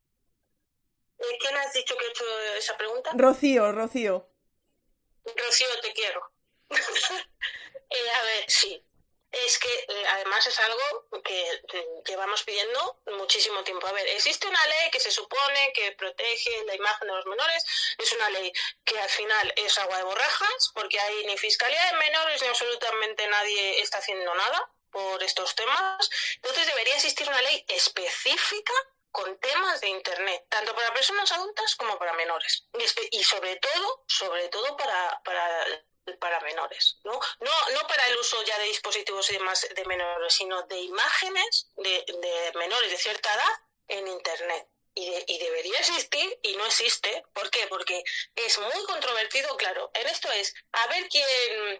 Eh, 1.18 1.39
¿Quién 1.41 1.57
has 1.57 1.72
dicho 1.72 1.95
que 1.97 2.05
ha 2.05 2.11
hecho 2.11 2.24
esa 2.59 2.76
pregunta? 2.76 3.11
Rocío, 3.14 3.70
Rocío. 3.70 4.28
Rocío, 5.36 5.68
te 5.82 5.93
quiero. 5.93 6.32
eh, 6.70 8.11
a 8.20 8.24
ver, 8.24 8.45
sí. 8.49 8.84
Es 9.31 9.59
que 9.59 9.68
eh, 9.68 10.05
además 10.09 10.47
es 10.47 10.59
algo 10.59 11.07
que 11.22 11.61
llevamos 12.07 12.43
pidiendo 12.45 13.01
muchísimo 13.18 13.62
tiempo. 13.62 13.87
A 13.87 13.93
ver, 13.93 14.07
existe 14.09 14.49
una 14.49 14.66
ley 14.66 14.91
que 14.91 15.01
se 15.01 15.11
supone 15.11 15.72
que 15.74 15.93
protege 15.93 16.64
la 16.64 16.74
imagen 16.74 17.09
de 17.09 17.14
los 17.14 17.26
menores. 17.26 17.64
Es 17.99 18.12
una 18.12 18.31
ley 18.31 18.53
que 18.85 18.99
al 18.99 19.09
final 19.11 19.53
es 19.57 19.79
agua 19.79 19.99
de 19.99 20.05
borrajas, 20.05 20.70
porque 20.74 20.99
hay 20.99 21.26
ni 21.26 21.37
fiscalía 21.37 21.85
de 21.87 21.99
menores 21.99 22.41
ni 22.41 22.49
absolutamente 22.49 23.26
nadie 23.29 23.83
está 23.83 23.99
haciendo 23.99 24.35
nada 24.35 24.70
por 24.91 25.22
estos 25.22 25.55
temas. 25.55 26.11
Entonces 26.37 26.66
debería 26.66 26.95
existir 26.95 27.29
una 27.29 27.43
ley 27.43 27.64
específica 27.68 28.72
con 29.11 29.39
temas 29.39 29.81
de 29.81 29.89
Internet, 29.89 30.47
tanto 30.49 30.74
para 30.74 30.93
personas 30.93 31.31
adultas 31.33 31.74
como 31.76 31.99
para 31.99 32.12
menores. 32.14 32.66
Y, 33.11 33.24
sobre 33.24 33.57
todo, 33.57 34.05
sobre 34.07 34.49
todo 34.49 34.76
para, 34.76 35.20
para, 35.24 35.64
para 36.17 36.41
menores, 36.41 36.99
¿no? 37.05 37.13
¿no? 37.13 37.51
No 37.73 37.87
para 37.87 38.07
el 38.09 38.17
uso 38.19 38.43
ya 38.45 38.59
de 38.59 38.65
dispositivos 38.65 39.31
y 39.31 39.35
demás 39.35 39.67
de 39.75 39.85
menores, 39.85 40.33
sino 40.33 40.63
de 40.63 40.79
imágenes 40.79 41.69
de, 41.77 42.05
de 42.07 42.53
menores 42.59 42.91
de 42.91 42.99
cierta 42.99 43.33
edad 43.35 43.53
en 43.89 44.07
Internet. 44.09 44.69
Y, 44.95 45.07
y, 45.29 45.39
debería 45.39 45.79
existir 45.79 46.41
y 46.43 46.57
no 46.57 46.67
existe. 46.67 47.25
¿Por 47.33 47.51
qué? 47.51 47.69
Porque 47.69 48.03
es 48.35 48.59
muy 48.59 48.85
controvertido, 48.85 49.57
claro. 49.57 49.93
En 49.95 50.09
esto 50.09 50.29
es, 50.33 50.53
a 50.73 50.89
ver 50.89 51.09
quién, 51.09 51.25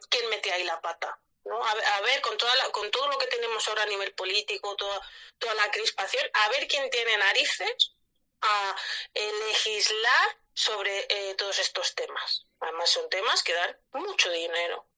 quién 0.09 0.29
mete 0.29 0.53
ahí 0.53 0.63
la 0.63 0.81
pata. 0.81 1.19
¿no? 1.45 1.65
A, 1.65 2.01
ver, 2.03 2.21
con, 2.21 2.37
toda 2.37 2.53
con 2.71 2.91
todo 2.91 3.09
lo 3.09 3.19
que 3.19 3.27
tenemos 3.27 3.67
ahora 3.67 3.83
a 3.83 3.87
nivel 3.87 4.15
político, 4.15 4.77
toda, 4.77 5.01
toda 5.39 5.55
la 5.55 5.71
crispación, 5.71 6.31
a 6.33 6.49
ver 6.51 6.69
quién 6.69 6.89
tiene 6.91 7.17
narices 7.17 7.95
a 8.41 8.77
eh, 9.15 9.33
legislar 9.49 10.39
sobre 10.59 11.07
eh, 11.09 11.35
todos 11.37 11.57
estos 11.61 11.95
temas. 11.95 12.45
Además, 12.59 12.91
son 12.91 13.09
temas 13.09 13.45
que 13.45 13.55
dan 13.55 13.77
mucho 13.93 14.29
dinero. 14.29 14.89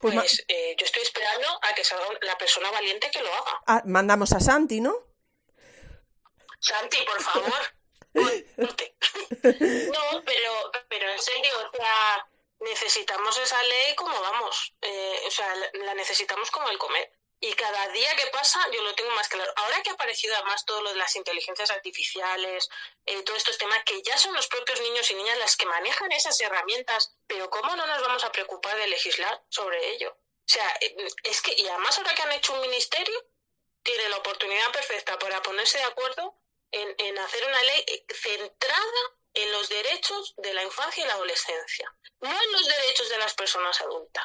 Pues, 0.00 0.14
pues 0.14 0.44
eh, 0.48 0.74
yo 0.76 0.84
estoy 0.84 1.02
esperando 1.02 1.46
a 1.62 1.72
que 1.72 1.84
salga 1.84 2.18
la 2.22 2.36
persona 2.36 2.68
valiente 2.72 3.08
que 3.12 3.22
lo 3.22 3.32
haga. 3.32 3.62
Ah, 3.68 3.82
mandamos 3.84 4.32
a 4.32 4.40
Santi, 4.40 4.80
¿no? 4.80 4.92
Santi, 6.58 6.96
por 7.02 7.22
favor. 7.22 7.74
no, 8.14 10.24
pero, 10.24 10.72
pero 10.88 11.12
en 11.12 11.20
serio, 11.20 11.52
o 11.64 11.76
sea, 11.76 12.28
necesitamos 12.58 13.38
esa 13.38 13.62
ley 13.62 13.94
como 13.94 14.20
vamos, 14.20 14.74
eh, 14.82 15.20
o 15.24 15.30
sea, 15.30 15.54
la 15.74 15.94
necesitamos 15.94 16.50
como 16.50 16.70
el 16.70 16.78
comer. 16.78 17.12
Y 17.40 17.52
cada 17.54 17.88
día 17.88 18.16
que 18.16 18.26
pasa 18.28 18.60
yo 18.72 18.82
lo 18.82 18.94
tengo 18.94 19.10
más 19.12 19.28
claro. 19.28 19.52
Ahora 19.56 19.80
que 19.82 19.90
ha 19.90 19.92
aparecido 19.92 20.34
además 20.34 20.64
todo 20.64 20.82
lo 20.82 20.90
de 20.90 20.96
las 20.96 21.14
inteligencias 21.14 21.70
artificiales, 21.70 22.68
eh, 23.06 23.22
todos 23.22 23.38
estos 23.38 23.58
temas 23.58 23.82
que 23.84 24.02
ya 24.02 24.16
son 24.18 24.34
los 24.34 24.48
propios 24.48 24.80
niños 24.80 25.10
y 25.10 25.14
niñas 25.14 25.38
las 25.38 25.56
que 25.56 25.66
manejan 25.66 26.10
esas 26.10 26.40
herramientas, 26.40 27.14
pero 27.26 27.48
¿cómo 27.48 27.76
no 27.76 27.86
nos 27.86 28.02
vamos 28.02 28.24
a 28.24 28.32
preocupar 28.32 28.76
de 28.76 28.88
legislar 28.88 29.40
sobre 29.48 29.92
ello? 29.92 30.10
O 30.10 30.52
sea, 30.52 30.66
eh, 30.80 30.96
es 31.22 31.40
que, 31.40 31.54
y 31.56 31.68
además 31.68 31.96
ahora 31.98 32.14
que 32.14 32.22
han 32.22 32.32
hecho 32.32 32.54
un 32.54 32.60
ministerio, 32.60 33.24
tiene 33.82 34.08
la 34.08 34.16
oportunidad 34.16 34.72
perfecta 34.72 35.18
para 35.18 35.40
ponerse 35.40 35.78
de 35.78 35.84
acuerdo 35.84 36.34
en, 36.72 36.94
en 36.98 37.18
hacer 37.18 37.46
una 37.46 37.62
ley 37.62 38.04
centrada 38.12 39.18
en 39.34 39.52
los 39.52 39.68
derechos 39.68 40.34
de 40.38 40.52
la 40.54 40.64
infancia 40.64 41.04
y 41.04 41.06
la 41.06 41.14
adolescencia, 41.14 41.94
no 42.20 42.30
en 42.30 42.52
los 42.52 42.66
derechos 42.66 43.08
de 43.08 43.18
las 43.18 43.34
personas 43.34 43.80
adultas, 43.80 44.24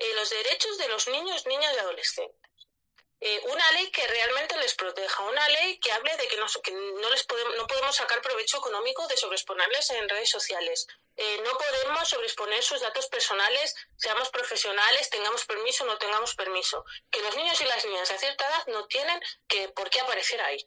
en 0.00 0.16
los 0.16 0.30
derechos 0.30 0.78
de 0.78 0.88
los 0.88 1.08
niños, 1.08 1.46
niñas 1.46 1.74
y 1.74 1.78
adolescentes. 1.78 2.48
Eh, 3.20 3.40
una 3.46 3.72
ley 3.72 3.90
que 3.90 4.06
realmente 4.06 4.56
les 4.58 4.74
proteja, 4.74 5.24
una 5.24 5.48
ley 5.48 5.80
que 5.80 5.90
hable 5.90 6.16
de 6.16 6.28
que 6.28 6.36
no, 6.36 6.46
que 6.62 6.70
no 6.70 7.10
les 7.10 7.24
podemos, 7.24 7.56
no 7.56 7.66
podemos 7.66 7.96
sacar 7.96 8.22
provecho 8.22 8.58
económico 8.58 9.08
de 9.08 9.16
sobreexponerles 9.16 9.90
en 9.90 10.08
redes 10.08 10.30
sociales. 10.30 10.86
Eh, 11.16 11.40
no 11.42 11.50
podemos 11.58 12.08
sobreexponer 12.08 12.62
sus 12.62 12.80
datos 12.80 13.08
personales, 13.08 13.74
seamos 13.96 14.30
profesionales, 14.30 15.10
tengamos 15.10 15.44
permiso 15.46 15.82
o 15.82 15.88
no 15.88 15.98
tengamos 15.98 16.36
permiso. 16.36 16.84
Que 17.10 17.20
los 17.22 17.34
niños 17.34 17.60
y 17.60 17.64
las 17.64 17.84
niñas 17.84 18.08
de 18.08 18.18
cierta 18.18 18.46
edad 18.46 18.66
no 18.68 18.86
tienen 18.86 19.20
que, 19.48 19.68
por 19.70 19.90
qué 19.90 20.00
aparecer 20.00 20.40
ahí. 20.40 20.64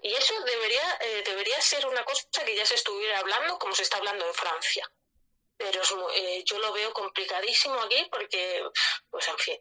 Y 0.00 0.14
eso 0.14 0.40
debería, 0.44 0.98
eh, 1.02 1.22
debería 1.26 1.60
ser 1.60 1.84
una 1.86 2.02
cosa 2.02 2.24
que 2.46 2.56
ya 2.56 2.64
se 2.64 2.76
estuviera 2.76 3.18
hablando 3.18 3.58
como 3.58 3.74
se 3.74 3.82
está 3.82 3.98
hablando 3.98 4.26
en 4.26 4.32
Francia. 4.32 4.90
Pero 5.58 5.82
eh, 6.14 6.42
yo 6.44 6.58
lo 6.58 6.72
veo 6.72 6.92
complicadísimo 6.92 7.80
aquí 7.82 8.08
porque, 8.10 8.64
pues 9.10 9.28
en 9.28 9.38
fin, 9.38 9.60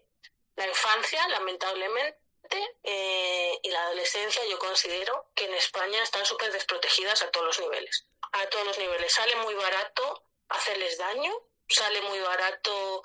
la 0.56 0.68
infancia, 0.68 1.28
lamentablemente, 1.28 2.20
eh, 2.84 3.60
y 3.62 3.70
la 3.70 3.82
adolescencia, 3.88 4.46
yo 4.46 4.58
considero 4.60 5.32
que 5.36 5.46
en 5.46 5.56
España 5.56 6.02
están 6.02 6.26
súper 6.26 6.52
desprotegidas 6.52 7.22
a 7.24 7.32
todos 7.32 7.48
los 7.48 7.60
niveles. 7.60 8.08
A 8.32 8.48
todos 8.48 8.66
los 8.66 8.78
niveles. 8.78 9.12
Sale 9.12 9.36
muy 9.38 9.56
barato 9.56 10.24
hacerles 10.50 10.98
daño, 10.98 11.34
sale 11.68 12.00
muy 12.02 12.20
barato 12.20 13.02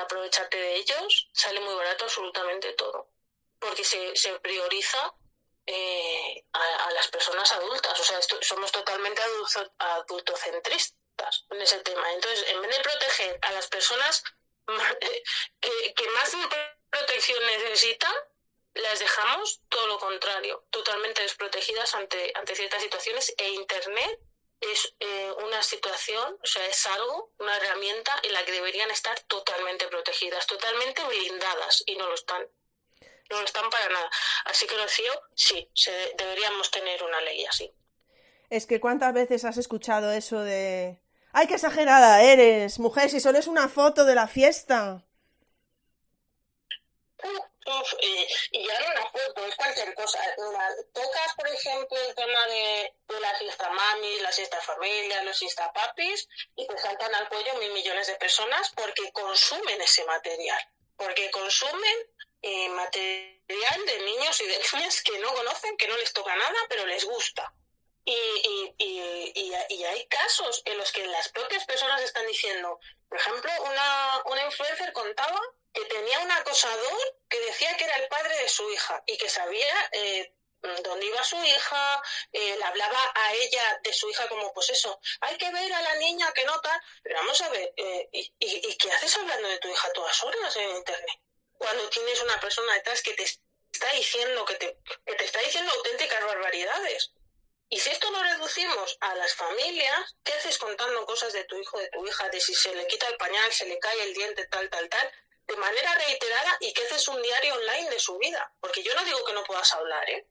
aprovecharte 0.00 0.56
de 0.56 0.76
ellos, 0.76 1.28
sale 1.32 1.60
muy 1.60 1.74
barato 1.74 2.04
absolutamente 2.04 2.72
todo. 2.74 3.10
Porque 3.58 3.84
se, 3.84 4.16
se 4.16 4.38
prioriza 4.38 5.12
eh, 5.70 6.44
a, 6.54 6.90
las 6.92 7.08
personas 7.08 7.52
adultas. 7.52 8.00
O 8.00 8.04
sea, 8.04 8.18
somos 8.40 8.72
totalmente 8.72 9.20
adultocentristas 9.78 10.97
en 11.50 11.60
ese 11.62 11.78
tema. 11.78 12.12
Entonces, 12.12 12.48
en 12.48 12.62
vez 12.62 12.76
de 12.76 12.82
proteger 12.82 13.38
a 13.42 13.52
las 13.52 13.66
personas 13.68 14.22
que, 15.60 16.08
más 16.14 16.36
protección 16.90 17.46
necesitan, 17.46 18.14
las 18.74 18.98
dejamos 18.98 19.60
todo 19.68 19.86
lo 19.86 19.98
contrario, 19.98 20.64
totalmente 20.70 21.22
desprotegidas 21.22 21.94
ante, 21.94 22.32
ante 22.34 22.54
ciertas 22.54 22.82
situaciones 22.82 23.34
e 23.36 23.48
Internet 23.50 24.20
es 24.60 24.94
eh, 24.98 25.32
una 25.44 25.62
situación, 25.62 26.38
o 26.42 26.46
sea, 26.46 26.66
es 26.66 26.86
algo, 26.86 27.32
una 27.38 27.56
herramienta 27.56 28.12
en 28.22 28.32
la 28.32 28.44
que 28.44 28.52
deberían 28.52 28.90
estar 28.90 29.18
totalmente 29.20 29.86
protegidas, 29.86 30.46
totalmente 30.46 31.04
blindadas 31.04 31.82
y 31.86 31.96
no 31.96 32.08
lo 32.08 32.14
están 32.14 32.48
no 33.30 33.40
lo 33.40 33.44
están 33.44 33.68
para 33.70 33.88
nada. 33.88 34.10
Así 34.46 34.66
que, 34.66 34.76
Rocío, 34.76 35.12
sí, 35.34 35.70
deberíamos 36.16 36.70
tener 36.70 37.02
una 37.02 37.20
ley 37.20 37.44
así. 37.44 37.72
Es 38.50 38.66
que 38.66 38.80
cuántas 38.80 39.12
veces 39.12 39.44
has 39.44 39.58
escuchado 39.58 40.12
eso 40.12 40.40
de... 40.40 40.98
¡Ay, 41.32 41.46
qué 41.46 41.54
exagerada 41.54 42.22
eres! 42.22 42.78
Mujer, 42.78 43.10
si 43.10 43.20
solo 43.20 43.38
es 43.38 43.46
una 43.46 43.68
foto 43.68 44.04
de 44.04 44.14
la 44.14 44.26
fiesta. 44.26 45.04
y, 48.00 48.66
ya 48.66 48.80
no 48.80 48.86
una 48.92 49.10
foto, 49.10 49.46
es 49.46 49.54
cualquier 49.56 49.94
cosa. 49.94 50.18
tocas, 50.92 51.34
por 51.36 51.48
ejemplo, 51.48 51.98
el 52.08 52.14
tema 52.14 52.46
de, 52.46 52.94
de 53.08 53.20
la 53.20 53.34
fiesta 53.34 53.70
mami, 53.70 54.20
la 54.20 54.32
fiesta 54.32 54.60
familia, 54.60 55.22
los 55.22 55.38
fiesta 55.38 55.72
papis, 55.72 56.28
y 56.56 56.66
te 56.66 56.78
saltan 56.78 57.14
al 57.14 57.28
cuello 57.28 57.54
mil 57.56 57.72
millones 57.72 58.06
de 58.06 58.14
personas 58.16 58.72
porque 58.74 59.12
consumen 59.12 59.80
ese 59.82 60.04
material. 60.06 60.62
Porque 60.96 61.30
consumen 61.30 61.96
eh, 62.42 62.68
material 62.70 63.86
de 63.86 64.00
niños 64.04 64.40
y 64.40 64.46
de 64.46 64.58
niñas 64.72 65.02
que 65.02 65.18
no 65.18 65.34
conocen, 65.34 65.76
que 65.76 65.88
no 65.88 65.96
les 65.96 66.12
toca 66.12 66.34
nada, 66.36 66.58
pero 66.68 66.86
les 66.86 67.04
gusta. 67.04 67.52
Y, 68.10 68.74
y, 68.78 69.34
y, 69.34 69.52
y, 69.68 69.84
hay 69.84 70.06
casos 70.06 70.62
en 70.64 70.78
los 70.78 70.90
que 70.92 71.06
las 71.06 71.28
propias 71.28 71.66
personas 71.66 72.00
están 72.00 72.26
diciendo, 72.26 72.80
por 73.06 73.18
ejemplo, 73.18 73.50
una, 73.64 74.22
una 74.24 74.44
influencer 74.44 74.92
contaba 74.94 75.38
que 75.74 75.84
tenía 75.84 76.18
un 76.20 76.30
acosador 76.30 77.18
que 77.28 77.38
decía 77.40 77.76
que 77.76 77.84
era 77.84 77.96
el 77.96 78.08
padre 78.08 78.34
de 78.38 78.48
su 78.48 78.70
hija 78.70 79.02
y 79.06 79.18
que 79.18 79.28
sabía 79.28 79.90
eh, 79.92 80.32
dónde 80.82 81.04
iba 81.04 81.22
su 81.22 81.36
hija, 81.36 82.02
eh, 82.32 82.56
le 82.56 82.64
hablaba 82.64 83.12
a 83.14 83.34
ella 83.34 83.78
de 83.82 83.92
su 83.92 84.08
hija 84.08 84.26
como, 84.28 84.54
pues 84.54 84.70
eso, 84.70 84.98
hay 85.20 85.36
que 85.36 85.52
ver 85.52 85.70
a 85.70 85.82
la 85.82 85.94
niña 85.96 86.32
que 86.32 86.44
nota, 86.44 86.82
pero 87.02 87.16
vamos 87.16 87.38
a 87.42 87.50
ver, 87.50 87.74
eh, 87.76 88.08
y, 88.10 88.32
y, 88.38 88.76
qué 88.78 88.90
haces 88.90 89.18
hablando 89.18 89.48
de 89.48 89.58
tu 89.58 89.68
hija 89.68 89.92
todas 89.92 90.24
horas 90.24 90.56
en 90.56 90.70
Internet? 90.76 91.20
cuando 91.58 91.88
tienes 91.90 92.22
una 92.22 92.40
persona 92.40 92.72
detrás 92.74 93.02
que 93.02 93.14
te 93.14 93.24
está 93.24 93.92
diciendo, 93.92 94.44
que 94.44 94.54
te, 94.54 94.78
que 95.04 95.14
te 95.14 95.24
está 95.24 95.40
diciendo 95.40 95.72
auténticas 95.72 96.24
barbaridades. 96.24 97.12
Y 97.70 97.78
si 97.78 97.90
esto 97.90 98.10
lo 98.10 98.22
reducimos 98.22 98.96
a 99.00 99.14
las 99.16 99.34
familias, 99.34 100.16
¿qué 100.24 100.32
haces 100.32 100.56
contando 100.56 101.04
cosas 101.04 101.32
de 101.34 101.44
tu 101.44 101.58
hijo, 101.58 101.78
de 101.78 101.88
tu 101.90 102.06
hija, 102.06 102.28
de 102.30 102.40
si 102.40 102.54
se 102.54 102.74
le 102.74 102.86
quita 102.86 103.06
el 103.08 103.16
pañal, 103.16 103.52
se 103.52 103.66
le 103.66 103.78
cae 103.78 104.02
el 104.04 104.14
diente, 104.14 104.46
tal, 104.46 104.70
tal, 104.70 104.88
tal, 104.88 105.12
de 105.46 105.56
manera 105.56 105.94
reiterada 105.94 106.56
y 106.60 106.72
que 106.72 106.84
haces 106.84 107.06
un 107.08 107.20
diario 107.20 107.54
online 107.54 107.90
de 107.90 108.00
su 108.00 108.16
vida? 108.16 108.50
Porque 108.60 108.82
yo 108.82 108.94
no 108.94 109.04
digo 109.04 109.22
que 109.24 109.34
no 109.34 109.44
puedas 109.44 109.70
hablar, 109.74 110.08
¿eh? 110.08 110.26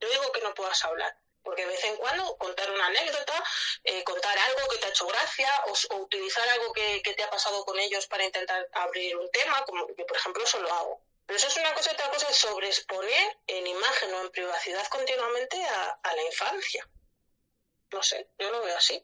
Yo 0.00 0.08
digo 0.08 0.32
que 0.32 0.40
no 0.40 0.52
puedas 0.52 0.84
hablar. 0.84 1.16
Porque 1.42 1.62
de 1.62 1.68
vez 1.68 1.84
en 1.84 1.96
cuando 1.96 2.36
contar 2.36 2.70
una 2.70 2.86
anécdota, 2.86 3.44
eh, 3.84 4.02
contar 4.02 4.36
algo 4.38 4.68
que 4.68 4.78
te 4.78 4.86
ha 4.86 4.90
hecho 4.90 5.06
gracia 5.06 5.48
o, 5.66 5.96
utilizar 5.96 6.46
algo 6.50 6.72
que, 6.72 7.00
te 7.02 7.22
ha 7.22 7.30
pasado 7.30 7.64
con 7.64 7.78
ellos 7.78 8.06
para 8.08 8.24
intentar 8.24 8.68
abrir 8.72 9.16
un 9.16 9.30
tema, 9.30 9.64
como 9.64 9.86
yo 9.96 10.06
por 10.06 10.16
ejemplo 10.16 10.42
eso 10.42 10.60
lo 10.60 10.72
hago. 10.72 11.00
Pero 11.30 11.38
eso 11.38 11.46
es 11.46 11.58
una 11.58 11.72
cosa 11.74 11.90
y 11.92 11.94
otra 11.94 12.10
cosa 12.10 12.26
es 12.28 12.36
sobreexponer 12.38 13.38
en 13.46 13.64
imagen 13.64 14.14
o 14.14 14.24
en 14.24 14.32
privacidad 14.32 14.84
continuamente 14.88 15.62
a, 15.62 16.12
la 16.16 16.24
infancia. 16.24 16.88
No 17.92 18.02
sé, 18.02 18.30
yo 18.36 18.50
lo 18.50 18.60
veo 18.64 18.76
así. 18.76 19.00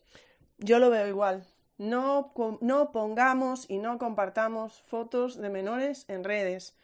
Yo 0.59 0.81
lo 0.81 0.91
veo 0.91 1.07
igual. 1.07 1.47
No, 1.79 2.35
no 2.63 2.91
pongamos 2.91 3.67
y 3.71 3.79
no 3.79 3.99
compartamos 3.99 4.83
fotos 4.89 5.41
de 5.41 5.51
menores 5.51 6.05
en 6.09 6.25
redes. 6.25 6.75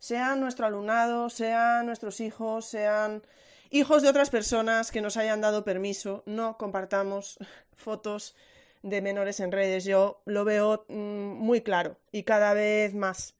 Sean 0.00 0.40
nuestro 0.40 0.66
alumnado, 0.66 1.30
sean 1.30 1.86
nuestros 1.86 2.18
hijos, 2.18 2.66
sean 2.66 3.24
hijos 3.70 4.02
de 4.02 4.08
otras 4.08 4.30
personas 4.30 4.90
que 4.90 5.00
nos 5.00 5.16
hayan 5.16 5.40
dado 5.40 5.62
permiso, 5.62 6.24
no 6.26 6.58
compartamos 6.58 7.38
fotos 7.72 8.34
de 8.82 9.02
menores 9.02 9.40
en 9.40 9.52
redes. 9.52 9.84
Yo 9.84 10.20
lo 10.24 10.44
veo 10.44 10.84
mm, 10.88 10.94
muy 10.94 11.60
claro 11.60 11.96
y 12.12 12.22
cada 12.22 12.54
vez 12.54 12.94
más. 12.94 13.34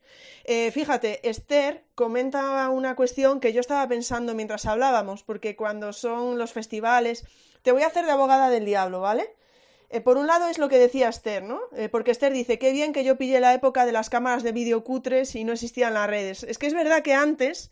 Eh, 0.45 0.71
fíjate, 0.71 1.29
Esther 1.29 1.85
comenta 1.95 2.69
una 2.71 2.95
cuestión 2.97 3.41
que 3.41 3.53
yo 3.53 3.61
estaba 3.61 3.87
pensando 3.89 4.35
mientras 4.35 4.67
hablábamos, 4.67 5.23
porque 5.23 5.57
cuando 5.57 5.93
son 5.93 6.39
los 6.39 6.53
festivales, 6.53 7.25
te 7.63 7.73
voy 7.73 7.83
a 7.83 7.89
hacer 7.89 8.07
de 8.07 8.13
abogada 8.13 8.51
del 8.51 8.65
diablo, 8.65 9.01
¿vale? 9.01 9.35
Eh, 9.91 10.01
por 10.01 10.19
un 10.19 10.27
lado 10.27 10.49
es 10.49 10.59
lo 10.59 10.69
que 10.69 10.79
decía 10.79 11.09
Esther, 11.09 11.43
¿no? 11.43 11.61
Eh, 11.75 11.89
porque 11.89 12.11
Esther 12.11 12.33
dice, 12.33 12.59
qué 12.59 12.73
bien 12.73 12.93
que 12.93 13.05
yo 13.05 13.17
pillé 13.17 13.41
la 13.41 13.55
época 13.55 13.87
de 13.87 13.93
las 13.93 14.11
cámaras 14.11 14.43
de 14.43 14.53
vídeo 14.53 14.85
cutres 14.85 15.35
y 15.35 15.45
no 15.45 15.55
existían 15.55 15.95
las 15.95 16.09
redes. 16.09 16.43
Es 16.43 16.59
que 16.59 16.67
es 16.67 16.75
verdad 16.75 17.03
que 17.03 17.15
antes 17.15 17.71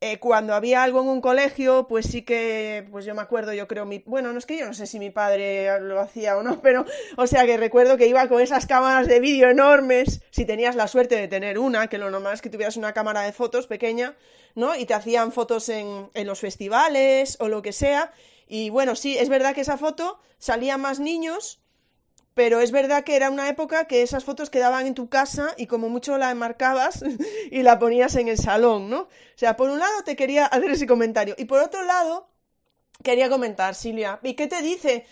eh, 0.00 0.18
cuando 0.18 0.54
había 0.54 0.82
algo 0.82 1.00
en 1.00 1.08
un 1.08 1.20
colegio, 1.20 1.86
pues 1.88 2.06
sí 2.06 2.22
que, 2.22 2.86
pues 2.90 3.04
yo 3.04 3.14
me 3.14 3.22
acuerdo, 3.22 3.52
yo 3.52 3.66
creo, 3.68 3.86
mi, 3.86 4.02
bueno, 4.06 4.32
no 4.32 4.38
es 4.38 4.46
que 4.46 4.58
yo 4.58 4.66
no 4.66 4.74
sé 4.74 4.86
si 4.86 4.98
mi 4.98 5.10
padre 5.10 5.80
lo 5.80 6.00
hacía 6.00 6.36
o 6.36 6.42
no, 6.42 6.60
pero, 6.62 6.84
o 7.16 7.26
sea 7.26 7.46
que 7.46 7.56
recuerdo 7.56 7.96
que 7.96 8.06
iba 8.06 8.28
con 8.28 8.40
esas 8.40 8.66
cámaras 8.66 9.08
de 9.08 9.20
vídeo 9.20 9.48
enormes, 9.48 10.22
si 10.30 10.44
tenías 10.44 10.76
la 10.76 10.88
suerte 10.88 11.16
de 11.16 11.28
tener 11.28 11.58
una, 11.58 11.88
que 11.88 11.98
lo 11.98 12.10
normal 12.10 12.34
es 12.34 12.42
que 12.42 12.50
tuvieras 12.50 12.76
una 12.76 12.92
cámara 12.92 13.22
de 13.22 13.32
fotos 13.32 13.66
pequeña, 13.66 14.16
¿no? 14.54 14.76
Y 14.76 14.86
te 14.86 14.94
hacían 14.94 15.32
fotos 15.32 15.68
en, 15.68 16.10
en 16.14 16.26
los 16.26 16.40
festivales 16.40 17.36
o 17.40 17.48
lo 17.48 17.62
que 17.62 17.72
sea, 17.72 18.12
y 18.46 18.70
bueno, 18.70 18.94
sí, 18.94 19.16
es 19.16 19.28
verdad 19.28 19.54
que 19.54 19.62
esa 19.62 19.78
foto 19.78 20.20
salía 20.38 20.76
más 20.76 21.00
niños, 21.00 21.63
pero 22.34 22.60
es 22.60 22.72
verdad 22.72 23.04
que 23.04 23.16
era 23.16 23.30
una 23.30 23.48
época 23.48 23.86
que 23.86 24.02
esas 24.02 24.24
fotos 24.24 24.50
quedaban 24.50 24.86
en 24.86 24.94
tu 24.94 25.08
casa 25.08 25.54
y 25.56 25.66
como 25.66 25.88
mucho 25.88 26.18
la 26.18 26.30
enmarcabas 26.30 27.04
y 27.50 27.62
la 27.62 27.78
ponías 27.78 28.16
en 28.16 28.28
el 28.28 28.38
salón, 28.38 28.90
¿no? 28.90 29.02
O 29.02 29.08
sea, 29.36 29.56
por 29.56 29.70
un 29.70 29.78
lado 29.78 30.02
te 30.04 30.16
quería 30.16 30.46
hacer 30.46 30.70
ese 30.70 30.86
comentario 30.86 31.34
y 31.38 31.44
por 31.46 31.60
otro 31.60 31.82
lado 31.84 32.28
quería 33.02 33.28
comentar, 33.28 33.74
Silvia, 33.74 34.20
¿y 34.22 34.34
qué 34.34 34.46
te 34.46 34.62
dice? 34.62 35.06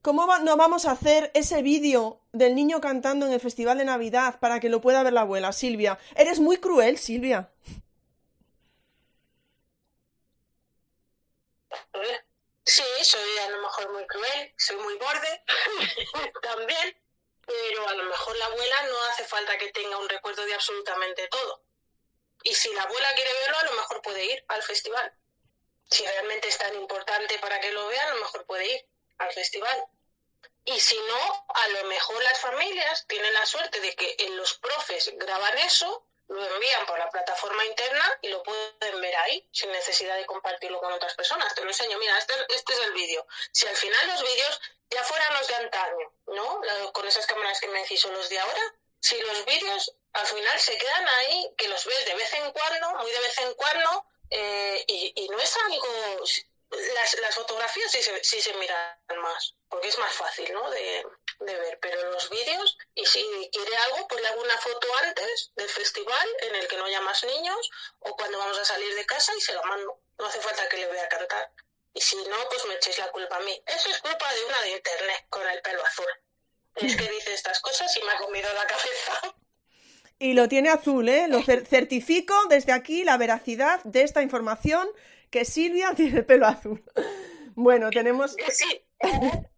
¿Cómo 0.00 0.26
no 0.38 0.56
vamos 0.56 0.86
a 0.86 0.92
hacer 0.92 1.30
ese 1.34 1.62
vídeo 1.62 2.20
del 2.32 2.54
niño 2.54 2.80
cantando 2.80 3.26
en 3.26 3.32
el 3.32 3.40
Festival 3.40 3.78
de 3.78 3.84
Navidad 3.84 4.38
para 4.40 4.60
que 4.60 4.68
lo 4.68 4.80
pueda 4.80 5.02
ver 5.02 5.12
la 5.12 5.22
abuela, 5.22 5.52
Silvia? 5.52 5.98
Eres 6.16 6.40
muy 6.40 6.58
cruel, 6.58 6.98
Silvia. 6.98 7.50
Sí, 12.64 12.84
soy 13.02 13.38
a 13.38 13.50
lo 13.50 13.62
mejor 13.62 13.92
muy 13.92 14.06
cruel, 14.06 14.54
soy 14.56 14.76
muy 14.76 14.96
borde 14.96 15.44
también, 16.42 17.02
pero 17.44 17.88
a 17.88 17.94
lo 17.94 18.04
mejor 18.04 18.36
la 18.36 18.46
abuela 18.46 18.82
no 18.84 19.02
hace 19.04 19.24
falta 19.24 19.58
que 19.58 19.72
tenga 19.72 19.98
un 19.98 20.08
recuerdo 20.08 20.44
de 20.44 20.54
absolutamente 20.54 21.26
todo. 21.28 21.64
Y 22.44 22.54
si 22.54 22.72
la 22.72 22.82
abuela 22.82 23.14
quiere 23.14 23.32
verlo, 23.32 23.58
a 23.58 23.64
lo 23.64 23.72
mejor 23.72 24.02
puede 24.02 24.24
ir 24.24 24.44
al 24.48 24.62
festival. 24.62 25.12
Si 25.90 26.04
realmente 26.06 26.48
es 26.48 26.58
tan 26.58 26.74
importante 26.74 27.38
para 27.38 27.60
que 27.60 27.72
lo 27.72 27.86
vea, 27.88 28.06
a 28.06 28.14
lo 28.14 28.20
mejor 28.20 28.46
puede 28.46 28.66
ir 28.66 28.86
al 29.18 29.32
festival. 29.32 29.84
Y 30.64 30.78
si 30.78 30.96
no, 30.96 31.46
a 31.48 31.68
lo 31.68 31.84
mejor 31.84 32.22
las 32.22 32.40
familias 32.40 33.06
tienen 33.08 33.34
la 33.34 33.44
suerte 33.46 33.80
de 33.80 33.94
que 33.96 34.16
en 34.20 34.36
los 34.36 34.54
profes 34.58 35.10
graban 35.16 35.58
eso 35.58 36.06
lo 36.32 36.54
envían 36.54 36.86
por 36.86 36.98
la 36.98 37.08
plataforma 37.10 37.64
interna 37.66 38.18
y 38.22 38.28
lo 38.28 38.42
pueden 38.42 39.00
ver 39.00 39.16
ahí 39.16 39.46
sin 39.52 39.70
necesidad 39.70 40.16
de 40.16 40.26
compartirlo 40.26 40.80
con 40.80 40.92
otras 40.92 41.14
personas. 41.14 41.54
Te 41.54 41.62
lo 41.62 41.68
enseño, 41.68 41.98
mira, 41.98 42.16
este, 42.18 42.34
este 42.48 42.72
es 42.72 42.80
el 42.80 42.92
vídeo. 42.92 43.26
Si 43.52 43.66
al 43.66 43.76
final 43.76 44.06
los 44.08 44.22
vídeos 44.22 44.60
ya 44.90 45.02
fueran 45.04 45.34
los 45.34 45.46
de 45.48 45.54
antaño, 45.56 46.12
¿no? 46.26 46.60
Con 46.92 47.06
esas 47.06 47.26
cámaras 47.26 47.60
que 47.60 47.68
me 47.68 47.80
decís 47.80 48.04
o 48.04 48.12
los 48.12 48.28
de 48.28 48.38
ahora, 48.38 48.74
si 49.00 49.20
los 49.20 49.44
vídeos 49.44 49.94
al 50.12 50.26
final 50.26 50.58
se 50.58 50.76
quedan 50.76 51.08
ahí, 51.08 51.54
que 51.56 51.68
los 51.68 51.84
ves 51.84 52.04
de 52.06 52.14
vez 52.14 52.32
en 52.34 52.52
cuando, 52.52 52.94
muy 52.98 53.10
de 53.10 53.20
vez 53.20 53.38
en 53.38 53.54
cuando, 53.54 54.06
eh, 54.30 54.84
y, 54.86 55.28
no 55.28 55.38
es 55.38 55.56
algo... 55.56 56.24
Las, 56.94 57.20
las 57.20 57.34
fotografías 57.34 57.90
sí 57.90 58.02
se, 58.02 58.24
sí 58.24 58.40
se 58.40 58.54
miran 58.54 58.96
más, 59.20 59.54
porque 59.68 59.88
es 59.88 59.98
más 59.98 60.12
fácil, 60.14 60.50
¿no? 60.52 60.70
De, 60.70 61.04
de 61.40 61.54
ver, 61.54 61.78
pero 61.80 62.10
los 62.10 62.30
vídeos, 62.30 62.78
y 62.94 63.04
si 63.04 63.22
quiere 63.52 63.76
algo, 63.76 64.08
pues 64.08 64.22
le 64.22 64.28
hago 64.28 64.42
una 64.42 64.56
foto 64.58 64.88
antes 65.02 65.52
del 65.54 65.68
festival 65.68 66.28
en 66.40 66.54
el 66.54 66.66
que 66.68 66.76
no 66.76 66.84
haya 66.84 67.00
más 67.02 67.24
niños, 67.24 67.70
o 68.00 68.16
cuando 68.16 68.38
vamos 68.38 68.58
a 68.58 68.64
salir 68.64 68.94
de 68.94 69.06
casa 69.06 69.32
y 69.36 69.40
se 69.40 69.52
la 69.52 69.62
mando. 69.62 70.00
No 70.18 70.26
hace 70.26 70.40
falta 70.40 70.68
que 70.68 70.78
le 70.78 70.86
vea 70.86 71.08
cantar. 71.08 71.52
Y 71.94 72.00
si 72.00 72.16
no, 72.16 72.36
pues 72.48 72.64
me 72.66 72.74
echéis 72.74 72.98
la 72.98 73.10
culpa 73.10 73.36
a 73.36 73.40
mí. 73.40 73.62
Eso 73.66 73.90
es 73.90 73.98
culpa 73.98 74.32
de 74.32 74.44
una 74.46 74.62
de 74.62 74.70
internet 74.72 75.26
con 75.28 75.48
el 75.48 75.60
pelo 75.60 75.84
azul. 75.84 76.06
Es 76.76 76.96
que 76.96 77.10
dice 77.10 77.34
estas 77.34 77.60
cosas 77.60 77.94
y 77.96 78.02
me 78.02 78.12
ha 78.12 78.16
comido 78.16 78.50
la 78.54 78.66
cabeza. 78.66 79.36
Y 80.18 80.34
lo 80.34 80.48
tiene 80.48 80.70
azul, 80.70 81.08
¿eh? 81.08 81.26
Lo 81.28 81.42
certifico 81.68 82.34
desde 82.48 82.72
aquí 82.72 83.04
la 83.04 83.18
veracidad 83.18 83.82
de 83.84 84.02
esta 84.02 84.22
información 84.22 84.88
que 85.32 85.44
Silvia 85.44 85.92
tiene 85.96 86.18
el 86.18 86.24
pelo 86.24 86.46
azul. 86.46 86.84
Bueno, 87.56 87.90
tenemos... 87.90 88.36
Sí. 88.52 88.82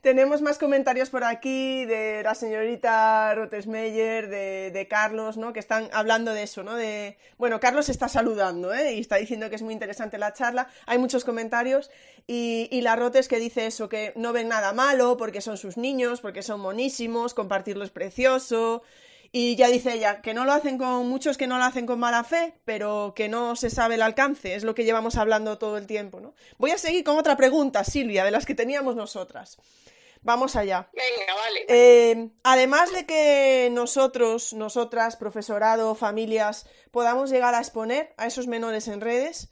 Tenemos 0.00 0.42
más 0.42 0.58
comentarios 0.58 1.10
por 1.10 1.24
aquí 1.24 1.84
de 1.86 2.22
la 2.22 2.36
señorita 2.36 3.34
Rotesmeyer, 3.34 4.28
de, 4.28 4.70
de, 4.70 4.86
Carlos, 4.86 5.36
¿no? 5.36 5.52
Que 5.52 5.58
están 5.58 5.88
hablando 5.92 6.32
de 6.32 6.44
eso, 6.44 6.62
¿no? 6.62 6.76
De, 6.76 7.18
bueno, 7.36 7.58
Carlos 7.58 7.88
está 7.88 8.08
saludando, 8.08 8.72
¿eh? 8.72 8.94
Y 8.94 9.00
está 9.00 9.16
diciendo 9.16 9.50
que 9.50 9.56
es 9.56 9.62
muy 9.62 9.74
interesante 9.74 10.18
la 10.18 10.32
charla. 10.32 10.68
Hay 10.86 10.98
muchos 10.98 11.24
comentarios 11.24 11.90
y, 12.28 12.68
y 12.70 12.82
la 12.82 12.94
Rotes 12.94 13.26
que 13.26 13.40
dice 13.40 13.66
eso, 13.66 13.88
que 13.88 14.12
no 14.14 14.32
ven 14.32 14.46
nada 14.46 14.72
malo 14.72 15.16
porque 15.16 15.40
son 15.40 15.56
sus 15.56 15.76
niños, 15.76 16.20
porque 16.20 16.42
son 16.42 16.60
monísimos, 16.60 17.34
compartirlo 17.34 17.82
es 17.82 17.90
precioso, 17.90 18.84
y 19.38 19.54
ya 19.54 19.68
dice 19.68 19.92
ella 19.92 20.22
que 20.22 20.32
no 20.32 20.46
lo 20.46 20.54
hacen 20.54 20.78
con 20.78 21.06
muchos 21.10 21.36
que 21.36 21.46
no 21.46 21.58
lo 21.58 21.64
hacen 21.64 21.84
con 21.84 21.98
mala 21.98 22.24
fe, 22.24 22.54
pero 22.64 23.12
que 23.14 23.28
no 23.28 23.54
se 23.54 23.68
sabe 23.68 23.96
el 23.96 24.00
alcance, 24.00 24.54
es 24.54 24.64
lo 24.64 24.74
que 24.74 24.84
llevamos 24.84 25.16
hablando 25.16 25.58
todo 25.58 25.76
el 25.76 25.86
tiempo, 25.86 26.20
¿no? 26.20 26.32
Voy 26.56 26.70
a 26.70 26.78
seguir 26.78 27.04
con 27.04 27.18
otra 27.18 27.36
pregunta, 27.36 27.84
Silvia, 27.84 28.24
de 28.24 28.30
las 28.30 28.46
que 28.46 28.54
teníamos 28.54 28.96
nosotras. 28.96 29.58
Vamos 30.22 30.56
allá. 30.56 30.88
Venga, 30.94 31.34
vale. 31.34 31.66
Eh, 31.68 32.30
además 32.44 32.90
de 32.94 33.04
que 33.04 33.68
nosotros, 33.72 34.54
nosotras, 34.54 35.16
profesorado, 35.16 35.94
familias, 35.94 36.66
podamos 36.90 37.28
llegar 37.28 37.54
a 37.54 37.60
exponer 37.60 38.14
a 38.16 38.26
esos 38.26 38.46
menores 38.46 38.88
en 38.88 39.02
redes, 39.02 39.50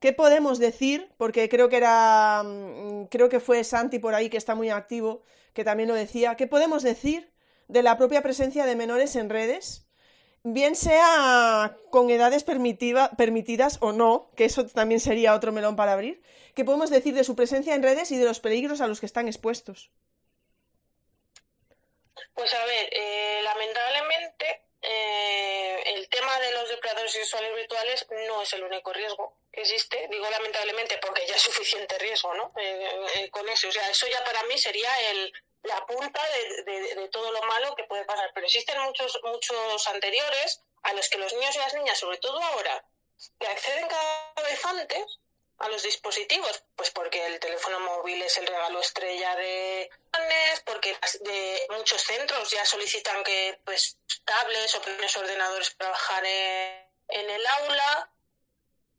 ¿qué 0.00 0.12
podemos 0.12 0.58
decir? 0.58 1.08
Porque 1.18 1.48
creo 1.48 1.68
que 1.68 1.76
era, 1.76 2.42
mm, 2.44 3.04
creo 3.04 3.28
que 3.28 3.38
fue 3.38 3.62
Santi 3.62 4.00
por 4.00 4.16
ahí 4.16 4.28
que 4.28 4.38
está 4.38 4.56
muy 4.56 4.70
activo, 4.70 5.22
que 5.54 5.62
también 5.62 5.88
lo 5.88 5.94
decía. 5.94 6.34
¿Qué 6.34 6.48
podemos 6.48 6.82
decir 6.82 7.29
de 7.70 7.82
la 7.82 7.96
propia 7.96 8.22
presencia 8.22 8.66
de 8.66 8.76
menores 8.76 9.16
en 9.16 9.30
redes, 9.30 9.86
bien 10.42 10.74
sea 10.74 11.76
con 11.90 12.10
edades 12.10 12.44
permitidas 12.44 13.78
o 13.80 13.92
no, 13.92 14.30
que 14.36 14.44
eso 14.44 14.66
también 14.66 15.00
sería 15.00 15.34
otro 15.34 15.52
melón 15.52 15.76
para 15.76 15.92
abrir, 15.92 16.22
¿qué 16.54 16.64
podemos 16.64 16.90
decir 16.90 17.14
de 17.14 17.24
su 17.24 17.36
presencia 17.36 17.74
en 17.74 17.82
redes 17.82 18.10
y 18.10 18.18
de 18.18 18.24
los 18.24 18.40
peligros 18.40 18.80
a 18.80 18.86
los 18.86 19.00
que 19.00 19.06
están 19.06 19.28
expuestos? 19.28 19.90
Pues 22.34 22.54
a 22.54 22.64
ver, 22.64 22.88
eh, 22.92 23.40
lamentablemente 23.42 24.62
eh, 24.82 25.82
el 25.94 26.08
tema 26.08 26.38
de 26.40 26.52
los 26.52 26.68
depredadores 26.70 27.12
sexuales 27.12 27.54
virtuales 27.54 28.06
no 28.28 28.42
es 28.42 28.52
el 28.54 28.62
único 28.64 28.92
riesgo 28.92 29.36
que 29.52 29.60
existe. 29.60 30.08
Digo 30.10 30.28
lamentablemente 30.30 30.98
porque 31.02 31.26
ya 31.26 31.34
es 31.34 31.42
suficiente 31.42 31.98
riesgo, 31.98 32.32
¿no? 32.34 32.52
Eh, 32.56 33.28
con 33.30 33.46
eso, 33.48 33.68
o 33.68 33.72
sea, 33.72 33.88
eso 33.90 34.06
ya 34.08 34.24
para 34.24 34.42
mí 34.44 34.56
sería 34.56 34.88
el 35.10 35.32
la 35.62 35.84
punta 35.86 36.20
de, 36.64 37.08
todo 37.12 37.30
lo 37.32 37.42
malo 37.42 37.74
que 37.74 37.84
puede 37.84 38.04
pasar. 38.04 38.30
Pero 38.34 38.46
existen 38.46 38.80
muchos, 38.80 39.18
muchos 39.22 39.88
anteriores 39.88 40.62
a 40.82 40.92
los 40.94 41.08
que 41.08 41.18
los 41.18 41.32
niños 41.34 41.54
y 41.54 41.58
las 41.58 41.74
niñas, 41.74 41.98
sobre 41.98 42.18
todo 42.18 42.42
ahora, 42.42 42.84
que 43.38 43.46
acceden 43.46 43.88
cada 43.88 44.48
vez 44.48 44.64
antes 44.64 45.18
a 45.58 45.68
los 45.68 45.82
dispositivos, 45.82 46.64
pues 46.74 46.90
porque 46.90 47.26
el 47.26 47.38
teléfono 47.38 47.78
móvil 47.80 48.22
es 48.22 48.38
el 48.38 48.46
regalo 48.46 48.80
estrella 48.80 49.36
de 49.36 49.90
porque 50.64 50.96
de 51.20 51.66
muchos 51.70 52.02
centros 52.02 52.50
ya 52.50 52.64
solicitan 52.64 53.22
que 53.22 53.60
pues 53.64 53.98
tablets 54.24 54.74
o 54.74 54.82
pequeños 54.82 55.16
ordenadores 55.16 55.70
para 55.70 55.90
trabajar 55.90 56.24
en, 56.24 57.30
el 57.30 57.46
aula, 57.46 58.10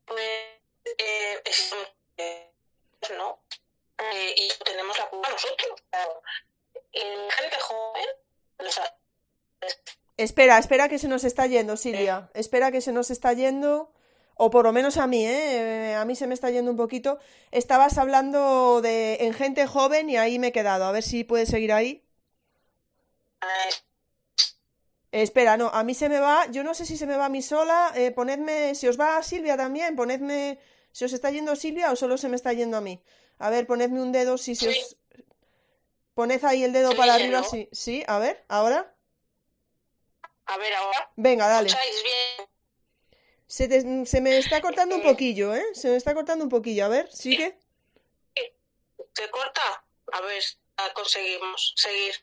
pues 0.05 0.59
eh, 0.97 1.41
no 3.17 3.39
eh, 3.97 4.33
y 4.37 4.49
tenemos 4.63 4.97
la 4.97 5.09
culpa 5.09 5.29
nosotros 5.29 5.81
gente 6.93 7.57
joven 7.59 8.05
Espera, 10.17 10.59
espera 10.59 10.89
que 10.89 10.99
se 10.99 11.07
nos 11.07 11.23
está 11.23 11.47
yendo, 11.47 11.77
Silvia. 11.77 12.29
Espera 12.33 12.71
que 12.71 12.81
se 12.81 12.91
nos 12.91 13.09
está 13.09 13.33
yendo. 13.33 13.91
O 14.35 14.49
por 14.49 14.65
lo 14.65 14.71
menos 14.71 14.97
a 14.97 15.07
mí, 15.07 15.25
¿eh? 15.25 15.95
A 15.95 16.05
mí 16.05 16.15
se 16.15 16.27
me 16.27 16.33
está 16.33 16.49
yendo 16.49 16.71
un 16.71 16.77
poquito. 16.77 17.19
Estabas 17.51 17.97
hablando 17.97 18.81
de 18.81 19.17
en 19.21 19.33
gente 19.33 19.65
joven 19.67 20.09
y 20.09 20.17
ahí 20.17 20.39
me 20.39 20.47
he 20.47 20.51
quedado. 20.51 20.85
A 20.85 20.91
ver 20.91 21.03
si 21.03 21.23
puedes 21.23 21.49
seguir 21.49 21.73
ahí. 21.73 22.03
Espera, 25.11 25.57
no, 25.57 25.69
a 25.69 25.83
mí 25.83 25.93
se 25.93 26.07
me 26.07 26.19
va. 26.19 26.47
Yo 26.51 26.63
no 26.63 26.73
sé 26.73 26.85
si 26.85 26.97
se 26.97 27.05
me 27.05 27.17
va 27.17 27.25
a 27.25 27.29
mí 27.29 27.41
sola. 27.41 27.91
Eh, 27.95 28.11
ponedme, 28.11 28.75
si 28.75 28.87
os 28.87 28.99
va 28.99 29.17
a 29.17 29.23
Silvia 29.23 29.57
también, 29.57 29.95
ponedme 29.95 30.59
si 30.91 31.05
os 31.05 31.13
está 31.13 31.31
yendo 31.31 31.55
Silvia 31.55 31.91
o 31.91 31.95
solo 31.95 32.17
se 32.17 32.29
me 32.29 32.35
está 32.35 32.53
yendo 32.53 32.77
a 32.77 32.81
mí. 32.81 33.01
A 33.39 33.49
ver, 33.49 33.65
ponedme 33.65 34.01
un 34.01 34.11
dedo 34.11 34.37
si 34.37 34.55
se 34.55 34.69
os, 34.69 34.97
Poned 36.13 36.43
ahí 36.43 36.63
el 36.63 36.73
dedo 36.73 36.95
para 36.95 37.15
arriba, 37.15 37.43
sí. 37.43 37.69
Sí, 37.71 38.03
a 38.07 38.19
ver, 38.19 38.43
ahora. 38.47 38.93
A 40.45 40.57
ver, 40.57 40.73
ahora. 40.73 41.11
Venga, 41.15 41.47
dale. 41.47 41.69
bien? 41.69 42.49
Se, 43.47 44.05
se, 44.05 44.21
me 44.21 44.37
está 44.37 44.61
cortando 44.61 44.95
un 44.95 45.03
poquillo, 45.03 45.55
¿eh? 45.55 45.63
Se 45.73 45.89
me 45.89 45.95
está 45.95 46.13
cortando 46.13 46.43
un 46.43 46.49
poquillo. 46.49 46.85
A 46.85 46.89
ver, 46.89 47.11
sigue. 47.11 47.57
¿Se 49.13 49.29
corta? 49.29 49.83
A 50.13 50.21
ver, 50.21 50.43
conseguimos 50.93 51.73
seguir. 51.75 52.15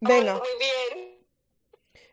Venga. 0.00 0.34
muy 0.34 0.48
bien. 0.58 1.16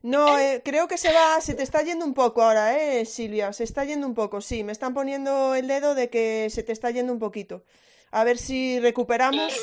No, 0.01 0.37
eh, 0.37 0.61
creo 0.65 0.87
que 0.87 0.97
se 0.97 1.13
va, 1.13 1.39
se 1.39 1.53
te 1.53 1.63
está 1.63 1.81
yendo 1.81 2.03
un 2.05 2.13
poco 2.13 2.41
ahora, 2.41 2.77
¿eh, 2.77 3.05
Silvia? 3.05 3.53
Se 3.53 3.63
está 3.63 3.85
yendo 3.85 4.05
un 4.05 4.13
poco, 4.13 4.41
sí. 4.41 4.63
Me 4.63 4.73
están 4.73 4.93
poniendo 4.93 5.55
el 5.55 5.67
dedo 5.67 5.95
de 5.95 6.09
que 6.09 6.49
se 6.49 6.61
te 6.63 6.73
está 6.73 6.91
yendo 6.91 7.13
un 7.13 7.19
poquito. 7.19 7.63
A 8.11 8.23
ver 8.23 8.37
si 8.37 8.79
recuperamos. 8.79 9.53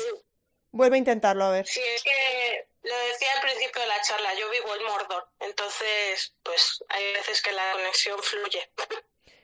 Vuelve 0.71 0.95
a 0.95 0.99
intentarlo, 0.99 1.45
a 1.45 1.51
ver. 1.51 1.67
Sí, 1.67 1.81
es 1.81 2.03
que 2.03 2.67
lo 2.83 2.97
decía 2.97 3.31
al 3.35 3.41
principio 3.41 3.81
de 3.81 3.87
la 3.87 4.01
charla, 4.01 4.33
yo 4.35 4.49
vivo 4.49 4.75
en 4.75 4.83
Mordor, 4.83 5.27
entonces 5.39 6.33
pues 6.43 6.83
hay 6.89 7.13
veces 7.13 7.41
que 7.41 7.51
la 7.51 7.73
conexión 7.73 8.21
fluye. 8.21 8.71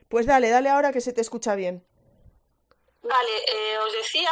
Pues 0.10 0.26
dale, 0.26 0.50
dale 0.50 0.70
ahora 0.70 0.94
que 0.94 1.02
se 1.02 1.14
te 1.14 1.22
escucha 1.22 1.56
bien. 1.56 1.86
Vale, 3.02 3.46
eh, 3.48 3.78
os 3.80 3.92
decía 3.94 4.32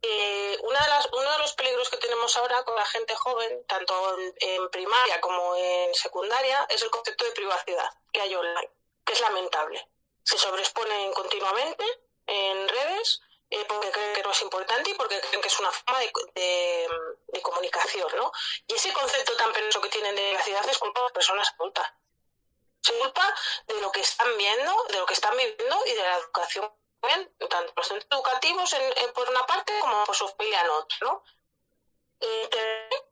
que 0.00 0.58
una 0.62 0.82
de 0.82 0.88
las, 0.88 1.06
uno 1.12 1.30
de 1.32 1.38
los 1.38 1.52
peligros 1.52 1.90
que 1.90 1.98
tenemos 1.98 2.34
ahora 2.38 2.62
con 2.64 2.74
la 2.74 2.86
gente 2.86 3.14
joven, 3.14 3.64
tanto 3.66 4.18
en, 4.18 4.34
en 4.40 4.70
primaria 4.70 5.20
como 5.20 5.54
en 5.56 5.94
secundaria, 5.94 6.66
es 6.70 6.82
el 6.82 6.90
concepto 6.90 7.24
de 7.26 7.32
privacidad 7.32 7.88
que 8.12 8.20
hay 8.22 8.34
online, 8.34 8.70
que 9.04 9.12
es 9.12 9.20
lamentable. 9.20 9.86
Se 10.22 10.38
sobreexponen 10.38 11.12
continuamente 11.12 11.84
en 12.26 12.68
redes 12.68 13.20
eh, 13.50 13.64
porque 13.68 13.90
creen 13.90 14.14
que 14.14 14.22
no 14.22 14.30
es 14.30 14.42
importante 14.42 14.90
y 14.90 14.94
porque 14.94 15.20
creen 15.20 15.40
que 15.40 15.48
es 15.48 15.60
una 15.60 15.70
forma 15.72 15.98
de, 16.00 16.12
de, 16.34 16.88
de 17.28 17.42
comunicación, 17.42 18.08
¿no? 18.16 18.32
Y 18.66 18.74
ese 18.74 18.92
concepto 18.92 19.36
tan 19.36 19.52
penoso 19.52 19.80
que 19.80 19.88
tienen 19.88 20.14
de 20.14 20.22
privacidad 20.22 20.68
es 20.68 20.78
culpa 20.78 21.00
de 21.00 21.04
las 21.04 21.12
personas 21.12 21.52
adultas. 21.58 21.92
Es 22.82 22.92
culpa 22.92 23.34
de 23.66 23.80
lo 23.80 23.92
que 23.92 24.00
están 24.00 24.36
viendo, 24.38 24.84
de 24.88 24.98
lo 24.98 25.06
que 25.06 25.14
están 25.14 25.36
viviendo 25.36 25.82
y 25.86 25.92
de 25.92 26.02
la 26.02 26.16
educación 26.16 26.72
tanto 27.48 27.72
los 27.76 27.86
centros 27.86 28.06
educativos 28.10 28.72
en, 28.74 28.82
en, 28.98 29.12
por 29.12 29.28
una 29.28 29.46
parte 29.46 29.72
como 29.80 30.04
por 30.04 30.14
su 30.14 30.28
familia 30.28 30.60
en 30.60 30.70
otra, 30.70 30.98
¿no? 31.02 31.22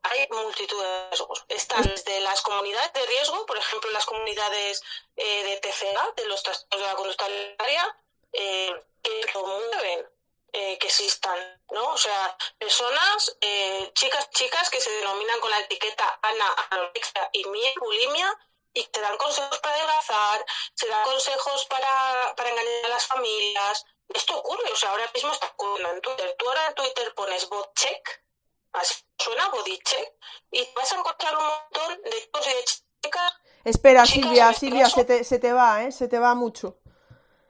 Hay 0.03 0.29
multitud 0.31 0.83
de 0.83 1.09
riesgos. 1.09 1.45
Están 1.49 1.83
desde 1.83 2.21
las 2.21 2.43
comunidades 2.43 2.93
de 2.93 3.07
riesgo, 3.07 3.47
por 3.47 3.57
ejemplo, 3.57 3.91
las 3.91 4.05
comunidades 4.05 4.83
eh, 5.17 5.45
de 5.45 5.57
TCA, 5.61 6.13
de 6.17 6.27
los 6.27 6.43
trastornos 6.43 6.87
de 6.87 6.93
la 6.93 6.97
conducta 6.97 7.25
alimentaria, 7.25 7.97
eh, 8.33 8.85
que 9.03 9.27
promueven 9.33 10.07
eh, 10.53 10.79
que 10.79 10.87
existan, 10.87 11.39
¿no? 11.71 11.91
O 11.91 11.99
sea, 11.99 12.37
personas, 12.59 13.37
eh, 13.41 13.91
chicas, 13.95 14.31
chicas 14.31 14.71
que 14.71 14.81
se 14.81 14.91
denominan 14.91 15.41
con 15.41 15.51
la 15.51 15.61
etiqueta 15.61 16.19
ana, 16.23 16.55
anorexia 16.71 17.29
y 17.33 17.45
mi 17.47 17.63
bulimia, 17.79 18.35
y 18.73 18.85
te 18.87 19.01
dan 19.01 19.17
consejos 19.17 19.59
para 19.59 19.75
adelgazar, 19.75 20.47
se 20.75 20.89
dan 20.89 21.05
consejos 21.05 21.67
para, 21.67 22.35
para 22.37 22.51
engañar 22.51 22.87
a 22.87 22.89
las 22.89 23.07
familias. 23.07 23.85
Esto 24.09 24.39
ocurre, 24.39 24.71
o 24.73 24.77
sea, 24.77 24.91
ahora 24.91 25.11
mismo 25.13 25.33
está 25.33 25.47
ocurriendo 25.47 25.95
en 25.95 26.01
Twitter. 26.01 26.37
Tú 26.39 26.49
ahora 26.49 26.67
en 26.69 26.75
Twitter 26.75 27.15
pones 27.15 27.49
bot 27.49 27.75
check, 27.75 28.25
así 28.73 29.05
suena 29.19 29.49
body 29.49 29.79
check, 29.81 30.13
y 30.51 30.67
vas 30.75 30.93
a 30.93 30.97
encontrar 30.97 31.37
un 31.37 31.45
montón 31.45 32.03
de 32.03 32.23
chicos 32.23 32.47
y 32.47 32.51
de 32.51 32.65
chicas. 33.03 33.33
Espera, 33.65 34.07
Silvia, 34.07 34.53
Silvia, 34.55 34.89
se 34.89 35.05
te, 35.05 35.25
se 35.25 35.39
te 35.39 35.53
va, 35.53 35.83
¿eh? 35.83 35.93
Se 35.93 36.09
te 36.09 36.19
va 36.19 36.35
mucho. 36.35 36.79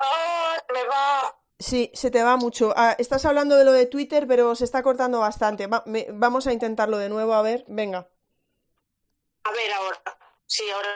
Ah, 0.00 0.56
me 0.72 0.84
va. 0.84 1.36
Sí, 1.58 1.90
se 1.94 2.10
te 2.10 2.22
va 2.22 2.36
mucho. 2.36 2.72
Ah, 2.76 2.94
estás 2.98 3.24
hablando 3.24 3.56
de 3.56 3.64
lo 3.64 3.72
de 3.72 3.86
Twitter, 3.86 4.26
pero 4.28 4.54
se 4.54 4.64
está 4.64 4.82
cortando 4.82 5.20
bastante. 5.20 5.66
Va, 5.66 5.82
me, 5.86 6.06
vamos 6.12 6.46
a 6.46 6.52
intentarlo 6.52 6.98
de 6.98 7.08
nuevo, 7.08 7.34
a 7.34 7.42
ver, 7.42 7.64
venga. 7.68 8.08
A 9.44 9.50
ver 9.52 9.72
ahora. 9.72 10.00
Sí, 10.46 10.62
ahora. 10.70 10.88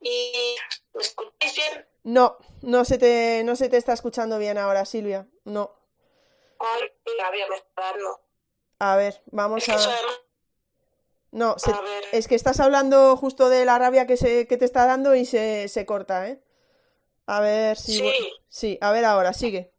¿Y 0.00 0.54
me 0.94 1.02
escucháis 1.02 1.56
bien? 1.56 1.86
No, 2.04 2.36
no 2.62 2.84
se 2.84 2.98
te, 2.98 3.42
no 3.44 3.56
se 3.56 3.68
te 3.68 3.76
está 3.76 3.92
escuchando 3.92 4.38
bien 4.38 4.58
ahora, 4.58 4.84
Silvia. 4.84 5.26
No. 5.44 5.72
Ay, 6.60 6.82
la 7.18 7.30
voy 7.30 7.40
a 8.80 8.96
ver, 8.96 9.22
vamos 9.32 9.68
a. 9.68 9.76
No, 11.30 11.58
se- 11.58 11.70
A 11.72 11.80
ver. 11.80 12.04
es 12.12 12.26
que 12.28 12.34
estás 12.34 12.60
hablando 12.60 13.16
justo 13.16 13.48
de 13.48 13.64
la 13.64 13.78
rabia 13.78 14.06
que, 14.06 14.16
se, 14.16 14.46
que 14.46 14.56
te 14.56 14.64
está 14.64 14.86
dando 14.86 15.14
y 15.14 15.24
se, 15.26 15.68
se 15.68 15.84
corta, 15.84 16.28
¿eh? 16.28 16.40
A 17.28 17.40
ver 17.40 17.76
si. 17.76 17.98
Sí. 17.98 18.32
Sí, 18.48 18.78
a 18.80 18.90
ver 18.90 19.04
ahora, 19.04 19.34
sigue. 19.34 19.70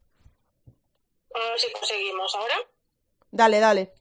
A 1.34 1.39
ver 1.39 1.59
si 1.59 1.71
conseguimos 1.71 2.35
ahora. 2.35 2.55
Dale, 3.31 3.59
dale. 3.59 3.93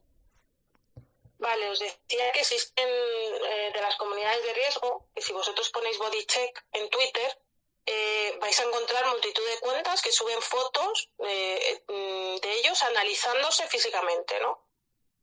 Vale, 1.39 1.71
os 1.71 1.79
decía 1.79 2.31
que 2.33 2.41
existen 2.41 2.89
eh, 2.89 3.71
de 3.73 3.81
las 3.81 3.97
comunidades 3.97 4.43
de 4.45 4.53
riesgo, 4.53 5.09
que 5.15 5.23
si 5.23 5.33
vosotros 5.33 5.71
ponéis 5.71 5.99
body 5.99 6.27
check 6.27 6.63
en 6.73 6.91
Twitter, 6.91 7.39
eh, 7.87 8.37
vais 8.39 8.61
a 8.61 8.65
encontrar 8.65 9.07
multitud 9.07 9.47
de 9.49 9.61
cuentas 9.61 10.03
que 10.03 10.13
suben 10.13 10.43
fotos 10.43 11.11
eh, 11.21 11.85
mm, 11.89 12.37
de 12.37 12.53
ellos 12.59 12.83
analizándose 12.83 13.67
físicamente, 13.69 14.39
¿no? 14.41 14.63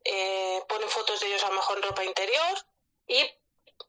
Eh, 0.04 0.64
ponen 0.68 0.90
fotos 0.90 1.20
de 1.20 1.28
ellos 1.28 1.44
a 1.44 1.50
lo 1.50 1.56
mejor 1.56 1.78
en 1.78 1.84
ropa 1.84 2.04
interior 2.04 2.58
y 3.08 3.24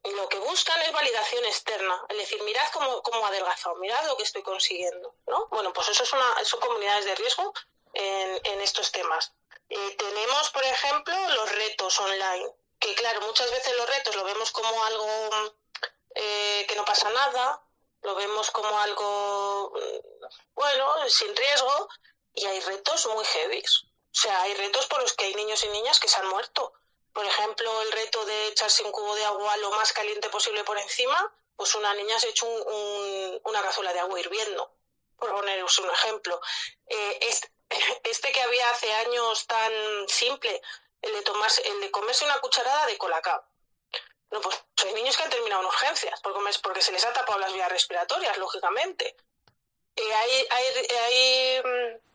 lo 0.04 0.28
que 0.28 0.38
buscan 0.38 0.80
es 0.82 0.92
validación 0.92 1.44
externa, 1.44 2.04
es 2.08 2.16
decir, 2.16 2.42
mirad 2.42 2.66
cómo, 2.72 3.02
cómo 3.02 3.26
adelgazado, 3.26 3.76
mirad 3.76 4.06
lo 4.06 4.16
que 4.16 4.22
estoy 4.22 4.42
consiguiendo, 4.42 5.14
¿no? 5.26 5.46
Bueno, 5.48 5.72
pues 5.72 5.88
eso 5.88 6.02
es 6.02 6.12
una, 6.12 6.44
son 6.44 6.60
comunidades 6.60 7.04
de 7.04 7.14
riesgo 7.14 7.52
en, 7.92 8.40
en 8.44 8.60
estos 8.60 8.92
temas. 8.92 9.32
Eh, 9.68 9.96
tenemos, 9.98 10.50
por 10.50 10.64
ejemplo, 10.64 11.14
los 11.30 11.52
retos 11.52 11.98
online, 12.00 12.52
que 12.78 12.94
claro, 12.94 13.20
muchas 13.22 13.50
veces 13.50 13.76
los 13.76 13.88
retos 13.88 14.14
lo 14.14 14.24
vemos 14.24 14.50
como 14.52 14.84
algo 14.84 15.06
eh, 16.14 16.64
que 16.68 16.76
no 16.76 16.84
pasa 16.84 17.10
nada, 17.10 17.62
lo 18.02 18.14
vemos 18.14 18.50
como 18.50 18.78
algo, 18.78 19.72
mm, 19.74 20.26
bueno, 20.54 21.08
sin 21.08 21.34
riesgo, 21.34 21.88
y 22.32 22.44
hay 22.46 22.60
retos 22.60 23.06
muy 23.06 23.24
heavies. 23.24 23.84
O 23.84 24.18
sea, 24.18 24.42
hay 24.42 24.54
retos 24.54 24.86
por 24.86 25.00
los 25.02 25.12
que 25.14 25.26
hay 25.26 25.34
niños 25.34 25.62
y 25.64 25.68
niñas 25.68 25.98
que 25.98 26.08
se 26.08 26.18
han 26.20 26.28
muerto. 26.28 26.72
Por 27.16 27.24
ejemplo, 27.24 27.80
el 27.80 27.92
reto 27.92 28.26
de 28.26 28.48
echarse 28.48 28.84
un 28.84 28.92
cubo 28.92 29.14
de 29.14 29.24
agua 29.24 29.56
lo 29.56 29.70
más 29.70 29.90
caliente 29.94 30.28
posible 30.28 30.62
por 30.64 30.76
encima, 30.76 31.32
pues 31.56 31.74
una 31.74 31.94
niña 31.94 32.20
se 32.20 32.26
ha 32.26 32.30
hecho 32.30 32.44
un, 32.44 32.74
un, 32.74 33.40
una 33.44 33.62
cazuela 33.62 33.90
de 33.94 34.00
agua 34.00 34.20
hirviendo, 34.20 34.70
por 35.18 35.30
poneros 35.30 35.78
un 35.78 35.90
ejemplo. 35.90 36.38
Eh, 36.86 37.18
este, 38.04 38.32
que 38.32 38.42
había 38.42 38.68
hace 38.68 38.92
años 38.92 39.46
tan 39.46 39.72
simple, 40.08 40.60
el 41.00 41.14
de, 41.14 41.22
tomarse, 41.22 41.66
el 41.66 41.80
de 41.80 41.90
comerse 41.90 42.26
una 42.26 42.38
cucharada 42.40 42.84
de 42.84 42.98
colacao. 42.98 43.42
No, 44.30 44.42
pues 44.42 44.62
hay 44.84 44.92
niños 44.92 45.16
que 45.16 45.22
han 45.22 45.30
terminado 45.30 45.62
en 45.62 45.68
urgencias 45.68 46.20
porque, 46.20 46.38
porque 46.62 46.82
se 46.82 46.92
les 46.92 47.02
ha 47.06 47.14
tapado 47.14 47.38
las 47.38 47.54
vías 47.54 47.72
respiratorias, 47.72 48.36
lógicamente. 48.36 49.16
Eh, 49.96 50.14
hay, 50.14 50.46
hay, 50.50 50.86
hay 50.96 51.62
mm, 51.64 52.05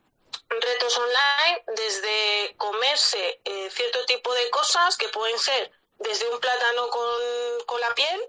retos 0.59 0.97
online 0.97 1.63
desde 1.67 2.55
comerse 2.57 3.41
eh, 3.45 3.69
cierto 3.69 4.05
tipo 4.05 4.33
de 4.33 4.49
cosas 4.49 4.97
que 4.97 5.09
pueden 5.09 5.37
ser 5.39 5.71
desde 5.99 6.27
un 6.29 6.39
plátano 6.39 6.89
con, 6.89 7.65
con 7.65 7.79
la 7.79 7.93
piel 7.95 8.21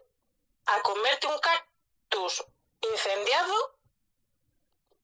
a 0.66 0.80
comerte 0.82 1.26
un 1.26 1.38
cactus 1.38 2.44
incendiado 2.80 3.82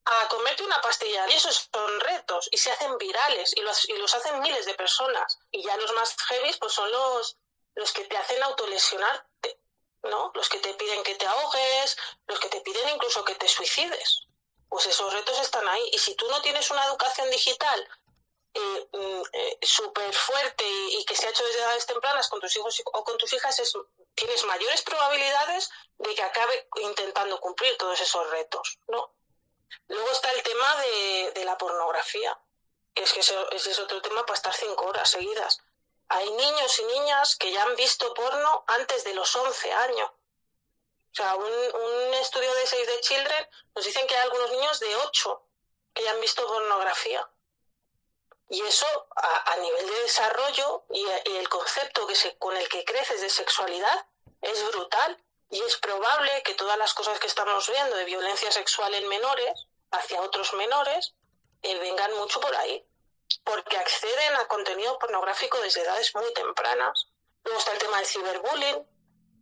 a 0.09 0.29
comerte 0.29 0.65
una 0.65 0.81
pastilla. 0.81 1.29
Y 1.29 1.35
esos 1.35 1.69
son 1.73 2.01
retos 2.01 2.49
y 2.51 2.59
se 2.59 2.71
hacen 2.71 2.97
virales 2.99 3.53
y 3.57 3.61
los, 3.61 3.89
y 3.89 3.93
los 3.95 4.15
hacen 4.15 4.41
miles 4.41 4.65
de 4.67 4.75
personas. 4.75 5.39
Y 5.51 5.63
ya 5.63 5.77
los 5.77 5.93
más 5.93 6.17
heavy 6.29 6.55
pues 6.59 6.73
son 6.73 6.91
los, 6.91 7.37
los 7.75 7.93
que 7.93 8.05
te 8.05 8.17
hacen 8.17 8.43
autolesionarte, 8.43 9.61
¿no? 10.05 10.33
Los 10.35 10.49
que 10.49 10.59
te 10.59 10.75
piden 10.75 11.03
que 11.03 11.15
te 11.17 11.27
ahogues, 11.27 11.97
los 12.27 12.41
que 12.41 12.49
te 12.49 12.61
piden 12.61 12.89
incluso 12.91 13.25
que 13.25 13.35
te 13.35 13.49
suicides. 13.49 14.27
Pues 14.69 14.87
esos 14.87 15.13
retos 15.13 15.39
están 15.41 15.67
ahí. 15.69 15.91
Y 15.93 15.99
si 15.99 16.15
tú 16.15 16.29
no 16.29 16.41
tienes 16.43 16.71
una 16.71 16.85
educación 16.87 17.31
digital 17.31 17.89
eh, 18.55 18.89
eh, 18.93 19.59
súper 19.63 20.13
fuerte 20.13 20.65
y, 20.91 21.05
que 21.05 21.15
se 21.15 21.27
ha 21.27 21.31
hecho 21.31 21.45
desde 21.45 21.61
edades 21.61 21.87
tempranas 21.87 22.29
con 22.29 22.41
tus 22.41 22.57
hijos 22.57 22.83
o 22.85 23.05
con 23.05 23.17
tus 23.19 23.33
hijas, 23.33 23.59
es, 23.61 23.73
tienes 24.15 24.45
mayores 24.45 24.83
probabilidades 24.83 25.71
de 25.99 26.15
que 26.15 26.23
acabe 26.23 26.69
intentando 26.83 27.39
cumplir 27.41 27.77
todos 27.77 28.01
esos 28.01 28.29
retos, 28.31 28.79
¿no? 28.89 29.13
Luego 29.89 30.11
está 30.11 30.31
el 30.33 30.43
tema 30.43 30.77
de, 31.35 31.45
la 31.45 31.57
pornografía, 31.57 32.39
es 32.95 33.13
que 33.13 33.21
ese, 33.21 33.35
es 33.53 33.79
otro 33.79 34.03
tema 34.03 34.25
para 34.27 34.37
estar 34.37 34.55
cinco 34.55 34.87
horas 34.87 35.11
seguidas. 35.11 35.61
Hay 36.09 36.31
niños 36.31 36.79
y 36.79 36.85
niñas 36.85 37.37
que 37.37 37.53
ya 37.53 37.63
han 37.63 37.77
visto 37.77 38.13
porno 38.15 38.65
antes 38.67 39.05
de 39.05 39.15
los 39.15 39.35
11 39.35 39.73
años. 39.73 40.11
O 41.13 41.15
sea, 41.15 41.35
un, 41.35 41.45
un 41.45 42.15
estudio 42.15 42.53
de 42.55 42.67
Save 42.67 42.87
the 42.87 43.01
Children 43.01 43.49
nos 43.75 43.85
dicen 43.85 44.07
que 44.07 44.15
hay 44.15 44.23
algunos 44.23 44.51
niños 44.51 44.81
de 44.81 44.97
8 44.97 45.43
que 45.95 46.09
han 46.09 46.21
visto 46.21 46.47
pornografía. 46.47 47.29
Y 48.51 48.63
eso 48.63 48.87
a, 49.17 49.53
a 49.53 49.57
nivel 49.57 49.87
de 49.87 50.03
desarrollo 50.03 50.85
y, 50.91 51.05
y, 51.27 51.37
el 51.37 51.49
concepto 51.49 52.07
que 52.07 52.15
se, 52.15 52.37
con 52.39 52.57
el 52.57 52.69
que 52.69 52.85
creces 52.85 53.21
de 53.21 53.31
sexualidad 53.31 54.07
es 54.41 54.65
brutal. 54.71 55.23
Y 55.51 55.63
es 55.63 55.77
probable 55.79 56.43
que 56.45 56.55
todas 56.55 56.77
las 56.79 56.93
cosas 56.95 57.19
que 57.19 57.27
estamos 57.27 57.69
viendo 57.69 57.97
de 57.97 58.05
violencia 58.05 58.53
sexual 58.53 58.95
en 58.95 59.09
menores 59.09 59.67
hacia 59.91 60.21
otros 60.21 60.53
menores 60.55 61.15
eh, 61.63 61.79
vengan 61.79 62.15
mucho 62.17 62.41
por 62.41 62.55
ahí, 62.57 62.87
porque 63.45 63.77
acceden 63.77 64.37
a 64.37 64.47
contenido 64.47 64.99
pornográfico 64.99 65.61
desde 65.61 65.83
edades 65.83 66.15
muy 66.15 66.33
tempranas. 66.35 67.09
Luego 67.45 67.59
está 67.59 67.73
el 67.73 67.79
tema 67.79 67.97
del 67.97 68.07
ciberbullying, 68.07 68.87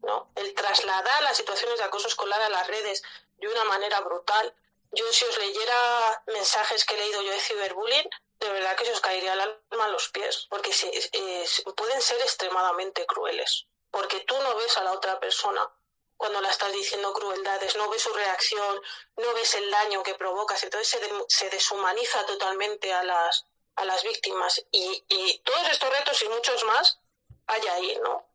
¿no? 0.02 0.30
el 0.34 0.54
trasladar 0.54 1.22
las 1.22 1.36
situaciones 1.36 1.78
de 1.78 1.84
acoso 1.84 2.08
escolar 2.08 2.40
a 2.40 2.48
las 2.48 2.66
redes 2.66 3.02
de 3.38 3.48
una 3.48 3.64
manera 3.64 4.00
brutal. 4.00 4.54
Yo 4.92 5.04
si 5.12 5.24
os 5.24 5.38
leyera 5.38 6.22
mensajes 6.28 6.84
que 6.84 6.94
he 6.94 6.98
leído 6.98 7.22
yo 7.22 7.30
de 7.30 7.40
ciberbullying, 7.40 8.08
de 8.38 8.50
verdad 8.50 8.76
que 8.76 8.84
se 8.84 8.92
os 8.92 9.00
caería 9.00 9.32
el 9.32 9.40
alma 9.40 9.84
a 9.84 9.88
los 9.88 10.08
pies, 10.10 10.46
porque 10.48 10.72
se, 10.72 10.88
eh, 10.88 11.46
pueden 11.76 12.00
ser 12.00 12.20
extremadamente 12.20 13.06
crueles, 13.06 13.66
porque 13.90 14.20
tú 14.20 14.36
no 14.42 14.54
ves 14.56 14.76
a 14.78 14.84
la 14.84 14.92
otra 14.92 15.18
persona 15.18 15.68
cuando 16.16 16.40
la 16.40 16.50
estás 16.50 16.72
diciendo 16.72 17.12
crueldades, 17.12 17.76
no 17.76 17.90
ves 17.90 18.02
su 18.02 18.12
reacción, 18.12 18.80
no 19.16 19.34
ves 19.34 19.54
el 19.54 19.70
daño 19.70 20.02
que 20.02 20.14
provocas, 20.14 20.62
entonces 20.62 20.88
se, 20.88 21.00
se 21.28 21.50
deshumaniza 21.50 22.24
totalmente 22.24 22.92
a 22.92 23.02
las, 23.04 23.46
a 23.76 23.84
las 23.84 24.02
víctimas. 24.02 24.64
Y, 24.70 25.04
y, 25.08 25.38
todos 25.40 25.68
estos 25.70 25.90
retos 25.90 26.22
y 26.22 26.28
muchos 26.28 26.64
más 26.64 27.00
hay 27.46 27.66
ahí, 27.68 27.98
¿no? 28.02 28.26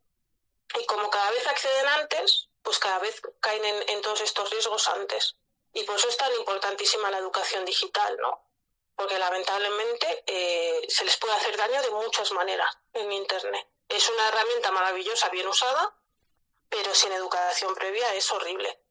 Y 0.79 0.85
como 0.85 1.09
cada 1.09 1.31
vez 1.31 1.45
acceden 1.47 1.87
antes, 1.87 2.49
pues 2.61 2.79
cada 2.79 2.99
vez 2.99 3.21
caen 3.39 3.63
en, 3.65 3.89
en 3.89 4.01
todos 4.01 4.21
estos 4.21 4.49
riesgos 4.49 4.87
antes. 4.87 5.35
Y 5.73 5.83
por 5.83 5.95
eso 5.95 6.09
es 6.09 6.17
tan 6.17 6.33
importantísima 6.35 7.11
la 7.11 7.17
educación 7.17 7.65
digital, 7.65 8.17
¿no? 8.19 8.45
Porque 8.95 9.17
lamentablemente 9.17 10.23
eh, 10.27 10.85
se 10.89 11.05
les 11.05 11.17
puede 11.17 11.33
hacer 11.33 11.55
daño 11.57 11.81
de 11.81 11.91
muchas 11.91 12.31
maneras 12.31 12.77
en 12.93 13.11
Internet. 13.11 13.67
Es 13.87 14.07
una 14.09 14.27
herramienta 14.27 14.71
maravillosa, 14.71 15.29
bien 15.29 15.47
usada, 15.47 15.95
pero 16.69 16.93
sin 16.93 17.11
educación 17.11 17.73
previa 17.75 18.13
es 18.15 18.29
horrible. 18.31 18.81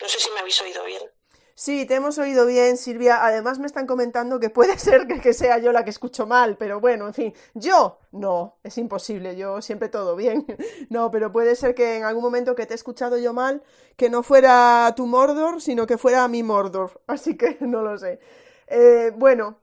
No 0.00 0.08
sé 0.08 0.20
si 0.20 0.30
me 0.30 0.40
habéis 0.40 0.60
oído 0.60 0.84
bien. 0.84 1.15
Sí, 1.58 1.86
te 1.86 1.94
hemos 1.94 2.18
oído 2.18 2.44
bien, 2.44 2.76
Silvia. 2.76 3.24
Además 3.24 3.58
me 3.58 3.66
están 3.66 3.86
comentando 3.86 4.38
que 4.38 4.50
puede 4.50 4.78
ser 4.78 5.06
que, 5.06 5.32
sea 5.32 5.56
yo 5.56 5.72
la 5.72 5.84
que 5.84 5.90
escucho 5.90 6.26
mal, 6.26 6.58
pero 6.58 6.80
bueno, 6.80 7.06
en 7.06 7.14
fin, 7.14 7.34
yo 7.54 7.98
no, 8.12 8.58
es 8.62 8.76
imposible, 8.76 9.36
yo 9.36 9.62
siempre 9.62 9.88
todo 9.88 10.16
bien. 10.16 10.44
No, 10.90 11.10
pero 11.10 11.32
puede 11.32 11.56
ser 11.56 11.74
que 11.74 11.96
en 11.96 12.04
algún 12.04 12.22
momento 12.22 12.54
que 12.54 12.66
te 12.66 12.74
he 12.74 12.76
escuchado 12.76 13.16
yo 13.18 13.32
mal, 13.32 13.62
que 13.96 14.10
no 14.10 14.22
fuera 14.22 14.92
tu 14.96 15.06
Mordor, 15.06 15.62
sino 15.62 15.86
que 15.86 15.96
fuera 15.98 16.28
mi 16.28 16.42
Mordor. 16.42 17.00
Así 17.06 17.36
que 17.38 17.56
no 17.60 17.82
lo 17.82 17.98
sé. 17.98 18.20
Eh, 18.66 19.12
bueno, 19.16 19.58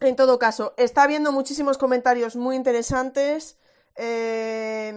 en 0.00 0.16
todo 0.16 0.38
caso, 0.38 0.74
está 0.76 1.04
habiendo 1.04 1.32
muchísimos 1.32 1.78
comentarios 1.78 2.36
muy 2.36 2.56
interesantes. 2.56 3.58
Eh, 3.96 4.92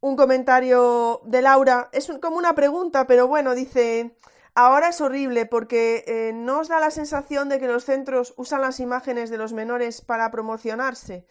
un 0.00 0.16
comentario 0.16 1.20
de 1.24 1.42
Laura, 1.42 1.88
es 1.92 2.08
como 2.22 2.36
una 2.36 2.54
pregunta, 2.54 3.06
pero 3.08 3.26
bueno, 3.26 3.56
dice... 3.56 4.16
Ahora 4.60 4.88
es 4.88 5.00
horrible 5.00 5.46
porque 5.46 6.02
eh, 6.08 6.32
no 6.34 6.58
os 6.58 6.66
da 6.66 6.80
la 6.80 6.90
sensación 6.90 7.48
de 7.48 7.60
que 7.60 7.68
los 7.68 7.84
centros 7.84 8.34
usan 8.36 8.60
las 8.60 8.80
imágenes 8.80 9.30
de 9.30 9.38
los 9.38 9.52
menores 9.52 10.00
para 10.00 10.32
promocionarse. 10.32 11.28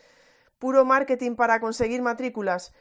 Puro 0.59 0.85
marketing 0.85 1.35
para 1.35 1.59
conseguir 1.59 2.01
matrículas. 2.01 2.71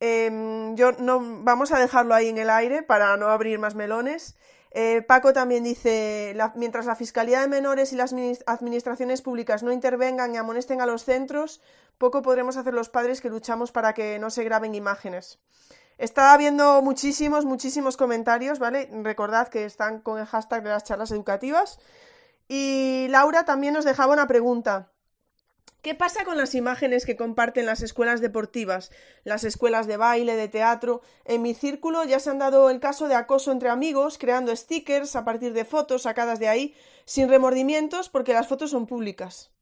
Em, 0.00 0.76
yo 0.76 0.92
no 0.98 1.42
vamos 1.42 1.72
a 1.72 1.78
dejarlo 1.78 2.14
ahí 2.14 2.28
en 2.28 2.36
el 2.36 2.50
aire 2.50 2.82
para 2.82 3.16
no 3.16 3.28
abrir 3.28 3.58
más 3.58 3.76
melones. 3.76 4.36
Eh, 4.72 5.00
Paco 5.00 5.32
también 5.32 5.64
dice, 5.64 6.36
mientras 6.54 6.84
la 6.84 6.96
Fiscalía 6.96 7.40
de 7.40 7.48
Menores 7.48 7.94
y 7.94 7.96
las 7.96 8.14
administraciones 8.44 9.22
públicas 9.22 9.62
no 9.62 9.72
intervengan 9.72 10.34
y 10.34 10.36
amonesten 10.36 10.82
a 10.82 10.86
los 10.86 11.04
centros, 11.04 11.62
poco 11.96 12.20
podremos 12.20 12.58
hacer 12.58 12.74
los 12.74 12.90
padres 12.90 13.22
que 13.22 13.30
luchamos 13.30 13.72
para 13.72 13.94
que 13.94 14.18
no 14.18 14.28
se 14.28 14.44
graben 14.44 14.74
imágenes. 14.74 15.38
Está 15.98 16.36
viendo 16.36 16.82
muchísimos, 16.82 17.44
muchísimos 17.44 17.96
comentarios, 17.96 18.58
¿vale? 18.58 18.88
Recordad 19.02 19.48
que 19.48 19.64
están 19.64 20.00
con 20.00 20.18
el 20.18 20.26
hashtag 20.26 20.62
de 20.62 20.70
las 20.70 20.84
charlas 20.84 21.10
educativas. 21.12 21.78
Y 22.48 23.06
Laura 23.10 23.44
también 23.44 23.74
nos 23.74 23.84
dejaba 23.84 24.12
una 24.12 24.26
pregunta. 24.26 24.90
¿Qué 25.82 25.94
pasa 25.94 26.24
con 26.24 26.38
las 26.38 26.54
imágenes 26.54 27.04
que 27.04 27.14
comparten 27.14 27.66
las 27.66 27.82
escuelas 27.82 28.22
deportivas, 28.22 28.90
las 29.22 29.44
escuelas 29.44 29.86
de 29.86 29.98
baile, 29.98 30.34
de 30.34 30.48
teatro? 30.48 31.02
En 31.26 31.42
mi 31.42 31.52
círculo 31.52 32.04
ya 32.04 32.20
se 32.20 32.30
han 32.30 32.38
dado 32.38 32.70
el 32.70 32.80
caso 32.80 33.06
de 33.06 33.14
acoso 33.14 33.52
entre 33.52 33.68
amigos, 33.68 34.16
creando 34.16 34.56
stickers 34.56 35.14
a 35.14 35.24
partir 35.24 35.52
de 35.52 35.66
fotos 35.66 36.02
sacadas 36.02 36.38
de 36.38 36.48
ahí, 36.48 36.74
sin 37.04 37.28
remordimientos 37.28 38.08
porque 38.08 38.32
las 38.32 38.48
fotos 38.48 38.70
son 38.70 38.86
públicas. 38.86 39.53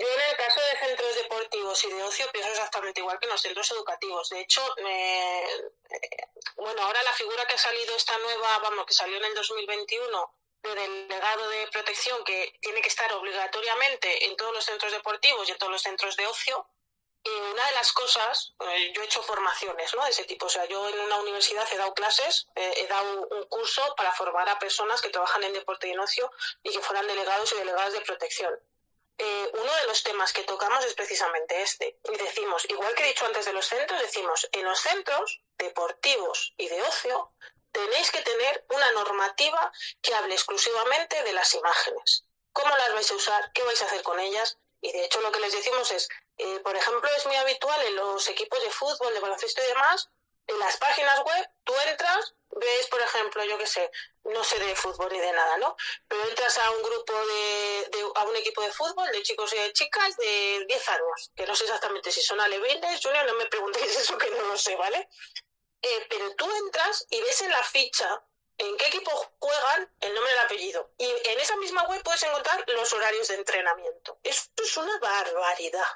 Yo 0.00 0.06
en 0.08 0.30
el 0.30 0.36
caso 0.38 0.58
de 0.62 0.86
centros 0.86 1.14
deportivos 1.14 1.84
y 1.84 1.90
de 1.90 2.02
ocio 2.02 2.32
pienso 2.32 2.50
exactamente 2.50 3.00
igual 3.00 3.18
que 3.18 3.26
en 3.26 3.32
los 3.32 3.42
centros 3.42 3.70
educativos. 3.70 4.30
De 4.30 4.40
hecho, 4.40 4.62
eh, 4.78 5.68
bueno, 6.56 6.80
ahora 6.80 7.02
la 7.02 7.12
figura 7.12 7.46
que 7.46 7.52
ha 7.52 7.58
salido 7.58 7.94
esta 7.94 8.16
nueva, 8.16 8.60
vamos, 8.60 8.86
que 8.86 8.94
salió 8.94 9.18
en 9.18 9.26
el 9.26 9.34
2021 9.34 10.34
de 10.62 10.74
delegado 10.74 11.50
de 11.50 11.66
protección 11.66 12.24
que 12.24 12.54
tiene 12.62 12.80
que 12.80 12.88
estar 12.88 13.12
obligatoriamente 13.12 14.24
en 14.24 14.36
todos 14.36 14.54
los 14.54 14.64
centros 14.64 14.90
deportivos 14.90 15.46
y 15.46 15.52
en 15.52 15.58
todos 15.58 15.72
los 15.72 15.82
centros 15.82 16.16
de 16.16 16.26
ocio. 16.26 16.66
Y 17.22 17.28
una 17.28 17.66
de 17.66 17.72
las 17.72 17.92
cosas, 17.92 18.54
eh, 18.58 18.92
yo 18.94 19.02
he 19.02 19.04
hecho 19.04 19.22
formaciones 19.22 19.94
¿no? 19.94 20.02
de 20.04 20.12
ese 20.12 20.24
tipo. 20.24 20.46
O 20.46 20.48
sea, 20.48 20.64
yo 20.64 20.88
en 20.88 20.98
una 20.98 21.16
universidad 21.16 21.70
he 21.70 21.76
dado 21.76 21.92
clases, 21.92 22.48
eh, 22.54 22.72
he 22.78 22.86
dado 22.86 23.28
un 23.28 23.44
curso 23.48 23.94
para 23.96 24.12
formar 24.12 24.48
a 24.48 24.58
personas 24.58 25.02
que 25.02 25.10
trabajan 25.10 25.44
en 25.44 25.52
deporte 25.52 25.88
y 25.88 25.90
en 25.90 26.00
ocio 26.00 26.32
y 26.62 26.72
que 26.72 26.80
fueran 26.80 27.06
delegados 27.06 27.52
y 27.52 27.56
delegadas 27.56 27.92
de 27.92 28.00
protección. 28.00 28.58
Eh, 29.22 29.50
uno 29.52 29.76
de 29.76 29.86
los 29.86 30.02
temas 30.02 30.32
que 30.32 30.44
tocamos 30.44 30.82
es 30.86 30.94
precisamente 30.94 31.60
este. 31.60 31.98
Y 32.10 32.16
decimos, 32.16 32.64
igual 32.70 32.94
que 32.94 33.04
he 33.04 33.08
dicho 33.08 33.26
antes 33.26 33.44
de 33.44 33.52
los 33.52 33.66
centros, 33.66 34.00
decimos, 34.00 34.48
en 34.50 34.64
los 34.64 34.80
centros 34.80 35.42
deportivos 35.58 36.54
y 36.56 36.68
de 36.68 36.80
ocio 36.80 37.30
tenéis 37.70 38.10
que 38.10 38.22
tener 38.22 38.64
una 38.70 38.90
normativa 38.92 39.70
que 40.00 40.14
hable 40.14 40.32
exclusivamente 40.32 41.22
de 41.22 41.34
las 41.34 41.54
imágenes. 41.54 42.24
¿Cómo 42.54 42.74
las 42.78 42.94
vais 42.94 43.10
a 43.10 43.14
usar? 43.14 43.52
¿Qué 43.52 43.62
vais 43.62 43.82
a 43.82 43.84
hacer 43.84 44.02
con 44.02 44.18
ellas? 44.18 44.56
Y 44.80 44.90
de 44.90 45.04
hecho 45.04 45.20
lo 45.20 45.30
que 45.30 45.40
les 45.40 45.52
decimos 45.52 45.92
es, 45.92 46.08
eh, 46.38 46.60
por 46.60 46.74
ejemplo, 46.74 47.10
es 47.14 47.26
muy 47.26 47.36
habitual 47.36 47.82
en 47.88 47.96
los 47.96 48.26
equipos 48.26 48.62
de 48.62 48.70
fútbol, 48.70 49.12
de 49.12 49.20
baloncesto 49.20 49.62
y 49.62 49.66
demás, 49.66 50.08
en 50.46 50.58
las 50.58 50.76
páginas 50.78 51.20
web, 51.20 51.50
tú 51.64 51.74
entras, 51.88 52.34
ves, 52.50 52.86
por 52.88 53.00
ejemplo, 53.00 53.44
yo 53.44 53.58
qué 53.58 53.66
sé, 53.66 53.90
no 54.24 54.42
sé 54.42 54.58
de 54.58 54.74
fútbol 54.74 55.12
ni 55.12 55.18
de 55.20 55.32
nada, 55.32 55.56
¿no? 55.58 55.76
Pero 56.08 56.28
entras 56.28 56.58
a 56.58 56.70
un 56.70 56.82
grupo 56.82 57.12
de, 57.12 57.90
a 58.14 58.24
un 58.24 58.36
equipo 58.36 58.62
de 58.62 58.72
fútbol 58.72 59.10
de 59.12 59.22
chicos 59.22 59.52
y 59.54 59.58
de 59.58 59.72
chicas 59.72 60.16
de 60.16 60.64
10 60.66 60.88
años, 60.88 61.30
que 61.34 61.46
no 61.46 61.54
sé 61.54 61.64
exactamente 61.64 62.10
si 62.10 62.22
son 62.22 62.40
alevines, 62.40 63.00
junior, 63.02 63.26
no 63.26 63.34
me 63.34 63.46
preguntéis 63.46 63.96
eso 63.96 64.18
que 64.18 64.30
no 64.30 64.42
lo 64.42 64.56
sé, 64.56 64.76
¿vale? 64.76 65.08
Eh, 65.82 66.06
pero 66.10 66.34
tú 66.34 66.50
entras 66.64 67.06
y 67.10 67.20
ves 67.20 67.40
en 67.42 67.50
la 67.50 67.62
ficha 67.62 68.22
en 68.60 68.76
qué 68.76 68.88
equipo 68.88 69.10
juegan, 69.38 69.90
el 70.00 70.14
nombre 70.14 70.30
y 70.30 70.34
el 70.34 70.44
apellido. 70.44 70.92
Y 70.98 71.06
en 71.06 71.40
esa 71.40 71.56
misma 71.56 71.84
web 71.84 72.02
puedes 72.02 72.22
encontrar 72.22 72.62
los 72.68 72.92
horarios 72.92 73.28
de 73.28 73.36
entrenamiento. 73.36 74.18
Esto 74.22 74.62
es 74.62 74.76
una 74.76 74.98
barbaridad. 74.98 75.86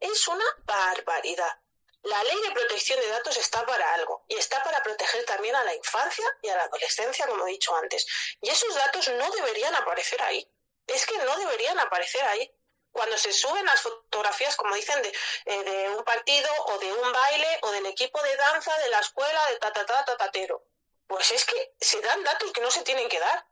Es 0.00 0.26
una 0.26 0.44
barbaridad. 0.64 1.59
La 2.02 2.24
ley 2.24 2.40
de 2.40 2.52
protección 2.52 2.98
de 2.98 3.08
datos 3.08 3.36
está 3.36 3.64
para 3.66 3.94
algo 3.94 4.24
y 4.26 4.36
está 4.36 4.62
para 4.62 4.82
proteger 4.82 5.24
también 5.26 5.54
a 5.54 5.64
la 5.64 5.74
infancia 5.74 6.24
y 6.40 6.48
a 6.48 6.56
la 6.56 6.64
adolescencia, 6.64 7.26
como 7.26 7.46
he 7.46 7.50
dicho 7.50 7.74
antes. 7.76 8.06
Y 8.40 8.48
esos 8.48 8.74
datos 8.74 9.08
no 9.10 9.30
deberían 9.32 9.74
aparecer 9.74 10.20
ahí. 10.22 10.50
Es 10.86 11.04
que 11.04 11.18
no 11.18 11.36
deberían 11.36 11.78
aparecer 11.78 12.22
ahí. 12.22 12.50
Cuando 12.90 13.16
se 13.18 13.32
suben 13.32 13.64
las 13.66 13.82
fotografías, 13.82 14.56
como 14.56 14.74
dicen, 14.74 15.00
de, 15.02 15.12
eh, 15.44 15.90
un 15.90 16.02
partido 16.02 16.48
o 16.66 16.78
de 16.78 16.92
un 16.92 17.12
baile 17.12 17.58
o 17.62 17.70
del 17.70 17.86
equipo 17.86 18.20
de 18.22 18.36
danza 18.36 18.76
de 18.78 18.88
la 18.88 18.98
escuela 18.98 19.46
de 19.50 19.58
tatatata 19.58 20.04
tatatero, 20.06 20.64
pues 21.06 21.30
es 21.30 21.44
que 21.44 21.74
se 21.80 22.00
dan 22.00 22.24
datos 22.24 22.50
que 22.52 22.62
no 22.62 22.70
se 22.70 22.82
tienen 22.82 23.08
que 23.08 23.20
dar 23.20 23.46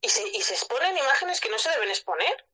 y 0.00 0.08
se, 0.08 0.26
y 0.26 0.40
se 0.40 0.54
exponen 0.54 0.96
imágenes 0.96 1.40
que 1.40 1.50
no 1.50 1.58
se 1.58 1.70
deben 1.70 1.90
exponer. 1.90 2.46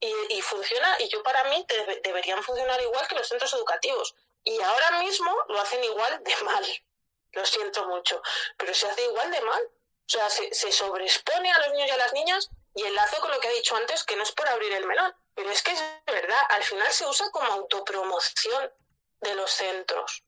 Y, 0.00 0.14
y 0.28 0.42
funciona, 0.42 0.94
y 1.00 1.08
yo 1.08 1.24
para 1.24 1.42
mí 1.44 1.66
deberían 2.04 2.44
funcionar 2.44 2.80
igual 2.82 3.08
que 3.08 3.16
los 3.16 3.26
centros 3.26 3.52
educativos. 3.54 4.14
Y 4.48 4.62
ahora 4.62 5.02
mismo 5.02 5.30
lo 5.48 5.60
hacen 5.60 5.84
igual 5.84 6.24
de 6.24 6.36
mal. 6.44 6.64
Lo 7.32 7.44
siento 7.44 7.86
mucho, 7.86 8.22
pero 8.56 8.72
se 8.72 8.88
hace 8.88 9.04
igual 9.04 9.30
de 9.30 9.42
mal. 9.42 9.62
O 9.62 10.10
sea, 10.10 10.30
se, 10.30 10.54
se 10.54 10.72
sobreexpone 10.72 11.52
a 11.52 11.58
los 11.58 11.72
niños 11.72 11.88
y 11.88 11.90
a 11.90 11.96
las 11.98 12.12
niñas 12.14 12.50
y 12.74 12.82
enlazo 12.82 13.20
con 13.20 13.30
lo 13.30 13.40
que 13.40 13.48
ha 13.48 13.52
dicho 13.52 13.76
antes, 13.76 14.04
que 14.04 14.16
no 14.16 14.22
es 14.22 14.32
por 14.32 14.48
abrir 14.48 14.72
el 14.72 14.86
melón, 14.86 15.14
pero 15.34 15.50
es 15.50 15.62
que 15.62 15.72
es 15.72 15.82
verdad, 16.06 16.40
al 16.48 16.62
final 16.62 16.90
se 16.92 17.04
usa 17.06 17.30
como 17.30 17.52
autopromoción 17.52 18.72
de 19.20 19.34
los 19.34 19.50
centros. 19.50 20.24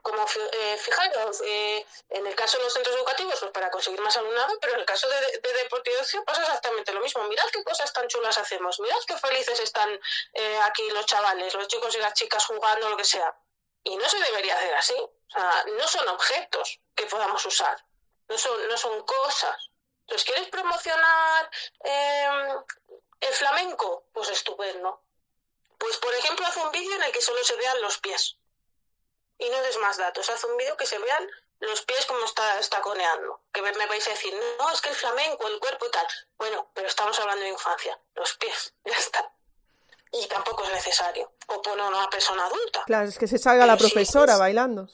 Como 0.00 0.24
eh, 0.24 0.76
fijaros, 0.78 1.42
eh, 1.44 1.86
en 2.08 2.26
el 2.26 2.34
caso 2.34 2.56
de 2.56 2.64
los 2.64 2.72
centros 2.72 2.96
educativos, 2.96 3.38
pues 3.38 3.52
para 3.52 3.70
conseguir 3.70 4.00
más 4.00 4.16
alumnado, 4.16 4.58
pero 4.60 4.74
en 4.74 4.80
el 4.80 4.86
caso 4.86 5.08
de, 5.08 5.16
de 5.20 5.68
y 5.84 5.94
ocio 5.94 6.24
pasa 6.24 6.42
exactamente 6.42 6.92
lo 6.92 7.00
mismo. 7.00 7.22
Mirad 7.24 7.48
qué 7.52 7.62
cosas 7.62 7.92
tan 7.92 8.08
chulas 8.08 8.38
hacemos, 8.38 8.80
mirad 8.80 8.98
qué 9.06 9.16
felices 9.16 9.60
están 9.60 9.90
eh, 10.32 10.60
aquí 10.64 10.88
los 10.90 11.06
chavales, 11.06 11.54
los 11.54 11.68
chicos 11.68 11.94
y 11.96 11.98
las 11.98 12.14
chicas 12.14 12.46
jugando, 12.46 12.88
lo 12.88 12.96
que 12.96 13.04
sea. 13.04 13.36
Y 13.84 13.96
no 13.96 14.08
se 14.08 14.18
debería 14.18 14.56
hacer 14.56 14.74
así. 14.74 14.94
O 14.94 15.30
sea, 15.30 15.64
no 15.78 15.88
son 15.88 16.08
objetos 16.08 16.80
que 16.94 17.06
podamos 17.06 17.44
usar, 17.46 17.84
no 18.28 18.38
son, 18.38 18.68
no 18.68 18.76
son 18.76 19.02
cosas. 19.04 19.70
Entonces, 20.02 20.24
¿quieres 20.24 20.48
promocionar 20.48 21.50
em, 21.80 22.62
el 23.20 23.34
flamenco? 23.34 24.04
Pues 24.12 24.28
estupendo. 24.28 25.02
Pues, 25.78 25.96
por 25.98 26.14
ejemplo, 26.14 26.46
haz 26.46 26.56
un 26.58 26.70
vídeo 26.70 26.94
en 26.96 27.02
el 27.02 27.12
que 27.12 27.22
solo 27.22 27.42
se 27.42 27.56
vean 27.56 27.80
los 27.80 27.98
pies 27.98 28.36
y 29.38 29.48
no 29.48 29.60
des 29.62 29.78
más 29.78 29.96
datos. 29.96 30.28
Haz 30.30 30.44
un 30.44 30.56
vídeo 30.56 30.76
que 30.76 30.86
se 30.86 30.98
vean 30.98 31.28
los 31.60 31.82
pies 31.82 32.06
como 32.06 32.24
está, 32.24 32.58
está 32.58 32.80
coneando. 32.80 33.40
Que 33.52 33.62
me, 33.62 33.72
vais 33.86 34.06
a 34.06 34.10
decir, 34.10 34.34
no, 34.58 34.70
es 34.70 34.80
que 34.80 34.90
el 34.90 34.94
flamenco, 34.94 35.46
el 35.48 35.58
cuerpo 35.58 35.86
y 35.86 35.90
tal. 35.90 36.06
Bueno, 36.36 36.70
pero 36.74 36.88
estamos 36.88 37.18
hablando 37.18 37.42
de 37.42 37.50
infancia. 37.50 37.98
Los 38.14 38.34
pies, 38.34 38.74
ya 38.84 38.96
está. 38.96 39.32
Y 40.12 40.26
tampoco 40.26 40.64
es 40.64 40.72
necesario. 40.72 41.32
O 41.48 41.62
poner 41.62 41.84
a 41.84 41.88
una 41.88 42.10
persona 42.10 42.44
adulta. 42.46 42.84
Claro, 42.86 43.08
es 43.08 43.18
que 43.18 43.26
se 43.26 43.38
salga 43.38 43.66
la 43.66 43.76
profesora 43.76 44.36
bailando. 44.36 44.86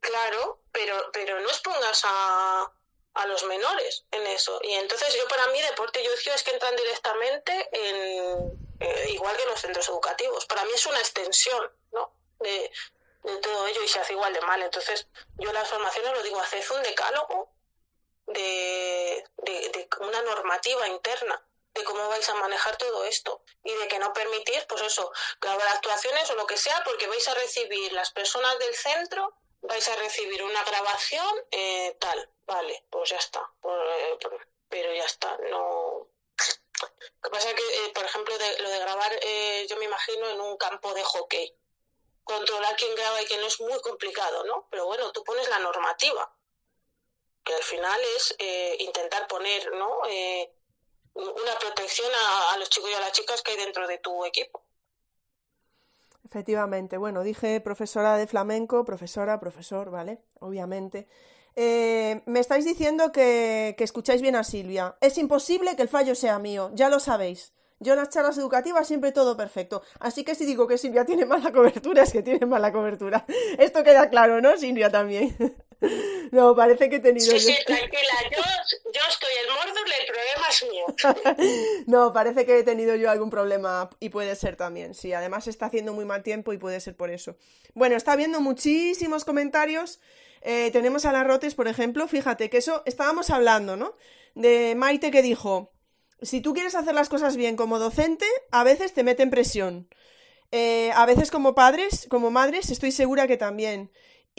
Claro, 0.00 0.60
pero, 0.72 1.10
pero 1.12 1.40
no 1.40 1.48
expongas 1.48 2.02
a, 2.04 2.72
a 3.14 3.26
los 3.26 3.44
menores 3.44 4.04
en 4.12 4.26
eso. 4.28 4.60
Y 4.62 4.72
entonces 4.74 5.14
yo 5.14 5.26
para 5.28 5.48
mí 5.48 5.60
deporte 5.62 6.02
y 6.02 6.08
ocio 6.08 6.32
es 6.34 6.42
que 6.42 6.52
entran 6.52 6.76
directamente 6.76 7.68
en, 7.72 8.70
eh, 8.80 9.06
igual 9.10 9.36
que 9.36 9.42
en 9.42 9.48
los 9.50 9.60
centros 9.60 9.88
educativos. 9.88 10.46
Para 10.46 10.64
mí 10.64 10.70
es 10.74 10.86
una 10.86 10.98
extensión, 10.98 11.70
¿no? 11.92 12.12
De, 12.38 12.70
de 13.24 13.36
todo 13.38 13.66
ello 13.66 13.82
y 13.82 13.88
se 13.88 14.00
hace 14.00 14.12
igual 14.12 14.32
de 14.32 14.40
mal. 14.42 14.62
Entonces, 14.62 15.08
yo 15.36 15.48
en 15.48 15.54
las 15.54 15.68
formaciones 15.68 16.12
lo 16.12 16.22
digo, 16.22 16.40
haced 16.40 16.64
un 16.70 16.82
decálogo 16.82 17.52
de, 18.26 19.24
de, 19.38 19.88
una 20.00 20.22
normativa 20.22 20.88
interna 20.88 21.42
de 21.74 21.84
cómo 21.84 22.08
vais 22.08 22.28
a 22.28 22.34
manejar 22.34 22.76
todo 22.76 23.04
esto 23.04 23.42
y 23.62 23.72
de 23.74 23.88
que 23.88 23.98
no 23.98 24.12
permitir, 24.12 24.66
pues 24.68 24.82
eso, 24.82 25.12
grabar 25.40 25.68
actuaciones 25.68 26.28
o 26.30 26.34
lo 26.34 26.46
que 26.46 26.56
sea, 26.56 26.82
porque 26.84 27.06
vais 27.06 27.26
a 27.28 27.34
recibir 27.34 27.92
las 27.92 28.10
personas 28.10 28.58
del 28.58 28.74
centro 28.74 29.36
vais 29.62 29.88
a 29.88 29.96
recibir 29.96 30.42
una 30.42 30.62
grabación 30.64 31.44
eh, 31.50 31.96
tal, 31.98 32.30
vale, 32.46 32.84
pues 32.90 33.10
ya 33.10 33.16
está. 33.16 33.50
Eh, 33.64 34.18
pero 34.68 34.94
ya 34.94 35.04
está, 35.04 35.36
no. 35.50 36.08
Lo 36.80 37.20
que 37.22 37.30
pasa 37.30 37.50
es 37.50 37.54
que, 37.54 37.62
eh, 37.62 37.92
por 37.94 38.04
ejemplo, 38.04 38.34
lo 38.60 38.70
de 38.70 38.78
grabar, 38.78 39.12
yo 39.68 39.76
me 39.76 39.84
imagino 39.84 40.28
en 40.28 40.40
un 40.40 40.56
campo 40.56 40.94
de 40.94 41.02
hockey. 41.02 41.54
Controlar 42.24 42.76
quién 42.76 42.94
graba 42.94 43.20
y 43.20 43.26
quién 43.26 43.40
no 43.40 43.48
es 43.48 43.60
muy 43.60 43.80
complicado, 43.80 44.44
¿no? 44.44 44.68
Pero 44.70 44.86
bueno, 44.86 45.10
tú 45.12 45.24
pones 45.24 45.48
la 45.48 45.58
normativa, 45.58 46.32
que 47.44 47.54
al 47.54 47.62
final 47.62 48.00
es 48.16 48.34
intentar 48.78 49.26
poner, 49.26 49.72
¿no? 49.72 50.02
Una 51.14 51.58
protección 51.60 52.08
a 52.14 52.56
los 52.58 52.68
chicos 52.70 52.90
y 52.90 52.94
a 52.94 53.00
las 53.00 53.12
chicas 53.12 53.42
que 53.42 53.52
hay 53.52 53.58
dentro 53.58 53.86
de 53.86 53.98
tu 53.98 54.24
equipo. 54.24 54.62
Efectivamente, 56.30 56.96
bueno, 56.96 57.24
dije 57.24 57.60
profesora 57.60 58.16
de 58.16 58.28
flamenco, 58.28 58.84
profesora, 58.84 59.40
profesor, 59.40 59.90
¿vale? 59.90 60.20
Obviamente. 60.38 61.08
Eh, 61.56 62.22
me 62.26 62.38
estáis 62.38 62.64
diciendo 62.64 63.10
que, 63.10 63.74
que 63.76 63.82
escucháis 63.82 64.22
bien 64.22 64.36
a 64.36 64.44
Silvia. 64.44 64.96
Es 65.00 65.18
imposible 65.18 65.74
que 65.74 65.82
el 65.82 65.88
fallo 65.88 66.14
sea 66.14 66.38
mío, 66.38 66.70
ya 66.74 66.88
lo 66.88 67.00
sabéis. 67.00 67.52
Yo 67.80 67.94
en 67.94 67.98
las 67.98 68.10
charlas 68.10 68.38
educativas 68.38 68.86
siempre 68.86 69.10
todo 69.10 69.36
perfecto. 69.36 69.82
Así 69.98 70.22
que 70.22 70.36
si 70.36 70.44
digo 70.44 70.68
que 70.68 70.78
Silvia 70.78 71.04
tiene 71.04 71.26
mala 71.26 71.50
cobertura, 71.50 72.04
es 72.04 72.12
que 72.12 72.22
tiene 72.22 72.46
mala 72.46 72.72
cobertura. 72.72 73.24
Esto 73.58 73.82
queda 73.82 74.08
claro, 74.08 74.40
¿no, 74.40 74.56
Silvia, 74.56 74.90
también? 74.90 75.34
No, 76.30 76.54
parece 76.54 76.88
que 76.88 76.96
he 76.96 77.00
tenido. 77.00 77.28
Sí, 77.28 77.40
sí, 77.40 77.54
tranquila, 77.66 78.00
yo, 78.30 79.00
estoy 79.08 79.30
el 79.42 79.50
módulo, 79.52 79.84
el 79.98 80.06
problema 80.06 80.46
es 80.48 81.36
mío. 81.36 81.84
no, 81.86 82.12
parece 82.12 82.46
que 82.46 82.58
he 82.58 82.62
tenido 82.62 82.94
yo 82.94 83.10
algún 83.10 83.30
problema 83.30 83.90
y 83.98 84.10
puede 84.10 84.36
ser 84.36 84.54
también. 84.54 84.94
Sí, 84.94 85.12
además 85.12 85.48
está 85.48 85.66
haciendo 85.66 85.92
muy 85.92 86.04
mal 86.04 86.22
tiempo 86.22 86.52
y 86.52 86.58
puede 86.58 86.80
ser 86.80 86.96
por 86.96 87.10
eso. 87.10 87.36
Bueno, 87.74 87.96
está 87.96 88.14
viendo 88.14 88.40
muchísimos 88.40 89.24
comentarios. 89.24 89.98
Eh, 90.42 90.70
tenemos 90.72 91.04
a 91.04 91.12
las 91.12 91.26
Rotes, 91.26 91.56
por 91.56 91.66
ejemplo. 91.66 92.06
Fíjate 92.06 92.48
que 92.48 92.58
eso 92.58 92.82
estábamos 92.86 93.30
hablando, 93.30 93.76
¿no? 93.76 93.96
De 94.36 94.74
Maite 94.76 95.10
que 95.10 95.22
dijo: 95.22 95.72
si 96.22 96.40
tú 96.40 96.54
quieres 96.54 96.74
hacer 96.74 96.94
las 96.94 97.08
cosas 97.08 97.36
bien 97.36 97.56
como 97.56 97.78
docente, 97.78 98.26
a 98.50 98.62
veces 98.62 98.94
te 98.94 99.02
meten 99.02 99.30
presión. 99.30 99.88
Eh, 100.52 100.90
a 100.94 101.06
veces 101.06 101.30
como 101.30 101.54
padres, 101.54 102.06
como 102.08 102.30
madres, 102.30 102.70
estoy 102.70 102.92
segura 102.92 103.26
que 103.26 103.36
también. 103.36 103.90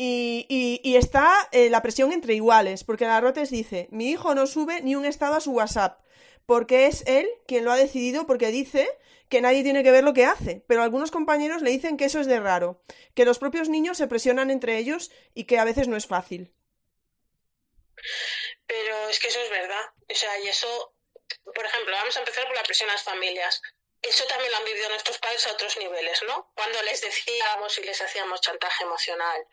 Y, 0.03 0.95
está 0.95 1.47
eh, 1.51 1.69
la 1.69 1.83
presión 1.83 2.11
entre 2.11 2.33
iguales, 2.33 2.83
porque 2.83 3.05
la 3.05 3.21
Rotes 3.21 3.51
dice, 3.51 3.87
mi 3.91 4.09
hijo 4.09 4.33
no 4.33 4.47
sube 4.47 4.81
ni 4.81 4.95
un 4.95 5.05
estado 5.05 5.35
a 5.35 5.41
su 5.41 5.51
WhatsApp, 5.51 6.03
porque 6.47 6.87
es 6.87 7.03
él 7.05 7.29
quien 7.47 7.65
lo 7.65 7.71
ha 7.71 7.77
decidido, 7.77 8.25
porque 8.25 8.47
dice 8.47 8.89
que 9.29 9.41
nadie 9.41 9.61
tiene 9.61 9.83
que 9.83 9.91
ver 9.91 10.03
lo 10.03 10.13
que 10.13 10.25
hace, 10.25 10.63
pero 10.67 10.81
algunos 10.81 11.11
compañeros 11.11 11.61
le 11.61 11.69
dicen 11.69 11.97
que 11.97 12.05
eso 12.05 12.19
es 12.19 12.25
de 12.25 12.39
raro, 12.39 12.81
que 13.13 13.25
los 13.25 13.37
propios 13.37 13.69
niños 13.69 13.99
se 13.99 14.07
presionan 14.07 14.49
entre 14.49 14.79
ellos 14.79 15.11
y 15.35 15.43
que 15.43 15.59
a 15.59 15.65
veces 15.65 15.87
no 15.87 15.95
es 15.95 16.07
fácil. 16.07 16.51
Pero 18.65 19.07
es 19.07 19.19
que 19.19 19.27
eso 19.27 19.39
es 19.39 19.51
verdad, 19.51 19.85
o 20.09 20.15
sea, 20.15 20.39
y 20.39 20.47
eso, 20.47 20.95
por 21.53 21.63
ejemplo, 21.63 21.93
vamos 21.93 22.17
a 22.17 22.21
empezar 22.21 22.47
por 22.47 22.55
la 22.55 22.63
presión 22.63 22.89
a 22.89 22.93
las 22.93 23.03
familias. 23.03 23.61
Eso 24.01 24.25
también 24.25 24.49
lo 24.49 24.57
han 24.57 24.65
vivido 24.65 24.89
nuestros 24.89 25.19
padres 25.19 25.45
a 25.45 25.51
otros 25.51 25.77
niveles, 25.77 26.23
¿no? 26.27 26.51
Cuando 26.55 26.81
les 26.81 27.01
decíamos 27.01 27.77
y 27.77 27.83
les 27.83 28.01
hacíamos 28.01 28.41
chantaje 28.41 28.83
emocional, 28.83 29.45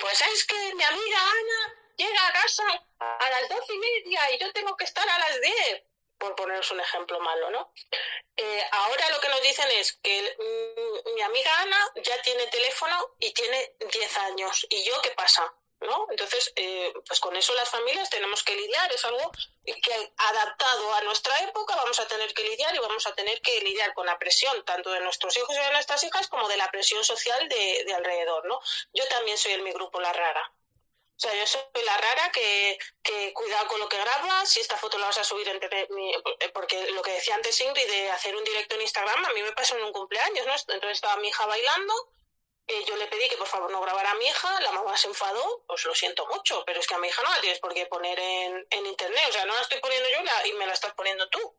pues 0.00 0.20
es 0.20 0.44
que 0.44 0.74
mi 0.74 0.84
amiga 0.84 1.18
Ana 1.18 1.74
llega 1.96 2.26
a 2.26 2.32
casa 2.32 2.64
a 2.98 3.30
las 3.30 3.48
doce 3.48 3.74
y 3.74 3.78
media 3.78 4.32
y 4.32 4.38
yo 4.38 4.52
tengo 4.52 4.76
que 4.76 4.84
estar 4.84 5.08
a 5.08 5.18
las 5.18 5.40
diez, 5.40 5.84
por 6.18 6.34
poneros 6.34 6.70
un 6.70 6.80
ejemplo 6.80 7.20
malo, 7.20 7.50
¿no? 7.50 7.72
Eh, 8.36 8.68
ahora 8.72 9.10
lo 9.10 9.20
que 9.20 9.28
nos 9.28 9.42
dicen 9.42 9.70
es 9.72 9.92
que 10.02 10.36
mi 11.14 11.22
amiga 11.22 11.60
Ana 11.60 11.92
ya 11.96 12.20
tiene 12.22 12.46
teléfono 12.48 13.14
y 13.18 13.32
tiene 13.32 13.74
diez 13.92 14.16
años. 14.18 14.66
¿Y 14.70 14.84
yo 14.84 15.00
qué 15.02 15.10
pasa? 15.10 15.52
¿No? 15.80 16.06
Entonces, 16.10 16.52
eh, 16.56 16.92
pues 17.06 17.20
con 17.20 17.36
eso 17.36 17.54
las 17.54 17.68
familias 17.68 18.10
tenemos 18.10 18.42
que 18.42 18.56
lidiar, 18.56 18.92
es 18.92 19.04
algo 19.04 19.30
que 19.64 20.12
adaptado 20.16 20.94
a 20.94 21.00
nuestra 21.02 21.38
época 21.40 21.76
vamos 21.76 21.98
a 22.00 22.06
tener 22.06 22.32
que 22.34 22.44
lidiar 22.44 22.74
y 22.74 22.78
vamos 22.78 23.06
a 23.06 23.14
tener 23.14 23.40
que 23.40 23.60
lidiar 23.60 23.92
con 23.94 24.06
la 24.06 24.18
presión 24.18 24.64
tanto 24.64 24.90
de 24.90 25.00
nuestros 25.00 25.36
hijos 25.36 25.54
y 25.54 25.58
de 25.58 25.72
nuestras 25.72 26.02
hijas 26.04 26.28
como 26.28 26.48
de 26.48 26.56
la 26.56 26.70
presión 26.70 27.04
social 27.04 27.48
de, 27.48 27.94
alrededor, 27.94 28.46
¿no? 28.46 28.60
Yo 28.92 29.06
también 29.08 29.38
soy 29.38 29.52
en 29.52 29.64
mi 29.64 29.72
grupo 29.72 30.00
la 30.00 30.12
rara. 30.12 30.52
O 31.16 31.20
sea, 31.20 31.32
yo 31.34 31.46
soy 31.46 31.62
la 31.84 31.96
rara 31.96 32.30
que, 32.32 32.76
que 33.02 33.32
cuidado 33.32 33.68
con 33.68 33.78
lo 33.78 33.88
que 33.88 33.96
grabas, 33.96 34.48
si 34.48 34.60
esta 34.60 34.76
foto 34.76 34.98
la 34.98 35.06
vas 35.06 35.18
a 35.18 35.24
subir 35.24 35.48
en 35.48 35.60
porque 36.52 36.90
lo 36.90 37.02
que 37.02 37.12
decía 37.12 37.36
antes 37.36 37.60
Ingrid 37.60 37.88
de 37.88 38.10
hacer 38.10 38.34
un 38.34 38.42
directo 38.42 38.74
en 38.74 38.82
Instagram, 38.82 39.24
a 39.24 39.32
mí 39.32 39.42
me 39.42 39.52
pasó 39.52 39.76
en 39.76 39.84
un 39.84 39.92
cumpleaños, 39.92 40.46
¿no? 40.46 40.54
Entonces 40.74 40.92
estaba 40.92 41.16
mi 41.16 41.28
hija 41.28 41.46
bailando 41.46 41.94
eh, 42.66 42.84
yo 42.86 42.96
le 42.96 43.06
pedí 43.08 43.28
que 43.28 43.36
por 43.36 43.46
favor 43.46 43.70
no 43.70 43.80
grabara 43.80 44.10
a 44.10 44.14
mi 44.14 44.26
hija, 44.26 44.60
la 44.60 44.72
mamá 44.72 44.96
se 44.96 45.08
enfadó, 45.08 45.64
pues 45.66 45.84
lo 45.84 45.94
siento 45.94 46.26
mucho, 46.26 46.64
pero 46.64 46.80
es 46.80 46.86
que 46.86 46.94
a 46.94 46.98
mi 46.98 47.08
hija 47.08 47.22
no 47.22 47.30
la 47.30 47.40
tienes 47.40 47.60
por 47.60 47.74
qué 47.74 47.86
poner 47.86 48.18
en, 48.18 48.66
en 48.70 48.86
internet, 48.86 49.24
o 49.28 49.32
sea, 49.32 49.44
no 49.44 49.54
la 49.54 49.60
estoy 49.60 49.80
poniendo 49.80 50.08
yo 50.08 50.18
y 50.46 50.52
me 50.54 50.66
la 50.66 50.72
estás 50.72 50.94
poniendo 50.94 51.28
tú. 51.28 51.56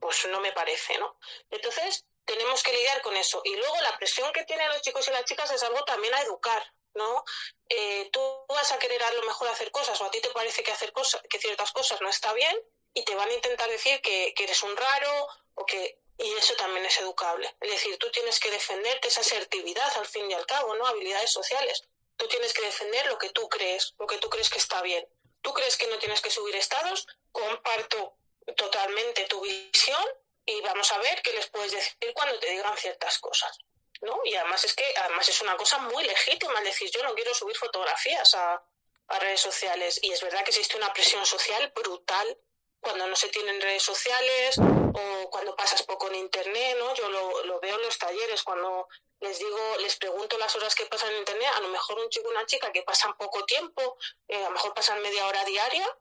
Pues 0.00 0.26
no 0.26 0.40
me 0.40 0.52
parece, 0.52 0.98
¿no? 0.98 1.16
Entonces, 1.50 2.04
tenemos 2.24 2.62
que 2.62 2.72
lidiar 2.72 3.00
con 3.02 3.16
eso. 3.16 3.40
Y 3.44 3.54
luego 3.56 3.80
la 3.82 3.96
presión 3.96 4.32
que 4.32 4.44
tienen 4.44 4.68
los 4.68 4.82
chicos 4.82 5.06
y 5.08 5.10
las 5.10 5.24
chicas 5.24 5.50
es 5.50 5.62
algo 5.62 5.84
también 5.84 6.12
a 6.14 6.22
educar, 6.22 6.62
¿no? 6.94 7.24
Eh, 7.68 8.08
tú 8.12 8.20
vas 8.48 8.72
a 8.72 8.78
querer 8.78 9.02
a 9.02 9.12
lo 9.12 9.22
mejor 9.22 9.48
hacer 9.48 9.70
cosas 9.70 10.00
o 10.00 10.04
a 10.04 10.10
ti 10.10 10.20
te 10.20 10.30
parece 10.30 10.62
que 10.62 10.72
hacer 10.72 10.92
cosas, 10.92 11.22
que 11.28 11.38
ciertas 11.38 11.72
cosas 11.72 12.00
no 12.00 12.08
está 12.08 12.32
bien 12.32 12.56
y 12.92 13.04
te 13.04 13.14
van 13.14 13.28
a 13.28 13.34
intentar 13.34 13.68
decir 13.68 14.00
que, 14.00 14.32
que 14.34 14.44
eres 14.44 14.62
un 14.62 14.76
raro 14.76 15.28
o 15.54 15.66
que 15.66 15.98
y 16.18 16.32
eso 16.34 16.54
también 16.54 16.84
es 16.86 16.98
educable. 17.00 17.54
Es 17.60 17.70
decir, 17.70 17.98
tú 17.98 18.10
tienes 18.10 18.38
que 18.38 18.50
defenderte 18.50 19.08
esa 19.08 19.20
asertividad 19.20 19.92
al 19.96 20.06
fin 20.06 20.30
y 20.30 20.34
al 20.34 20.46
cabo, 20.46 20.74
¿no? 20.76 20.86
Habilidades 20.86 21.30
sociales. 21.30 21.82
Tú 22.16 22.28
tienes 22.28 22.52
que 22.52 22.62
defender 22.62 23.06
lo 23.06 23.18
que 23.18 23.30
tú 23.30 23.48
crees, 23.48 23.94
lo 23.98 24.06
que 24.06 24.18
tú 24.18 24.30
crees 24.30 24.48
que 24.48 24.58
está 24.58 24.80
bien. 24.82 25.06
¿Tú 25.42 25.52
crees 25.52 25.76
que 25.76 25.88
no 25.88 25.98
tienes 25.98 26.20
que 26.20 26.30
subir 26.30 26.54
estados? 26.54 27.06
Comparto 27.32 28.16
totalmente 28.56 29.26
tu 29.26 29.40
visión 29.40 30.04
y 30.46 30.60
vamos 30.60 30.90
a 30.92 30.98
ver 30.98 31.20
qué 31.22 31.32
les 31.32 31.48
puedes 31.48 31.72
decir 31.72 32.12
cuando 32.14 32.38
te 32.38 32.50
digan 32.50 32.76
ciertas 32.76 33.18
cosas. 33.18 33.58
¿no? 34.00 34.20
Y 34.24 34.34
además 34.34 34.64
es 34.64 34.74
que 34.74 34.84
además 34.96 35.28
es 35.28 35.40
una 35.40 35.56
cosa 35.56 35.78
muy 35.78 36.04
legítima 36.04 36.60
decir 36.60 36.90
yo 36.90 37.02
no 37.02 37.14
quiero 37.14 37.34
subir 37.34 37.56
fotografías 37.56 38.34
a, 38.34 38.62
a 39.08 39.18
redes 39.18 39.40
sociales. 39.40 39.98
Y 40.02 40.12
es 40.12 40.20
verdad 40.20 40.44
que 40.44 40.50
existe 40.50 40.76
una 40.76 40.92
presión 40.92 41.26
social 41.26 41.72
brutal 41.74 42.38
cuando 42.84 43.06
no 43.08 43.16
se 43.16 43.28
tienen 43.28 43.60
redes 43.60 43.82
sociales 43.82 44.56
o 44.58 45.30
cuando 45.30 45.56
pasas 45.56 45.82
poco 45.82 46.08
en 46.08 46.16
internet, 46.16 46.76
¿no? 46.78 46.94
Yo 46.94 47.08
lo, 47.08 47.60
veo 47.60 47.76
en 47.76 47.82
los 47.82 47.98
talleres, 47.98 48.42
cuando 48.42 48.86
les 49.20 49.38
digo, 49.38 49.76
les 49.80 49.96
pregunto 49.96 50.38
las 50.38 50.54
horas 50.54 50.74
que 50.74 50.86
pasan 50.86 51.10
en 51.12 51.18
internet, 51.18 51.48
a 51.56 51.60
lo 51.60 51.68
mejor 51.68 51.98
un 51.98 52.08
chico 52.10 52.28
y 52.28 52.32
una 52.32 52.46
chica 52.46 52.70
que 52.70 52.82
pasan 52.82 53.16
poco 53.16 53.44
tiempo, 53.44 53.96
eh, 54.28 54.36
a 54.36 54.48
lo 54.48 54.50
mejor 54.50 54.74
pasan 54.74 55.00
media 55.02 55.26
hora 55.26 55.44
diaria, 55.44 55.98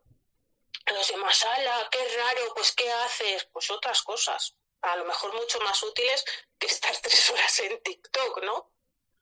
los 0.88 1.08
demás, 1.08 1.44
ala, 1.46 1.88
qué 1.90 2.06
raro, 2.18 2.54
pues 2.54 2.74
¿qué 2.74 2.92
haces? 2.92 3.48
Pues 3.54 3.72
otras 3.72 4.04
cosas, 4.04 4.56
a 4.82 4.98
lo 4.98 5.06
mejor 5.06 5.34
mucho 5.34 5.60
más 5.62 5.82
útiles 5.82 6.24
que 6.60 6.68
estar 6.68 6.96
tres 7.02 7.30
horas 7.30 7.60
en 7.60 7.82
TikTok, 7.82 8.44
¿no? 8.44 8.72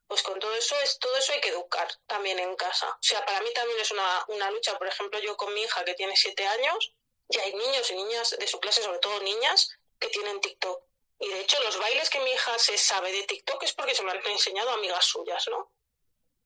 Pues 0.08 0.24
con 0.24 0.38
todo 0.40 0.54
eso 0.56 0.76
es 0.84 1.00
todo 1.00 1.16
eso 1.16 1.32
hay 1.32 1.40
que 1.40 1.50
educar 1.50 1.88
también 2.06 2.38
en 2.40 2.54
casa. 2.58 2.90
O 2.90 3.04
sea, 3.04 3.26
para 3.26 3.40
mí 3.42 3.54
también 3.54 3.80
es 3.80 3.92
una, 3.92 4.26
una 4.28 4.52
lucha. 4.52 4.78
Por 4.78 4.88
ejemplo, 4.88 5.18
yo 5.22 5.38
con 5.38 5.54
mi 5.54 5.62
hija 5.62 5.86
que 5.86 5.94
tiene 5.94 6.18
siete 6.18 6.46
años, 6.46 6.94
y 7.32 7.40
hay 7.40 7.54
niños 7.54 7.90
y 7.90 7.96
niñas 7.96 8.36
de 8.38 8.48
su 8.48 8.60
clase, 8.60 8.84
sobre 8.84 9.00
todo 9.00 9.20
niñas, 9.22 9.72
que 10.00 10.10
tienen 10.10 10.42
TikTok. 10.42 10.84
Y 11.20 11.30
de 11.30 11.42
hecho, 11.42 11.62
los 11.64 11.78
bailes 11.80 12.10
que 12.10 12.20
mi 12.20 12.32
hija 12.32 12.58
se 12.60 12.78
sabe 12.78 13.12
de 13.12 13.24
TikTok 13.24 13.64
es 13.64 13.74
porque 13.74 13.96
se 13.96 14.04
me 14.04 14.12
han 14.12 14.26
enseñado 14.26 14.72
amigas 14.72 15.06
suyas, 15.06 15.48
¿no? 15.48 15.72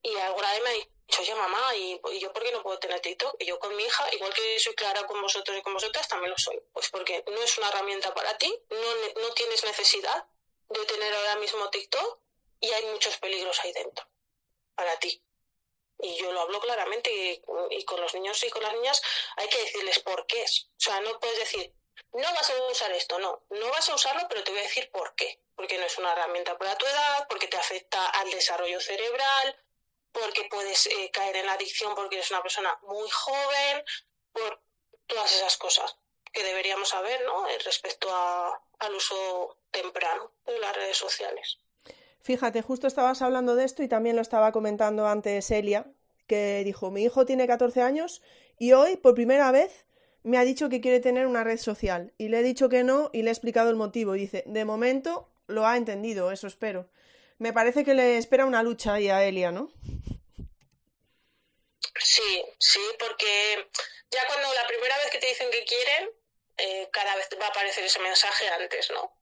Y 0.03 0.15
alguna 0.17 0.51
vez 0.51 0.63
me 0.63 0.69
ha 0.69 0.73
dicho, 0.73 1.21
oye 1.21 1.33
mamá, 1.33 1.75
¿y, 1.75 1.99
yo 2.19 2.31
por 2.31 2.43
qué 2.43 2.51
no 2.51 2.61
puedo 2.61 2.77
tener 2.77 2.99
TikTok? 2.99 3.35
Y 3.39 3.45
yo 3.45 3.57
con 3.57 3.75
mi 3.75 3.83
hija, 3.83 4.13
igual 4.13 4.33
que 4.33 4.59
soy 4.59 4.75
clara 4.75 5.07
con 5.07 5.19
vosotros 5.21 5.57
y 5.57 5.61
con 5.63 5.73
vosotras, 5.73 6.07
también 6.07 6.29
lo 6.31 6.37
soy. 6.37 6.61
Pues 6.71 6.89
porque 6.89 7.23
no 7.27 7.41
es 7.41 7.57
una 7.57 7.69
herramienta 7.69 8.13
para 8.13 8.37
ti, 8.37 8.53
no, 8.69 9.21
no 9.21 9.33
tienes 9.33 9.63
necesidad 9.63 10.27
de 10.69 10.85
tener 10.85 11.13
ahora 11.13 11.37
mismo 11.37 11.69
TikTok 11.69 12.19
y 12.59 12.69
hay 12.71 12.85
muchos 12.85 13.17
peligros 13.17 13.59
ahí 13.61 13.73
dentro 13.73 14.07
para 14.75 14.99
ti. 14.99 15.24
Y 15.99 16.15
yo 16.17 16.31
lo 16.31 16.41
hablo 16.41 16.59
claramente 16.59 17.11
y, 17.71 17.85
con 17.85 18.01
los 18.01 18.13
niños 18.13 18.43
y 18.43 18.49
con 18.49 18.63
las 18.63 18.73
niñas 18.73 19.01
hay 19.37 19.47
que 19.47 19.59
decirles 19.59 19.99
por 19.99 20.25
qué 20.27 20.43
es. 20.43 20.69
O 20.71 20.79
sea, 20.79 20.99
no 21.01 21.19
puedes 21.19 21.39
decir, 21.39 21.73
no 22.13 22.33
vas 22.33 22.49
a 22.49 22.63
usar 22.71 22.91
esto, 22.91 23.17
no, 23.19 23.43
no 23.49 23.69
vas 23.69 23.89
a 23.89 23.95
usarlo, 23.95 24.27
pero 24.27 24.43
te 24.43 24.51
voy 24.51 24.59
a 24.59 24.63
decir 24.63 24.89
por 24.91 25.15
qué. 25.15 25.41
Porque 25.55 25.77
no 25.77 25.85
es 25.85 25.97
una 25.97 26.11
herramienta 26.11 26.57
para 26.57 26.77
tu 26.77 26.85
edad, 26.85 27.27
porque 27.29 27.47
te 27.47 27.57
afecta 27.57 28.05
al 28.07 28.29
desarrollo 28.29 28.79
cerebral, 28.81 29.63
porque 30.11 30.45
puedes 30.49 30.87
eh, 30.87 31.11
caer 31.11 31.37
en 31.37 31.45
la 31.45 31.53
adicción 31.53 31.95
porque 31.95 32.15
eres 32.15 32.31
una 32.31 32.41
persona 32.41 32.77
muy 32.83 33.09
joven, 33.09 33.83
por 34.31 34.61
todas 35.07 35.33
esas 35.33 35.57
cosas 35.57 35.97
que 36.31 36.43
deberíamos 36.43 36.89
saber 36.89 37.23
¿no? 37.25 37.47
Eh, 37.47 37.57
respecto 37.59 38.13
al 38.13 38.93
uso 38.93 39.57
temprano 39.71 40.31
de 40.45 40.59
las 40.59 40.75
redes 40.75 40.97
sociales. 40.97 41.59
Fíjate, 42.25 42.63
justo 42.63 42.87
estabas 42.87 43.21
hablando 43.21 43.55
de 43.55 43.65
esto 43.65 43.83
y 43.83 43.87
también 43.87 44.15
lo 44.15 44.23
estaba 44.23 44.51
comentando 44.51 45.07
antes 45.07 45.51
Elia, 45.51 45.85
que 46.25 46.63
dijo, 46.65 46.89
mi 46.89 47.03
hijo 47.03 47.23
tiene 47.23 47.45
14 47.45 47.83
años 47.83 48.23
y 48.57 48.73
hoy, 48.73 48.97
por 48.97 49.13
primera 49.13 49.51
vez, 49.51 49.85
me 50.23 50.39
ha 50.39 50.43
dicho 50.43 50.67
que 50.67 50.81
quiere 50.81 50.99
tener 50.99 51.27
una 51.27 51.43
red 51.43 51.59
social. 51.59 52.13
Y 52.17 52.29
le 52.29 52.39
he 52.39 52.43
dicho 52.43 52.67
que 52.67 52.83
no 52.83 53.11
y 53.13 53.21
le 53.21 53.29
he 53.29 53.31
explicado 53.31 53.69
el 53.69 53.75
motivo. 53.75 54.15
Y 54.15 54.21
dice, 54.21 54.43
de 54.47 54.65
momento 54.65 55.29
lo 55.45 55.67
ha 55.67 55.77
entendido, 55.77 56.31
eso 56.31 56.47
espero. 56.47 56.89
Me 57.37 57.53
parece 57.53 57.85
que 57.85 57.93
le 57.93 58.17
espera 58.17 58.47
una 58.47 58.63
lucha 58.63 58.95
ahí 58.95 59.07
a 59.07 59.23
Elia, 59.23 59.51
¿no? 59.51 59.71
Sí, 61.99 62.43
sí, 62.57 62.81
porque 62.97 63.69
ya 64.09 64.25
cuando 64.25 64.51
la 64.51 64.65
primera 64.65 64.97
vez 64.97 65.11
que 65.11 65.19
te 65.19 65.27
dicen 65.27 65.51
que 65.51 65.63
quieren, 65.63 66.09
eh, 66.57 66.89
cada 66.91 67.15
vez 67.17 67.29
va 67.39 67.45
a 67.45 67.49
aparecer 67.49 67.83
ese 67.83 67.99
mensaje 67.99 68.47
antes, 68.47 68.89
¿no? 68.89 69.13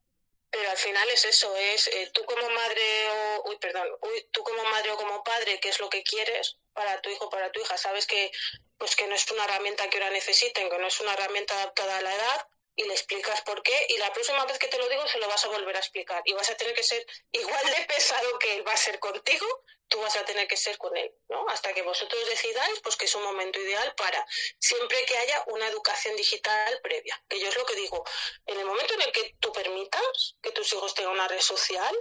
Pero 0.53 0.69
al 0.69 0.77
final 0.77 1.09
es 1.09 1.25
eso, 1.25 1.55
es 1.57 1.87
eh, 1.87 2.11
tú 2.13 2.23
como 2.25 2.47
madre 2.47 2.83
o, 3.09 3.49
uy, 3.49 3.57
perdón, 3.57 3.87
uy, 4.01 4.29
tú 4.31 4.43
como 4.43 4.63
madre 4.65 4.91
o 4.91 4.97
como 4.97 5.23
padre, 5.23 5.59
¿qué 5.59 5.69
es 5.69 5.79
lo 5.79 5.89
que 5.89 6.03
quieres 6.03 6.57
para 6.73 7.01
tu 7.01 7.09
hijo, 7.09 7.27
para 7.27 7.51
tu 7.51 7.59
hija? 7.59 7.75
Sabes 7.75 8.05
que, 8.05 8.31
pues 8.77 8.95
que 8.95 9.07
no 9.07 9.15
es 9.15 9.29
una 9.31 9.45
herramienta 9.45 9.89
que 9.89 9.97
ahora 9.97 10.11
necesiten, 10.11 10.69
que 10.69 10.77
no 10.77 10.85
es 10.85 10.99
una 10.99 11.13
herramienta 11.13 11.55
adaptada 11.55 11.97
a 11.97 12.01
la 12.01 12.13
edad, 12.13 12.47
y 12.75 12.83
le 12.83 12.93
explicas 12.93 13.41
por 13.41 13.61
qué 13.61 13.85
y 13.89 13.97
la 13.97 14.11
próxima 14.11 14.45
vez 14.45 14.57
que 14.57 14.67
te 14.67 14.77
lo 14.77 14.87
digo 14.89 15.07
se 15.07 15.19
lo 15.19 15.27
vas 15.27 15.45
a 15.45 15.49
volver 15.49 15.75
a 15.75 15.79
explicar. 15.79 16.21
Y 16.25 16.33
vas 16.33 16.49
a 16.49 16.57
tener 16.57 16.73
que 16.73 16.83
ser 16.83 17.05
igual 17.31 17.65
de 17.65 17.85
pesado 17.85 18.39
que 18.39 18.55
él 18.55 18.67
va 18.67 18.73
a 18.73 18.77
ser 18.77 18.99
contigo, 18.99 19.45
tú 19.87 19.99
vas 19.99 20.15
a 20.15 20.25
tener 20.25 20.47
que 20.47 20.57
ser 20.57 20.77
con 20.77 20.95
él, 20.97 21.13
¿no? 21.29 21.47
Hasta 21.49 21.73
que 21.73 21.83
vosotros 21.83 22.25
decidáis 22.27 22.79
pues 22.79 22.95
que 22.95 23.05
es 23.05 23.15
un 23.15 23.23
momento 23.23 23.59
ideal 23.59 23.93
para 23.95 24.25
siempre 24.59 25.05
que 25.05 25.17
haya 25.17 25.43
una 25.47 25.67
educación 25.67 26.15
digital 26.15 26.79
previa, 26.81 27.21
que 27.29 27.39
yo 27.39 27.47
es 27.47 27.55
lo 27.55 27.65
que 27.65 27.75
digo, 27.75 28.03
en 28.45 28.59
el 28.59 28.65
momento 28.65 28.95
en 28.95 29.01
el 29.01 29.11
que 29.11 29.35
tú 29.39 29.51
permitas 29.51 30.35
que 30.41 30.51
tus 30.51 30.71
hijos 30.73 30.95
tengan 30.95 31.13
una 31.13 31.27
red 31.27 31.41
social, 31.41 31.95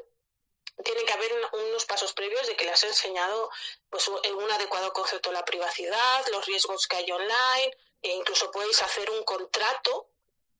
tiene 0.84 1.04
que 1.04 1.12
haber 1.12 1.32
unos 1.52 1.84
pasos 1.84 2.14
previos 2.14 2.46
de 2.46 2.56
que 2.56 2.64
le 2.64 2.70
has 2.70 2.82
enseñado 2.82 3.50
pues 3.90 4.08
un 4.08 4.50
adecuado 4.50 4.92
concepto 4.92 5.28
de 5.28 5.34
la 5.34 5.44
privacidad, 5.44 6.26
los 6.28 6.46
riesgos 6.46 6.88
que 6.88 6.96
hay 6.96 7.12
online, 7.12 7.76
e 8.00 8.08
incluso 8.10 8.50
podéis 8.50 8.82
hacer 8.82 9.10
un 9.10 9.22
contrato 9.22 10.11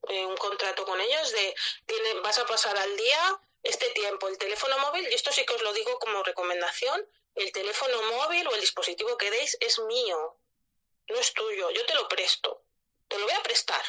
eh, 0.09 0.27
un 0.27 0.37
contrato 0.37 0.85
con 0.85 1.01
ellos 1.01 1.33
de 1.33 1.55
vas 2.23 2.39
a 2.39 2.47
pasar 2.47 2.77
al 2.77 2.97
día 2.97 3.41
este 3.63 3.91
tiempo 3.91 4.29
el 4.29 4.39
teléfono 4.39 4.77
móvil, 4.79 5.09
y 5.09 5.15
esto 5.15 5.31
sí 5.33 5.45
que 5.47 5.55
os 5.55 5.63
lo 5.63 5.73
digo 5.73 5.99
como 5.99 6.23
recomendación, 6.23 7.07
el 7.35 7.53
teléfono 7.53 8.03
móvil 8.03 8.47
o 8.49 8.55
el 8.55 8.61
dispositivo 8.61 9.17
que 9.17 9.31
deis 9.31 9.57
es 9.61 9.79
mío, 9.81 10.37
no 11.09 11.19
es 11.19 11.33
tuyo, 11.33 11.71
yo 11.71 11.87
te 11.87 11.95
lo 11.95 12.09
presto, 12.09 12.65
te 13.09 13.19
lo 13.19 13.25
voy 13.25 13.35
a 13.35 13.43
prestar, 13.43 13.83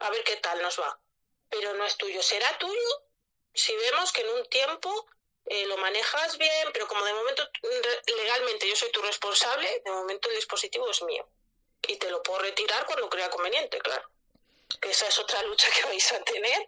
a 0.00 0.10
ver 0.10 0.24
qué 0.24 0.36
tal 0.36 0.60
nos 0.60 0.80
va, 0.80 0.98
pero 1.48 1.74
no 1.74 1.84
es 1.84 1.96
tuyo, 1.96 2.22
será 2.22 2.58
tuyo 2.58 3.04
si 3.54 3.74
vemos 3.76 4.12
que 4.12 4.22
en 4.22 4.30
un 4.30 4.46
tiempo 4.46 5.06
eh, 5.46 5.66
lo 5.66 5.76
manejas 5.76 6.36
bien, 6.38 6.70
pero 6.72 6.88
como 6.88 7.04
de 7.04 7.14
momento 7.14 7.48
legalmente 8.16 8.68
yo 8.68 8.74
soy 8.74 8.90
tu 8.90 9.02
responsable, 9.02 9.82
de 9.84 9.90
momento 9.90 10.28
el 10.28 10.36
dispositivo 10.36 10.90
es 10.90 11.02
mío 11.02 11.28
y 11.86 11.96
te 11.96 12.10
lo 12.10 12.22
puedo 12.22 12.40
retirar 12.40 12.86
cuando 12.86 13.08
crea 13.08 13.30
conveniente, 13.30 13.78
claro 13.78 14.08
que 14.80 14.90
esa 14.90 15.06
es 15.06 15.18
otra 15.18 15.42
lucha 15.44 15.66
que 15.76 15.88
vais 15.88 16.12
a 16.12 16.20
tener 16.22 16.66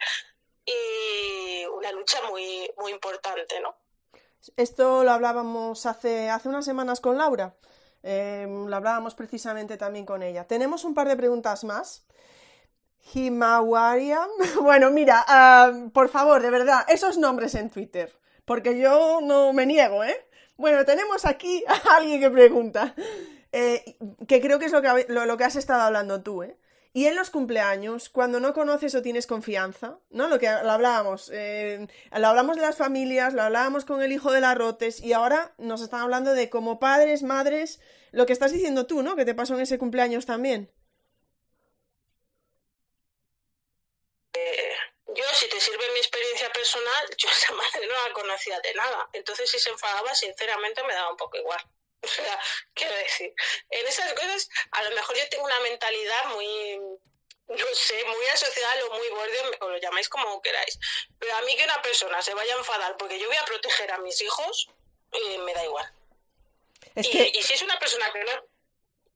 y 0.65 1.65
una 1.67 1.93
lucha 1.93 2.19
muy, 2.29 2.71
muy 2.79 2.93
importante, 2.93 3.61
¿no? 3.61 3.77
Esto 4.57 5.05
lo 5.05 5.13
hablábamos 5.13 5.87
hace, 5.87 6.29
hace 6.31 6.49
unas 6.49 6.65
semanas 6.65 7.01
con 7.01 7.17
Laura, 7.17 7.55
eh, 8.03 8.47
lo 8.49 8.75
hablábamos 8.75 9.15
precisamente 9.15 9.77
también 9.77 10.05
con 10.05 10.23
ella. 10.23 10.47
Tenemos 10.47 10.85
un 10.85 10.95
par 10.95 11.09
de 11.09 11.17
preguntas 11.17 11.65
más. 11.65 12.05
Himawaria. 13.15 14.27
Bueno, 14.61 14.91
mira, 14.91 15.25
por 15.93 16.09
favor, 16.09 16.43
de 16.43 16.51
verdad, 16.51 16.85
esos 16.89 17.19
nombres 17.19 17.55
en 17.55 17.71
Twitter, 17.71 18.17
porque 18.45 18.79
yo 18.79 19.21
no 19.23 19.53
me 19.53 19.67
niego, 19.67 20.05
¿eh? 20.05 20.27
Bueno, 20.57 20.85
tenemos 20.85 21.25
aquí 21.25 21.65
a 21.69 21.97
alguien 21.97 22.21
que 22.21 22.31
pregunta, 22.31 22.95
eh, 23.53 23.97
que 24.27 24.41
creo 24.41 24.59
que 24.59 24.67
es 24.67 24.73
lo 24.73 24.83
que, 24.83 25.07
lo 25.09 25.37
que 25.37 25.45
has 25.45 25.57
estado 25.57 25.83
hablando 25.83 26.23
tú, 26.23 26.43
¿eh? 26.43 26.57
Y 26.95 27.07
en 27.07 27.17
los 27.17 27.31
cumpleaños, 27.31 28.11
cuando 28.11 28.39
no 28.39 28.53
conoces 28.53 28.95
o 28.95 29.01
tienes 29.01 29.27
confianza, 29.27 29.99
¿no? 30.11 30.29
Lo 30.29 30.39
que 30.39 30.47
lo 30.47 30.71
hablábamos, 30.71 31.31
eh, 31.33 31.87
lo 32.15 32.27
hablamos 32.27 32.57
de 32.57 32.63
las 32.63 32.77
familias, 32.77 33.33
lo 33.33 33.43
hablábamos 33.43 33.87
con 33.87 34.03
el 34.03 34.13
hijo 34.13 34.31
de 34.31 34.41
las 34.41 34.57
rotes 34.59 35.01
y 35.01 35.15
ahora 35.15 35.55
nos 35.57 35.81
están 35.81 36.01
hablando 36.01 36.35
de 36.35 36.51
como 36.51 36.79
padres, 36.79 37.23
madres, 37.23 37.81
lo 38.11 38.27
que 38.27 38.35
estás 38.35 38.53
diciendo 38.53 38.87
tú, 38.87 39.03
¿no? 39.03 39.17
Que 39.17 39.25
te 39.25 39.35
pasó 39.35 39.55
en 39.55 39.63
ese 39.63 39.79
cumpleaños 39.79 40.27
también. 40.27 40.71
Eh, 44.35 44.75
yo, 45.15 45.25
si 45.35 45.49
te 45.49 45.61
sirve 45.61 45.91
mi 45.93 45.99
experiencia 45.99 46.51
personal, 46.53 47.07
yo 47.19 47.29
esa 47.31 47.53
madre 47.55 47.87
no 47.87 48.09
la 48.09 48.13
conocía 48.15 48.61
de 48.61 48.75
nada. 48.75 49.09
Entonces, 49.15 49.51
si 49.51 49.59
se 49.59 49.71
enfadaba, 49.71 50.15
sinceramente 50.15 50.83
me 50.85 50.93
daba 50.95 51.11
un 51.11 51.17
poco 51.17 51.39
igual. 51.39 51.61
O 52.05 52.09
sea, 52.09 52.39
quiero 52.75 52.97
decir, 52.97 53.33
en 53.71 53.87
esas 53.87 54.13
cosas 54.15 54.49
a 54.73 54.83
lo 54.83 54.91
mejor 54.97 55.17
yo 55.17 55.29
tengo 55.31 55.45
una 55.45 55.61
mentalidad 55.61 56.27
muy, 56.35 56.77
no 56.77 57.67
sé, 57.75 58.05
muy 58.05 58.27
asociada 58.33 58.85
o 58.87 58.95
muy 58.95 59.09
borde, 59.11 59.59
o 59.61 59.69
lo 59.69 59.79
llamáis 59.79 60.09
como 60.09 60.43
queráis. 60.43 60.79
Pero 61.19 61.37
a 61.37 61.43
mí 61.43 61.57
que 61.57 61.65
una 61.65 61.81
persona 61.81 62.21
se 62.21 62.35
vaya 62.35 62.55
a 62.55 62.59
enfadar 62.59 62.97
porque 62.97 63.19
yo 63.19 63.29
voy 63.29 63.37
a 63.37 63.45
proteger 63.45 63.93
a 63.93 63.99
mis 63.99 64.21
hijos, 64.21 64.69
eh, 65.13 65.39
me 65.39 65.55
da 65.55 65.65
igual. 65.65 65.93
y, 66.97 67.03
si 67.43 67.53
es 67.53 67.63
una 67.63 67.79
persona 67.79 68.13
que 68.13 68.25
no... 68.25 68.33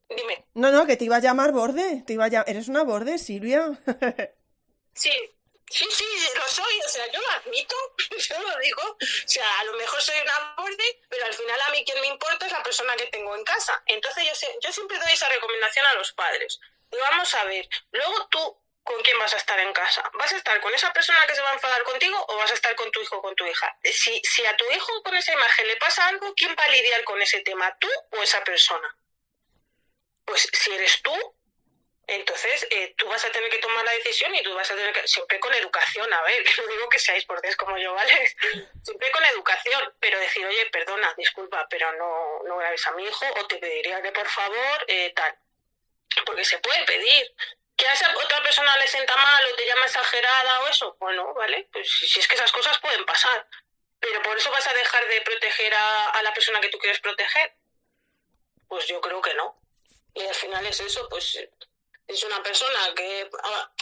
Dime. 0.08 0.46
No, 0.54 0.70
no, 0.70 0.86
que 0.86 0.96
te 0.96 1.04
iba 1.04 1.16
a 1.16 1.20
llamar 1.20 1.50
borde. 1.50 2.04
Te 2.06 2.12
iba 2.12 2.26
a 2.26 2.44
Eres 2.46 2.68
una 2.68 2.84
borde, 2.84 3.18
Silvia. 3.18 3.76
sí, 4.94 5.10
Sí, 5.68 5.84
sí, 5.90 6.06
lo 6.36 6.46
soy, 6.46 6.80
o 6.84 6.88
sea, 6.88 7.10
yo 7.10 7.20
lo 7.20 7.30
admito, 7.32 7.74
yo 8.16 8.40
lo 8.40 8.58
digo, 8.58 8.82
o 8.82 9.28
sea, 9.28 9.58
a 9.60 9.64
lo 9.64 9.72
mejor 9.72 10.00
soy 10.00 10.16
una 10.20 10.54
borde, 10.56 11.00
pero 11.08 11.26
al 11.26 11.34
final 11.34 11.60
a 11.60 11.70
mí 11.70 11.84
quien 11.84 12.00
me 12.00 12.06
importa 12.06 12.46
es 12.46 12.52
la 12.52 12.62
persona 12.62 12.96
que 12.96 13.06
tengo 13.06 13.34
en 13.34 13.44
casa. 13.44 13.82
Entonces 13.86 14.24
yo, 14.24 14.48
yo 14.62 14.72
siempre 14.72 14.98
doy 14.98 15.12
esa 15.12 15.28
recomendación 15.28 15.84
a 15.86 15.94
los 15.94 16.12
padres. 16.12 16.60
Y 16.92 16.96
vamos 16.96 17.34
a 17.34 17.44
ver, 17.44 17.68
luego 17.90 18.28
tú, 18.28 18.62
¿con 18.84 19.02
quién 19.02 19.18
vas 19.18 19.34
a 19.34 19.38
estar 19.38 19.58
en 19.58 19.72
casa? 19.72 20.08
¿Vas 20.14 20.32
a 20.32 20.36
estar 20.36 20.60
con 20.60 20.72
esa 20.72 20.92
persona 20.92 21.26
que 21.26 21.34
se 21.34 21.42
va 21.42 21.50
a 21.50 21.54
enfadar 21.54 21.82
contigo 21.82 22.24
o 22.28 22.36
vas 22.36 22.52
a 22.52 22.54
estar 22.54 22.76
con 22.76 22.90
tu 22.92 23.00
hijo 23.00 23.16
o 23.16 23.22
con 23.22 23.34
tu 23.34 23.44
hija? 23.44 23.76
Si, 23.82 24.20
si 24.22 24.46
a 24.46 24.56
tu 24.56 24.70
hijo 24.70 25.02
con 25.02 25.16
esa 25.16 25.32
imagen 25.32 25.66
le 25.66 25.76
pasa 25.76 26.06
algo, 26.06 26.32
¿quién 26.36 26.54
va 26.56 26.62
a 26.62 26.68
lidiar 26.68 27.02
con 27.02 27.20
ese 27.20 27.40
tema? 27.40 27.76
¿Tú 27.80 27.88
o 28.12 28.22
esa 28.22 28.44
persona? 28.44 28.96
Pues 30.24 30.48
si 30.52 30.72
eres 30.72 31.02
tú, 31.02 31.35
entonces, 32.08 32.64
eh, 32.70 32.94
tú 32.96 33.06
vas 33.08 33.24
a 33.24 33.32
tener 33.32 33.50
que 33.50 33.58
tomar 33.58 33.84
la 33.84 33.90
decisión 33.92 34.32
y 34.34 34.42
tú 34.42 34.54
vas 34.54 34.70
a 34.70 34.76
tener 34.76 34.92
que, 34.92 35.08
siempre 35.08 35.40
con 35.40 35.52
educación, 35.54 36.12
a 36.12 36.22
ver, 36.22 36.42
que 36.44 36.62
no 36.62 36.68
digo 36.68 36.88
que 36.88 37.00
seáis 37.00 37.24
portés 37.24 37.56
como 37.56 37.76
yo, 37.78 37.94
¿vale? 37.94 38.36
Siempre 38.84 39.10
con 39.10 39.24
educación, 39.24 39.92
pero 39.98 40.18
decir, 40.20 40.46
oye, 40.46 40.66
perdona, 40.66 41.12
disculpa, 41.16 41.66
pero 41.68 41.92
no, 41.94 42.42
no 42.44 42.56
grabes 42.58 42.86
a 42.86 42.92
mi 42.92 43.04
hijo 43.04 43.26
o 43.36 43.46
te 43.48 43.56
pediría 43.56 44.00
que 44.00 44.12
por 44.12 44.28
favor, 44.28 44.84
eh, 44.86 45.12
tal. 45.16 45.36
Porque 46.24 46.44
se 46.44 46.58
puede 46.58 46.84
pedir. 46.84 47.34
Que 47.76 47.86
a 47.86 47.92
esa 47.92 48.16
otra 48.16 48.42
persona 48.42 48.74
le 48.78 48.86
sienta 48.86 49.14
mal 49.16 49.44
o 49.44 49.56
te 49.56 49.66
llama 49.66 49.84
exagerada 49.84 50.60
o 50.60 50.68
eso, 50.68 50.96
bueno, 50.98 51.34
¿vale? 51.34 51.68
Pues 51.72 51.90
si 51.90 52.20
es 52.20 52.28
que 52.28 52.36
esas 52.36 52.52
cosas 52.52 52.78
pueden 52.78 53.04
pasar. 53.04 53.46
Pero 53.98 54.22
por 54.22 54.38
eso 54.38 54.50
vas 54.50 54.66
a 54.66 54.72
dejar 54.72 55.06
de 55.08 55.20
proteger 55.20 55.74
a, 55.74 56.10
a 56.10 56.22
la 56.22 56.32
persona 56.32 56.60
que 56.60 56.68
tú 56.68 56.78
quieres 56.78 57.00
proteger. 57.00 57.54
Pues 58.68 58.86
yo 58.86 59.00
creo 59.00 59.20
que 59.20 59.34
no. 59.34 59.60
Y 60.14 60.24
al 60.24 60.34
final 60.34 60.64
es 60.64 60.80
eso, 60.80 61.06
pues 61.10 61.36
es 62.06 62.22
una 62.22 62.42
persona 62.42 62.94
que 62.94 63.28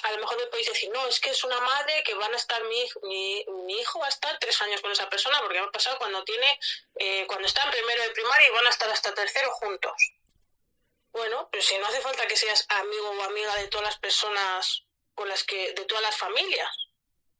a, 0.02 0.12
lo 0.12 0.18
mejor 0.18 0.38
me 0.38 0.46
podéis 0.46 0.68
decir, 0.68 0.90
no, 0.90 1.06
es 1.06 1.20
que 1.20 1.30
es 1.30 1.44
una 1.44 1.60
madre 1.60 2.02
que 2.04 2.14
van 2.14 2.32
a 2.32 2.36
estar, 2.36 2.62
mi, 2.64 2.88
mi, 3.02 3.44
mi 3.66 3.78
hijo 3.78 3.98
va 3.98 4.06
a 4.06 4.10
estar 4.10 4.38
tres 4.38 4.60
años 4.62 4.80
con 4.80 4.90
esa 4.90 5.10
persona, 5.10 5.40
porque 5.40 5.58
ha 5.58 5.70
pasado 5.70 5.98
cuando 5.98 6.24
tiene, 6.24 6.58
eh, 6.96 7.26
cuando 7.26 7.46
está 7.46 7.62
en 7.64 7.70
primero 7.70 8.02
de 8.02 8.10
primaria 8.10 8.48
y 8.48 8.52
van 8.52 8.66
a 8.66 8.70
estar 8.70 8.90
hasta 8.90 9.12
tercero 9.14 9.50
juntos. 9.52 9.92
Bueno, 11.12 11.48
pero 11.52 11.62
si 11.62 11.76
no 11.78 11.86
hace 11.86 12.00
falta 12.00 12.26
que 12.26 12.36
seas 12.36 12.64
amigo 12.70 13.10
o 13.10 13.22
amiga 13.22 13.54
de 13.56 13.68
todas 13.68 13.86
las 13.86 13.98
personas 13.98 14.84
con 15.14 15.28
las 15.28 15.44
que, 15.44 15.72
de 15.72 15.84
todas 15.84 16.02
las 16.02 16.16
familias, 16.16 16.70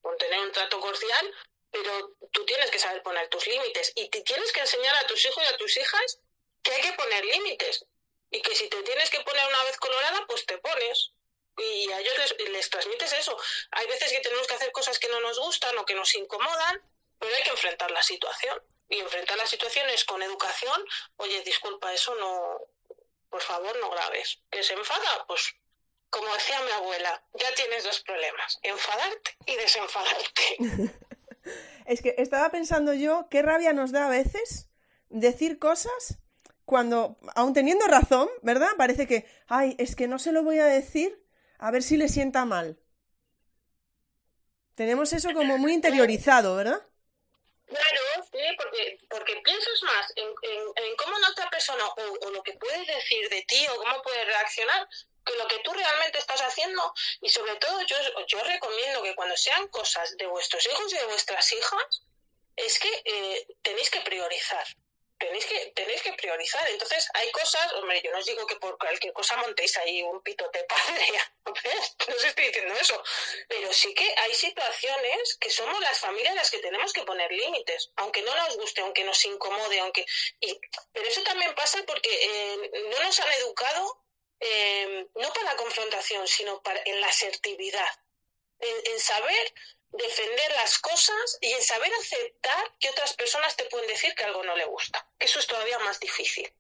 con 0.02 0.16
tener 0.19 0.39
un 0.40 0.52
trato 0.52 0.78
cordial, 0.81 1.35
pero 1.70 2.15
tú 2.31 2.44
tienes 2.44 2.70
que 2.70 2.78
saber 2.78 3.02
poner 3.02 3.28
tus 3.28 3.47
límites 3.47 3.90
y 3.97 4.09
te 4.11 4.20
tienes 4.20 4.52
que 4.52 4.61
enseñar 4.61 4.94
a 4.97 5.06
tus 5.06 5.24
hijos 5.24 5.43
y 5.43 5.47
a 5.47 5.56
tus 5.56 5.77
hijas 5.77 6.20
que 6.62 6.73
hay 6.73 6.82
que 6.82 6.93
poner 6.93 7.24
límites 7.24 7.85
y 8.30 8.40
que 8.42 8.55
si 8.55 8.68
te 8.68 8.82
tienes 8.82 9.10
que 9.10 9.20
poner 9.20 9.46
una 9.46 9.64
vez 9.64 9.76
colorada, 9.76 10.24
pues 10.26 10.44
te 10.46 10.59
pones. 10.59 11.12
Y 11.56 11.90
a 11.92 12.01
ellos 12.01 12.34
les, 12.51 12.70
transmites 12.70 13.12
eso. 13.12 13.36
Hay 13.70 13.86
veces 13.86 14.12
que 14.12 14.20
tenemos 14.20 14.46
que 14.46 14.55
hacer 14.55 14.72
cosas 14.72 14.98
que 14.98 15.09
no 15.09 15.20
nos 15.20 15.38
gustan 15.38 15.76
o 15.78 15.84
que 15.84 15.94
nos 15.94 16.14
incomodan, 16.16 16.82
pero 17.18 17.34
hay 17.34 17.42
que 17.42 17.51
enfrentar 17.51 17.90
la 17.90 18.02
situación. 18.02 18.60
Y 18.88 18.98
enfrentar 18.98 19.38
la 19.38 19.46
situación 19.46 19.88
es 19.90 20.05
con 20.05 20.22
educación. 20.22 20.84
Oye, 21.16 21.42
disculpa, 21.42 21.92
eso 21.94 22.14
no, 22.16 22.60
por 23.30 23.40
favor, 23.40 23.76
no 23.78 23.90
grabes. 23.90 24.40
¿Que 24.51 24.62
se 24.62 24.74
enfada? 24.74 25.24
Pues 25.26 25.55
como 26.14 26.32
decía 26.32 26.60
mi 26.60 26.70
abuela, 26.70 27.24
ya 27.34 27.52
tienes 27.55 27.82
dos 27.82 28.01
problemas, 28.01 28.60
enfadarte 28.62 29.36
y 29.46 29.56
desenfadarte. 29.56 30.56
es 31.86 32.02
que 32.02 32.14
estaba 32.18 32.51
pensando 32.51 32.94
yo, 32.94 33.26
qué 33.30 33.42
rabia 33.42 33.72
nos 33.72 33.90
da 33.90 34.06
a 34.06 34.10
veces 34.10 34.68
decir 35.09 35.59
cosas 35.59 36.18
cuando, 36.64 37.18
aun 37.34 37.52
teniendo 37.52 37.86
razón, 37.86 38.28
¿verdad? 38.42 38.70
Parece 38.76 39.06
que, 39.06 39.28
ay, 39.48 39.76
es 39.78 39.96
que 39.96 40.08
no 40.08 40.18
se 40.18 40.32
lo 40.32 40.42
voy 40.42 40.58
a 40.58 40.66
decir, 40.66 41.22
a 41.58 41.70
ver 41.70 41.82
si 41.82 41.96
le 41.96 42.08
sienta 42.08 42.44
mal. 42.44 42.78
Tenemos 44.74 45.12
eso 45.12 45.32
como 45.32 45.58
muy 45.58 45.72
interiorizado, 45.78 46.56
¿verdad? 46.56 46.80
Claro, 47.66 48.00
sí, 48.30 48.38
porque, 48.58 48.98
porque 49.08 49.36
piensas 49.42 49.82
más 49.82 50.12
en, 50.16 50.28
en, 50.28 50.96
cómo 50.96 51.18
la 51.18 51.30
otra 51.30 51.48
persona 51.48 51.84
o, 51.86 52.30
lo 52.30 52.42
que 52.42 52.52
puede 52.54 52.84
decir 52.84 53.28
de 53.30 53.42
ti 53.42 53.66
o 53.68 53.76
cómo 53.76 54.02
puede 54.02 54.24
reaccionar 54.24 54.86
que 55.24 55.34
lo 55.36 55.48
que 55.48 55.58
tú 55.60 55.72
realmente 55.72 56.18
estás 56.18 56.40
haciendo. 56.42 56.92
Y 57.22 57.30
sobre 57.30 57.56
todo 57.56 57.80
yo, 57.82 57.96
yo 58.26 58.44
recomiendo 58.44 59.02
que 59.02 59.14
cuando 59.14 59.36
sean 59.36 59.66
cosas 59.68 60.14
de 60.18 60.26
vuestros 60.26 60.66
hijos 60.66 60.92
y 60.92 60.96
de 60.98 61.06
vuestras 61.06 61.50
hijas, 61.52 62.02
es 62.56 62.78
que 62.78 63.02
eh, 63.04 63.46
tenéis 63.62 63.90
que 63.90 64.00
priorizar 64.02 64.66
tenéis 65.18 65.46
que, 65.46 65.72
tenéis 65.74 66.02
que 66.02 66.12
priorizar. 66.12 66.68
Entonces, 66.68 67.08
hay 67.14 67.30
cosas, 67.30 67.72
hombre, 67.74 68.00
yo 68.02 68.10
no 68.10 68.18
os 68.18 68.26
digo 68.26 68.46
que 68.46 68.56
por 68.56 68.78
cualquier 68.78 69.12
cosa 69.12 69.36
montéis 69.36 69.76
ahí 69.78 70.02
un 70.02 70.22
pitote 70.22 70.64
padre, 70.68 71.06
no 71.44 72.16
os 72.16 72.24
estoy 72.24 72.46
diciendo 72.46 72.74
eso, 72.74 73.02
pero 73.48 73.72
sí 73.72 73.94
que 73.94 74.12
hay 74.18 74.34
situaciones 74.34 75.36
que 75.40 75.50
somos 75.50 75.80
las 75.80 75.98
familias 75.98 76.34
las 76.34 76.50
que 76.50 76.58
tenemos 76.58 76.92
que 76.92 77.02
poner 77.02 77.30
límites, 77.32 77.90
aunque 77.96 78.22
no 78.22 78.34
nos 78.34 78.56
guste, 78.56 78.80
aunque 78.80 79.04
nos 79.04 79.24
incomode, 79.24 79.78
aunque... 79.80 80.04
Y, 80.40 80.58
pero 80.92 81.08
eso 81.08 81.22
también 81.22 81.54
pasa 81.54 81.82
porque 81.86 82.10
eh, 82.10 82.70
no 82.90 83.02
nos 83.02 83.18
han 83.20 83.32
educado 83.34 84.04
eh, 84.40 85.06
no 85.14 85.32
para 85.32 85.52
la 85.52 85.56
confrontación, 85.56 86.26
sino 86.28 86.62
para, 86.62 86.80
en 86.84 87.00
la 87.00 87.06
asertividad, 87.06 87.88
en 88.60 89.00
saber 89.00 89.52
defender 89.94 90.52
las 90.52 90.78
cosas 90.78 91.38
y 91.40 91.52
en 91.52 91.62
saber 91.62 91.92
aceptar 92.00 92.72
que 92.78 92.90
otras 92.90 93.14
personas 93.14 93.56
te 93.56 93.64
pueden 93.66 93.88
decir 93.88 94.14
que 94.14 94.24
algo 94.24 94.42
no 94.42 94.56
le 94.56 94.64
gusta. 94.64 95.06
Eso 95.18 95.38
es 95.38 95.46
todavía 95.46 95.78
más 95.80 96.00
difícil. 96.00 96.52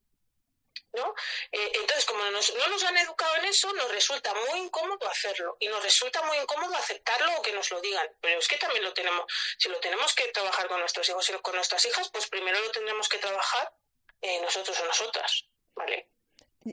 ¿No? 0.92 1.12
Eh, 1.50 1.72
entonces, 1.74 2.04
como 2.04 2.22
no 2.22 2.30
nos 2.30 2.84
han 2.84 2.96
educado 2.98 3.34
en 3.36 3.46
eso, 3.46 3.72
nos 3.72 3.90
resulta 3.90 4.32
muy 4.32 4.60
incómodo 4.60 5.08
hacerlo 5.08 5.56
y 5.58 5.66
nos 5.66 5.82
resulta 5.82 6.22
muy 6.22 6.38
incómodo 6.38 6.72
aceptarlo 6.76 7.36
o 7.36 7.42
que 7.42 7.52
nos 7.52 7.68
lo 7.72 7.80
digan. 7.80 8.08
Pero 8.20 8.38
es 8.38 8.46
que 8.46 8.58
también 8.58 8.84
lo 8.84 8.92
tenemos, 8.92 9.24
si 9.58 9.68
lo 9.68 9.80
tenemos 9.80 10.14
que 10.14 10.28
trabajar 10.28 10.68
con 10.68 10.78
nuestros 10.78 11.08
hijos 11.08 11.28
y 11.28 11.32
con 11.32 11.56
nuestras 11.56 11.84
hijas, 11.84 12.08
pues 12.10 12.28
primero 12.28 12.60
lo 12.60 12.70
tendremos 12.70 13.08
que 13.08 13.18
trabajar 13.18 13.74
eh, 14.22 14.40
nosotros 14.40 14.78
o 14.78 14.86
nosotras, 14.86 15.46
¿vale? 15.74 16.10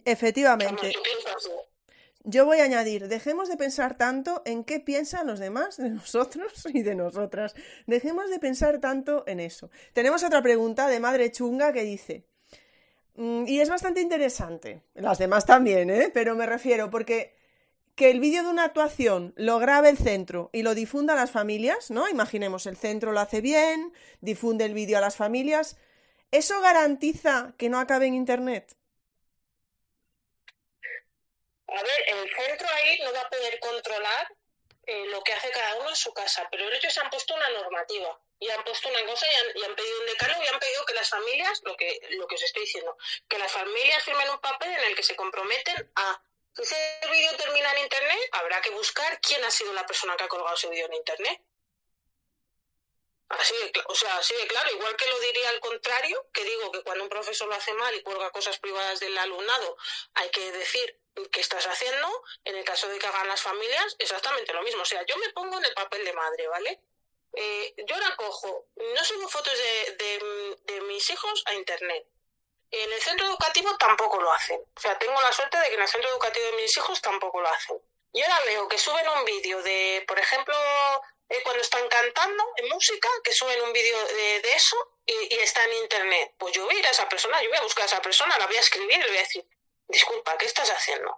Efectivamente. 0.06 0.94
Yo 2.24 2.46
voy 2.46 2.60
a 2.60 2.66
añadir, 2.66 3.08
dejemos 3.08 3.50
de 3.50 3.58
pensar 3.58 3.98
tanto 3.98 4.44
en 4.46 4.64
qué 4.64 4.80
piensan 4.80 5.26
los 5.26 5.40
demás 5.40 5.78
de 5.78 5.90
nosotros 5.92 6.68
y 6.72 6.84
de 6.84 6.96
nosotras. 6.96 7.56
Dejemos 7.88 8.30
de 8.30 8.40
pensar 8.40 8.80
tanto 8.80 9.24
en 9.28 9.40
eso. 9.40 9.72
Tenemos 9.94 10.24
otra 10.24 10.42
pregunta 10.42 10.88
de 10.88 11.00
Madre 11.00 11.32
Chunga 11.32 11.74
que 11.74 11.84
dice, 11.84 12.26
mm, 13.16 13.46
y 13.48 13.60
es 13.60 13.70
bastante 13.70 14.02
interesante, 14.02 14.84
las 14.94 15.18
demás 15.18 15.46
también, 15.46 15.90
¿eh? 15.90 16.12
pero 16.14 16.36
me 16.36 16.46
refiero 16.46 16.92
porque 16.92 17.34
que 17.96 18.12
el 18.12 18.20
vídeo 18.20 18.44
de 18.44 18.50
una 18.50 18.66
actuación 18.66 19.34
lo 19.36 19.60
grabe 19.60 19.90
el 19.90 19.98
centro 19.98 20.50
y 20.54 20.62
lo 20.64 20.76
difunda 20.76 21.14
a 21.14 21.18
las 21.18 21.32
familias, 21.32 21.92
¿no? 21.92 22.08
Imaginemos, 22.08 22.66
el 22.66 22.78
centro 22.78 23.12
lo 23.12 23.20
hace 23.20 23.42
bien, 23.42 23.92
difunde 24.22 24.66
el 24.66 24.74
vídeo 24.74 24.98
a 24.98 25.02
las 25.02 25.18
familias, 25.18 25.78
¿eso 26.32 26.62
garantiza 26.62 27.54
que 27.58 27.70
no 27.70 27.80
acabe 27.80 28.08
en 28.08 28.14
Internet? 28.14 28.76
A 31.72 31.84
ver, 31.84 32.04
el 32.08 32.36
centro 32.36 32.68
ahí 32.70 33.00
no 33.00 33.14
va 33.14 33.22
a 33.22 33.30
poder 33.30 33.60
controlar 33.60 34.36
eh, 34.88 35.06
lo 35.06 35.22
que 35.24 35.34
hace 35.34 35.52
cada 35.52 35.76
uno 35.76 35.90
en 35.90 35.96
su 35.96 36.14
casa, 36.14 36.48
pero 36.52 36.70
ellos 36.70 36.98
han 36.98 37.10
puesto 37.10 37.34
una 37.36 37.50
normativa 37.50 38.20
y 38.40 38.50
han 38.50 38.64
puesto 38.64 38.90
una 38.90 39.06
cosa 39.06 39.26
y 39.32 39.64
han, 39.64 39.76
pedido 39.76 40.00
un 40.00 40.06
decano 40.08 40.44
y 40.44 40.48
han 40.48 40.60
pedido 40.60 40.86
que 40.86 40.94
las 40.96 41.10
familias, 41.10 41.62
lo 41.64 41.78
que, 41.78 42.00
lo 42.12 42.28
que 42.28 42.36
os 42.36 42.44
estoy 42.44 42.64
diciendo, 42.64 42.98
que 43.30 43.38
las 43.38 43.52
familias 43.52 44.04
firmen 44.04 44.30
un 44.30 44.40
papel 44.40 44.72
en 44.72 44.84
el 44.86 44.96
que 44.96 45.04
se 45.04 45.16
comprometen 45.16 45.92
a 45.96 46.22
si 46.54 46.64
ese 46.64 47.00
vídeo 47.10 47.36
termina 47.38 47.72
en 47.72 47.84
internet, 47.84 48.20
habrá 48.34 48.60
que 48.62 48.72
buscar 48.72 49.22
quién 49.22 49.44
ha 49.44 49.52
sido 49.52 49.72
la 49.74 49.86
persona 49.86 50.18
que 50.18 50.26
ha 50.26 50.28
colgado 50.28 50.56
ese 50.56 50.68
vídeo 50.68 50.88
en 50.88 50.96
internet. 50.96 51.42
Así 53.30 53.54
de, 53.54 53.72
o 53.88 53.96
sea, 53.96 54.18
así 54.18 54.36
de 54.36 54.48
claro, 54.48 54.70
igual 54.72 54.96
que 54.98 55.08
lo 55.08 55.18
diría 55.20 55.50
al 55.50 55.62
contrario, 55.62 56.28
que 56.34 56.44
digo 56.44 56.72
que 56.72 56.84
cuando 56.84 57.06
un 57.06 57.10
profesor 57.10 57.48
lo 57.48 57.56
hace 57.56 57.74
mal 57.74 57.96
y 57.96 58.04
cuelga 58.04 58.32
cosas 58.32 58.60
privadas 58.60 59.00
del 59.00 59.18
alumnado, 59.18 59.78
hay 60.16 60.30
que 60.32 60.52
decir 60.52 61.00
que 61.32 61.42
estás 61.42 61.66
haciendo, 61.66 62.08
en 62.46 62.56
el 62.56 62.64
caso 62.64 62.88
de 62.88 62.98
que 62.98 63.08
hagan 63.08 63.28
las 63.28 63.42
familias, 63.42 63.96
exactamente 64.00 64.54
lo 64.54 64.62
mismo. 64.64 64.82
O 64.82 64.86
sea, 64.86 65.04
yo 65.06 65.18
me 65.18 65.30
pongo 65.30 65.58
en 65.58 65.66
el 65.66 65.74
papel 65.74 66.06
de 66.06 66.14
madre, 66.14 66.48
¿vale? 66.48 66.80
Eh, 67.34 67.74
yo 67.88 67.98
la 67.98 68.16
cojo, 68.16 68.68
no 68.76 69.04
subo 69.06 69.28
fotos 69.30 69.58
de, 69.58 70.20
de, 70.66 70.82
mis 70.82 71.10
hijos 71.10 71.44
a 71.46 71.54
internet. 71.54 72.06
En 72.72 72.92
el 72.92 73.02
centro 73.02 73.26
educativo 73.28 73.76
tampoco 73.78 74.22
lo 74.22 74.32
hacen. 74.32 74.62
O 74.76 74.80
sea, 74.80 74.98
tengo 74.98 75.22
la 75.22 75.32
suerte 75.32 75.58
de 75.58 75.70
que 75.70 75.76
en 75.76 75.82
el 75.82 75.88
centro 75.88 76.10
educativo 76.10 76.46
de 76.46 76.52
mis 76.54 76.76
hijos 76.76 77.02
tampoco 77.02 77.42
lo 77.42 77.48
hacen. 77.48 77.78
Y 78.14 78.22
ahora 78.22 78.42
veo 78.46 78.68
que 78.68 78.78
suben 78.78 79.08
un 79.08 79.26
vídeo 79.26 79.62
de, 79.62 80.04
por 80.08 80.20
ejemplo, 80.20 80.56
eh, 81.30 81.42
cuando 81.44 81.62
están 81.62 81.88
cantando 81.88 82.44
en 82.58 82.70
música, 82.70 83.08
que 83.24 83.34
suben 83.34 83.62
un 83.62 83.72
vídeo 83.72 84.06
de, 84.08 84.42
de, 84.42 84.54
eso 84.54 84.76
y, 85.06 85.34
y, 85.34 85.40
está 85.40 85.64
en 85.64 85.74
internet. 85.74 86.34
Pues 86.38 86.54
yo 86.54 86.66
voy 86.66 86.76
a 86.76 86.80
ir 86.80 86.88
a 86.88 86.92
esa 86.92 87.08
persona, 87.08 87.42
yo 87.42 87.50
voy 87.50 87.58
a 87.58 87.64
buscar 87.64 87.84
a 87.84 87.88
esa 87.88 88.02
persona, 88.02 88.38
la 88.38 88.48
voy 88.48 88.58
a 88.58 88.62
escribir 88.62 88.98
y 88.98 89.04
le 89.04 89.08
voy 89.08 89.18
a 89.18 89.22
decir, 89.22 89.46
disculpa, 89.92 90.38
¿qué 90.38 90.46
estás 90.46 90.70
haciendo? 90.70 91.12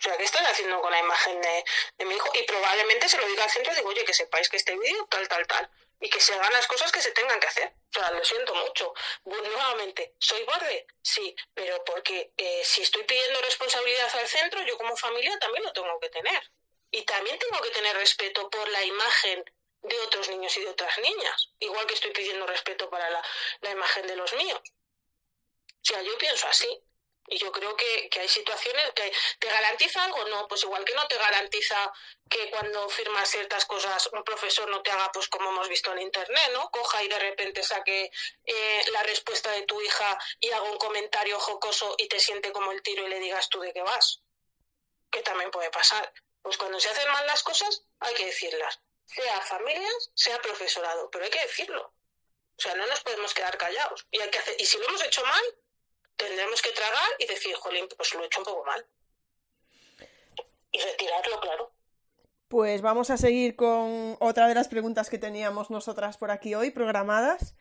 O 0.00 0.02
sea, 0.02 0.16
¿qué 0.16 0.24
estás 0.24 0.46
haciendo 0.46 0.80
con 0.80 0.90
la 0.90 0.98
imagen 0.98 1.38
de, 1.42 2.04
mi 2.06 2.14
hijo? 2.14 2.30
Y 2.32 2.42
probablemente 2.44 3.06
se 3.06 3.18
lo 3.18 3.26
diga 3.26 3.44
al 3.44 3.50
centro 3.50 3.72
y 3.72 3.76
digo, 3.76 3.88
oye, 3.90 4.04
que 4.04 4.14
sepáis 4.14 4.48
que 4.48 4.56
este 4.56 4.74
vídeo 4.78 5.06
tal, 5.10 5.28
tal, 5.28 5.46
tal. 5.46 5.70
Y 6.00 6.08
que 6.08 6.18
se 6.18 6.32
hagan 6.32 6.52
las 6.54 6.66
cosas 6.66 6.90
que 6.90 7.02
se 7.02 7.10
tengan 7.12 7.38
que 7.38 7.46
hacer. 7.48 7.70
O 7.90 7.92
sea, 7.92 8.10
lo 8.10 8.24
siento 8.24 8.54
mucho. 8.54 8.94
nuevamente, 9.24 10.14
¿soy 10.18 10.42
borde? 10.44 10.86
Sí, 11.02 11.36
pero 11.52 11.84
porque 11.84 12.32
eh, 12.38 12.62
si 12.64 12.80
estoy 12.80 13.04
pidiendo 13.04 13.42
responsabilidad 13.42 14.08
al 14.16 14.26
centro, 14.26 14.62
yo 14.62 14.78
como 14.78 14.96
familia 14.96 15.38
también 15.38 15.64
lo 15.64 15.72
tengo 15.74 16.00
que 16.00 16.08
tener. 16.08 16.50
Y 16.90 17.02
también 17.02 17.38
tengo 17.38 17.60
que 17.60 17.70
tener 17.70 17.94
respeto 17.94 18.48
por 18.48 18.66
la 18.70 18.82
imagen 18.82 19.44
de 19.82 20.00
otros 20.00 20.30
niños 20.30 20.56
y 20.56 20.62
de 20.62 20.68
otras 20.68 20.98
niñas. 20.98 21.50
Igual 21.58 21.86
que 21.86 21.94
estoy 21.94 22.12
pidiendo 22.12 22.46
respeto 22.46 22.88
para 22.88 23.10
la, 23.10 23.22
la 23.60 23.70
imagen 23.70 24.06
de 24.06 24.16
los 24.16 24.32
míos. 24.32 24.62
O 24.64 25.84
sea, 25.84 26.00
yo 26.00 26.16
pienso 26.16 26.48
así. 26.48 26.82
Y 27.32 27.38
yo 27.38 27.52
creo 27.52 27.76
que, 27.76 28.08
que, 28.10 28.20
hay 28.20 28.28
situaciones 28.28 28.90
que 28.92 29.12
te 29.38 29.46
garantiza 29.46 30.02
algo, 30.02 30.24
no, 30.28 30.48
pues 30.48 30.64
igual 30.64 30.84
que 30.84 30.94
no 30.94 31.06
te 31.06 31.16
garantiza 31.16 31.92
que 32.28 32.50
cuando 32.50 32.88
firmas 32.88 33.28
ciertas 33.28 33.66
cosas 33.66 34.08
un 34.12 34.24
profesor 34.24 34.68
no 34.68 34.82
te 34.82 34.90
haga 34.90 35.10
pues 35.12 35.28
como 35.28 35.50
hemos 35.50 35.68
visto 35.68 35.92
en 35.92 36.00
internet, 36.00 36.50
¿no? 36.52 36.68
Coja 36.70 37.04
y 37.04 37.08
de 37.08 37.18
repente 37.20 37.62
saque 37.62 38.10
eh, 38.44 38.84
la 38.92 39.04
respuesta 39.04 39.52
de 39.52 39.62
tu 39.62 39.80
hija 39.80 40.18
y 40.40 40.50
haga 40.50 40.70
un 40.70 40.78
comentario 40.78 41.38
jocoso 41.38 41.94
y 41.98 42.08
te 42.08 42.18
siente 42.18 42.50
como 42.50 42.72
el 42.72 42.82
tiro 42.82 43.06
y 43.06 43.10
le 43.10 43.20
digas 43.20 43.48
tú 43.48 43.60
de 43.60 43.72
qué 43.72 43.82
vas. 43.82 44.22
Que 45.10 45.22
también 45.22 45.52
puede 45.52 45.70
pasar. 45.70 46.12
Pues 46.42 46.56
cuando 46.56 46.80
se 46.80 46.88
hacen 46.88 47.10
mal 47.12 47.26
las 47.26 47.44
cosas 47.44 47.84
hay 48.00 48.14
que 48.14 48.26
decirlas. 48.26 48.80
Sea 49.06 49.40
familias, 49.40 50.10
sea 50.14 50.40
profesorado, 50.40 51.10
pero 51.10 51.24
hay 51.24 51.30
que 51.30 51.42
decirlo. 51.42 51.94
O 52.60 52.62
sea, 52.62 52.74
no 52.74 52.86
nos 52.86 53.00
podemos 53.00 53.32
quedar 53.32 53.56
callados. 53.56 54.06
Y, 54.10 54.20
hay 54.20 54.30
que 54.30 54.38
hacer, 54.38 54.54
y 54.58 54.66
si 54.66 54.76
lo 54.78 54.86
hemos 54.88 55.02
hecho 55.02 55.24
mal, 55.24 55.44
tendremos 56.20 56.62
que 56.62 56.70
tragar 56.70 57.10
y 57.18 57.26
decir, 57.26 57.54
jolín, 57.54 57.86
pues 57.96 58.14
lo 58.14 58.22
he 58.22 58.26
hecho 58.26 58.40
un 58.40 58.44
poco 58.44 58.64
mal. 58.64 58.86
Y 60.72 60.78
retirarlo, 60.78 61.40
claro. 61.40 61.72
Pues 62.48 62.82
vamos 62.82 63.10
a 63.10 63.16
seguir 63.16 63.56
con 63.56 64.16
otra 64.20 64.48
de 64.48 64.54
las 64.54 64.68
preguntas 64.68 65.08
que 65.08 65.18
teníamos 65.18 65.70
nosotras 65.70 66.16
por 66.18 66.30
aquí 66.30 66.54
hoy 66.54 66.70
programadas. 66.70 67.54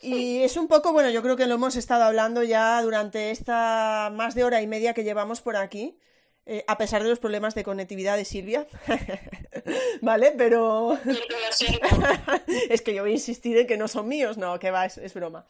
Y 0.00 0.42
es 0.42 0.56
un 0.56 0.68
poco, 0.68 0.92
bueno, 0.92 1.10
yo 1.10 1.22
creo 1.22 1.36
que 1.36 1.46
lo 1.46 1.54
hemos 1.54 1.76
estado 1.76 2.04
hablando 2.04 2.42
ya 2.42 2.80
durante 2.82 3.30
esta 3.30 4.10
más 4.12 4.34
de 4.34 4.44
hora 4.44 4.60
y 4.60 4.66
media 4.66 4.92
que 4.92 5.04
llevamos 5.04 5.40
por 5.40 5.56
aquí, 5.56 5.98
eh, 6.46 6.64
a 6.66 6.76
pesar 6.76 7.02
de 7.02 7.08
los 7.08 7.20
problemas 7.20 7.54
de 7.54 7.64
conectividad 7.64 8.16
de 8.16 8.24
Silvia. 8.24 8.66
¿Vale? 10.02 10.32
Pero... 10.36 10.98
es 12.68 12.82
que 12.82 12.94
yo 12.94 13.02
voy 13.02 13.12
a 13.12 13.14
insistir 13.14 13.56
en 13.56 13.66
que 13.66 13.76
no 13.76 13.88
son 13.88 14.08
míos, 14.08 14.36
no, 14.36 14.58
que 14.58 14.70
va, 14.70 14.86
es, 14.86 14.98
es 14.98 15.14
broma. 15.14 15.46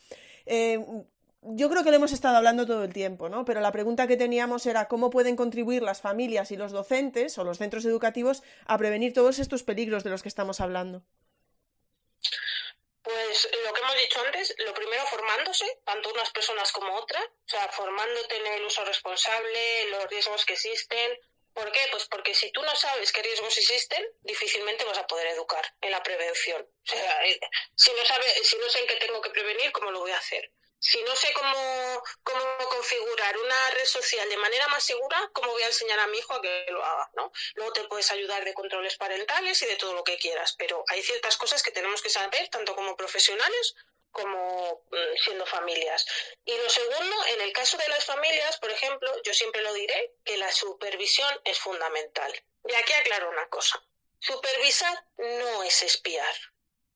Eh, 0.46 0.78
yo 1.46 1.68
creo 1.68 1.84
que 1.84 1.90
lo 1.90 1.96
hemos 1.96 2.12
estado 2.12 2.36
hablando 2.36 2.66
todo 2.66 2.84
el 2.84 2.92
tiempo, 2.92 3.28
¿no? 3.28 3.44
Pero 3.44 3.60
la 3.60 3.72
pregunta 3.72 4.06
que 4.06 4.16
teníamos 4.16 4.64
era 4.66 4.88
cómo 4.88 5.10
pueden 5.10 5.36
contribuir 5.36 5.82
las 5.82 6.00
familias 6.00 6.50
y 6.50 6.56
los 6.56 6.72
docentes 6.72 7.36
o 7.38 7.44
los 7.44 7.58
centros 7.58 7.84
educativos 7.84 8.42
a 8.66 8.78
prevenir 8.78 9.12
todos 9.12 9.38
estos 9.38 9.62
peligros 9.62 10.04
de 10.04 10.10
los 10.10 10.22
que 10.22 10.28
estamos 10.28 10.60
hablando. 10.60 11.02
Pues 13.02 13.48
lo 13.64 13.72
que 13.74 13.80
hemos 13.80 13.96
dicho 13.96 14.20
antes, 14.24 14.54
lo 14.64 14.72
primero 14.72 15.04
formándose, 15.06 15.66
tanto 15.84 16.10
unas 16.10 16.30
personas 16.30 16.72
como 16.72 16.94
otras, 16.94 17.22
o 17.22 17.48
sea, 17.48 17.68
formándote 17.68 18.36
en 18.36 18.46
el 18.46 18.64
uso 18.64 18.82
responsable, 18.84 19.90
los 19.90 20.08
riesgos 20.08 20.46
que 20.46 20.54
existen. 20.54 21.18
¿Por 21.52 21.70
qué? 21.70 21.80
Pues 21.90 22.06
porque 22.06 22.34
si 22.34 22.50
tú 22.50 22.62
no 22.62 22.74
sabes 22.74 23.12
qué 23.12 23.22
riesgos 23.22 23.56
existen, 23.58 24.02
difícilmente 24.22 24.84
vas 24.86 24.98
a 24.98 25.06
poder 25.06 25.26
educar 25.28 25.64
en 25.82 25.90
la 25.90 26.02
prevención. 26.02 26.62
O 26.62 26.86
sea, 26.86 27.26
eh, 27.26 27.38
si 27.76 27.92
no, 27.92 28.04
sabe, 28.06 28.24
si 28.42 28.56
no 28.56 28.68
sé 28.70 28.80
en 28.80 28.86
qué 28.86 28.96
tengo 28.96 29.20
que 29.20 29.30
prevenir, 29.30 29.70
¿cómo 29.72 29.90
lo 29.90 30.00
voy 30.00 30.10
a 30.10 30.18
hacer? 30.18 30.50
Si 30.84 31.02
no 31.02 31.16
sé 31.16 31.32
cómo, 31.32 32.02
cómo 32.22 32.68
configurar 32.68 33.38
una 33.38 33.70
red 33.70 33.86
social 33.86 34.28
de 34.28 34.36
manera 34.36 34.68
más 34.68 34.84
segura, 34.84 35.30
¿cómo 35.32 35.50
voy 35.50 35.62
a 35.62 35.68
enseñar 35.68 35.98
a 35.98 36.06
mi 36.08 36.18
hijo 36.18 36.34
a 36.34 36.42
que 36.42 36.66
lo 36.68 36.84
haga? 36.84 37.10
¿no? 37.14 37.32
Luego 37.54 37.72
te 37.72 37.84
puedes 37.84 38.10
ayudar 38.12 38.44
de 38.44 38.52
controles 38.52 38.96
parentales 38.96 39.62
y 39.62 39.66
de 39.66 39.76
todo 39.76 39.94
lo 39.94 40.04
que 40.04 40.18
quieras, 40.18 40.54
pero 40.58 40.84
hay 40.88 41.02
ciertas 41.02 41.38
cosas 41.38 41.62
que 41.62 41.70
tenemos 41.70 42.02
que 42.02 42.10
saber, 42.10 42.48
tanto 42.50 42.74
como 42.76 42.96
profesionales 42.98 43.74
como 44.10 44.84
mm, 44.90 45.16
siendo 45.24 45.46
familias. 45.46 46.04
Y 46.44 46.54
lo 46.54 46.68
segundo, 46.68 47.16
en 47.28 47.40
el 47.40 47.52
caso 47.54 47.78
de 47.78 47.88
las 47.88 48.04
familias, 48.04 48.58
por 48.58 48.70
ejemplo, 48.70 49.10
yo 49.22 49.32
siempre 49.32 49.62
lo 49.62 49.72
diré, 49.72 50.12
que 50.22 50.36
la 50.36 50.52
supervisión 50.52 51.40
es 51.44 51.58
fundamental. 51.58 52.30
Y 52.68 52.74
aquí 52.74 52.92
aclaro 52.92 53.30
una 53.30 53.48
cosa. 53.48 53.82
Supervisar 54.18 55.06
no 55.16 55.62
es 55.62 55.82
espiar. 55.82 56.34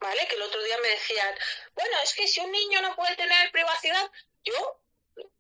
¿Vale? 0.01 0.27
Que 0.27 0.37
el 0.37 0.43
otro 0.43 0.63
día 0.63 0.79
me 0.79 0.89
decían, 0.89 1.35
bueno, 1.75 1.97
es 2.03 2.15
que 2.15 2.27
si 2.27 2.41
un 2.41 2.51
niño 2.51 2.81
no 2.83 2.95
puede 2.95 3.17
tener 3.17 3.51
privacidad, 3.51 4.11
yo 4.45 4.81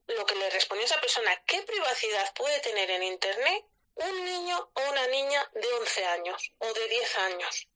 lo 0.08 0.26
que 0.26 0.34
le 0.34 0.50
respondí 0.50 0.82
a 0.82 0.86
esa 0.86 1.00
persona, 1.00 1.42
¿qué 1.46 1.62
privacidad 1.62 2.32
puede 2.34 2.60
tener 2.60 2.90
en 2.90 3.02
Internet 3.02 3.64
un 3.94 4.24
niño 4.24 4.70
o 4.74 4.90
una 4.90 5.06
niña 5.08 5.50
de 5.54 5.72
11 5.74 6.04
años 6.06 6.52
o 6.58 6.72
de 6.72 6.88
10 6.88 7.18
años? 7.18 7.68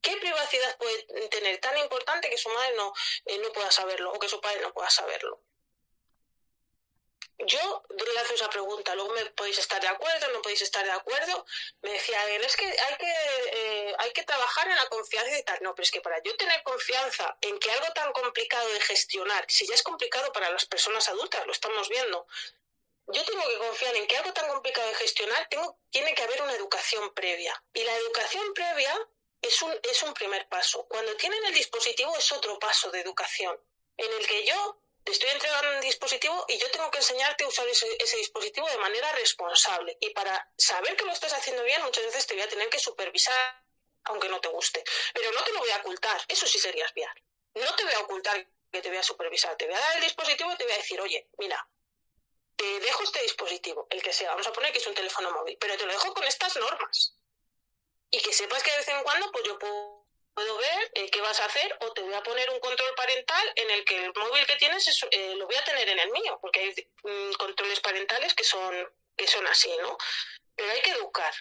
¿Qué 0.00 0.16
privacidad 0.16 0.76
puede 0.78 1.28
tener 1.28 1.58
tan 1.58 1.76
importante 1.78 2.28
que 2.28 2.36
su 2.36 2.48
madre 2.48 2.74
no, 2.76 2.92
eh, 3.26 3.38
no 3.38 3.52
pueda 3.52 3.70
saberlo 3.70 4.12
o 4.12 4.18
que 4.18 4.28
su 4.28 4.40
padre 4.40 4.60
no 4.60 4.72
pueda 4.72 4.90
saberlo? 4.90 5.40
Yo 7.46 7.82
le 7.88 8.20
hace 8.20 8.34
esa 8.34 8.48
pregunta, 8.48 8.94
luego 8.94 9.12
me 9.14 9.24
podéis 9.26 9.58
estar 9.58 9.80
de 9.80 9.88
acuerdo, 9.88 10.28
no 10.28 10.42
podéis 10.42 10.62
estar 10.62 10.84
de 10.84 10.92
acuerdo. 10.92 11.44
Me 11.80 11.90
decía 11.90 12.20
alguien, 12.22 12.42
es 12.44 12.56
que 12.56 12.66
hay 12.66 12.96
que, 12.96 13.14
eh, 13.52 13.94
hay 13.98 14.12
que 14.12 14.22
trabajar 14.22 14.68
en 14.68 14.76
la 14.76 14.86
confianza 14.86 15.36
y 15.36 15.42
tal. 15.42 15.58
No, 15.62 15.74
pero 15.74 15.82
es 15.84 15.90
que 15.90 16.00
para 16.00 16.22
yo 16.22 16.36
tener 16.36 16.62
confianza 16.62 17.36
en 17.40 17.58
que 17.58 17.70
algo 17.72 17.92
tan 17.94 18.12
complicado 18.12 18.68
de 18.68 18.80
gestionar, 18.80 19.44
si 19.48 19.66
ya 19.66 19.74
es 19.74 19.82
complicado 19.82 20.32
para 20.32 20.50
las 20.50 20.66
personas 20.66 21.08
adultas, 21.08 21.44
lo 21.46 21.52
estamos 21.52 21.88
viendo, 21.88 22.26
yo 23.08 23.24
tengo 23.24 23.48
que 23.48 23.58
confiar 23.58 23.96
en 23.96 24.06
que 24.06 24.16
algo 24.16 24.32
tan 24.32 24.48
complicado 24.48 24.88
de 24.88 24.94
gestionar 24.94 25.48
tengo, 25.48 25.78
tiene 25.90 26.14
que 26.14 26.22
haber 26.22 26.42
una 26.42 26.54
educación 26.54 27.12
previa. 27.12 27.60
Y 27.72 27.82
la 27.82 27.96
educación 27.96 28.54
previa 28.54 28.96
es 29.40 29.60
un, 29.62 29.74
es 29.82 30.02
un 30.04 30.14
primer 30.14 30.48
paso. 30.48 30.86
Cuando 30.88 31.16
tienen 31.16 31.44
el 31.46 31.54
dispositivo 31.54 32.16
es 32.16 32.30
otro 32.30 32.58
paso 32.60 32.90
de 32.90 33.00
educación, 33.00 33.58
en 33.96 34.12
el 34.12 34.26
que 34.26 34.46
yo 34.46 34.81
te 35.04 35.12
estoy 35.12 35.30
entregando 35.30 35.74
un 35.74 35.80
dispositivo 35.80 36.44
y 36.48 36.58
yo 36.58 36.70
tengo 36.70 36.90
que 36.90 36.98
enseñarte 36.98 37.44
a 37.44 37.48
usar 37.48 37.66
ese, 37.68 38.16
dispositivo 38.16 38.68
de 38.68 38.78
manera 38.78 39.10
responsable. 39.12 39.96
Y 40.00 40.10
para 40.10 40.52
saber 40.56 40.96
que 40.96 41.04
lo 41.04 41.12
estás 41.12 41.32
haciendo 41.32 41.64
bien, 41.64 41.82
muchas 41.82 42.04
veces 42.04 42.26
te 42.26 42.34
voy 42.34 42.42
a 42.42 42.48
tener 42.48 42.68
que 42.68 42.78
supervisar, 42.78 43.64
aunque 44.04 44.28
no 44.28 44.40
te 44.40 44.48
guste. 44.48 44.84
Pero 45.12 45.32
no 45.32 45.42
te 45.42 45.52
lo 45.52 45.58
voy 45.58 45.70
a 45.70 45.78
ocultar, 45.78 46.20
eso 46.28 46.46
sí 46.46 46.58
sería 46.58 46.84
espiar. 46.84 47.14
No 47.54 47.74
te 47.74 47.84
voy 47.84 47.94
a 47.94 48.00
ocultar 48.00 48.46
que 48.70 48.80
te 48.80 48.88
voy 48.88 48.98
a 48.98 49.02
supervisar, 49.02 49.56
te 49.56 49.66
voy 49.66 49.74
a 49.74 49.80
dar 49.80 49.96
el 49.96 50.02
dispositivo 50.02 50.52
y 50.52 50.56
te 50.56 50.64
voy 50.64 50.72
a 50.72 50.76
decir, 50.76 51.00
oye, 51.00 51.28
mira, 51.38 51.68
te 52.56 52.80
dejo 52.80 53.02
este 53.02 53.22
dispositivo, 53.22 53.86
el 53.90 54.02
que 54.02 54.12
sea, 54.12 54.30
vamos 54.30 54.46
a 54.46 54.52
poner 54.52 54.72
que 54.72 54.78
es 54.78 54.86
un 54.86 54.94
teléfono 54.94 55.30
móvil, 55.32 55.58
pero 55.58 55.76
te 55.76 55.84
lo 55.84 55.92
dejo 55.92 56.14
con 56.14 56.24
estas 56.24 56.56
normas. 56.56 57.16
Y 58.10 58.20
que 58.20 58.32
sepas 58.32 58.62
que 58.62 58.70
de 58.70 58.76
vez 58.78 58.88
en 58.88 59.02
cuando 59.02 59.30
pues 59.32 59.44
yo 59.44 59.58
puedo 59.58 60.01
puedo 60.34 60.56
ver 60.56 60.90
eh, 60.94 61.10
qué 61.10 61.20
vas 61.20 61.38
a 61.40 61.44
hacer 61.44 61.76
o 61.80 61.92
te 61.92 62.02
voy 62.02 62.14
a 62.14 62.22
poner 62.22 62.48
un 62.50 62.60
control 62.60 62.94
parental 62.94 63.52
en 63.56 63.70
el 63.70 63.84
que 63.84 64.04
el 64.04 64.12
móvil 64.14 64.46
que 64.46 64.56
tienes 64.56 65.04
eh, 65.10 65.34
lo 65.36 65.46
voy 65.46 65.56
a 65.56 65.64
tener 65.64 65.88
en 65.88 65.98
el 65.98 66.10
mío, 66.10 66.38
porque 66.40 66.60
hay 66.60 66.88
mm, 67.02 67.32
controles 67.34 67.80
parentales 67.80 68.34
que 68.34 68.44
son, 68.44 68.74
que 69.16 69.26
son 69.26 69.46
así, 69.46 69.70
¿no? 69.80 69.96
Pero 70.56 70.70
hay 70.70 70.80
que 70.80 70.90
educar. 70.90 71.34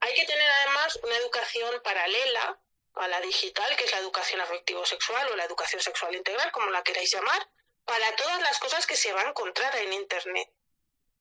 Hay 0.00 0.14
que 0.14 0.24
tener 0.24 0.48
además 0.48 0.98
una 1.02 1.16
educación 1.16 1.80
paralela 1.82 2.58
a 2.94 3.08
la 3.08 3.20
digital, 3.20 3.76
que 3.76 3.84
es 3.84 3.92
la 3.92 3.98
educación 3.98 4.40
afectivo-sexual 4.40 5.28
o 5.28 5.36
la 5.36 5.44
educación 5.44 5.82
sexual 5.82 6.14
integral, 6.14 6.50
como 6.52 6.70
la 6.70 6.82
queráis 6.82 7.10
llamar, 7.12 7.48
para 7.84 8.14
todas 8.16 8.40
las 8.42 8.58
cosas 8.58 8.86
que 8.86 8.96
se 8.96 9.12
va 9.12 9.22
a 9.22 9.28
encontrar 9.28 9.74
en 9.76 9.92
Internet 9.92 10.48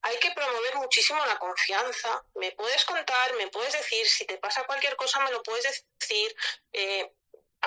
hay 0.01 0.17
que 0.19 0.31
promover 0.31 0.75
muchísimo 0.75 1.25
la 1.25 1.37
confianza. 1.37 2.23
Me 2.35 2.51
puedes 2.53 2.85
contar, 2.85 3.33
me 3.35 3.47
puedes 3.47 3.73
decir, 3.73 4.07
si 4.07 4.25
te 4.25 4.37
pasa 4.37 4.65
cualquier 4.65 4.95
cosa, 4.95 5.19
me 5.19 5.31
lo 5.31 5.43
puedes 5.43 5.85
decir. 5.99 6.35
Eh, 6.71 7.11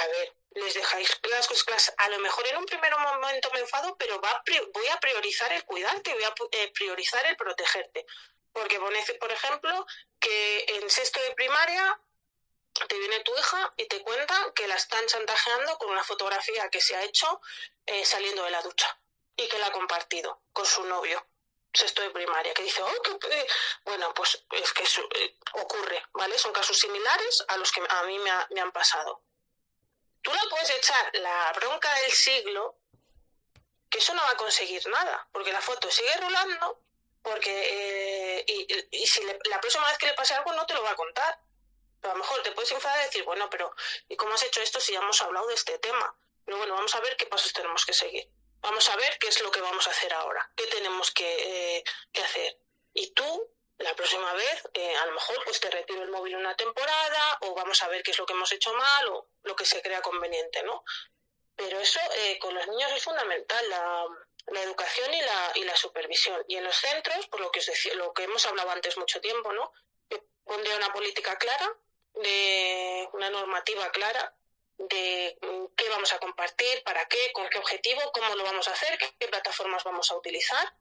a 0.00 0.06
ver, 0.06 0.34
les 0.52 0.74
dejáis 0.74 1.20
las 1.30 1.46
cosas. 1.46 1.94
A 1.96 2.08
lo 2.08 2.18
mejor 2.18 2.46
en 2.46 2.56
un 2.56 2.66
primer 2.66 2.92
momento 2.96 3.50
me 3.52 3.60
enfado, 3.60 3.96
pero 3.96 4.20
voy 4.20 4.86
a 4.88 5.00
priorizar 5.00 5.52
el 5.52 5.64
cuidarte, 5.64 6.14
voy 6.14 6.24
a 6.24 6.34
eh, 6.52 6.72
priorizar 6.72 7.24
el 7.26 7.36
protegerte. 7.36 8.06
Porque 8.52 8.80
pone, 8.80 9.04
por 9.20 9.30
ejemplo, 9.30 9.86
que 10.18 10.64
en 10.68 10.90
sexto 10.90 11.20
de 11.20 11.34
primaria 11.34 12.00
te 12.88 12.98
viene 12.98 13.20
tu 13.20 13.36
hija 13.36 13.72
y 13.76 13.86
te 13.86 14.00
cuenta 14.02 14.52
que 14.54 14.66
la 14.66 14.74
están 14.74 15.06
chantajeando 15.06 15.76
con 15.78 15.90
una 15.90 16.02
fotografía 16.02 16.68
que 16.70 16.80
se 16.80 16.96
ha 16.96 17.02
hecho 17.02 17.40
eh, 17.86 18.04
saliendo 18.04 18.42
de 18.44 18.50
la 18.50 18.62
ducha 18.62 18.98
y 19.36 19.46
que 19.48 19.58
la 19.58 19.66
ha 19.66 19.72
compartido 19.72 20.42
con 20.52 20.66
su 20.66 20.82
novio 20.84 21.24
sexto 21.72 22.02
de 22.02 22.10
primaria, 22.10 22.52
que 22.52 22.64
dice, 22.64 22.82
oh, 22.82 23.18
que, 23.18 23.46
bueno, 23.84 24.12
pues 24.14 24.44
es 24.50 24.72
que 24.72 24.82
eso, 24.82 25.02
eh, 25.14 25.36
ocurre, 25.52 26.04
¿vale? 26.12 26.36
Son 26.36 26.52
casos 26.52 26.76
similares 26.76 27.44
a 27.46 27.56
los 27.58 27.70
que 27.70 27.80
a 27.88 28.02
mí 28.04 28.18
me, 28.18 28.30
me 28.50 28.60
han 28.60 28.72
pasado. 28.72 29.22
Tú 30.22 30.32
no 30.32 30.40
puedes 30.50 30.70
echar 30.70 31.10
la 31.14 31.52
bronca 31.54 31.92
del 32.00 32.12
siglo, 32.12 32.76
que 33.88 33.98
eso 33.98 34.14
no 34.14 34.22
va 34.22 34.30
a 34.30 34.36
conseguir 34.36 34.86
nada, 34.88 35.28
porque 35.32 35.52
la 35.52 35.60
foto 35.60 35.90
sigue 35.90 36.14
rulando, 36.18 36.80
porque 37.22 38.38
eh, 38.38 38.44
y, 38.46 39.02
y, 39.02 39.06
si 39.06 39.22
la 39.24 39.60
próxima 39.60 39.86
vez 39.88 39.98
que 39.98 40.06
le 40.06 40.14
pase 40.14 40.34
algo 40.34 40.52
no 40.52 40.66
te 40.66 40.74
lo 40.74 40.82
va 40.82 40.90
a 40.90 40.96
contar. 40.96 41.38
a 42.02 42.08
lo 42.08 42.14
mejor 42.14 42.42
te 42.42 42.52
puedes 42.52 42.72
enfadar 42.72 43.00
y 43.00 43.04
decir, 43.04 43.24
bueno, 43.24 43.50
pero 43.50 43.74
¿y 44.08 44.16
cómo 44.16 44.34
has 44.34 44.42
hecho 44.42 44.60
esto 44.62 44.80
si 44.80 44.92
ya 44.92 45.00
hemos 45.00 45.20
hablado 45.22 45.46
de 45.48 45.54
este 45.54 45.78
tema? 45.78 46.14
Pero 46.44 46.58
bueno, 46.58 46.74
vamos 46.74 46.94
a 46.94 47.00
ver 47.00 47.16
qué 47.16 47.26
pasos 47.26 47.52
tenemos 47.52 47.84
que 47.84 47.92
seguir. 47.92 48.30
Vamos 48.60 48.88
a 48.88 48.96
ver 48.96 49.18
qué 49.18 49.28
es 49.28 49.40
lo 49.40 49.50
que 49.50 49.60
vamos 49.60 49.86
a 49.86 49.90
hacer 49.90 50.12
ahora, 50.12 50.50
qué 50.54 50.66
tenemos 50.66 51.10
que, 51.12 51.78
eh, 51.78 51.84
hacer. 52.22 52.58
Y 52.92 53.12
tú, 53.12 53.50
la 53.78 53.94
próxima 53.94 54.32
vez, 54.34 54.62
eh, 54.74 54.96
a 54.96 55.06
lo 55.06 55.12
mejor 55.12 55.42
pues 55.44 55.60
te 55.60 55.70
retiro 55.70 56.02
el 56.02 56.10
móvil 56.10 56.36
una 56.36 56.54
temporada 56.56 57.38
o 57.42 57.54
vamos 57.54 57.82
a 57.82 57.88
ver 57.88 58.02
qué 58.02 58.10
es 58.10 58.18
lo 58.18 58.26
que 58.26 58.34
hemos 58.34 58.52
hecho 58.52 58.72
mal 58.74 59.08
o 59.08 59.29
lo 59.42 59.56
que 59.56 59.64
se 59.64 59.82
crea 59.82 60.02
conveniente, 60.02 60.62
¿no? 60.62 60.84
Pero 61.56 61.78
eso 61.80 62.00
eh, 62.16 62.38
con 62.38 62.54
los 62.54 62.66
niños 62.68 62.90
es 62.92 63.02
fundamental, 63.02 63.68
la, 63.68 64.06
la 64.46 64.62
educación 64.62 65.12
y 65.12 65.20
la, 65.20 65.52
y 65.56 65.64
la 65.64 65.76
supervisión. 65.76 66.42
Y 66.48 66.56
en 66.56 66.64
los 66.64 66.76
centros, 66.76 67.26
por 67.28 67.40
lo 67.40 67.50
que, 67.50 67.60
os 67.60 67.66
decía, 67.66 67.94
lo 67.94 68.12
que 68.12 68.24
hemos 68.24 68.44
hablado 68.46 68.70
antes 68.70 68.96
mucho 68.96 69.20
tiempo, 69.20 69.52
¿no? 69.52 69.72
Pondría 70.44 70.76
una 70.76 70.92
política 70.92 71.36
clara, 71.36 71.72
de 72.14 73.08
una 73.12 73.30
normativa 73.30 73.90
clara 73.92 74.34
de 74.78 75.38
qué 75.76 75.88
vamos 75.90 76.12
a 76.12 76.18
compartir, 76.18 76.82
para 76.82 77.06
qué, 77.06 77.32
con 77.34 77.48
qué 77.50 77.58
objetivo, 77.58 78.00
cómo 78.12 78.34
lo 78.34 78.44
vamos 78.44 78.66
a 78.66 78.72
hacer, 78.72 78.98
qué 79.18 79.28
plataformas 79.28 79.84
vamos 79.84 80.10
a 80.10 80.16
utilizar. 80.16 80.74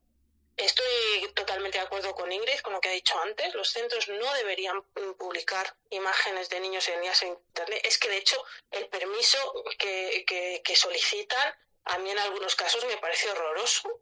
Estoy 0.60 1.31
totalmente 1.34 1.77
de 1.77 1.86
acuerdo 1.86 2.14
con 2.14 2.30
Ingrid, 2.30 2.60
con 2.60 2.73
lo 2.73 2.81
que 2.81 2.90
ha 2.90 2.91
dicho 2.91 3.18
antes. 3.19 3.56
Los 3.56 3.69
centros 3.69 4.10
no 4.10 4.34
deberían 4.34 4.77
mm, 4.77 5.14
publicar 5.18 5.73
imágenes 5.90 6.49
de 6.49 6.60
niños 6.60 6.86
y 6.90 6.91
niñas 6.98 7.22
en 7.22 7.30
Internet. 7.30 7.80
Es 7.86 7.98
que, 7.98 8.10
de 8.10 8.18
hecho, 8.18 8.44
el 8.72 8.88
permiso 8.90 9.38
que, 9.77 10.26
que, 10.27 10.61
que 10.61 10.76
solicitan, 10.76 11.56
a 11.86 11.98
mí 11.99 12.11
en 12.11 12.19
algunos 12.19 12.57
casos 12.57 12.84
me 12.84 12.98
parece 12.98 13.31
horroroso, 13.31 14.02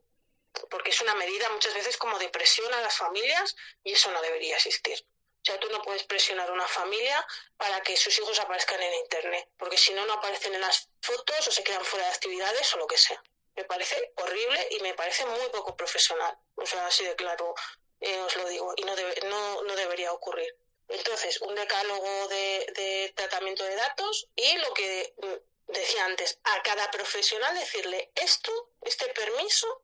porque 0.72 0.90
es 0.90 1.00
una 1.02 1.14
medida 1.14 1.48
muchas 1.50 1.76
veces 1.76 1.96
como 1.96 2.18
de 2.18 2.30
presión 2.30 2.74
a 2.74 2.82
las 2.82 2.98
familias 2.98 3.56
y 3.84 3.94
eso 3.94 4.10
no 4.12 4.20
debería 4.24 4.56
existir. 4.56 5.06
O 5.44 5.46
sea, 5.46 5.60
tú 5.60 5.70
no 5.70 5.84
puedes 5.84 6.04
presionar 6.04 6.50
a 6.50 6.54
una 6.54 6.68
familia 6.68 7.26
para 7.56 7.82
que 7.82 7.96
sus 7.96 8.18
hijos 8.18 8.40
aparezcan 8.40 8.82
en 8.82 8.96
Internet, 8.96 9.48
porque 9.58 9.78
si 9.78 9.94
no, 9.94 10.08
no 10.08 10.14
aparecen 10.14 10.56
en 10.56 10.62
las 10.62 10.90
fotos 11.02 11.48
o 11.48 11.52
se 11.52 11.64
quedan 11.64 11.86
fuera 11.86 12.08
de 12.08 12.14
actividades 12.14 12.74
o 12.74 12.78
lo 12.80 12.88
que 12.88 12.98
sea. 12.98 13.22
Me 13.58 13.66
parece 13.66 14.14
horrible 14.16 14.68
y 14.72 14.80
me 14.80 14.94
parece 14.94 15.26
muy 15.26 15.50
poco 15.50 15.76
profesional. 15.76 16.38
O 16.56 16.66
sea, 16.66 16.88
así 16.88 17.04
de 17.04 17.16
claro 17.16 17.54
eh, 18.00 18.20
os 18.20 18.36
lo 18.36 18.48
digo, 18.48 18.74
y 18.78 18.84
no, 18.84 18.94
no, 19.26 19.64
no 19.64 19.76
debería 19.76 20.14
ocurrir. 20.14 20.56
Entonces, 20.88 21.42
un 21.42 21.56
decálogo 21.56 22.28
de, 22.28 22.72
de, 22.76 23.14
tratamiento 23.16 23.64
de 23.64 23.76
datos 23.76 24.30
y 24.36 24.56
lo 24.58 24.74
que 24.74 25.14
mm, 25.18 25.72
decía 25.74 26.06
antes, 26.06 26.40
a 26.44 26.62
cada 26.62 26.90
profesional 26.92 27.56
decirle 27.56 28.12
esto, 28.16 28.72
este 28.82 29.08
permiso 29.10 29.84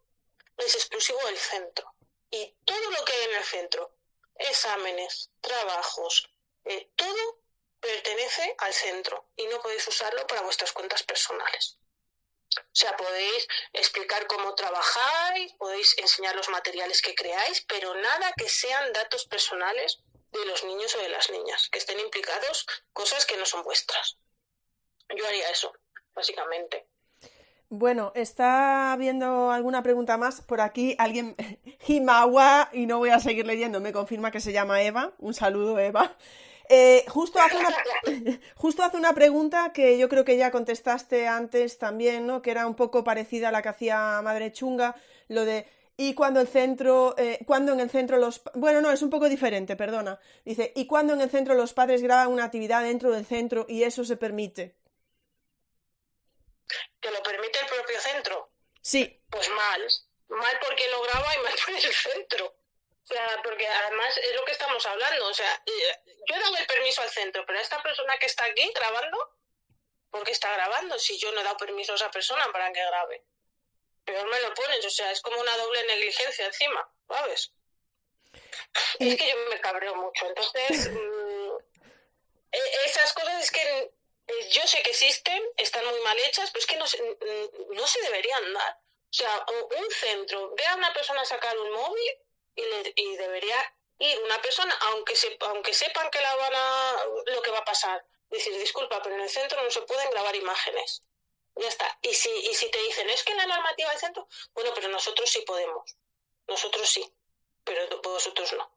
es 0.57 0.75
exclusivo 0.75 1.19
del 1.25 1.37
centro. 1.37 1.93
Y 2.29 2.55
todo 2.63 2.91
lo 2.91 3.03
que 3.03 3.13
hay 3.13 3.23
en 3.25 3.35
el 3.35 3.43
centro 3.43 3.91
exámenes, 4.35 5.29
trabajos, 5.41 6.29
eh, 6.65 6.89
todo 6.95 7.39
pertenece 7.79 8.55
al 8.59 8.73
centro 8.73 9.29
y 9.35 9.45
no 9.47 9.61
podéis 9.61 9.87
usarlo 9.87 10.25
para 10.27 10.41
vuestras 10.41 10.71
cuentas 10.71 11.03
personales. 11.03 11.77
O 12.57 12.75
sea, 12.75 12.95
podéis 12.97 13.47
explicar 13.73 14.27
cómo 14.27 14.55
trabajáis, 14.55 15.53
podéis 15.53 15.97
enseñar 15.97 16.35
los 16.35 16.49
materiales 16.49 17.01
que 17.01 17.15
creáis, 17.15 17.65
pero 17.67 17.93
nada 17.95 18.33
que 18.37 18.49
sean 18.49 18.93
datos 18.93 19.25
personales 19.25 19.99
de 20.31 20.45
los 20.45 20.63
niños 20.63 20.95
o 20.95 20.99
de 20.99 21.09
las 21.09 21.29
niñas, 21.29 21.69
que 21.71 21.79
estén 21.79 21.99
implicados 21.99 22.65
cosas 22.91 23.25
que 23.25 23.37
no 23.37 23.45
son 23.45 23.63
vuestras. 23.63 24.17
Yo 25.15 25.27
haría 25.27 25.49
eso, 25.49 25.71
básicamente. 26.13 26.87
Bueno, 27.69 28.11
está 28.13 28.95
viendo 28.99 29.51
alguna 29.51 29.81
pregunta 29.81 30.17
más 30.17 30.41
por 30.41 30.61
aquí. 30.61 30.95
Alguien, 30.99 31.35
Himawa, 31.87 32.69
y 32.71 32.85
no 32.85 32.99
voy 32.99 33.09
a 33.09 33.19
seguir 33.19 33.47
leyendo, 33.47 33.79
me 33.79 33.91
confirma 33.91 34.31
que 34.31 34.39
se 34.39 34.53
llama 34.53 34.83
Eva. 34.83 35.13
Un 35.17 35.33
saludo, 35.33 35.79
Eva. 35.79 36.15
Eh, 36.69 37.05
justo, 37.07 37.39
hace 37.39 37.57
una, 37.57 37.75
justo 38.55 38.83
hace 38.83 38.97
una 38.97 39.13
pregunta 39.13 39.71
que 39.73 39.97
yo 39.97 40.09
creo 40.09 40.23
que 40.23 40.37
ya 40.37 40.51
contestaste 40.51 41.27
antes 41.27 41.77
también, 41.77 42.25
¿no? 42.25 42.41
Que 42.41 42.51
era 42.51 42.67
un 42.67 42.75
poco 42.75 43.03
parecida 43.03 43.49
a 43.49 43.51
la 43.51 43.61
que 43.61 43.69
hacía 43.69 44.21
Madre 44.23 44.51
Chunga, 44.51 44.95
lo 45.27 45.45
de 45.45 45.67
y 45.95 46.15
cuando 46.15 46.41
el 46.41 46.47
centro, 46.47 47.13
eh, 47.17 47.39
cuando 47.45 47.73
en 47.73 47.79
el 47.79 47.89
centro 47.89 48.17
los, 48.17 48.41
bueno, 48.55 48.81
no, 48.81 48.91
es 48.91 49.01
un 49.03 49.11
poco 49.11 49.29
diferente, 49.29 49.75
perdona. 49.75 50.19
Dice, 50.43 50.73
y 50.75 50.87
cuando 50.87 51.13
en 51.13 51.21
el 51.21 51.29
centro 51.29 51.53
los 51.53 51.73
padres 51.73 52.01
graban 52.01 52.29
una 52.29 52.45
actividad 52.45 52.81
dentro 52.83 53.11
del 53.11 53.25
centro 53.25 53.65
y 53.69 53.83
eso 53.83 54.03
se 54.03 54.17
permite 54.17 54.75
que 56.99 57.11
lo 57.11 57.21
permite 57.21 57.59
el 57.59 57.67
propio 57.67 57.99
centro. 57.99 58.51
Sí. 58.81 59.21
Pues 59.29 59.49
mal. 59.49 59.81
Mal 60.29 60.59
porque 60.65 60.89
lo 60.89 61.01
graba 61.03 61.35
y 61.35 61.43
mal 61.43 61.53
por 61.65 61.75
el 61.75 61.93
centro. 61.93 62.55
Porque 63.43 63.67
además 63.67 64.17
es 64.17 64.35
lo 64.35 64.45
que 64.45 64.53
estamos 64.53 64.85
hablando. 64.85 65.27
O 65.27 65.33
sea, 65.33 65.61
eh, 65.65 65.99
yo 66.27 66.35
he 66.35 66.39
dado 66.39 66.55
el 66.57 66.67
permiso 66.67 67.01
al 67.01 67.09
centro, 67.09 67.45
pero 67.45 67.59
esta 67.59 67.81
persona 67.81 68.17
que 68.17 68.27
está 68.27 68.45
aquí 68.45 68.71
grabando, 68.73 69.37
¿por 70.09 70.23
qué 70.23 70.31
está 70.31 70.53
grabando 70.53 70.97
si 70.97 71.17
yo 71.17 71.31
no 71.31 71.41
he 71.41 71.43
dado 71.43 71.57
permiso 71.57 71.93
a 71.93 71.95
esa 71.95 72.11
persona 72.11 72.51
para 72.51 72.71
que 72.71 72.85
grabe? 72.85 73.25
Peor 74.05 74.27
me 74.27 74.41
lo 74.41 74.53
pones, 74.53 74.85
o 74.85 74.89
sea, 74.89 75.11
es 75.11 75.21
como 75.21 75.39
una 75.39 75.55
doble 75.57 75.85
negligencia 75.85 76.45
encima, 76.45 76.89
¿sabes? 77.07 77.51
Es 78.99 79.17
que 79.17 79.29
yo 79.29 79.37
me 79.49 79.59
cabreo 79.59 79.95
mucho. 79.95 80.25
Entonces, 80.25 80.89
mm, 80.91 81.57
e-, 82.51 82.85
esas 82.85 83.13
cosas 83.13 83.43
es 83.43 83.51
que 83.51 83.91
yo 84.51 84.65
sé 84.67 84.81
que 84.81 84.91
existen, 84.91 85.43
están 85.57 85.85
muy 85.85 85.99
mal 86.01 86.17
hechas, 86.19 86.51
pero 86.51 86.61
es 86.61 86.65
que 86.65 86.77
no 86.77 86.87
se, 86.87 87.17
no 87.71 87.87
se 87.87 88.01
deberían 88.01 88.53
dar. 88.53 88.79
O 89.09 89.15
sea, 89.15 89.45
un 89.49 89.91
centro, 89.91 90.55
ve 90.55 90.65
a 90.65 90.75
una 90.75 90.91
persona 90.93 91.23
sacar 91.25 91.57
un 91.57 91.71
móvil 91.71 92.22
y, 92.55 92.63
y 92.95 93.17
debería 93.17 93.57
ir 93.99 94.19
una 94.23 94.41
persona, 94.41 94.73
aunque, 94.91 95.15
se, 95.15 95.37
aunque 95.41 95.73
sepan 95.73 96.09
que 96.09 96.21
la 96.21 96.35
van 96.35 96.53
a, 96.53 96.95
lo 97.33 97.41
que 97.41 97.51
va 97.51 97.59
a 97.59 97.65
pasar, 97.65 98.05
decir, 98.29 98.57
disculpa, 98.57 99.01
pero 99.01 99.15
en 99.15 99.21
el 99.21 99.29
centro 99.29 99.61
no 99.63 99.69
se 99.69 99.81
pueden 99.81 100.09
grabar 100.11 100.35
imágenes. 100.35 101.03
Ya 101.55 101.67
está. 101.67 101.85
Y 102.01 102.13
si, 102.13 102.29
y 102.29 102.53
si 102.55 102.69
te 102.71 102.81
dicen, 102.83 103.09
es 103.09 103.23
que 103.23 103.35
la 103.35 103.45
normativa 103.45 103.89
del 103.91 103.99
centro, 103.99 104.27
bueno, 104.55 104.71
pero 104.73 104.87
nosotros 104.87 105.29
sí 105.29 105.43
podemos. 105.45 105.97
Nosotros 106.47 106.89
sí, 106.89 107.13
pero 107.63 108.01
vosotros 108.01 108.53
no. 108.53 108.71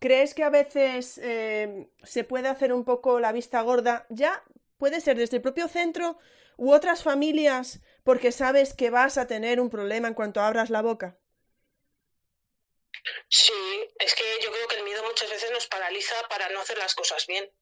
¿Crees 0.00 0.34
que 0.34 0.42
a 0.42 0.50
veces 0.50 1.18
eh, 1.18 1.88
se 2.02 2.24
puede 2.24 2.48
hacer 2.48 2.72
un 2.72 2.84
poco 2.84 3.20
la 3.20 3.32
vista 3.32 3.60
gorda? 3.62 4.06
Ya 4.08 4.42
puede 4.78 5.00
ser 5.00 5.16
desde 5.16 5.36
el 5.36 5.42
propio 5.42 5.68
centro 5.68 6.18
u 6.56 6.72
otras 6.72 7.02
familias 7.02 7.80
porque 8.04 8.32
sabes 8.32 8.74
que 8.74 8.90
vas 8.90 9.18
a 9.18 9.26
tener 9.26 9.60
un 9.60 9.70
problema 9.70 10.08
en 10.08 10.14
cuanto 10.14 10.40
abras 10.40 10.70
la 10.70 10.82
boca. 10.82 11.18
Sí, 13.28 13.90
es 13.98 14.14
que 14.14 14.40
yo 14.42 14.50
creo 14.50 14.68
que 14.68 14.76
el 14.76 14.84
miedo 14.84 15.02
muchas 15.04 15.30
veces 15.30 15.50
nos 15.50 15.66
paraliza 15.66 16.28
para 16.28 16.48
no 16.48 16.60
hacer 16.60 16.78
las 16.78 16.94
cosas 16.94 17.26
bien 17.26 17.52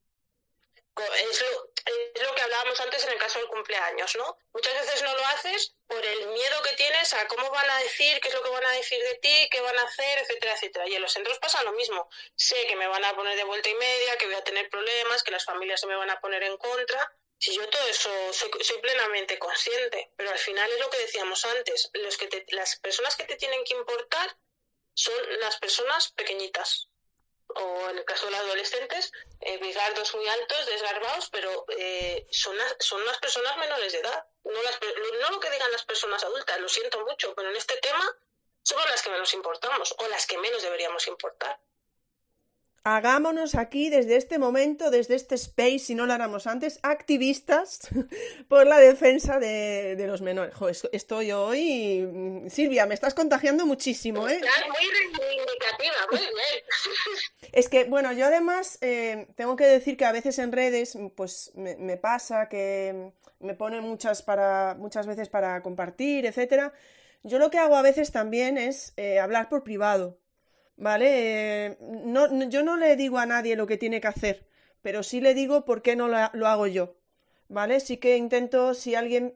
es 0.96 2.22
lo, 2.22 2.34
que 2.34 2.42
hablábamos 2.42 2.78
antes 2.80 3.04
en 3.04 3.12
el 3.12 3.18
caso 3.18 3.38
del 3.38 3.48
cumpleaños, 3.48 4.14
¿no? 4.16 4.36
Muchas 4.52 4.74
veces 4.74 5.02
no 5.02 5.14
lo 5.16 5.24
haces 5.26 5.74
por 5.86 6.04
el 6.04 6.26
miedo 6.28 6.62
que 6.62 6.74
tienes 6.76 7.12
a 7.14 7.26
cómo 7.28 7.50
van 7.50 7.68
a 7.70 7.78
decir, 7.78 8.20
qué 8.20 8.28
es 8.28 8.34
lo 8.34 8.42
que 8.42 8.50
van 8.50 8.64
a 8.66 8.72
decir 8.72 9.02
de 9.02 9.14
ti, 9.14 9.48
qué 9.50 9.60
van 9.60 9.78
a 9.78 9.84
hacer, 9.84 10.18
etcétera, 10.18 10.54
etcétera. 10.54 10.88
Y 10.88 10.94
en 10.94 11.02
los 11.02 11.12
centros 11.12 11.38
pasa 11.38 11.62
lo 11.62 11.72
mismo. 11.72 12.10
Sé 12.34 12.66
que 12.66 12.76
me 12.76 12.86
van 12.86 13.04
a 13.04 13.14
poner 13.14 13.36
de 13.36 13.44
vuelta 13.44 13.70
y 13.70 13.74
media, 13.74 14.16
que 14.18 14.26
voy 14.26 14.34
a 14.34 14.44
tener 14.44 14.68
problemas, 14.68 15.22
que 15.22 15.30
las 15.30 15.44
familias 15.44 15.80
se 15.80 15.86
me 15.86 15.96
van 15.96 16.10
a 16.10 16.20
poner 16.20 16.42
en 16.42 16.56
contra. 16.58 17.10
Si 17.38 17.54
yo 17.54 17.66
todo 17.68 17.86
eso 17.88 18.32
soy, 18.32 18.50
soy 18.60 18.78
plenamente 18.78 19.38
consciente, 19.38 20.12
pero 20.16 20.30
al 20.30 20.38
final 20.38 20.70
es 20.70 20.78
lo 20.78 20.90
que 20.90 20.98
decíamos 20.98 21.44
antes, 21.44 21.90
los 21.94 22.16
que 22.16 22.46
las 22.50 22.76
personas 22.76 23.16
que 23.16 23.24
te 23.24 23.36
tienen 23.36 23.64
que 23.64 23.74
importar 23.74 24.36
son 24.94 25.14
las 25.40 25.56
personas 25.58 26.12
pequeñitas, 26.12 26.88
o 27.54 27.90
en 27.90 27.98
el 27.98 28.04
caso 28.04 28.26
de 28.26 28.32
los 28.32 28.40
adolescentes, 28.40 29.12
eh, 29.40 29.58
bigardos 29.58 30.14
muy 30.14 30.26
altos, 30.26 30.66
desgarbados, 30.66 31.28
pero 31.30 31.64
eh, 31.76 32.26
son, 32.30 32.56
son 32.78 33.04
las 33.04 33.18
personas 33.18 33.56
menores 33.58 33.92
de 33.92 33.98
edad, 33.98 34.24
no, 34.44 34.62
las, 34.62 34.78
no 35.20 35.30
lo 35.30 35.40
que 35.40 35.50
digan 35.50 35.70
las 35.72 35.84
personas 35.84 36.22
adultas, 36.24 36.60
lo 36.60 36.68
siento 36.68 37.04
mucho, 37.04 37.34
pero 37.34 37.50
en 37.50 37.56
este 37.56 37.76
tema 37.78 38.04
somos 38.62 38.88
las 38.88 39.02
que 39.02 39.10
menos 39.10 39.34
importamos 39.34 39.94
o 39.98 40.08
las 40.08 40.26
que 40.26 40.38
menos 40.38 40.62
deberíamos 40.62 41.06
importar 41.08 41.58
hagámonos 42.84 43.54
aquí 43.54 43.90
desde 43.90 44.16
este 44.16 44.38
momento, 44.38 44.90
desde 44.90 45.14
este 45.14 45.36
space, 45.36 45.78
si 45.78 45.94
no 45.94 46.06
lo 46.06 46.14
éramos 46.14 46.46
antes, 46.46 46.80
activistas 46.82 47.80
por 48.48 48.66
la 48.66 48.78
defensa 48.78 49.38
de, 49.38 50.02
los 50.06 50.22
menores. 50.22 50.54
Jo, 50.54 50.68
estoy 50.92 51.32
hoy, 51.32 52.44
Silvia, 52.48 52.86
me 52.86 52.94
estás 52.94 53.14
contagiando 53.14 53.66
muchísimo, 53.66 54.28
¿eh? 54.28 54.34
Estás 54.34 54.66
muy 54.66 55.20
reivindicativa, 55.20 55.94
muy 56.10 56.20
bien. 56.20 56.32
Es 57.52 57.68
que, 57.68 57.84
bueno, 57.84 58.12
yo 58.12 58.26
además 58.26 58.78
eh, 58.80 59.26
tengo 59.36 59.56
que 59.56 59.66
decir 59.66 59.98
que 59.98 60.06
a 60.06 60.12
veces 60.12 60.38
en 60.38 60.52
redes, 60.52 60.96
pues 61.14 61.52
me, 61.54 61.98
pasa 61.98 62.48
que 62.48 63.12
me 63.40 63.54
ponen 63.54 63.82
muchas 63.82 64.22
para, 64.22 64.74
muchas 64.78 65.06
veces 65.06 65.28
para 65.28 65.62
compartir, 65.62 66.24
etcétera. 66.24 66.72
Yo 67.22 67.38
lo 67.38 67.50
que 67.50 67.58
hago 67.58 67.76
a 67.76 67.82
veces 67.82 68.10
también 68.10 68.56
es 68.56 68.94
eh, 68.96 69.20
hablar 69.20 69.50
por 69.50 69.64
privado. 69.64 70.21
¿Vale? 70.82 71.66
Eh, 71.66 71.76
no, 71.80 72.48
yo 72.48 72.64
no 72.64 72.76
le 72.76 72.96
digo 72.96 73.18
a 73.18 73.26
nadie 73.26 73.54
lo 73.54 73.68
que 73.68 73.78
tiene 73.78 74.00
que 74.00 74.08
hacer, 74.08 74.44
pero 74.82 75.04
sí 75.04 75.20
le 75.20 75.32
digo 75.32 75.64
por 75.64 75.80
qué 75.80 75.94
no 75.94 76.08
lo, 76.08 76.46
hago 76.48 76.66
yo, 76.66 76.96
¿vale? 77.48 77.78
Sí 77.78 77.98
que 77.98 78.16
intento, 78.16 78.74
si 78.74 78.96
alguien 78.96 79.32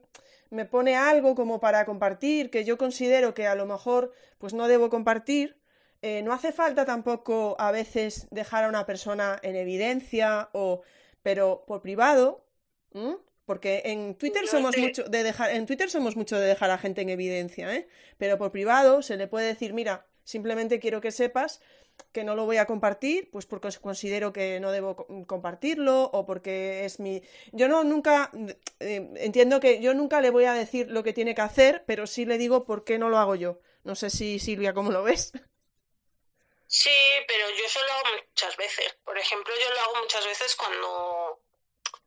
me 0.49 0.65
pone 0.65 0.97
algo 0.97 1.35
como 1.35 1.61
para 1.61 1.85
compartir, 1.85 2.49
que 2.49 2.65
yo 2.65 2.77
considero 2.77 3.33
que 3.33 3.47
a 3.47 3.55
lo 3.55 3.65
mejor 3.65 4.13
pues 4.39 4.53
no 4.53 4.67
debo 4.67 4.89
compartir, 4.89 5.57
eh, 6.01 6.21
no 6.21 6.33
hace 6.33 6.51
falta 6.51 6.83
tampoco 6.83 7.55
a 7.59 7.71
veces 7.71 8.27
dejar 8.29 8.65
a 8.65 8.69
una 8.69 8.85
persona 8.85 9.39
en 9.41 9.55
evidencia 9.55 10.49
o 10.51 10.81
pero 11.23 11.63
por 11.65 11.81
privado 11.81 12.43
porque 13.45 13.83
en 13.85 14.15
Twitter 14.15 14.47
somos 14.47 14.77
mucho 14.77 15.03
de 15.05 15.23
dejar 15.23 15.51
en 15.51 15.65
Twitter 15.65 15.89
somos 15.89 16.15
mucho 16.15 16.39
de 16.39 16.47
dejar 16.47 16.69
a 16.69 16.77
gente 16.77 17.01
en 17.01 17.09
evidencia 17.09 17.73
¿eh? 17.75 17.87
pero 18.17 18.37
por 18.37 18.51
privado 18.51 19.01
se 19.01 19.17
le 19.17 19.27
puede 19.27 19.47
decir 19.47 19.73
mira 19.73 20.05
Simplemente 20.27 20.81
quiero 20.81 20.99
que 20.99 21.13
sepas 21.13 21.61
que 22.11 22.25
no 22.25 22.35
lo 22.35 22.43
voy 22.43 22.57
a 22.57 22.65
compartir, 22.65 23.29
pues 23.31 23.45
porque 23.45 23.69
considero 23.81 24.33
que 24.33 24.59
no 24.59 24.73
debo 24.73 25.07
compartirlo 25.25 26.03
o 26.03 26.25
porque 26.25 26.83
es 26.83 26.99
mi... 26.99 27.23
Yo 27.53 27.69
no 27.69 27.85
nunca, 27.85 28.29
eh, 28.81 29.09
entiendo 29.15 29.61
que 29.61 29.81
yo 29.81 29.93
nunca 29.93 30.19
le 30.19 30.29
voy 30.29 30.43
a 30.43 30.53
decir 30.53 30.91
lo 30.91 31.01
que 31.01 31.13
tiene 31.13 31.33
que 31.33 31.43
hacer, 31.43 31.85
pero 31.87 32.07
sí 32.07 32.25
le 32.25 32.37
digo 32.37 32.65
por 32.65 32.83
qué 32.83 32.97
no 32.97 33.07
lo 33.07 33.19
hago 33.19 33.35
yo. 33.35 33.61
No 33.85 33.95
sé 33.95 34.09
si 34.09 34.37
Silvia, 34.37 34.73
¿cómo 34.73 34.91
lo 34.91 35.03
ves? 35.03 35.31
Sí, 36.69 36.89
pero 37.29 37.49
yo 37.49 37.63
eso 37.65 37.79
lo 37.85 37.93
hago 37.93 38.17
muchas 38.27 38.57
veces. 38.57 38.97
Por 39.05 39.17
ejemplo, 39.17 39.53
yo 39.55 39.73
lo 39.73 39.79
hago 39.79 40.01
muchas 40.01 40.25
veces 40.25 40.53
cuando... 40.57 41.39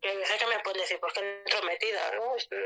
Que 0.02 0.10
que 0.10 0.46
me 0.46 0.60
pueden 0.62 0.82
decir, 0.82 1.00
pues 1.00 1.14
que 1.14 1.40
entrometida, 1.46 2.12
¿no? 2.12 2.36
Esto, 2.36 2.56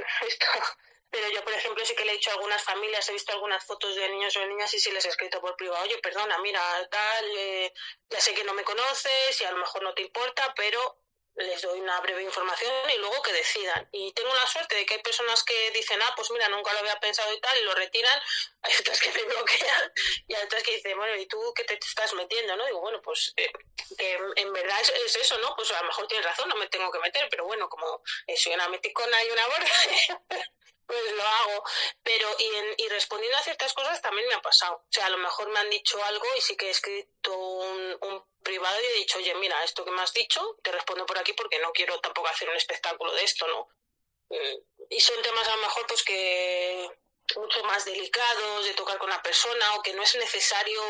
pero 1.14 1.30
yo, 1.30 1.44
por 1.44 1.52
ejemplo, 1.52 1.86
sí 1.86 1.94
que 1.94 2.04
le 2.04 2.10
he 2.10 2.14
dicho 2.16 2.30
a 2.30 2.32
algunas 2.32 2.60
familias, 2.60 3.08
he 3.08 3.12
visto 3.12 3.30
algunas 3.30 3.64
fotos 3.64 3.94
de 3.94 4.08
niños 4.08 4.36
o 4.36 4.40
de 4.40 4.48
niñas 4.48 4.74
y 4.74 4.80
sí 4.80 4.90
les 4.90 5.04
he 5.04 5.10
escrito 5.10 5.40
por 5.40 5.54
privado, 5.54 5.84
oye, 5.84 5.96
perdona, 5.98 6.38
mira, 6.38 6.60
tal, 6.90 7.24
eh, 7.38 7.72
ya 8.10 8.20
sé 8.20 8.34
que 8.34 8.42
no 8.42 8.52
me 8.52 8.64
conoces 8.64 9.40
y 9.40 9.44
a 9.44 9.52
lo 9.52 9.58
mejor 9.58 9.84
no 9.84 9.94
te 9.94 10.02
importa, 10.02 10.52
pero 10.56 10.98
les 11.36 11.62
doy 11.62 11.80
una 11.80 12.00
breve 12.00 12.24
información 12.24 12.72
y 12.92 12.98
luego 12.98 13.22
que 13.22 13.32
decidan. 13.32 13.88
Y 13.92 14.12
tengo 14.12 14.34
la 14.34 14.46
suerte 14.48 14.74
de 14.74 14.84
que 14.86 14.94
hay 14.94 15.02
personas 15.02 15.44
que 15.44 15.70
dicen, 15.70 16.02
ah, 16.02 16.12
pues 16.16 16.32
mira, 16.32 16.48
nunca 16.48 16.72
lo 16.72 16.80
había 16.80 16.98
pensado 16.98 17.32
y 17.32 17.40
tal, 17.40 17.56
y 17.58 17.62
lo 17.62 17.74
retiran. 17.74 18.20
Hay 18.62 18.74
otras 18.80 18.98
que 18.98 19.12
me 19.12 19.22
bloquean 19.22 19.92
y 20.26 20.34
hay 20.34 20.42
otras 20.42 20.62
que 20.62 20.76
dicen, 20.76 20.96
bueno, 20.96 21.14
¿y 21.16 21.26
tú 21.26 21.52
qué 21.54 21.64
te 21.64 21.74
estás 21.74 22.14
metiendo? 22.14 22.56
¿no? 22.56 22.64
Digo, 22.64 22.80
bueno, 22.80 23.02
pues 23.02 23.34
eh, 23.36 23.52
que 23.98 24.18
en 24.36 24.52
verdad 24.54 24.80
es, 24.80 25.16
eso, 25.16 25.36
¿no? 25.38 25.54
Pues 25.54 25.70
a 25.70 25.82
lo 25.82 25.88
mejor 25.88 26.08
tienes 26.08 26.24
razón, 26.24 26.48
no 26.48 26.56
me 26.56 26.66
tengo 26.68 26.90
que 26.90 26.98
meter, 26.98 27.28
pero 27.28 27.44
bueno, 27.44 27.68
como 27.68 28.02
soy 28.34 28.54
una 28.54 28.68
meticona 28.68 29.22
y 29.22 29.30
una 29.30 29.46
borda, 29.48 29.68
pues 30.86 31.12
lo 31.12 31.22
hago. 31.22 31.64
Pero 32.02 32.28
y, 32.38 32.84
y 32.84 32.88
respondiendo 32.88 33.38
a 33.38 33.42
ciertas 33.42 33.72
cosas 33.72 34.00
también 34.02 34.28
me 34.28 34.34
ha 34.34 34.42
pasado. 34.42 34.76
O 34.76 34.92
sea, 34.92 35.06
a 35.06 35.10
lo 35.10 35.18
mejor 35.18 35.48
me 35.50 35.58
han 35.58 35.70
dicho 35.70 36.02
algo 36.04 36.26
y 36.36 36.40
sí 36.40 36.56
que 36.56 36.66
he 36.66 36.70
escrito 36.70 37.36
un, 37.36 37.98
un 38.02 38.24
privado 38.42 38.80
y 38.80 38.86
he 38.86 38.98
dicho, 38.98 39.18
oye, 39.18 39.34
mira, 39.36 39.62
esto 39.64 39.84
que 39.84 39.90
me 39.90 40.02
has 40.02 40.12
dicho, 40.12 40.58
te 40.62 40.72
respondo 40.72 41.06
por 41.06 41.18
aquí 41.18 41.32
porque 41.32 41.58
no 41.58 41.72
quiero 41.72 41.98
tampoco 42.00 42.28
hacer 42.28 42.48
un 42.48 42.56
espectáculo 42.56 43.12
de 43.12 43.24
esto, 43.24 43.46
¿no? 43.48 43.68
Mm, 44.30 44.86
y 44.90 45.00
son 45.00 45.20
temas 45.22 45.48
a 45.48 45.56
lo 45.56 45.62
mejor 45.62 45.86
pues 45.86 46.02
que 46.02 46.88
mucho 47.36 47.64
más 47.64 47.84
delicados 47.84 48.64
de 48.64 48.74
tocar 48.74 48.98
con 48.98 49.10
la 49.10 49.22
persona 49.22 49.74
o 49.74 49.82
que 49.82 49.94
no 49.94 50.02
es 50.02 50.14
necesario 50.16 50.82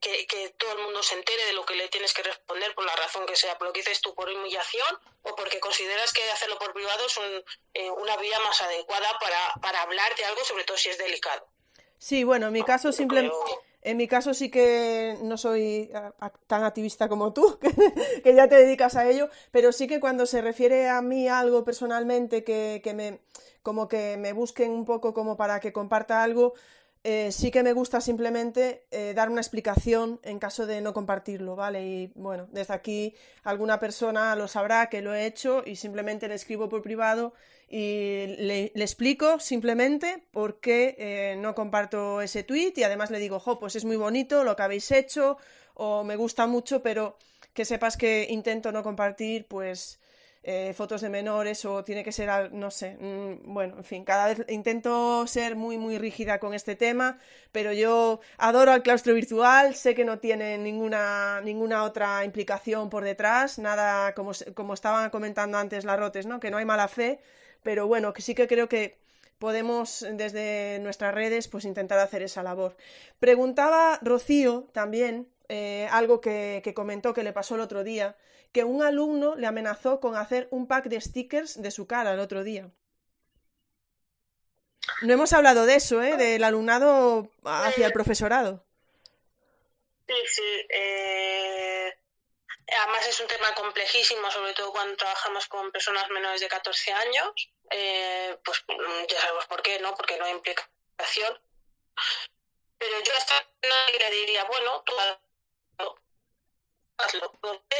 que, 0.00 0.54
todo 0.58 0.72
el 0.72 0.84
mundo 0.84 1.02
se 1.02 1.14
entere 1.14 1.44
de 1.46 1.52
lo 1.52 1.64
que 1.64 1.74
le 1.74 1.88
tienes 1.88 2.12
que 2.12 2.22
responder 2.22 2.74
por 2.74 2.84
la 2.84 2.94
razón 2.96 3.26
que 3.26 3.36
sea, 3.36 3.56
por 3.58 3.68
lo 3.68 3.72
que 3.72 3.80
dices 3.80 4.00
tú, 4.00 4.14
por 4.14 4.28
humillación 4.28 4.98
o 5.22 5.34
porque 5.34 5.60
consideras 5.60 6.12
que 6.12 6.22
hacerlo 6.30 6.58
por 6.58 6.72
privado 6.72 7.06
es 7.06 7.18
eh, 7.74 7.90
una 7.90 8.16
vía 8.16 8.38
más 8.40 8.60
adecuada 8.62 9.08
para, 9.20 9.54
para 9.60 9.82
hablar 9.82 10.14
de 10.16 10.24
algo, 10.24 10.44
sobre 10.44 10.64
todo 10.64 10.76
si 10.76 10.88
es 10.88 10.98
delicado. 10.98 11.46
Sí, 11.98 12.24
bueno, 12.24 12.48
en 12.48 12.52
mi 12.52 12.62
caso 12.62 12.92
simplemente... 12.92 13.36
En 13.82 13.96
mi 13.96 14.08
caso 14.08 14.34
sí 14.34 14.50
que 14.50 15.16
no 15.22 15.38
soy 15.38 15.92
tan 16.48 16.64
activista 16.64 17.08
como 17.08 17.32
tú, 17.32 17.56
que 18.24 18.34
ya 18.34 18.48
te 18.48 18.56
dedicas 18.56 18.96
a 18.96 19.08
ello, 19.08 19.30
pero 19.52 19.70
sí 19.70 19.86
que 19.86 20.00
cuando 20.00 20.26
se 20.26 20.42
refiere 20.42 20.88
a 20.88 21.00
mí 21.02 21.28
algo 21.28 21.62
personalmente 21.62 22.42
que, 22.42 22.80
que 22.82 22.94
me 22.94 23.20
como 23.62 23.86
que 23.86 24.16
me 24.16 24.32
busquen 24.32 24.72
un 24.72 24.84
poco 24.84 25.14
como 25.14 25.36
para 25.36 25.60
que 25.60 25.72
comparta 25.72 26.24
algo, 26.24 26.54
eh, 27.08 27.30
sí 27.30 27.52
que 27.52 27.62
me 27.62 27.72
gusta 27.72 28.00
simplemente 28.00 28.84
eh, 28.90 29.12
dar 29.14 29.30
una 29.30 29.40
explicación 29.40 30.18
en 30.24 30.40
caso 30.40 30.66
de 30.66 30.80
no 30.80 30.92
compartirlo, 30.92 31.54
¿vale? 31.54 31.86
Y 31.86 32.12
bueno, 32.16 32.48
desde 32.50 32.74
aquí 32.74 33.14
alguna 33.44 33.78
persona 33.78 34.34
lo 34.34 34.48
sabrá 34.48 34.88
que 34.88 35.02
lo 35.02 35.14
he 35.14 35.24
hecho 35.24 35.62
y 35.64 35.76
simplemente 35.76 36.26
le 36.26 36.34
escribo 36.34 36.68
por 36.68 36.82
privado 36.82 37.32
y 37.68 38.26
le, 38.38 38.72
explico 38.74 39.38
simplemente 39.38 40.24
por 40.32 40.58
qué 40.58 40.96
eh, 40.98 41.36
no 41.38 41.54
comparto 41.54 42.22
ese 42.22 42.42
tweet 42.42 42.72
y 42.74 42.82
además 42.82 43.12
le 43.12 43.20
digo, 43.20 43.38
jo, 43.38 43.60
pues 43.60 43.76
es 43.76 43.84
muy 43.84 43.96
bonito 43.96 44.42
lo 44.42 44.56
que 44.56 44.64
habéis 44.64 44.90
hecho 44.90 45.38
o 45.74 46.02
me 46.02 46.16
gusta 46.16 46.48
mucho, 46.48 46.82
pero 46.82 47.18
que 47.54 47.64
sepas 47.64 47.96
que 47.96 48.26
intento 48.30 48.72
no 48.72 48.82
compartir 48.82 49.46
pues 49.46 50.00
eh, 50.48 50.72
fotos 50.74 51.00
de 51.00 51.08
menores 51.08 51.64
o 51.64 51.82
tiene 51.82 52.04
que 52.04 52.12
ser, 52.12 52.52
no 52.52 52.70
sé, 52.70 52.96
mm, 53.00 53.52
bueno, 53.52 53.78
en 53.78 53.82
fin, 53.82 54.04
cada 54.04 54.26
vez 54.28 54.44
intento 54.48 55.26
ser 55.26 55.56
muy, 55.56 55.76
muy 55.76 55.98
rígida 55.98 56.38
con 56.38 56.54
este 56.54 56.76
tema, 56.76 57.18
pero 57.50 57.72
yo 57.72 58.20
adoro 58.38 58.70
al 58.70 58.84
claustro 58.84 59.12
virtual, 59.14 59.74
sé 59.74 59.96
que 59.96 60.04
no 60.04 60.20
tiene 60.20 60.56
ninguna, 60.56 61.40
ninguna 61.40 61.82
otra 61.82 62.24
implicación 62.24 62.90
por 62.90 63.02
detrás, 63.02 63.58
nada 63.58 64.14
como, 64.14 64.30
como 64.54 64.74
estaban 64.74 65.10
comentando 65.10 65.58
antes 65.58 65.84
las 65.84 65.98
rotes, 65.98 66.26
¿no? 66.26 66.38
Que 66.38 66.52
no 66.52 66.58
hay 66.58 66.64
mala 66.64 66.86
fe, 66.86 67.18
pero 67.64 67.88
bueno, 67.88 68.12
que 68.12 68.22
sí 68.22 68.36
que 68.36 68.46
creo 68.46 68.68
que 68.68 69.00
podemos 69.38 70.06
desde 70.12 70.78
nuestras 70.78 71.12
redes 71.12 71.48
pues 71.48 71.64
intentar 71.64 71.98
hacer 71.98 72.22
esa 72.22 72.44
labor. 72.44 72.76
Preguntaba 73.18 73.98
Rocío 74.00 74.68
también 74.72 75.26
eh, 75.48 75.88
algo 75.90 76.20
que, 76.20 76.60
que 76.64 76.74
comentó 76.74 77.14
que 77.14 77.22
le 77.22 77.32
pasó 77.32 77.54
el 77.54 77.60
otro 77.60 77.84
día, 77.84 78.16
que 78.52 78.64
un 78.64 78.82
alumno 78.82 79.36
le 79.36 79.46
amenazó 79.46 80.00
con 80.00 80.16
hacer 80.16 80.48
un 80.50 80.66
pack 80.66 80.86
de 80.86 81.00
stickers 81.00 81.60
de 81.60 81.70
su 81.70 81.86
cara 81.86 82.14
el 82.14 82.20
otro 82.20 82.42
día. 82.42 82.70
No 85.02 85.12
hemos 85.12 85.32
hablado 85.32 85.66
de 85.66 85.74
eso, 85.74 86.02
¿eh? 86.02 86.16
Del 86.16 86.42
alumnado 86.44 87.30
hacia 87.44 87.86
el 87.86 87.92
profesorado. 87.92 88.64
Sí, 90.06 90.14
sí. 90.26 90.66
Eh, 90.70 91.98
además 92.78 93.06
es 93.08 93.20
un 93.20 93.26
tema 93.26 93.52
complejísimo, 93.54 94.30
sobre 94.30 94.54
todo 94.54 94.72
cuando 94.72 94.96
trabajamos 94.96 95.46
con 95.48 95.72
personas 95.72 96.08
menores 96.10 96.40
de 96.40 96.48
14 96.48 96.92
años. 96.92 97.50
Eh, 97.70 98.38
pues 98.44 98.64
ya 99.08 99.20
sabemos 99.20 99.46
por 99.46 99.62
qué, 99.62 99.78
¿no? 99.80 99.94
Porque 99.94 100.16
no 100.18 100.24
hay 100.24 100.32
implicación. 100.32 101.38
Pero 102.78 103.00
yo 103.02 103.12
hasta 103.16 103.34
no 103.62 103.98
le 103.98 104.10
diría, 104.10 104.44
bueno, 104.44 104.82
tú 104.84 104.92
hazlo, 106.98 107.32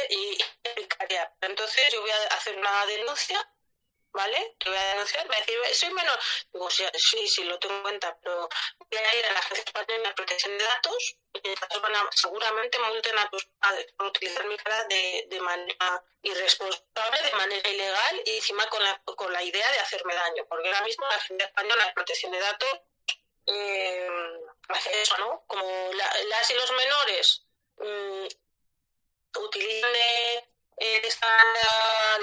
y 0.09 0.37
explicaría. 0.63 1.31
Entonces 1.41 1.93
yo 1.93 2.01
voy 2.01 2.11
a 2.11 2.23
hacer 2.35 2.57
una 2.57 2.85
denuncia 2.85 3.47
¿vale? 4.17 4.55
Te 4.57 4.69
voy 4.69 4.77
a 4.77 4.87
denunciar, 4.87 5.29
me 5.29 5.35
a 5.35 5.39
decir, 5.39 5.55
soy 5.73 5.93
menor. 5.93 6.19
Digo, 6.51 6.69
sí, 6.69 6.83
sí, 6.95 7.27
sí, 7.27 7.43
lo 7.43 7.59
tengo 7.59 7.75
en 7.75 7.81
cuenta, 7.83 8.17
pero 8.23 8.49
voy 8.79 8.99
a 8.99 9.15
ir 9.15 9.25
a 9.25 9.33
la 9.33 9.39
Agencia 9.39 9.63
Española 9.65 10.09
de 10.09 10.15
Protección 10.15 10.57
de 10.57 10.63
Datos 10.63 11.17
y 11.33 11.79
van 11.79 11.95
a, 11.95 12.09
seguramente 12.11 12.79
multen 12.79 13.17
a 13.19 13.29
tus 13.29 13.45
padres 13.59 13.85
utilizar 13.99 14.45
mi 14.45 14.57
cara 14.57 14.83
de, 14.85 15.27
de 15.29 15.39
manera 15.39 16.03
irresponsable, 16.23 17.21
de 17.21 17.31
manera 17.33 17.69
ilegal 17.69 18.21
y 18.25 18.37
encima 18.37 18.67
con 18.69 18.83
la, 18.83 18.99
con 19.05 19.31
la 19.31 19.43
idea 19.43 19.71
de 19.71 19.79
hacerme 19.79 20.15
daño, 20.15 20.45
porque 20.49 20.67
ahora 20.67 20.81
mismo 20.81 21.05
la 21.07 21.15
Agencia 21.15 21.45
Española 21.45 21.85
de 21.85 21.93
Protección 21.93 22.31
de 22.31 22.39
Datos 22.39 22.81
eh, 23.45 24.09
hace 24.69 25.01
eso, 25.01 25.17
¿no? 25.19 25.43
Como 25.45 25.63
las 25.93 26.49
y 26.49 26.53
los 26.55 26.71
menores 26.71 27.46
mm, 27.79 28.27
eh, 30.79 31.01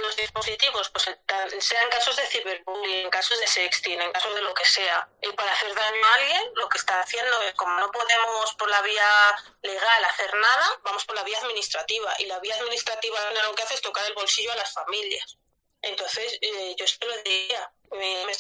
los 0.00 0.16
dispositivos, 0.16 0.88
pues 0.90 1.10
sean 1.58 1.90
casos 1.90 2.16
de 2.16 2.26
ciberbullying, 2.26 3.04
en 3.04 3.10
casos 3.10 3.38
de 3.40 3.46
sexting, 3.46 4.00
en 4.00 4.12
casos 4.12 4.34
de 4.34 4.42
lo 4.42 4.54
que 4.54 4.64
sea, 4.64 5.08
y 5.22 5.32
para 5.32 5.52
hacer 5.52 5.74
daño 5.74 6.06
a 6.06 6.14
alguien, 6.14 6.42
lo 6.54 6.68
que 6.68 6.78
está 6.78 7.00
haciendo 7.00 7.42
es, 7.42 7.54
como 7.54 7.78
no 7.80 7.90
podemos 7.90 8.54
por 8.54 8.70
la 8.70 8.80
vía 8.82 9.34
legal 9.62 10.04
hacer 10.04 10.34
nada, 10.36 10.80
vamos 10.82 11.04
por 11.04 11.16
la 11.16 11.24
vía 11.24 11.38
administrativa, 11.38 12.14
y 12.18 12.26
la 12.26 12.38
vía 12.38 12.54
administrativa 12.54 13.18
lo 13.30 13.54
que 13.54 13.62
hace 13.62 13.74
es 13.74 13.80
tocar 13.80 14.06
el 14.06 14.14
bolsillo 14.14 14.52
a 14.52 14.56
las 14.56 14.72
familias. 14.72 15.36
Entonces, 15.82 16.38
eh, 16.40 16.74
yo 16.78 16.84
esto 16.84 17.06
lo 17.06 17.16
diría, 17.18 17.70
me, 17.90 18.24
me 18.24 18.32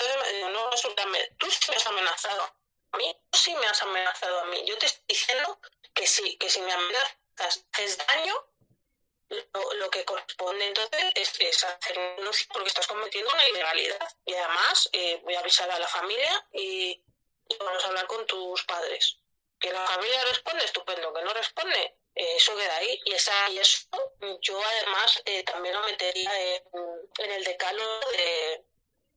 no, 0.50 0.70
tú 1.38 1.50
sí 1.50 1.70
me 1.70 1.76
has 1.76 1.86
amenazado, 1.86 2.54
a 2.92 2.96
mí 2.96 3.16
sí 3.32 3.54
me 3.54 3.66
has 3.66 3.82
amenazado 3.82 4.40
a 4.40 4.44
mí, 4.46 4.64
yo 4.64 4.78
te 4.78 4.86
estoy 4.86 5.04
diciendo 5.08 5.58
que 5.94 6.06
sí, 6.06 6.36
que 6.36 6.50
si 6.50 6.60
me 6.60 6.72
haces 6.72 7.98
daño, 8.06 8.34
lo, 9.78 9.90
que 9.90 10.04
corresponde 10.04 10.66
entonces 10.66 11.12
es, 11.14 11.64
hacer 11.64 11.98
un 11.98 12.16
denuncio 12.16 12.46
porque 12.52 12.68
estás 12.68 12.86
cometiendo 12.86 13.32
una 13.32 13.48
ilegalidad. 13.48 14.08
Y 14.24 14.34
además 14.34 14.88
eh, 14.92 15.20
voy 15.22 15.34
a 15.34 15.40
avisar 15.40 15.70
a 15.70 15.78
la 15.78 15.88
familia 15.88 16.46
y, 16.52 17.02
vamos 17.58 17.84
a 17.84 17.88
hablar 17.88 18.06
con 18.06 18.26
tus 18.26 18.64
padres. 18.64 19.18
Que 19.58 19.72
la 19.72 19.86
familia 19.86 20.24
responde, 20.24 20.64
estupendo. 20.64 21.12
Que 21.12 21.22
no 21.22 21.32
responde, 21.32 21.96
eh, 22.14 22.36
eso 22.36 22.56
queda 22.56 22.76
ahí. 22.76 23.00
Y, 23.04 23.12
esa, 23.12 23.50
y 23.50 23.58
eso 23.58 23.88
yo 24.40 24.60
además 24.62 25.22
eh, 25.24 25.42
también 25.44 25.74
lo 25.74 25.82
metería 25.82 26.30
en 27.18 27.32
el 27.32 27.44
decálogo 27.44 28.00
de 28.10 28.64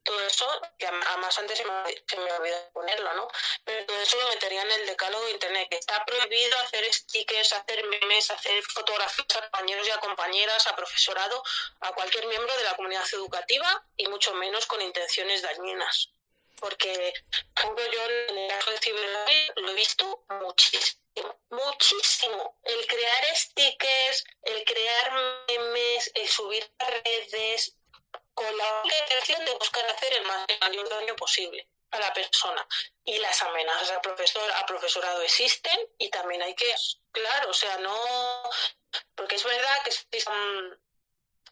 todo 0.08 0.22
eso, 0.26 0.48
que 0.80 0.88
además 0.88 1.38
antes 1.38 1.58
se 1.58 1.66
me, 1.66 2.04
se 2.08 2.18
me 2.18 2.32
olvidó 2.32 2.72
ponerlo, 2.72 3.14
¿no? 3.14 3.28
Pero 3.66 3.86
todo 3.86 4.02
eso 4.02 4.18
lo 4.18 4.30
metería 4.30 4.62
en 4.62 4.72
el 4.72 4.86
decálogo 4.88 5.26
de 5.26 5.32
Internet, 5.32 5.68
que 5.70 5.78
está 5.78 6.04
prohibido 6.06 6.58
hacer 6.60 6.92
stickers, 6.94 7.54
hacer 7.54 7.86
memes, 7.86 8.32
hacer 8.32 8.64
fotografías 8.64 9.36
a 9.36 9.42
compañeros 9.42 9.88
y 9.88 9.92
a 9.92 10.00
compañeras, 10.00 10.66
a 10.68 10.76
profesorado, 10.76 11.44
a 11.82 11.92
cualquier 11.94 12.26
miembro 12.28 12.56
de 12.58 12.64
la 12.64 12.76
comunidad 12.76 13.06
educativa 13.12 13.86
y 13.98 14.08
mucho 14.08 14.34
menos 14.36 14.66
con 14.66 14.82
intenciones 14.82 15.42
dañinas. 15.42 16.10
Porque, 16.60 17.14
por 17.54 17.78
yo 17.78 18.04
en 18.30 18.38
el 18.38 18.50
caso 18.50 18.72
de 18.72 18.80
ciberbullying 18.80 19.52
lo 19.58 19.72
he 19.72 19.76
visto 19.76 20.26
muchísimo, 20.42 21.40
muchísimo. 21.50 22.60
El 22.64 22.88
crear 22.88 23.36
stickers, 23.36 24.24
el 24.42 24.64
crear 24.64 25.12
memes, 25.48 26.12
el 26.16 26.28
subir 26.28 26.68
a 26.80 26.90
redes, 26.90 27.77
con 28.38 28.56
la 28.56 28.84
intención 28.84 29.44
de 29.46 29.54
buscar 29.56 29.84
hacer 29.90 30.14
el 30.14 30.24
mayor 30.60 30.88
daño 30.88 31.16
posible 31.16 31.68
a 31.90 32.00
la 32.00 32.14
persona. 32.14 32.68
Y 33.04 33.18
las 33.18 33.42
amenazas 33.42 33.90
al 33.90 34.02
profesor, 34.02 34.52
a 34.52 34.66
profesorado 34.68 35.24
existen 35.24 35.76
y 35.98 36.10
también 36.12 36.44
hay 36.44 36.54
que, 36.54 36.72
claro, 37.12 37.50
o 37.50 37.54
sea, 37.54 37.80
no, 37.80 37.98
porque 39.16 39.38
es 39.38 39.44
verdad 39.44 39.82
que 39.84 39.90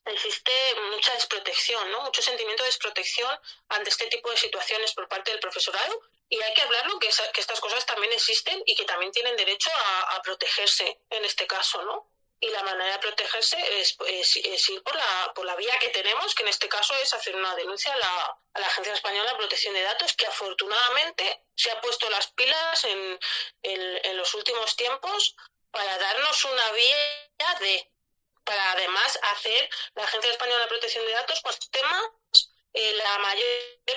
existe 0.05 0.51
mucha 0.91 1.11
desprotección, 1.13 1.91
¿no? 1.91 2.01
Mucho 2.01 2.21
sentimiento 2.21 2.61
de 2.61 2.69
desprotección 2.69 3.31
ante 3.69 3.89
este 3.89 4.05
tipo 4.05 4.29
de 4.29 4.37
situaciones 4.37 4.93
por 4.93 5.07
parte 5.07 5.31
del 5.31 5.39
profesorado 5.39 5.99
y 6.29 6.39
hay 6.39 6.53
que 6.53 6.61
hablarlo 6.61 6.99
que, 6.99 7.09
que 7.33 7.41
estas 7.41 7.59
cosas 7.59 7.83
también 7.87 8.13
existen 8.13 8.61
y 8.67 8.75
que 8.75 8.85
también 8.85 9.11
tienen 9.11 9.35
derecho 9.35 9.71
a, 9.73 10.17
a 10.17 10.21
protegerse 10.21 11.01
en 11.09 11.25
este 11.25 11.47
caso, 11.47 11.81
¿no? 11.81 12.14
Y 12.39 12.49
la 12.49 12.63
manera 12.63 12.93
de 12.93 12.99
protegerse 12.99 13.57
es, 13.79 14.69
ir 14.69 14.83
por 14.83 14.95
la, 14.95 15.31
por 15.33 15.45
la 15.45 15.55
vía 15.55 15.77
que 15.79 15.89
tenemos, 15.89 16.35
que 16.35 16.43
en 16.43 16.49
este 16.49 16.67
caso 16.67 16.93
es 16.95 17.13
hacer 17.13 17.35
una 17.35 17.55
denuncia 17.55 17.93
a 17.93 17.97
la, 17.97 18.39
a 18.53 18.59
la 18.59 18.67
Agencia 18.67 18.93
Española 18.93 19.31
de 19.31 19.37
Protección 19.37 19.73
de 19.73 19.81
Datos, 19.81 20.13
que 20.13 20.27
afortunadamente 20.27 21.43
se 21.55 21.71
ha 21.71 21.81
puesto 21.81 22.09
las 22.09 22.27
pilas 22.31 22.83
en, 22.83 23.19
en, 23.63 24.17
los 24.17 24.33
últimos 24.33 24.75
tiempos 24.75 25.35
para 25.71 25.97
darnos 25.97 26.45
una 26.45 26.71
vía 26.71 26.95
de, 27.59 27.91
para 28.43 28.71
además 28.73 29.19
hacer 29.23 29.69
la 29.95 30.03
Agencia 30.03 30.31
Española 30.31 30.63
de 30.63 30.69
Protección 30.69 31.05
de 31.05 31.11
Datos 31.13 31.41
con 31.41 31.53
temas 31.71 32.03
eh, 32.73 32.93
la 32.93 33.19
mayor 33.19 33.47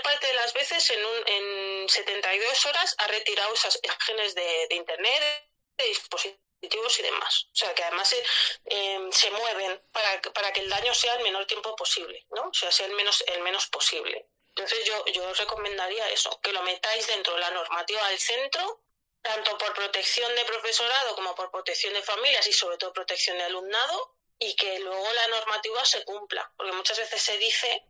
parte 0.05 0.29
de 0.29 0.35
las 0.35 0.53
veces 0.53 0.89
en, 0.91 1.05
un, 1.05 1.23
en 1.27 1.89
72 1.89 2.67
horas 2.67 2.95
ha 2.99 3.09
retirado 3.09 3.53
esas 3.53 3.79
imágenes 3.83 4.37
de, 4.37 4.67
de 4.69 4.75
Internet, 4.77 5.49
de 5.77 5.85
dispositivos 5.85 6.48
y 6.61 7.03
demás. 7.03 7.47
O 7.53 7.57
sea, 7.57 7.75
que 7.75 7.85
además 7.85 8.09
se, 8.09 8.25
em, 8.67 9.13
se 9.13 9.31
mueven 9.31 9.81
para, 9.93 10.21
para 10.33 10.53
que 10.53 10.61
el 10.61 10.69
daño 10.69 10.95
sea 10.95 11.15
el 11.15 11.23
menor 11.23 11.47
tiempo 11.47 11.75
posible, 11.77 12.27
¿no? 12.31 12.49
O 12.49 12.55
sea, 12.55 12.71
sea 12.73 12.87
el 12.87 12.93
menos, 12.93 13.23
el 13.27 13.41
menos 13.43 13.67
posible. 13.67 14.27
Entonces 14.49 14.85
yo, 14.85 15.05
yo 15.07 15.29
os 15.29 15.39
recomendaría 15.39 16.09
eso, 16.11 16.41
que 16.43 16.53
lo 16.53 16.63
metáis 16.63 17.07
dentro 17.07 17.35
de 17.35 17.41
la 17.41 17.51
normativa 17.51 18.09
del 18.09 18.19
centro, 18.19 18.83
tanto 19.23 19.57
por 19.57 19.73
protección 19.75 20.35
de 20.35 20.45
profesorado 20.45 21.15
como 21.15 21.35
por 21.35 21.51
protección 21.51 21.95
de 21.95 22.03
familias 22.03 22.47
y 22.47 22.53
sobre 22.53 22.77
todo 22.77 22.93
protección 22.93 23.39
de 23.39 23.45
alumnado, 23.45 24.17
y 24.39 24.55
que 24.57 24.79
luego 24.81 25.13
la 25.13 25.29
normativa 25.29 25.85
se 25.85 26.05
cumpla. 26.05 26.51
Porque 26.57 26.73
muchas 26.73 26.99
veces 26.99 27.23
se 27.23 27.39
dice 27.39 27.85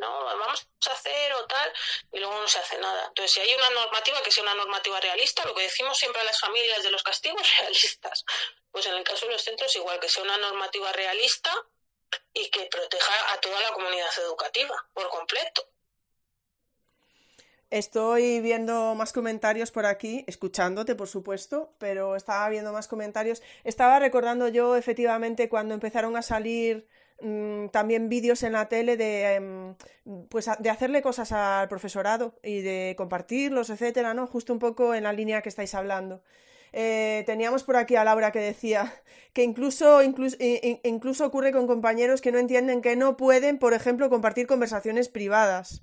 ¿no? 0.00 0.24
Vamos 0.24 0.66
a 0.88 0.92
hacer 0.92 1.32
o 1.34 1.46
tal, 1.46 1.72
y 2.12 2.18
luego 2.18 2.40
no 2.40 2.48
se 2.48 2.58
hace 2.58 2.78
nada. 2.78 3.06
Entonces, 3.06 3.32
si 3.32 3.40
hay 3.40 3.54
una 3.54 3.70
normativa 3.70 4.22
que 4.22 4.30
sea 4.30 4.42
una 4.42 4.54
normativa 4.54 4.98
realista, 5.00 5.44
lo 5.44 5.54
que 5.54 5.62
decimos 5.62 5.96
siempre 5.96 6.20
a 6.20 6.24
las 6.24 6.40
familias 6.40 6.82
de 6.82 6.90
los 6.90 7.02
castigos 7.02 7.42
realistas, 7.60 8.24
pues 8.70 8.86
en 8.86 8.94
el 8.94 9.04
caso 9.04 9.26
de 9.26 9.32
los 9.32 9.42
centros 9.42 9.74
igual 9.76 10.00
que 10.00 10.08
sea 10.08 10.22
una 10.22 10.38
normativa 10.38 10.90
realista 10.92 11.52
y 12.32 12.50
que 12.50 12.66
proteja 12.66 13.32
a 13.32 13.40
toda 13.40 13.60
la 13.60 13.72
comunidad 13.72 14.10
educativa 14.18 14.88
por 14.92 15.08
completo. 15.10 15.70
Estoy 17.70 18.40
viendo 18.40 18.96
más 18.96 19.12
comentarios 19.12 19.70
por 19.70 19.86
aquí, 19.86 20.24
escuchándote, 20.26 20.96
por 20.96 21.06
supuesto, 21.06 21.72
pero 21.78 22.16
estaba 22.16 22.48
viendo 22.48 22.72
más 22.72 22.88
comentarios. 22.88 23.42
Estaba 23.62 24.00
recordando 24.00 24.48
yo, 24.48 24.74
efectivamente, 24.74 25.48
cuando 25.48 25.74
empezaron 25.74 26.16
a 26.16 26.22
salir 26.22 26.88
Mm, 27.22 27.68
también 27.68 28.08
vídeos 28.08 28.42
en 28.42 28.52
la 28.52 28.68
tele 28.68 28.96
de, 28.96 29.34
em, 29.34 29.74
pues, 30.28 30.48
de 30.58 30.70
hacerle 30.70 31.02
cosas 31.02 31.32
al 31.32 31.68
profesorado 31.68 32.34
y 32.42 32.62
de 32.62 32.94
compartirlos, 32.96 33.68
etcétera, 33.70 34.14
¿no? 34.14 34.26
Justo 34.26 34.52
un 34.52 34.58
poco 34.58 34.94
en 34.94 35.04
la 35.04 35.12
línea 35.12 35.42
que 35.42 35.50
estáis 35.50 35.74
hablando. 35.74 36.22
Eh, 36.72 37.24
teníamos 37.26 37.64
por 37.64 37.76
aquí 37.76 37.96
a 37.96 38.04
Laura 38.04 38.32
que 38.32 38.38
decía 38.38 39.02
que 39.34 39.42
incluso, 39.42 40.02
incluso, 40.02 40.36
incluso 40.40 41.26
ocurre 41.26 41.52
con 41.52 41.66
compañeros 41.66 42.20
que 42.20 42.32
no 42.32 42.38
entienden 42.38 42.80
que 42.80 42.96
no 42.96 43.16
pueden, 43.16 43.58
por 43.58 43.74
ejemplo, 43.74 44.08
compartir 44.08 44.46
conversaciones 44.46 45.08
privadas. 45.08 45.82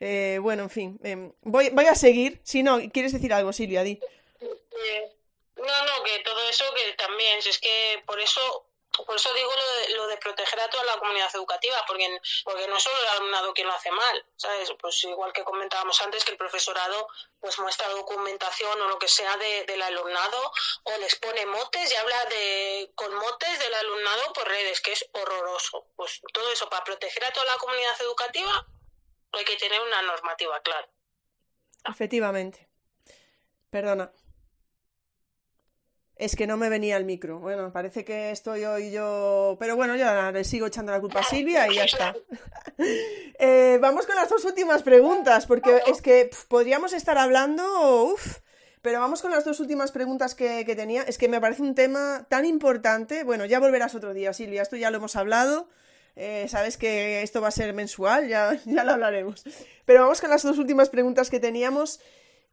Eh, 0.00 0.38
bueno, 0.42 0.64
en 0.64 0.70
fin, 0.70 1.00
em, 1.04 1.32
voy, 1.42 1.70
voy 1.70 1.86
a 1.86 1.94
seguir. 1.94 2.40
Si 2.42 2.64
no, 2.64 2.80
¿quieres 2.92 3.12
decir 3.12 3.32
algo, 3.32 3.52
Silvia? 3.52 3.84
Di. 3.84 4.00
Eh, 4.40 5.12
no, 5.56 5.62
no, 5.62 6.04
que 6.04 6.24
todo 6.24 6.48
eso 6.48 6.64
que 6.74 6.96
también, 6.96 7.38
es 7.38 7.58
que 7.60 8.02
por 8.04 8.18
eso 8.18 8.40
por 8.92 9.16
eso 9.16 9.32
digo 9.32 9.50
lo 9.50 9.72
de, 9.74 9.96
lo 9.96 10.06
de, 10.06 10.16
proteger 10.18 10.60
a 10.60 10.68
toda 10.68 10.84
la 10.84 10.98
comunidad 10.98 11.34
educativa, 11.34 11.82
porque, 11.86 12.20
porque 12.44 12.68
no 12.68 12.78
solo 12.78 13.00
el 13.00 13.08
alumnado 13.08 13.54
quien 13.54 13.66
lo 13.66 13.72
hace 13.72 13.90
mal, 13.90 14.26
¿sabes? 14.36 14.70
Pues 14.78 15.02
igual 15.04 15.32
que 15.32 15.44
comentábamos 15.44 16.00
antes, 16.02 16.24
que 16.24 16.32
el 16.32 16.36
profesorado 16.36 17.08
pues 17.40 17.58
muestra 17.58 17.88
documentación 17.88 18.80
o 18.80 18.88
lo 18.88 18.98
que 18.98 19.08
sea 19.08 19.36
de, 19.36 19.64
del 19.64 19.82
alumnado 19.82 20.52
o 20.84 20.98
les 20.98 21.16
pone 21.16 21.44
motes 21.46 21.90
y 21.90 21.96
habla 21.96 22.24
de 22.26 22.92
con 22.94 23.14
motes 23.14 23.58
del 23.58 23.74
alumnado 23.74 24.32
por 24.32 24.46
redes, 24.46 24.80
que 24.80 24.92
es 24.92 25.08
horroroso. 25.12 25.86
Pues 25.96 26.20
todo 26.32 26.52
eso, 26.52 26.68
para 26.68 26.84
proteger 26.84 27.24
a 27.24 27.32
toda 27.32 27.46
la 27.46 27.56
comunidad 27.56 28.00
educativa, 28.00 28.66
hay 29.32 29.44
que 29.44 29.56
tener 29.56 29.80
una 29.80 30.02
normativa 30.02 30.60
clara. 30.60 30.88
Efectivamente. 31.88 32.68
Perdona. 33.70 34.12
Es 36.22 36.36
que 36.36 36.46
no 36.46 36.56
me 36.56 36.68
venía 36.68 36.96
el 36.96 37.04
micro. 37.04 37.40
Bueno, 37.40 37.72
parece 37.72 38.04
que 38.04 38.30
estoy 38.30 38.64
hoy 38.64 38.92
yo. 38.92 39.56
Pero 39.58 39.74
bueno, 39.74 39.96
ya 39.96 40.30
le 40.30 40.44
sigo 40.44 40.68
echando 40.68 40.92
la 40.92 41.00
culpa 41.00 41.18
a 41.18 41.24
Silvia 41.24 41.66
y 41.66 41.74
ya 41.74 41.84
está. 41.84 42.14
Eh, 43.44 43.78
vamos 43.80 44.06
con 44.06 44.14
las 44.14 44.28
dos 44.28 44.44
últimas 44.44 44.84
preguntas, 44.84 45.46
porque 45.46 45.82
es 45.88 46.00
que 46.00 46.30
podríamos 46.48 46.92
estar 46.92 47.18
hablando. 47.18 48.04
Uf, 48.04 48.38
pero 48.82 49.00
vamos 49.00 49.20
con 49.20 49.32
las 49.32 49.44
dos 49.44 49.58
últimas 49.58 49.90
preguntas 49.90 50.36
que, 50.36 50.64
tenía. 50.76 51.02
Es 51.02 51.18
que 51.18 51.28
me 51.28 51.40
parece 51.40 51.62
un 51.62 51.74
tema 51.74 52.24
tan 52.28 52.44
importante. 52.44 53.24
Bueno, 53.24 53.44
ya 53.44 53.58
volverás 53.58 53.96
otro 53.96 54.14
día, 54.14 54.32
Silvia. 54.32 54.62
Esto 54.62 54.76
ya 54.76 54.90
lo 54.92 54.98
hemos 54.98 55.16
hablado. 55.16 55.68
Eh, 56.14 56.46
sabes 56.48 56.76
que 56.76 57.22
esto 57.22 57.40
va 57.40 57.48
a 57.48 57.52
ser 57.52 57.74
mensual, 57.74 58.28
ya, 58.28 58.56
ya 58.64 58.84
lo 58.84 58.92
hablaremos. 58.92 59.42
Pero 59.84 60.02
vamos 60.02 60.20
con 60.20 60.30
las 60.30 60.44
dos 60.44 60.58
últimas 60.58 60.88
preguntas 60.88 61.28
que 61.30 61.40
teníamos. 61.40 61.98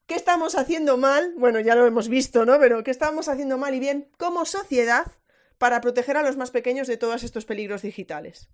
¿Qué 0.09 0.15
estamos 0.15 0.55
haciendo 0.55 0.97
mal? 0.97 1.33
Bueno, 1.35 1.59
ya 1.59 1.75
lo 1.75 1.85
hemos 1.85 2.09
visto, 2.09 2.43
¿no? 2.43 2.59
Pero 2.59 2.83
¿qué 2.83 2.89
estamos 2.89 3.27
haciendo 3.27 3.59
mal 3.59 3.75
y 3.75 3.79
bien 3.79 4.11
como 4.17 4.43
sociedad 4.43 5.05
para 5.59 5.81
proteger 5.81 6.17
a 6.17 6.23
los 6.23 6.35
más 6.35 6.49
pequeños 6.49 6.87
de 6.87 6.97
todos 6.97 7.21
estos 7.21 7.45
peligros 7.45 7.83
digitales? 7.83 8.49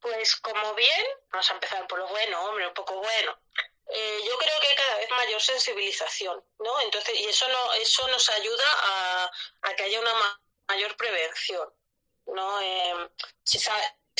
Pues 0.00 0.36
como 0.36 0.74
bien, 0.74 1.06
vamos 1.32 1.50
a 1.50 1.54
empezar 1.54 1.86
por 1.86 1.98
lo 1.98 2.08
bueno, 2.08 2.44
hombre, 2.44 2.66
un 2.66 2.74
poco 2.74 2.98
bueno. 2.98 3.38
Eh, 3.86 4.20
yo 4.28 4.36
creo 4.36 4.60
que 4.60 4.68
hay 4.68 4.76
cada 4.76 4.98
vez 4.98 5.10
mayor 5.12 5.40
sensibilización, 5.40 6.44
¿no? 6.58 6.78
Entonces, 6.82 7.18
y 7.18 7.24
eso 7.24 7.48
no, 7.48 7.72
eso 7.72 8.06
nos 8.08 8.28
ayuda 8.28 8.64
a, 9.62 9.74
que 9.74 9.84
haya 9.84 9.98
una 9.98 10.12
mayor 10.68 10.94
prevención, 10.94 11.72
¿no? 12.26 12.60
Eh, 12.60 13.10
si 13.44 13.58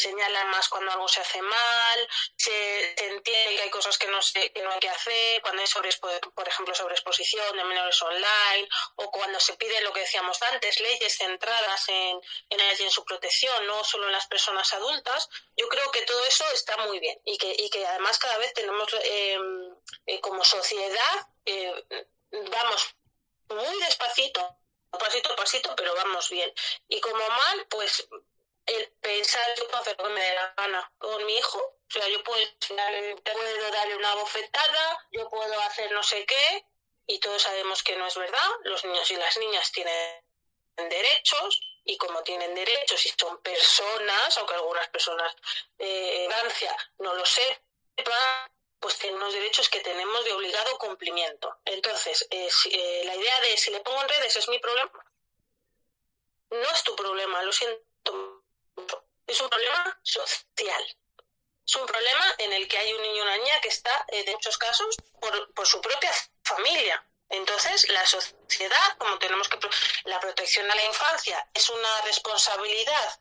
señalan 0.00 0.50
más 0.50 0.68
cuando 0.68 0.90
algo 0.90 1.06
se 1.08 1.20
hace 1.20 1.40
mal, 1.42 2.08
se, 2.36 3.06
entiende 3.06 3.56
que 3.56 3.62
hay 3.62 3.70
cosas 3.70 3.96
que 3.98 4.06
no, 4.08 4.20
se, 4.22 4.52
que 4.52 4.62
no 4.62 4.70
hay 4.72 4.80
que 4.80 4.88
hacer, 4.88 5.40
cuando 5.42 5.62
hay, 5.62 5.68
sobre, 5.68 5.90
por 6.34 6.48
ejemplo, 6.48 6.74
sobreexposición 6.74 7.56
de 7.56 7.64
menores 7.64 8.00
online, 8.02 8.68
o 8.96 9.10
cuando 9.10 9.38
se 9.38 9.54
pide 9.54 9.80
lo 9.82 9.92
que 9.92 10.00
decíamos 10.00 10.40
antes, 10.42 10.80
leyes 10.80 11.16
centradas 11.16 11.88
en, 11.88 12.20
en, 12.50 12.60
en 12.60 12.90
su 12.90 13.04
protección, 13.04 13.66
no 13.66 13.84
solo 13.84 14.06
en 14.06 14.12
las 14.12 14.26
personas 14.26 14.72
adultas. 14.72 15.28
Yo 15.56 15.68
creo 15.68 15.90
que 15.90 16.02
todo 16.02 16.24
eso 16.24 16.44
está 16.52 16.76
muy 16.78 16.98
bien 16.98 17.20
y 17.24 17.36
que, 17.38 17.54
y 17.58 17.70
que 17.70 17.86
además 17.86 18.18
cada 18.18 18.38
vez 18.38 18.52
tenemos 18.54 18.88
em, 19.04 19.74
eh, 20.06 20.20
como 20.20 20.44
sociedad, 20.44 21.26
eh, 21.44 21.84
vamos 22.30 22.96
muy 23.48 23.80
despacito, 23.80 24.56
pasito 24.98 25.32
a 25.32 25.36
pasito, 25.36 25.74
pero 25.76 25.94
vamos 25.94 26.30
bien. 26.30 26.52
Y 26.88 27.00
como 27.00 27.28
mal, 27.28 27.66
pues 27.68 28.08
el 28.66 28.92
pensar 29.00 29.42
yo 29.56 29.66
puedo 29.66 29.82
hacer 29.82 29.96
lo 29.98 30.04
que 30.04 30.10
me 30.10 30.20
dé 30.20 30.34
la 30.34 30.54
gana 30.56 30.92
con 30.98 31.24
mi 31.26 31.36
hijo. 31.36 31.58
O 31.58 31.92
sea, 31.92 32.08
yo 32.08 32.22
puedo, 32.22 32.44
puedo 32.68 33.70
darle 33.72 33.96
una 33.96 34.14
bofetada, 34.14 35.08
yo 35.10 35.28
puedo 35.28 35.60
hacer 35.60 35.90
no 35.92 36.02
sé 36.02 36.24
qué, 36.24 36.64
y 37.06 37.18
todos 37.18 37.42
sabemos 37.42 37.82
que 37.82 37.96
no 37.96 38.06
es 38.06 38.16
verdad. 38.16 38.48
Los 38.62 38.84
niños 38.84 39.10
y 39.10 39.16
las 39.16 39.36
niñas 39.38 39.72
tienen 39.72 40.22
derechos, 40.76 41.60
y 41.84 41.96
como 41.96 42.22
tienen 42.22 42.54
derechos 42.54 43.04
y 43.06 43.12
son 43.18 43.40
personas, 43.42 44.38
aunque 44.38 44.54
algunas 44.54 44.88
personas 44.88 45.34
de 45.78 46.28
Francia 46.30 46.76
no 46.98 47.14
lo 47.14 47.24
sepan, 47.24 48.50
pues 48.78 48.96
tienen 48.98 49.20
unos 49.20 49.34
derechos 49.34 49.68
que 49.68 49.80
tenemos 49.80 50.24
de 50.24 50.32
obligado 50.32 50.78
cumplimiento. 50.78 51.56
Entonces, 51.64 52.26
eh, 52.30 52.48
eh, 52.70 53.02
la 53.04 53.16
idea 53.16 53.40
de 53.40 53.56
si 53.56 53.70
le 53.70 53.80
pongo 53.80 54.00
en 54.02 54.08
redes 54.08 54.36
es 54.36 54.48
mi 54.48 54.58
problema, 54.58 55.04
no 56.50 56.70
es 56.70 56.82
tu 56.84 56.96
problema, 56.96 57.42
lo 57.42 57.52
siento 57.52 58.39
es 59.26 59.40
un 59.40 59.48
problema 59.48 60.00
social. 60.02 60.96
Es 61.66 61.76
un 61.76 61.86
problema 61.86 62.34
en 62.38 62.52
el 62.52 62.66
que 62.66 62.78
hay 62.78 62.92
un 62.92 63.02
niño 63.02 63.16
y 63.16 63.20
una 63.20 63.36
niña 63.36 63.60
que 63.60 63.68
está, 63.68 64.04
en 64.08 64.32
muchos 64.32 64.58
casos, 64.58 64.96
por, 65.20 65.54
por 65.54 65.66
su 65.66 65.80
propia 65.80 66.10
familia. 66.42 67.04
Entonces, 67.28 67.88
la 67.90 68.04
sociedad, 68.06 68.96
como 68.98 69.18
tenemos 69.18 69.48
que. 69.48 69.58
La 70.04 70.18
protección 70.18 70.68
a 70.68 70.74
la 70.74 70.84
infancia 70.84 71.48
es 71.54 71.68
una 71.70 72.00
responsabilidad 72.02 73.20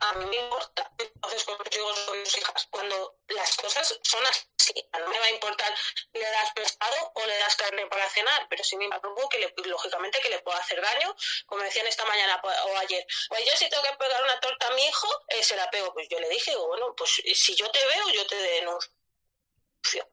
a 0.00 0.12
mí 0.14 0.26
me 0.26 0.36
importa. 0.36 0.90
Entonces, 0.98 1.44
con 1.44 1.58
mis 1.58 1.76
hijos 1.76 1.98
con 2.00 2.20
mis 2.20 2.38
hijas, 2.38 2.68
cuando 2.70 3.18
las 3.28 3.56
cosas 3.56 3.98
son 4.02 4.26
así, 4.26 4.88
no 4.98 5.08
me 5.08 5.18
va 5.18 5.26
a 5.26 5.30
importar 5.30 5.74
le 6.12 6.20
das 6.20 6.52
pescado 6.52 7.12
o 7.14 7.26
le 7.26 7.36
das 7.38 7.56
carne 7.56 7.86
para 7.86 8.08
cenar, 8.10 8.46
pero 8.48 8.62
me 8.78 9.00
preocupa 9.00 9.28
que 9.30 9.38
le, 9.38 9.54
lógicamente 9.64 10.20
que 10.20 10.30
le 10.30 10.40
pueda 10.40 10.58
hacer 10.58 10.80
daño, 10.80 11.14
como 11.46 11.62
decían 11.62 11.86
esta 11.86 12.04
mañana 12.04 12.40
o 12.42 12.78
ayer. 12.78 13.06
Pues 13.28 13.44
yo 13.44 13.52
si 13.56 13.68
tengo 13.68 13.82
que 13.82 13.96
pegar 13.96 14.22
una 14.22 14.40
torta 14.40 14.68
a 14.68 14.74
mi 14.74 14.84
hijo, 14.84 15.08
eh, 15.28 15.42
se 15.42 15.56
la 15.56 15.70
pego. 15.70 15.92
Pues 15.92 16.08
yo 16.08 16.18
le 16.18 16.28
dije, 16.28 16.56
bueno, 16.56 16.94
pues 16.96 17.10
si 17.10 17.54
yo 17.54 17.70
te 17.70 17.84
veo, 17.86 18.08
yo 18.10 18.26
te 18.26 18.36
denuncio. 18.36 20.08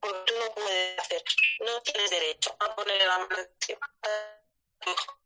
Porque 0.00 0.32
tú 0.32 0.38
no 0.38 0.52
puedes 0.54 0.98
hacer, 0.98 1.22
no 1.60 1.80
tienes 1.82 2.10
derecho 2.10 2.56
a 2.58 2.74
ponerle 2.74 3.06
la 3.06 3.18
mano 3.18 3.38
encima. 3.38 3.94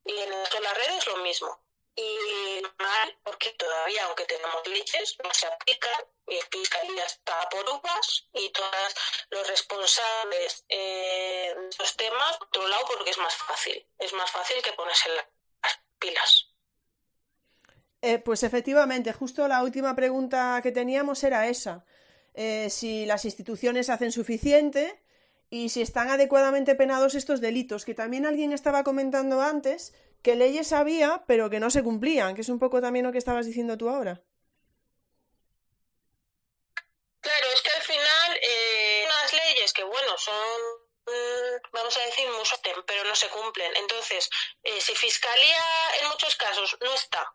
Y 0.05 0.19
en 0.19 0.31
las 0.31 0.77
redes 0.77 1.07
lo 1.07 1.17
mismo 1.19 1.66
y 1.97 2.63
mal 2.79 3.19
porque 3.25 3.51
todavía, 3.59 4.05
aunque 4.05 4.27
tenemos 4.27 4.67
leyes, 4.67 5.17
no 5.25 5.33
se 5.33 5.47
aplican 5.47 6.05
y 6.29 6.37
Fiscalía 6.51 7.05
está 7.05 7.49
por 7.49 7.65
uvas 7.69 8.29
y 8.35 8.51
todos 8.51 8.95
los 9.31 9.49
responsables 9.49 10.65
eh, 10.69 11.55
de 11.57 11.69
estos 11.69 11.97
temas, 11.97 12.37
por 12.37 12.49
otro 12.49 12.69
lado, 12.69 12.85
porque 12.87 13.11
es 13.11 13.19
más 13.19 13.35
fácil. 13.35 13.87
Es 13.99 14.13
más 14.13 14.31
fácil 14.31 14.63
que 14.63 14.73
ponerse 14.73 15.09
las 15.09 15.81
pilas. 15.99 16.53
Eh, 18.03 18.19
pues 18.19 18.43
efectivamente, 18.43 19.13
justo 19.13 19.49
la 19.49 19.63
última 19.63 19.97
pregunta 19.97 20.61
que 20.63 20.73
teníamos 20.73 21.25
era 21.25 21.49
esa. 21.49 21.85
Eh, 22.35 22.69
si 22.69 23.07
las 23.07 23.25
instituciones 23.25 23.89
hacen 23.89 24.13
suficiente 24.13 25.03
y 25.49 25.71
si 25.71 25.81
están 25.81 26.11
adecuadamente 26.11 26.75
penados 26.75 27.15
estos 27.15 27.41
delitos, 27.41 27.87
que 27.87 27.95
también 27.95 28.27
alguien 28.27 28.53
estaba 28.53 28.85
comentando 28.85 29.41
antes 29.41 29.95
que 30.27 30.35
leyes 30.35 30.73
había, 30.73 31.23
pero 31.29 31.49
que 31.49 31.61
no 31.61 31.71
se 31.71 31.85
cumplían, 31.85 32.35
que 32.35 32.41
es 32.41 32.49
un 32.49 32.59
poco 32.59 32.81
también 32.81 33.07
lo 33.07 33.13
que 33.13 33.19
estabas 33.19 33.47
diciendo 33.47 33.79
tú 33.79 33.89
ahora. 33.89 34.21
Claro, 37.21 37.47
es 37.55 37.63
que 37.63 37.71
al 37.71 37.83
final 37.83 38.39
eh, 38.43 39.05
unas 39.07 39.33
leyes 39.33 39.73
que, 39.73 39.85
bueno, 39.85 40.19
son, 40.19 40.59
mm, 41.07 41.71
vamos 41.71 41.97
a 41.97 42.01
decir, 42.07 42.27
pero 42.89 43.05
no 43.05 43.15
se 43.15 43.29
cumplen. 43.29 43.77
Entonces, 43.77 44.29
eh, 44.65 44.81
si 44.81 44.97
Fiscalía 44.97 45.65
en 46.01 46.09
muchos 46.09 46.35
casos 46.35 46.77
no 46.81 46.93
está, 46.93 47.33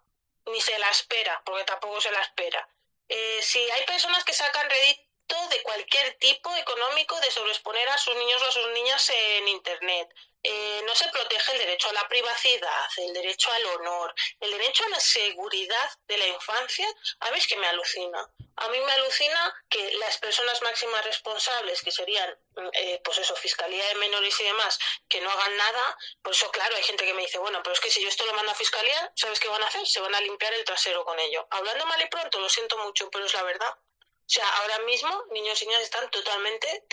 ni 0.47 0.59
se 0.59 0.77
la 0.77 0.89
espera, 0.89 1.41
porque 1.45 1.63
tampoco 1.63 2.01
se 2.01 2.11
la 2.11 2.19
espera, 2.19 2.67
eh, 3.07 3.39
si 3.41 3.59
hay 3.71 3.85
personas 3.85 4.25
que 4.25 4.33
sacan 4.33 4.69
rédito 4.69 5.10
de 5.49 5.61
cualquier 5.63 6.17
tipo 6.17 6.55
económico 6.55 7.19
de 7.19 7.31
sobreexponer 7.31 7.87
a 7.89 7.97
sus 7.97 8.15
niños 8.15 8.41
o 8.41 8.47
a 8.47 8.51
sus 8.51 8.67
niñas 8.71 9.09
en 9.09 9.47
Internet, 9.47 10.09
eh, 10.43 10.81
no 10.85 10.95
se 10.95 11.07
protege 11.09 11.51
el 11.51 11.59
derecho 11.59 11.89
a 11.89 11.93
la 11.93 12.07
privacidad, 12.07 12.89
el 12.97 13.13
derecho 13.13 13.51
al 13.51 13.65
honor, 13.65 14.13
el 14.39 14.51
derecho 14.51 14.83
a 14.85 14.89
la 14.89 14.99
seguridad 14.99 15.89
de 16.07 16.17
la 16.17 16.27
infancia, 16.27 16.87
a 17.19 17.31
mí 17.31 17.37
es 17.37 17.47
que 17.47 17.57
me 17.57 17.67
alucina. 17.67 18.27
A 18.57 18.69
mí 18.69 18.79
me 18.79 18.91
alucina 18.91 19.53
que 19.69 19.93
las 19.95 20.17
personas 20.17 20.61
máximas 20.61 21.05
responsables, 21.05 21.81
que 21.81 21.91
serían, 21.91 22.37
eh, 22.73 23.01
pues 23.03 23.17
eso, 23.19 23.35
Fiscalía 23.35 23.85
de 23.87 23.95
Menores 23.95 24.39
y 24.39 24.43
demás, 24.43 24.77
que 25.07 25.21
no 25.21 25.31
hagan 25.31 25.57
nada, 25.57 25.97
por 26.21 26.33
eso, 26.33 26.51
claro, 26.51 26.75
hay 26.75 26.83
gente 26.83 27.05
que 27.05 27.13
me 27.13 27.21
dice, 27.21 27.39
bueno, 27.39 27.61
pero 27.63 27.73
es 27.73 27.79
que 27.79 27.89
si 27.89 28.01
yo 28.01 28.09
esto 28.09 28.25
lo 28.25 28.33
mando 28.33 28.51
a 28.51 28.55
Fiscalía, 28.55 29.11
¿sabes 29.15 29.39
qué 29.39 29.47
van 29.47 29.63
a 29.63 29.67
hacer? 29.67 29.85
Se 29.87 29.99
van 29.99 30.13
a 30.13 30.21
limpiar 30.21 30.53
el 30.53 30.65
trasero 30.65 31.05
con 31.05 31.19
ello. 31.19 31.47
Hablando 31.49 31.85
mal 31.85 32.01
y 32.01 32.07
pronto, 32.07 32.39
lo 32.39 32.49
siento 32.49 32.77
mucho, 32.79 33.09
pero 33.09 33.25
es 33.25 33.33
la 33.33 33.43
verdad. 33.43 33.75
O 34.21 34.33
sea, 34.33 34.47
ahora 34.57 34.79
mismo 34.79 35.25
niños 35.31 35.61
y 35.61 35.65
niñas 35.65 35.83
están 35.83 36.09
totalmente 36.09 36.85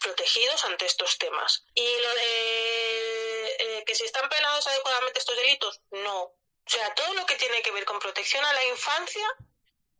protegidos 0.00 0.64
ante 0.64 0.86
estos 0.86 1.16
temas. 1.18 1.64
Y 1.74 1.98
lo 1.98 2.14
de 2.14 3.56
eh, 3.58 3.84
que 3.86 3.94
si 3.94 4.04
están 4.04 4.28
penados 4.28 4.66
adecuadamente 4.66 5.18
estos 5.18 5.36
delitos, 5.36 5.80
no. 5.90 6.22
O 6.22 6.70
sea, 6.70 6.94
todo 6.94 7.14
lo 7.14 7.26
que 7.26 7.36
tiene 7.36 7.62
que 7.62 7.70
ver 7.70 7.84
con 7.84 7.98
protección 7.98 8.44
a 8.44 8.52
la 8.52 8.64
infancia 8.66 9.26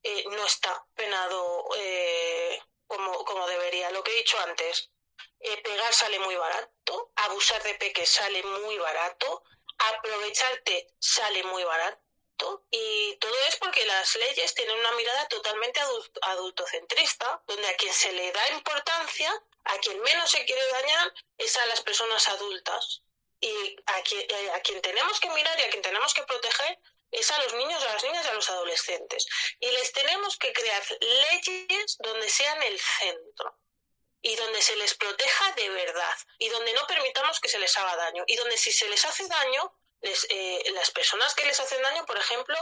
eh, 0.02 0.24
no 0.30 0.44
está 0.46 0.86
penado 0.94 1.68
eh, 1.76 2.60
como, 2.86 3.24
como 3.24 3.46
debería. 3.46 3.90
Lo 3.90 4.02
que 4.02 4.12
he 4.12 4.16
dicho 4.16 4.38
antes, 4.40 4.90
pegar 5.62 5.92
sale 5.92 6.18
muy 6.18 6.36
barato, 6.36 7.12
abusar 7.16 7.62
de 7.62 7.74
peques 7.74 8.08
sale 8.08 8.42
muy 8.42 8.76
barato, 8.78 9.42
aprovecharte 9.78 10.88
sale 10.98 11.42
muy 11.44 11.64
barato 11.64 12.03
y 12.70 13.16
todo 13.16 13.34
es 13.48 13.56
porque 13.56 13.84
las 13.86 14.16
leyes 14.16 14.54
tienen 14.54 14.78
una 14.78 14.92
mirada 14.92 15.28
totalmente 15.28 15.80
adultocentrista, 16.22 17.42
donde 17.46 17.68
a 17.68 17.76
quien 17.76 17.92
se 17.92 18.12
le 18.12 18.32
da 18.32 18.48
importancia, 18.50 19.32
a 19.64 19.78
quien 19.78 20.00
menos 20.00 20.30
se 20.30 20.44
quiere 20.44 20.66
dañar, 20.72 21.14
es 21.38 21.56
a 21.56 21.66
las 21.66 21.80
personas 21.82 22.28
adultas. 22.28 23.02
Y 23.40 23.76
a 23.86 24.02
quien, 24.02 24.26
a 24.54 24.60
quien 24.60 24.80
tenemos 24.80 25.20
que 25.20 25.28
mirar 25.28 25.58
y 25.60 25.64
a 25.64 25.70
quien 25.70 25.82
tenemos 25.82 26.14
que 26.14 26.22
proteger 26.22 26.78
es 27.10 27.30
a 27.30 27.42
los 27.42 27.52
niños, 27.54 27.82
a 27.84 27.92
las 27.92 28.02
niñas 28.02 28.24
y 28.24 28.28
a 28.28 28.34
los 28.34 28.48
adolescentes. 28.48 29.26
Y 29.60 29.70
les 29.70 29.92
tenemos 29.92 30.36
que 30.38 30.52
crear 30.52 30.82
leyes 31.00 31.96
donde 31.98 32.28
sean 32.28 32.62
el 32.62 32.80
centro 32.80 33.58
y 34.22 34.34
donde 34.36 34.62
se 34.62 34.76
les 34.76 34.94
proteja 34.94 35.52
de 35.52 35.68
verdad 35.68 36.16
y 36.38 36.48
donde 36.48 36.72
no 36.72 36.86
permitamos 36.86 37.38
que 37.40 37.48
se 37.48 37.58
les 37.58 37.76
haga 37.76 37.96
daño 37.96 38.24
y 38.26 38.36
donde 38.36 38.56
si 38.56 38.72
se 38.72 38.88
les 38.88 39.04
hace 39.04 39.28
daño 39.28 39.72
eh, 40.04 40.62
las 40.72 40.90
personas 40.90 41.34
que 41.34 41.44
les 41.46 41.58
hacen 41.58 41.82
daño, 41.82 42.04
por 42.06 42.16
ejemplo, 42.18 42.56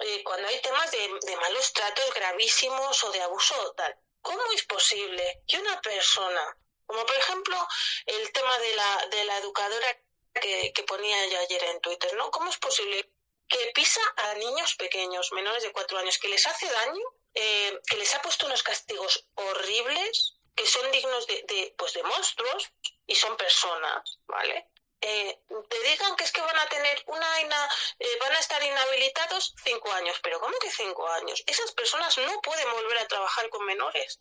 eh, 0.00 0.22
cuando 0.24 0.48
hay 0.48 0.60
temas 0.60 0.90
de, 0.90 1.36
malos 1.40 1.72
tratos 1.72 2.12
gravísimos 2.14 3.04
o 3.04 3.10
de 3.10 3.22
abuso 3.22 3.74
tal, 3.76 3.96
¿cómo 4.20 4.40
es 4.54 4.64
posible 4.64 5.42
que 5.46 5.58
una 5.58 5.80
persona 5.80 6.56
Como 6.86 7.04
por 7.04 7.16
ejemplo 7.16 7.68
el 8.06 8.32
tema 8.32 8.58
de 8.58 8.76
la, 8.76 9.06
de 9.10 9.24
la 9.24 9.38
educadora 9.38 9.98
que, 10.40 10.72
que 10.72 10.82
ponía 10.84 11.26
yo 11.26 11.38
ayer 11.40 11.64
en 11.64 11.80
Twitter, 11.80 12.14
¿no? 12.14 12.30
¿Cómo 12.30 12.50
es 12.50 12.58
posible 12.58 13.10
que 13.48 13.72
pisa 13.74 14.00
a 14.16 14.34
niños 14.34 14.74
pequeños, 14.76 15.32
menores 15.32 15.62
de 15.62 15.72
cuatro 15.72 15.98
años, 15.98 16.18
que 16.18 16.28
les 16.28 16.46
hace 16.46 16.70
daño, 16.70 17.02
eh, 17.34 17.80
que 17.88 17.96
les 17.96 18.14
ha 18.14 18.22
puesto 18.22 18.46
unos 18.46 18.62
castigos 18.62 19.26
horribles, 19.34 20.34
que 20.54 20.66
son 20.66 20.90
dignos 20.92 21.26
de, 21.26 21.44
de, 21.48 21.74
pues 21.76 21.94
de 21.94 22.02
monstruos 22.02 22.70
y 23.06 23.14
son 23.14 23.36
personas, 23.36 24.18
¿vale? 24.26 24.68
Eh, 25.00 25.40
te 25.68 25.82
digan 25.88 26.16
que 26.16 26.24
es 26.24 26.32
que 26.32 26.40
van 26.40 26.58
a 26.58 26.68
tener 26.68 27.02
una 27.06 27.40
eh, 27.40 28.18
van 28.20 28.32
a 28.32 28.38
estar 28.38 28.62
inhabilitados 28.62 29.54
cinco 29.62 29.92
años, 29.92 30.18
pero 30.22 30.40
¿cómo 30.40 30.58
que 30.58 30.70
cinco 30.70 31.08
años? 31.08 31.42
Esas 31.46 31.70
personas 31.72 32.18
no 32.18 32.40
pueden 32.40 32.70
volver 32.72 32.98
a 32.98 33.06
trabajar 33.06 33.48
con 33.48 33.64
menores. 33.64 34.20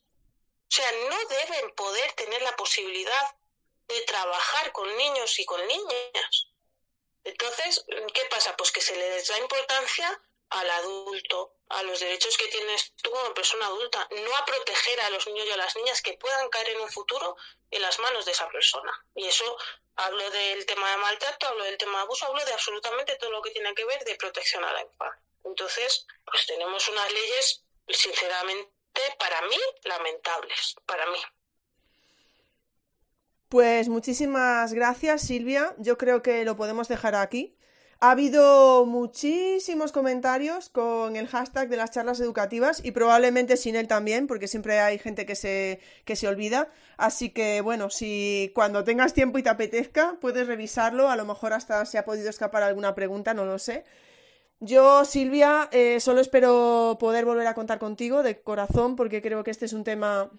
O 0.70 0.76
sea, 0.76 0.92
no 1.10 1.18
deben 1.30 1.74
poder 1.76 2.12
tener 2.14 2.42
la 2.42 2.56
posibilidad 2.56 3.36
de 3.88 4.02
trabajar 4.02 4.72
con 4.72 4.96
niños 4.98 5.40
y 5.40 5.46
con 5.46 5.66
niñas. 5.66 6.48
Entonces, 7.24 7.86
¿qué 8.14 8.26
pasa? 8.30 8.56
Pues 8.56 8.72
que 8.72 8.82
se 8.82 8.96
les 8.96 9.28
da 9.28 9.38
importancia 9.40 10.22
al 10.50 10.70
adulto, 10.70 11.57
a 11.70 11.84
los 11.84 12.00
derechos 12.00 12.38
que 12.38 12.48
tienes 12.48 12.94
tú 13.02 13.12
como 13.12 13.34
persona 13.34 13.66
adulta, 13.66 14.08
no 14.12 14.36
a 14.38 14.46
proteger 14.46 15.02
a 15.02 15.10
los 15.10 15.28
niños 15.28 15.46
y 15.48 15.52
a 15.52 15.58
las 15.58 15.76
niñas 15.76 16.02
que 16.02 16.14
puedan 16.14 16.50
caer 16.50 16.70
en 16.70 16.82
un 16.82 16.90
futuro 16.90 17.36
en 17.72 17.82
las 17.82 18.00
manos 18.00 18.26
de 18.26 18.32
esa 18.32 18.48
persona. 18.50 18.92
Y 19.16 19.26
eso 19.26 19.58
hablo 19.96 20.30
del 20.30 20.66
tema 20.66 20.92
de 20.92 20.98
maltrato, 20.98 21.48
hablo 21.48 21.64
del 21.66 21.78
tema 21.78 22.00
de 22.00 22.04
abuso, 22.04 22.26
hablo 22.28 22.44
de 22.46 22.54
absolutamente 22.54 23.16
todo 23.18 23.32
lo 23.32 23.42
que 23.42 23.52
tiene 23.52 23.74
que 23.74 23.86
ver 23.86 24.04
de 24.06 24.16
protección 24.16 24.64
a 24.64 24.74
la 24.74 24.82
infancia. 24.82 25.24
Entonces, 25.44 26.06
pues 26.26 26.46
tenemos 26.46 26.88
unas 26.90 27.12
leyes, 27.12 27.64
sinceramente, 27.88 28.72
para 29.20 29.42
mí, 29.44 29.58
lamentables, 29.84 30.76
para 30.86 31.06
mí. 31.08 31.20
Pues 33.50 33.88
muchísimas 33.88 34.74
gracias, 34.74 35.22
Silvia. 35.22 35.74
Yo 35.78 35.98
creo 35.98 36.22
que 36.22 36.44
lo 36.44 36.58
podemos 36.58 36.90
dejar 36.90 37.16
aquí. 37.16 37.57
Ha 38.00 38.12
habido 38.12 38.86
muchísimos 38.86 39.92
comentarios 39.92 40.70
con 40.70 41.16
el 41.16 41.28
hashtag 41.28 41.68
de 41.68 41.78
las 41.78 41.90
charlas 41.90 42.20
educativas 42.20 42.80
y 42.86 42.92
probablemente 42.92 43.58
sin 43.58 43.76
él 43.76 43.88
también, 43.88 44.28
porque 44.28 44.48
siempre 44.48 44.80
hay 44.80 45.00
gente 45.00 45.26
que 45.26 45.36
se, 45.36 45.80
que 46.06 46.16
se 46.16 46.28
olvida. 46.28 46.70
Así 46.98 47.32
que 47.32 47.62
bueno, 47.62 47.90
si 47.90 48.52
cuando 48.54 48.84
tengas 48.84 49.16
tiempo 49.16 49.40
y 49.40 49.44
te 49.44 49.50
apetezca, 49.50 50.18
puedes 50.22 50.46
revisarlo. 50.46 51.10
A 51.10 51.16
lo 51.16 51.26
mejor 51.26 51.54
hasta 51.54 51.84
se 51.88 51.98
ha 51.98 52.06
podido 52.06 52.30
escapar 52.30 52.62
alguna 52.62 52.94
pregunta, 52.94 53.34
no 53.34 53.46
lo 53.46 53.58
sé. 53.58 53.84
Yo, 54.60 55.04
Silvia, 55.04 55.68
eh, 55.72 56.00
solo 56.00 56.22
espero 56.22 56.98
poder 57.00 57.26
volver 57.26 57.48
a 57.48 57.56
contar 57.56 57.80
contigo 57.80 58.22
de 58.22 58.42
corazón, 58.42 58.96
porque 58.96 59.24
creo 59.24 59.44
que 59.44 59.52
este 59.52 59.66
es 59.66 59.74
un 59.74 59.84
tema 59.84 60.30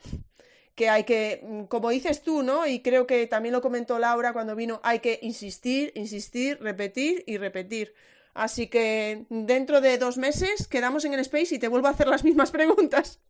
que 0.79 0.89
hay 0.89 1.03
que, 1.03 1.41
mm, 1.43 1.65
como 1.65 1.91
dices 1.91 2.23
tú, 2.23 2.45
¿no? 2.45 2.65
Y 2.65 2.83
creo 2.83 3.05
que 3.07 3.27
también 3.27 3.53
lo 3.53 3.61
comentó 3.61 3.99
Laura 3.99 4.33
cuando 4.33 4.55
vino, 4.55 4.81
hay 4.85 5.01
que 5.01 5.19
insistir, 5.23 5.93
insistir, 5.97 6.59
repetir 6.63 7.25
y 7.27 7.37
repetir. 7.37 7.95
Así 8.33 8.69
que 8.69 9.27
dentro 9.29 9.81
de 9.81 9.99
dos 9.99 10.19
meses 10.19 10.69
quedamos 10.69 11.05
en 11.05 11.15
el 11.15 11.21
space 11.21 11.57
y 11.57 11.59
te 11.59 11.67
vuelvo 11.67 11.89
a 11.89 11.91
hacer 11.91 12.07
las 12.07 12.23
mismas 12.23 12.51
preguntas. 12.59 13.21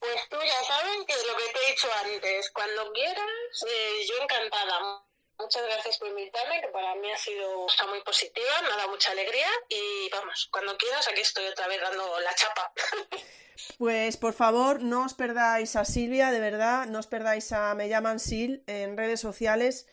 Pues 0.00 0.20
tú 0.28 0.36
ya 0.36 0.64
saben 0.66 1.06
que 1.06 1.12
es 1.14 1.24
lo 1.28 1.36
que 1.36 1.52
te 1.52 1.58
he 1.64 1.70
dicho 1.70 1.88
antes, 2.04 2.50
cuando 2.50 2.92
quieras, 2.92 3.64
eh, 3.68 4.06
yo 4.08 4.22
encantada. 4.22 5.05
Muchas 5.38 5.62
gracias 5.64 5.98
por 5.98 6.08
invitarme, 6.08 6.60
que 6.60 6.68
para 6.68 6.94
mí 6.94 7.12
ha 7.12 7.16
sido 7.18 7.66
muy 7.88 8.00
positiva, 8.02 8.62
me 8.62 8.68
ha 8.68 8.76
dado 8.76 8.90
mucha 8.90 9.12
alegría 9.12 9.46
y 9.68 10.08
vamos, 10.10 10.48
cuando 10.50 10.76
quieras, 10.78 11.06
aquí 11.08 11.20
estoy 11.20 11.46
otra 11.46 11.68
vez 11.68 11.80
dando 11.80 12.20
la 12.20 12.34
chapa. 12.34 12.72
Pues 13.78 14.18
por 14.18 14.34
favor, 14.34 14.82
no 14.82 15.04
os 15.04 15.14
perdáis 15.14 15.76
a 15.76 15.86
Silvia, 15.86 16.30
de 16.30 16.40
verdad, 16.40 16.86
no 16.86 16.98
os 16.98 17.06
perdáis 17.06 17.52
a 17.52 17.74
Me 17.74 17.88
llaman 17.88 18.20
Sil 18.20 18.60
en 18.66 18.98
redes 18.98 19.20
sociales. 19.20 19.86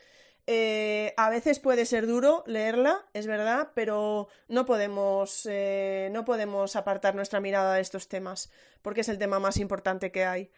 Eh, 0.47 1.13
a 1.15 1.29
veces 1.29 1.59
puede 1.59 1.85
ser 1.85 2.05
duro 2.05 2.43
leerla, 2.45 3.05
es 3.13 3.25
verdad, 3.27 3.69
pero 3.73 4.27
no 4.49 4.65
podemos, 4.65 5.47
eh, 5.49 6.09
no 6.11 6.25
podemos 6.25 6.75
apartar 6.75 7.15
nuestra 7.15 7.39
mirada 7.39 7.75
de 7.75 7.81
estos 7.81 8.09
temas, 8.09 8.51
porque 8.81 9.01
es 9.01 9.09
el 9.09 9.17
tema 9.17 9.39
más 9.39 9.57
importante 9.57 10.11
que 10.11 10.25
hay. 10.25 10.51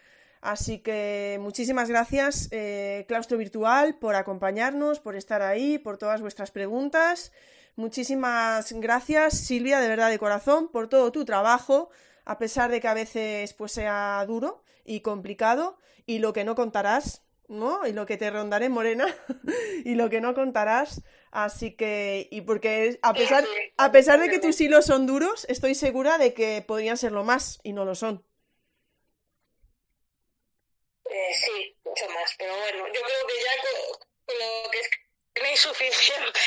Así 0.45 0.77
que 0.77 1.39
muchísimas 1.41 1.89
gracias, 1.89 2.49
eh, 2.51 3.05
Claustro 3.07 3.39
Virtual, 3.39 3.97
por 3.97 4.13
acompañarnos, 4.13 4.99
por 4.99 5.15
estar 5.15 5.41
ahí, 5.41 5.79
por 5.79 5.97
todas 5.97 6.21
vuestras 6.21 6.51
preguntas. 6.51 7.31
Muchísimas 7.75 8.71
gracias, 8.73 9.39
Silvia, 9.39 9.79
de 9.79 9.87
verdad 9.87 10.11
de 10.11 10.19
corazón, 10.19 10.67
por 10.67 10.87
todo 10.87 11.11
tu 11.11 11.25
trabajo, 11.25 11.89
a 12.25 12.37
pesar 12.37 12.69
de 12.69 12.79
que 12.79 12.87
a 12.87 12.93
veces 12.93 13.55
pues 13.55 13.71
sea 13.71 14.23
duro 14.27 14.63
y 14.85 14.99
complicado 14.99 15.79
y 16.05 16.19
lo 16.19 16.31
que 16.31 16.43
no 16.43 16.53
contarás, 16.53 17.23
¿no? 17.47 17.87
Y 17.87 17.93
lo 17.93 18.05
que 18.05 18.17
te 18.17 18.29
rondaré 18.29 18.69
morena 18.69 19.07
y 19.83 19.95
lo 19.95 20.11
que 20.11 20.21
no 20.21 20.35
contarás, 20.35 21.01
así 21.31 21.71
que 21.71 22.27
y 22.29 22.41
porque 22.41 22.99
a 23.01 23.15
pesar 23.15 23.43
a 23.77 23.91
pesar 23.91 24.19
de 24.19 24.29
que 24.29 24.37
tus 24.37 24.61
hilos 24.61 24.85
son 24.85 25.07
duros, 25.07 25.47
estoy 25.49 25.73
segura 25.73 26.19
de 26.19 26.35
que 26.35 26.63
podrían 26.67 26.97
serlo 26.97 27.23
más 27.23 27.59
y 27.63 27.73
no 27.73 27.83
lo 27.83 27.95
son. 27.95 28.23
Eh, 31.15 31.33
sí, 31.33 31.77
mucho 31.85 32.09
más, 32.09 32.35
pero 32.37 32.51
bueno, 32.57 32.87
yo 32.87 33.01
creo 33.01 33.27
que 33.27 33.33
ya 33.41 33.61
con, 33.61 34.35
lo 34.37 34.69
que 34.69 34.79
es 34.79 34.89
no 35.41 35.57
suficiente. 35.57 36.39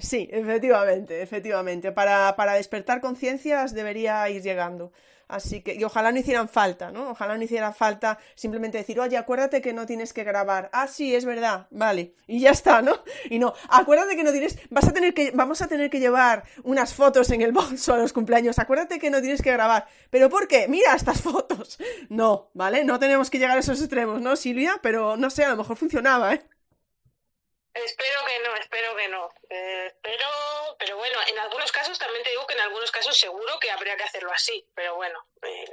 Sí, 0.00 0.28
efectivamente, 0.32 1.22
efectivamente. 1.22 1.92
Para, 1.92 2.34
para 2.34 2.54
despertar 2.54 3.00
conciencias 3.00 3.72
debería 3.74 4.28
ir 4.28 4.42
llegando. 4.42 4.92
Así 5.28 5.62
que, 5.62 5.74
y 5.74 5.84
ojalá 5.84 6.12
no 6.12 6.18
hicieran 6.18 6.48
falta, 6.48 6.90
¿no? 6.90 7.10
Ojalá 7.10 7.36
no 7.36 7.44
hiciera 7.44 7.72
falta 7.72 8.18
simplemente 8.34 8.78
decir, 8.78 9.00
oye, 9.00 9.16
acuérdate 9.16 9.60
que 9.60 9.72
no 9.72 9.86
tienes 9.86 10.12
que 10.12 10.24
grabar. 10.24 10.70
Ah, 10.72 10.86
sí, 10.86 11.14
es 11.14 11.24
verdad, 11.24 11.66
vale. 11.70 12.14
Y 12.26 12.40
ya 12.40 12.50
está, 12.50 12.82
¿no? 12.82 12.92
Y 13.30 13.38
no, 13.38 13.54
acuérdate 13.68 14.16
que 14.16 14.24
no 14.24 14.32
tienes, 14.32 14.58
vas 14.70 14.88
a 14.88 14.92
tener 14.92 15.14
que, 15.14 15.30
vamos 15.32 15.62
a 15.62 15.68
tener 15.68 15.90
que 15.90 16.00
llevar 16.00 16.44
unas 16.62 16.94
fotos 16.94 17.30
en 17.30 17.42
el 17.42 17.52
bolso 17.52 17.94
a 17.94 17.98
los 17.98 18.12
cumpleaños. 18.12 18.58
Acuérdate 18.58 18.98
que 18.98 19.10
no 19.10 19.20
tienes 19.20 19.42
que 19.42 19.52
grabar. 19.52 19.86
¿Pero 20.10 20.28
por 20.28 20.48
qué? 20.48 20.68
Mira 20.68 20.94
estas 20.94 21.20
fotos. 21.20 21.78
No, 22.08 22.50
¿vale? 22.54 22.84
No 22.84 22.98
tenemos 22.98 23.30
que 23.30 23.38
llegar 23.38 23.56
a 23.56 23.60
esos 23.60 23.80
extremos, 23.80 24.20
¿no, 24.20 24.36
Silvia? 24.36 24.78
Pero 24.82 25.16
no 25.16 25.30
sé, 25.30 25.44
a 25.44 25.48
lo 25.48 25.56
mejor 25.56 25.76
funcionaba, 25.76 26.34
¿eh? 26.34 26.44
Espero 27.74 28.24
que 28.24 28.38
no, 28.38 28.56
espero 28.56 28.96
que 28.96 29.08
no. 29.08 29.28
Eh, 29.50 29.92
pero, 30.00 30.26
pero 30.78 30.96
bueno, 30.96 31.18
en 31.26 31.38
algunos 31.40 31.72
casos 31.72 31.98
también 31.98 32.22
te 32.22 32.30
digo 32.30 32.46
que 32.46 32.54
en 32.54 32.60
algunos 32.60 32.90
casos 32.92 33.18
seguro 33.18 33.58
que 33.60 33.70
habría 33.70 33.96
que 33.96 34.04
hacerlo 34.04 34.32
así. 34.32 34.64
Pero 34.74 34.94
bueno, 34.94 35.26
eh, 35.42 35.64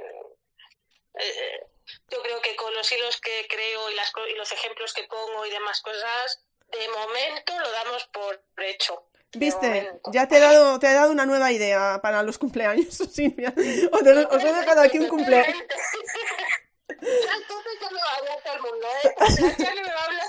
eh, 1.14 1.66
yo 2.08 2.22
creo 2.22 2.40
que 2.40 2.56
con 2.56 2.74
los 2.74 2.90
hilos 2.90 3.20
que 3.20 3.46
creo 3.48 3.88
y, 3.90 3.94
las, 3.94 4.12
y 4.28 4.34
los 4.34 4.50
ejemplos 4.50 4.92
que 4.92 5.04
pongo 5.04 5.46
y 5.46 5.50
demás 5.50 5.80
cosas, 5.80 6.44
de 6.68 6.88
momento 6.88 7.58
lo 7.60 7.70
damos 7.70 8.04
por 8.06 8.42
hecho. 8.58 9.08
Viste, 9.34 9.92
ya 10.12 10.28
te 10.28 10.36
he 10.36 10.40
dado, 10.40 10.78
te 10.78 10.88
he 10.88 10.92
dado 10.92 11.10
una 11.10 11.24
nueva 11.24 11.52
idea 11.52 12.00
para 12.02 12.22
los 12.22 12.36
cumpleaños, 12.36 12.94
Silvia. 13.12 13.54
Os, 13.92 14.02
os 14.02 14.44
he 14.44 14.52
dejado 14.52 14.80
aquí 14.82 14.98
un 14.98 15.08
cumpleaños. 15.08 15.56
ya 16.88 17.34
entonces 17.34 17.78
ya 17.80 17.90
me 17.90 18.00
va 18.00 18.10
a 18.10 18.16
hablar 18.16 18.42
todo 18.42 18.54
el 18.54 18.62
mundo, 18.62 18.86
¿eh? 19.04 19.14
Ya, 19.58 19.74
no 19.74 19.82
me 19.82 19.92
va 19.92 20.00
a 20.00 20.04
hablar 20.04 20.26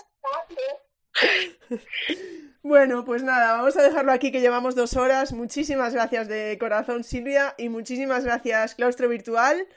bueno, 2.63 3.05
pues 3.05 3.23
nada, 3.23 3.53
vamos 3.53 3.77
a 3.77 3.83
dejarlo 3.83 4.11
aquí 4.11 4.31
que 4.31 4.41
llevamos 4.41 4.75
dos 4.75 4.95
horas. 4.95 5.33
Muchísimas 5.33 5.93
gracias 5.93 6.27
de 6.27 6.57
corazón, 6.59 7.03
Silvia, 7.03 7.55
y 7.57 7.69
muchísimas 7.69 8.23
gracias, 8.23 8.75
Claustro 8.75 9.09
Virtual. 9.09 9.67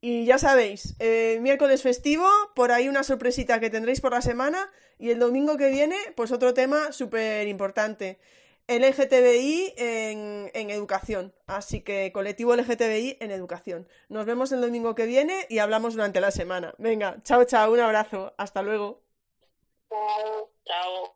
Y 0.00 0.26
ya 0.26 0.38
sabéis, 0.38 0.94
eh, 0.98 1.38
miércoles 1.40 1.82
festivo, 1.82 2.28
por 2.54 2.70
ahí 2.70 2.88
una 2.88 3.02
sorpresita 3.02 3.60
que 3.60 3.70
tendréis 3.70 4.00
por 4.00 4.12
la 4.12 4.22
semana, 4.22 4.70
y 4.98 5.10
el 5.10 5.18
domingo 5.18 5.56
que 5.56 5.70
viene, 5.70 5.96
pues 6.14 6.32
otro 6.32 6.54
tema 6.54 6.92
súper 6.92 7.48
importante. 7.48 8.18
LGTBI 8.68 9.74
en, 9.76 10.50
en 10.52 10.70
educación. 10.70 11.32
Así 11.46 11.82
que 11.82 12.10
colectivo 12.12 12.56
LGTBI 12.56 13.18
en 13.20 13.30
educación. 13.30 13.88
Nos 14.08 14.26
vemos 14.26 14.50
el 14.52 14.60
domingo 14.60 14.94
que 14.94 15.06
viene 15.06 15.46
y 15.48 15.58
hablamos 15.58 15.94
durante 15.94 16.20
la 16.20 16.32
semana. 16.32 16.74
Venga, 16.78 17.16
chao, 17.22 17.44
chao, 17.44 17.72
un 17.72 17.80
abrazo. 17.80 18.34
Hasta 18.38 18.62
luego. 18.62 19.02
Chao. 20.66 20.92
Chao. 20.96 21.15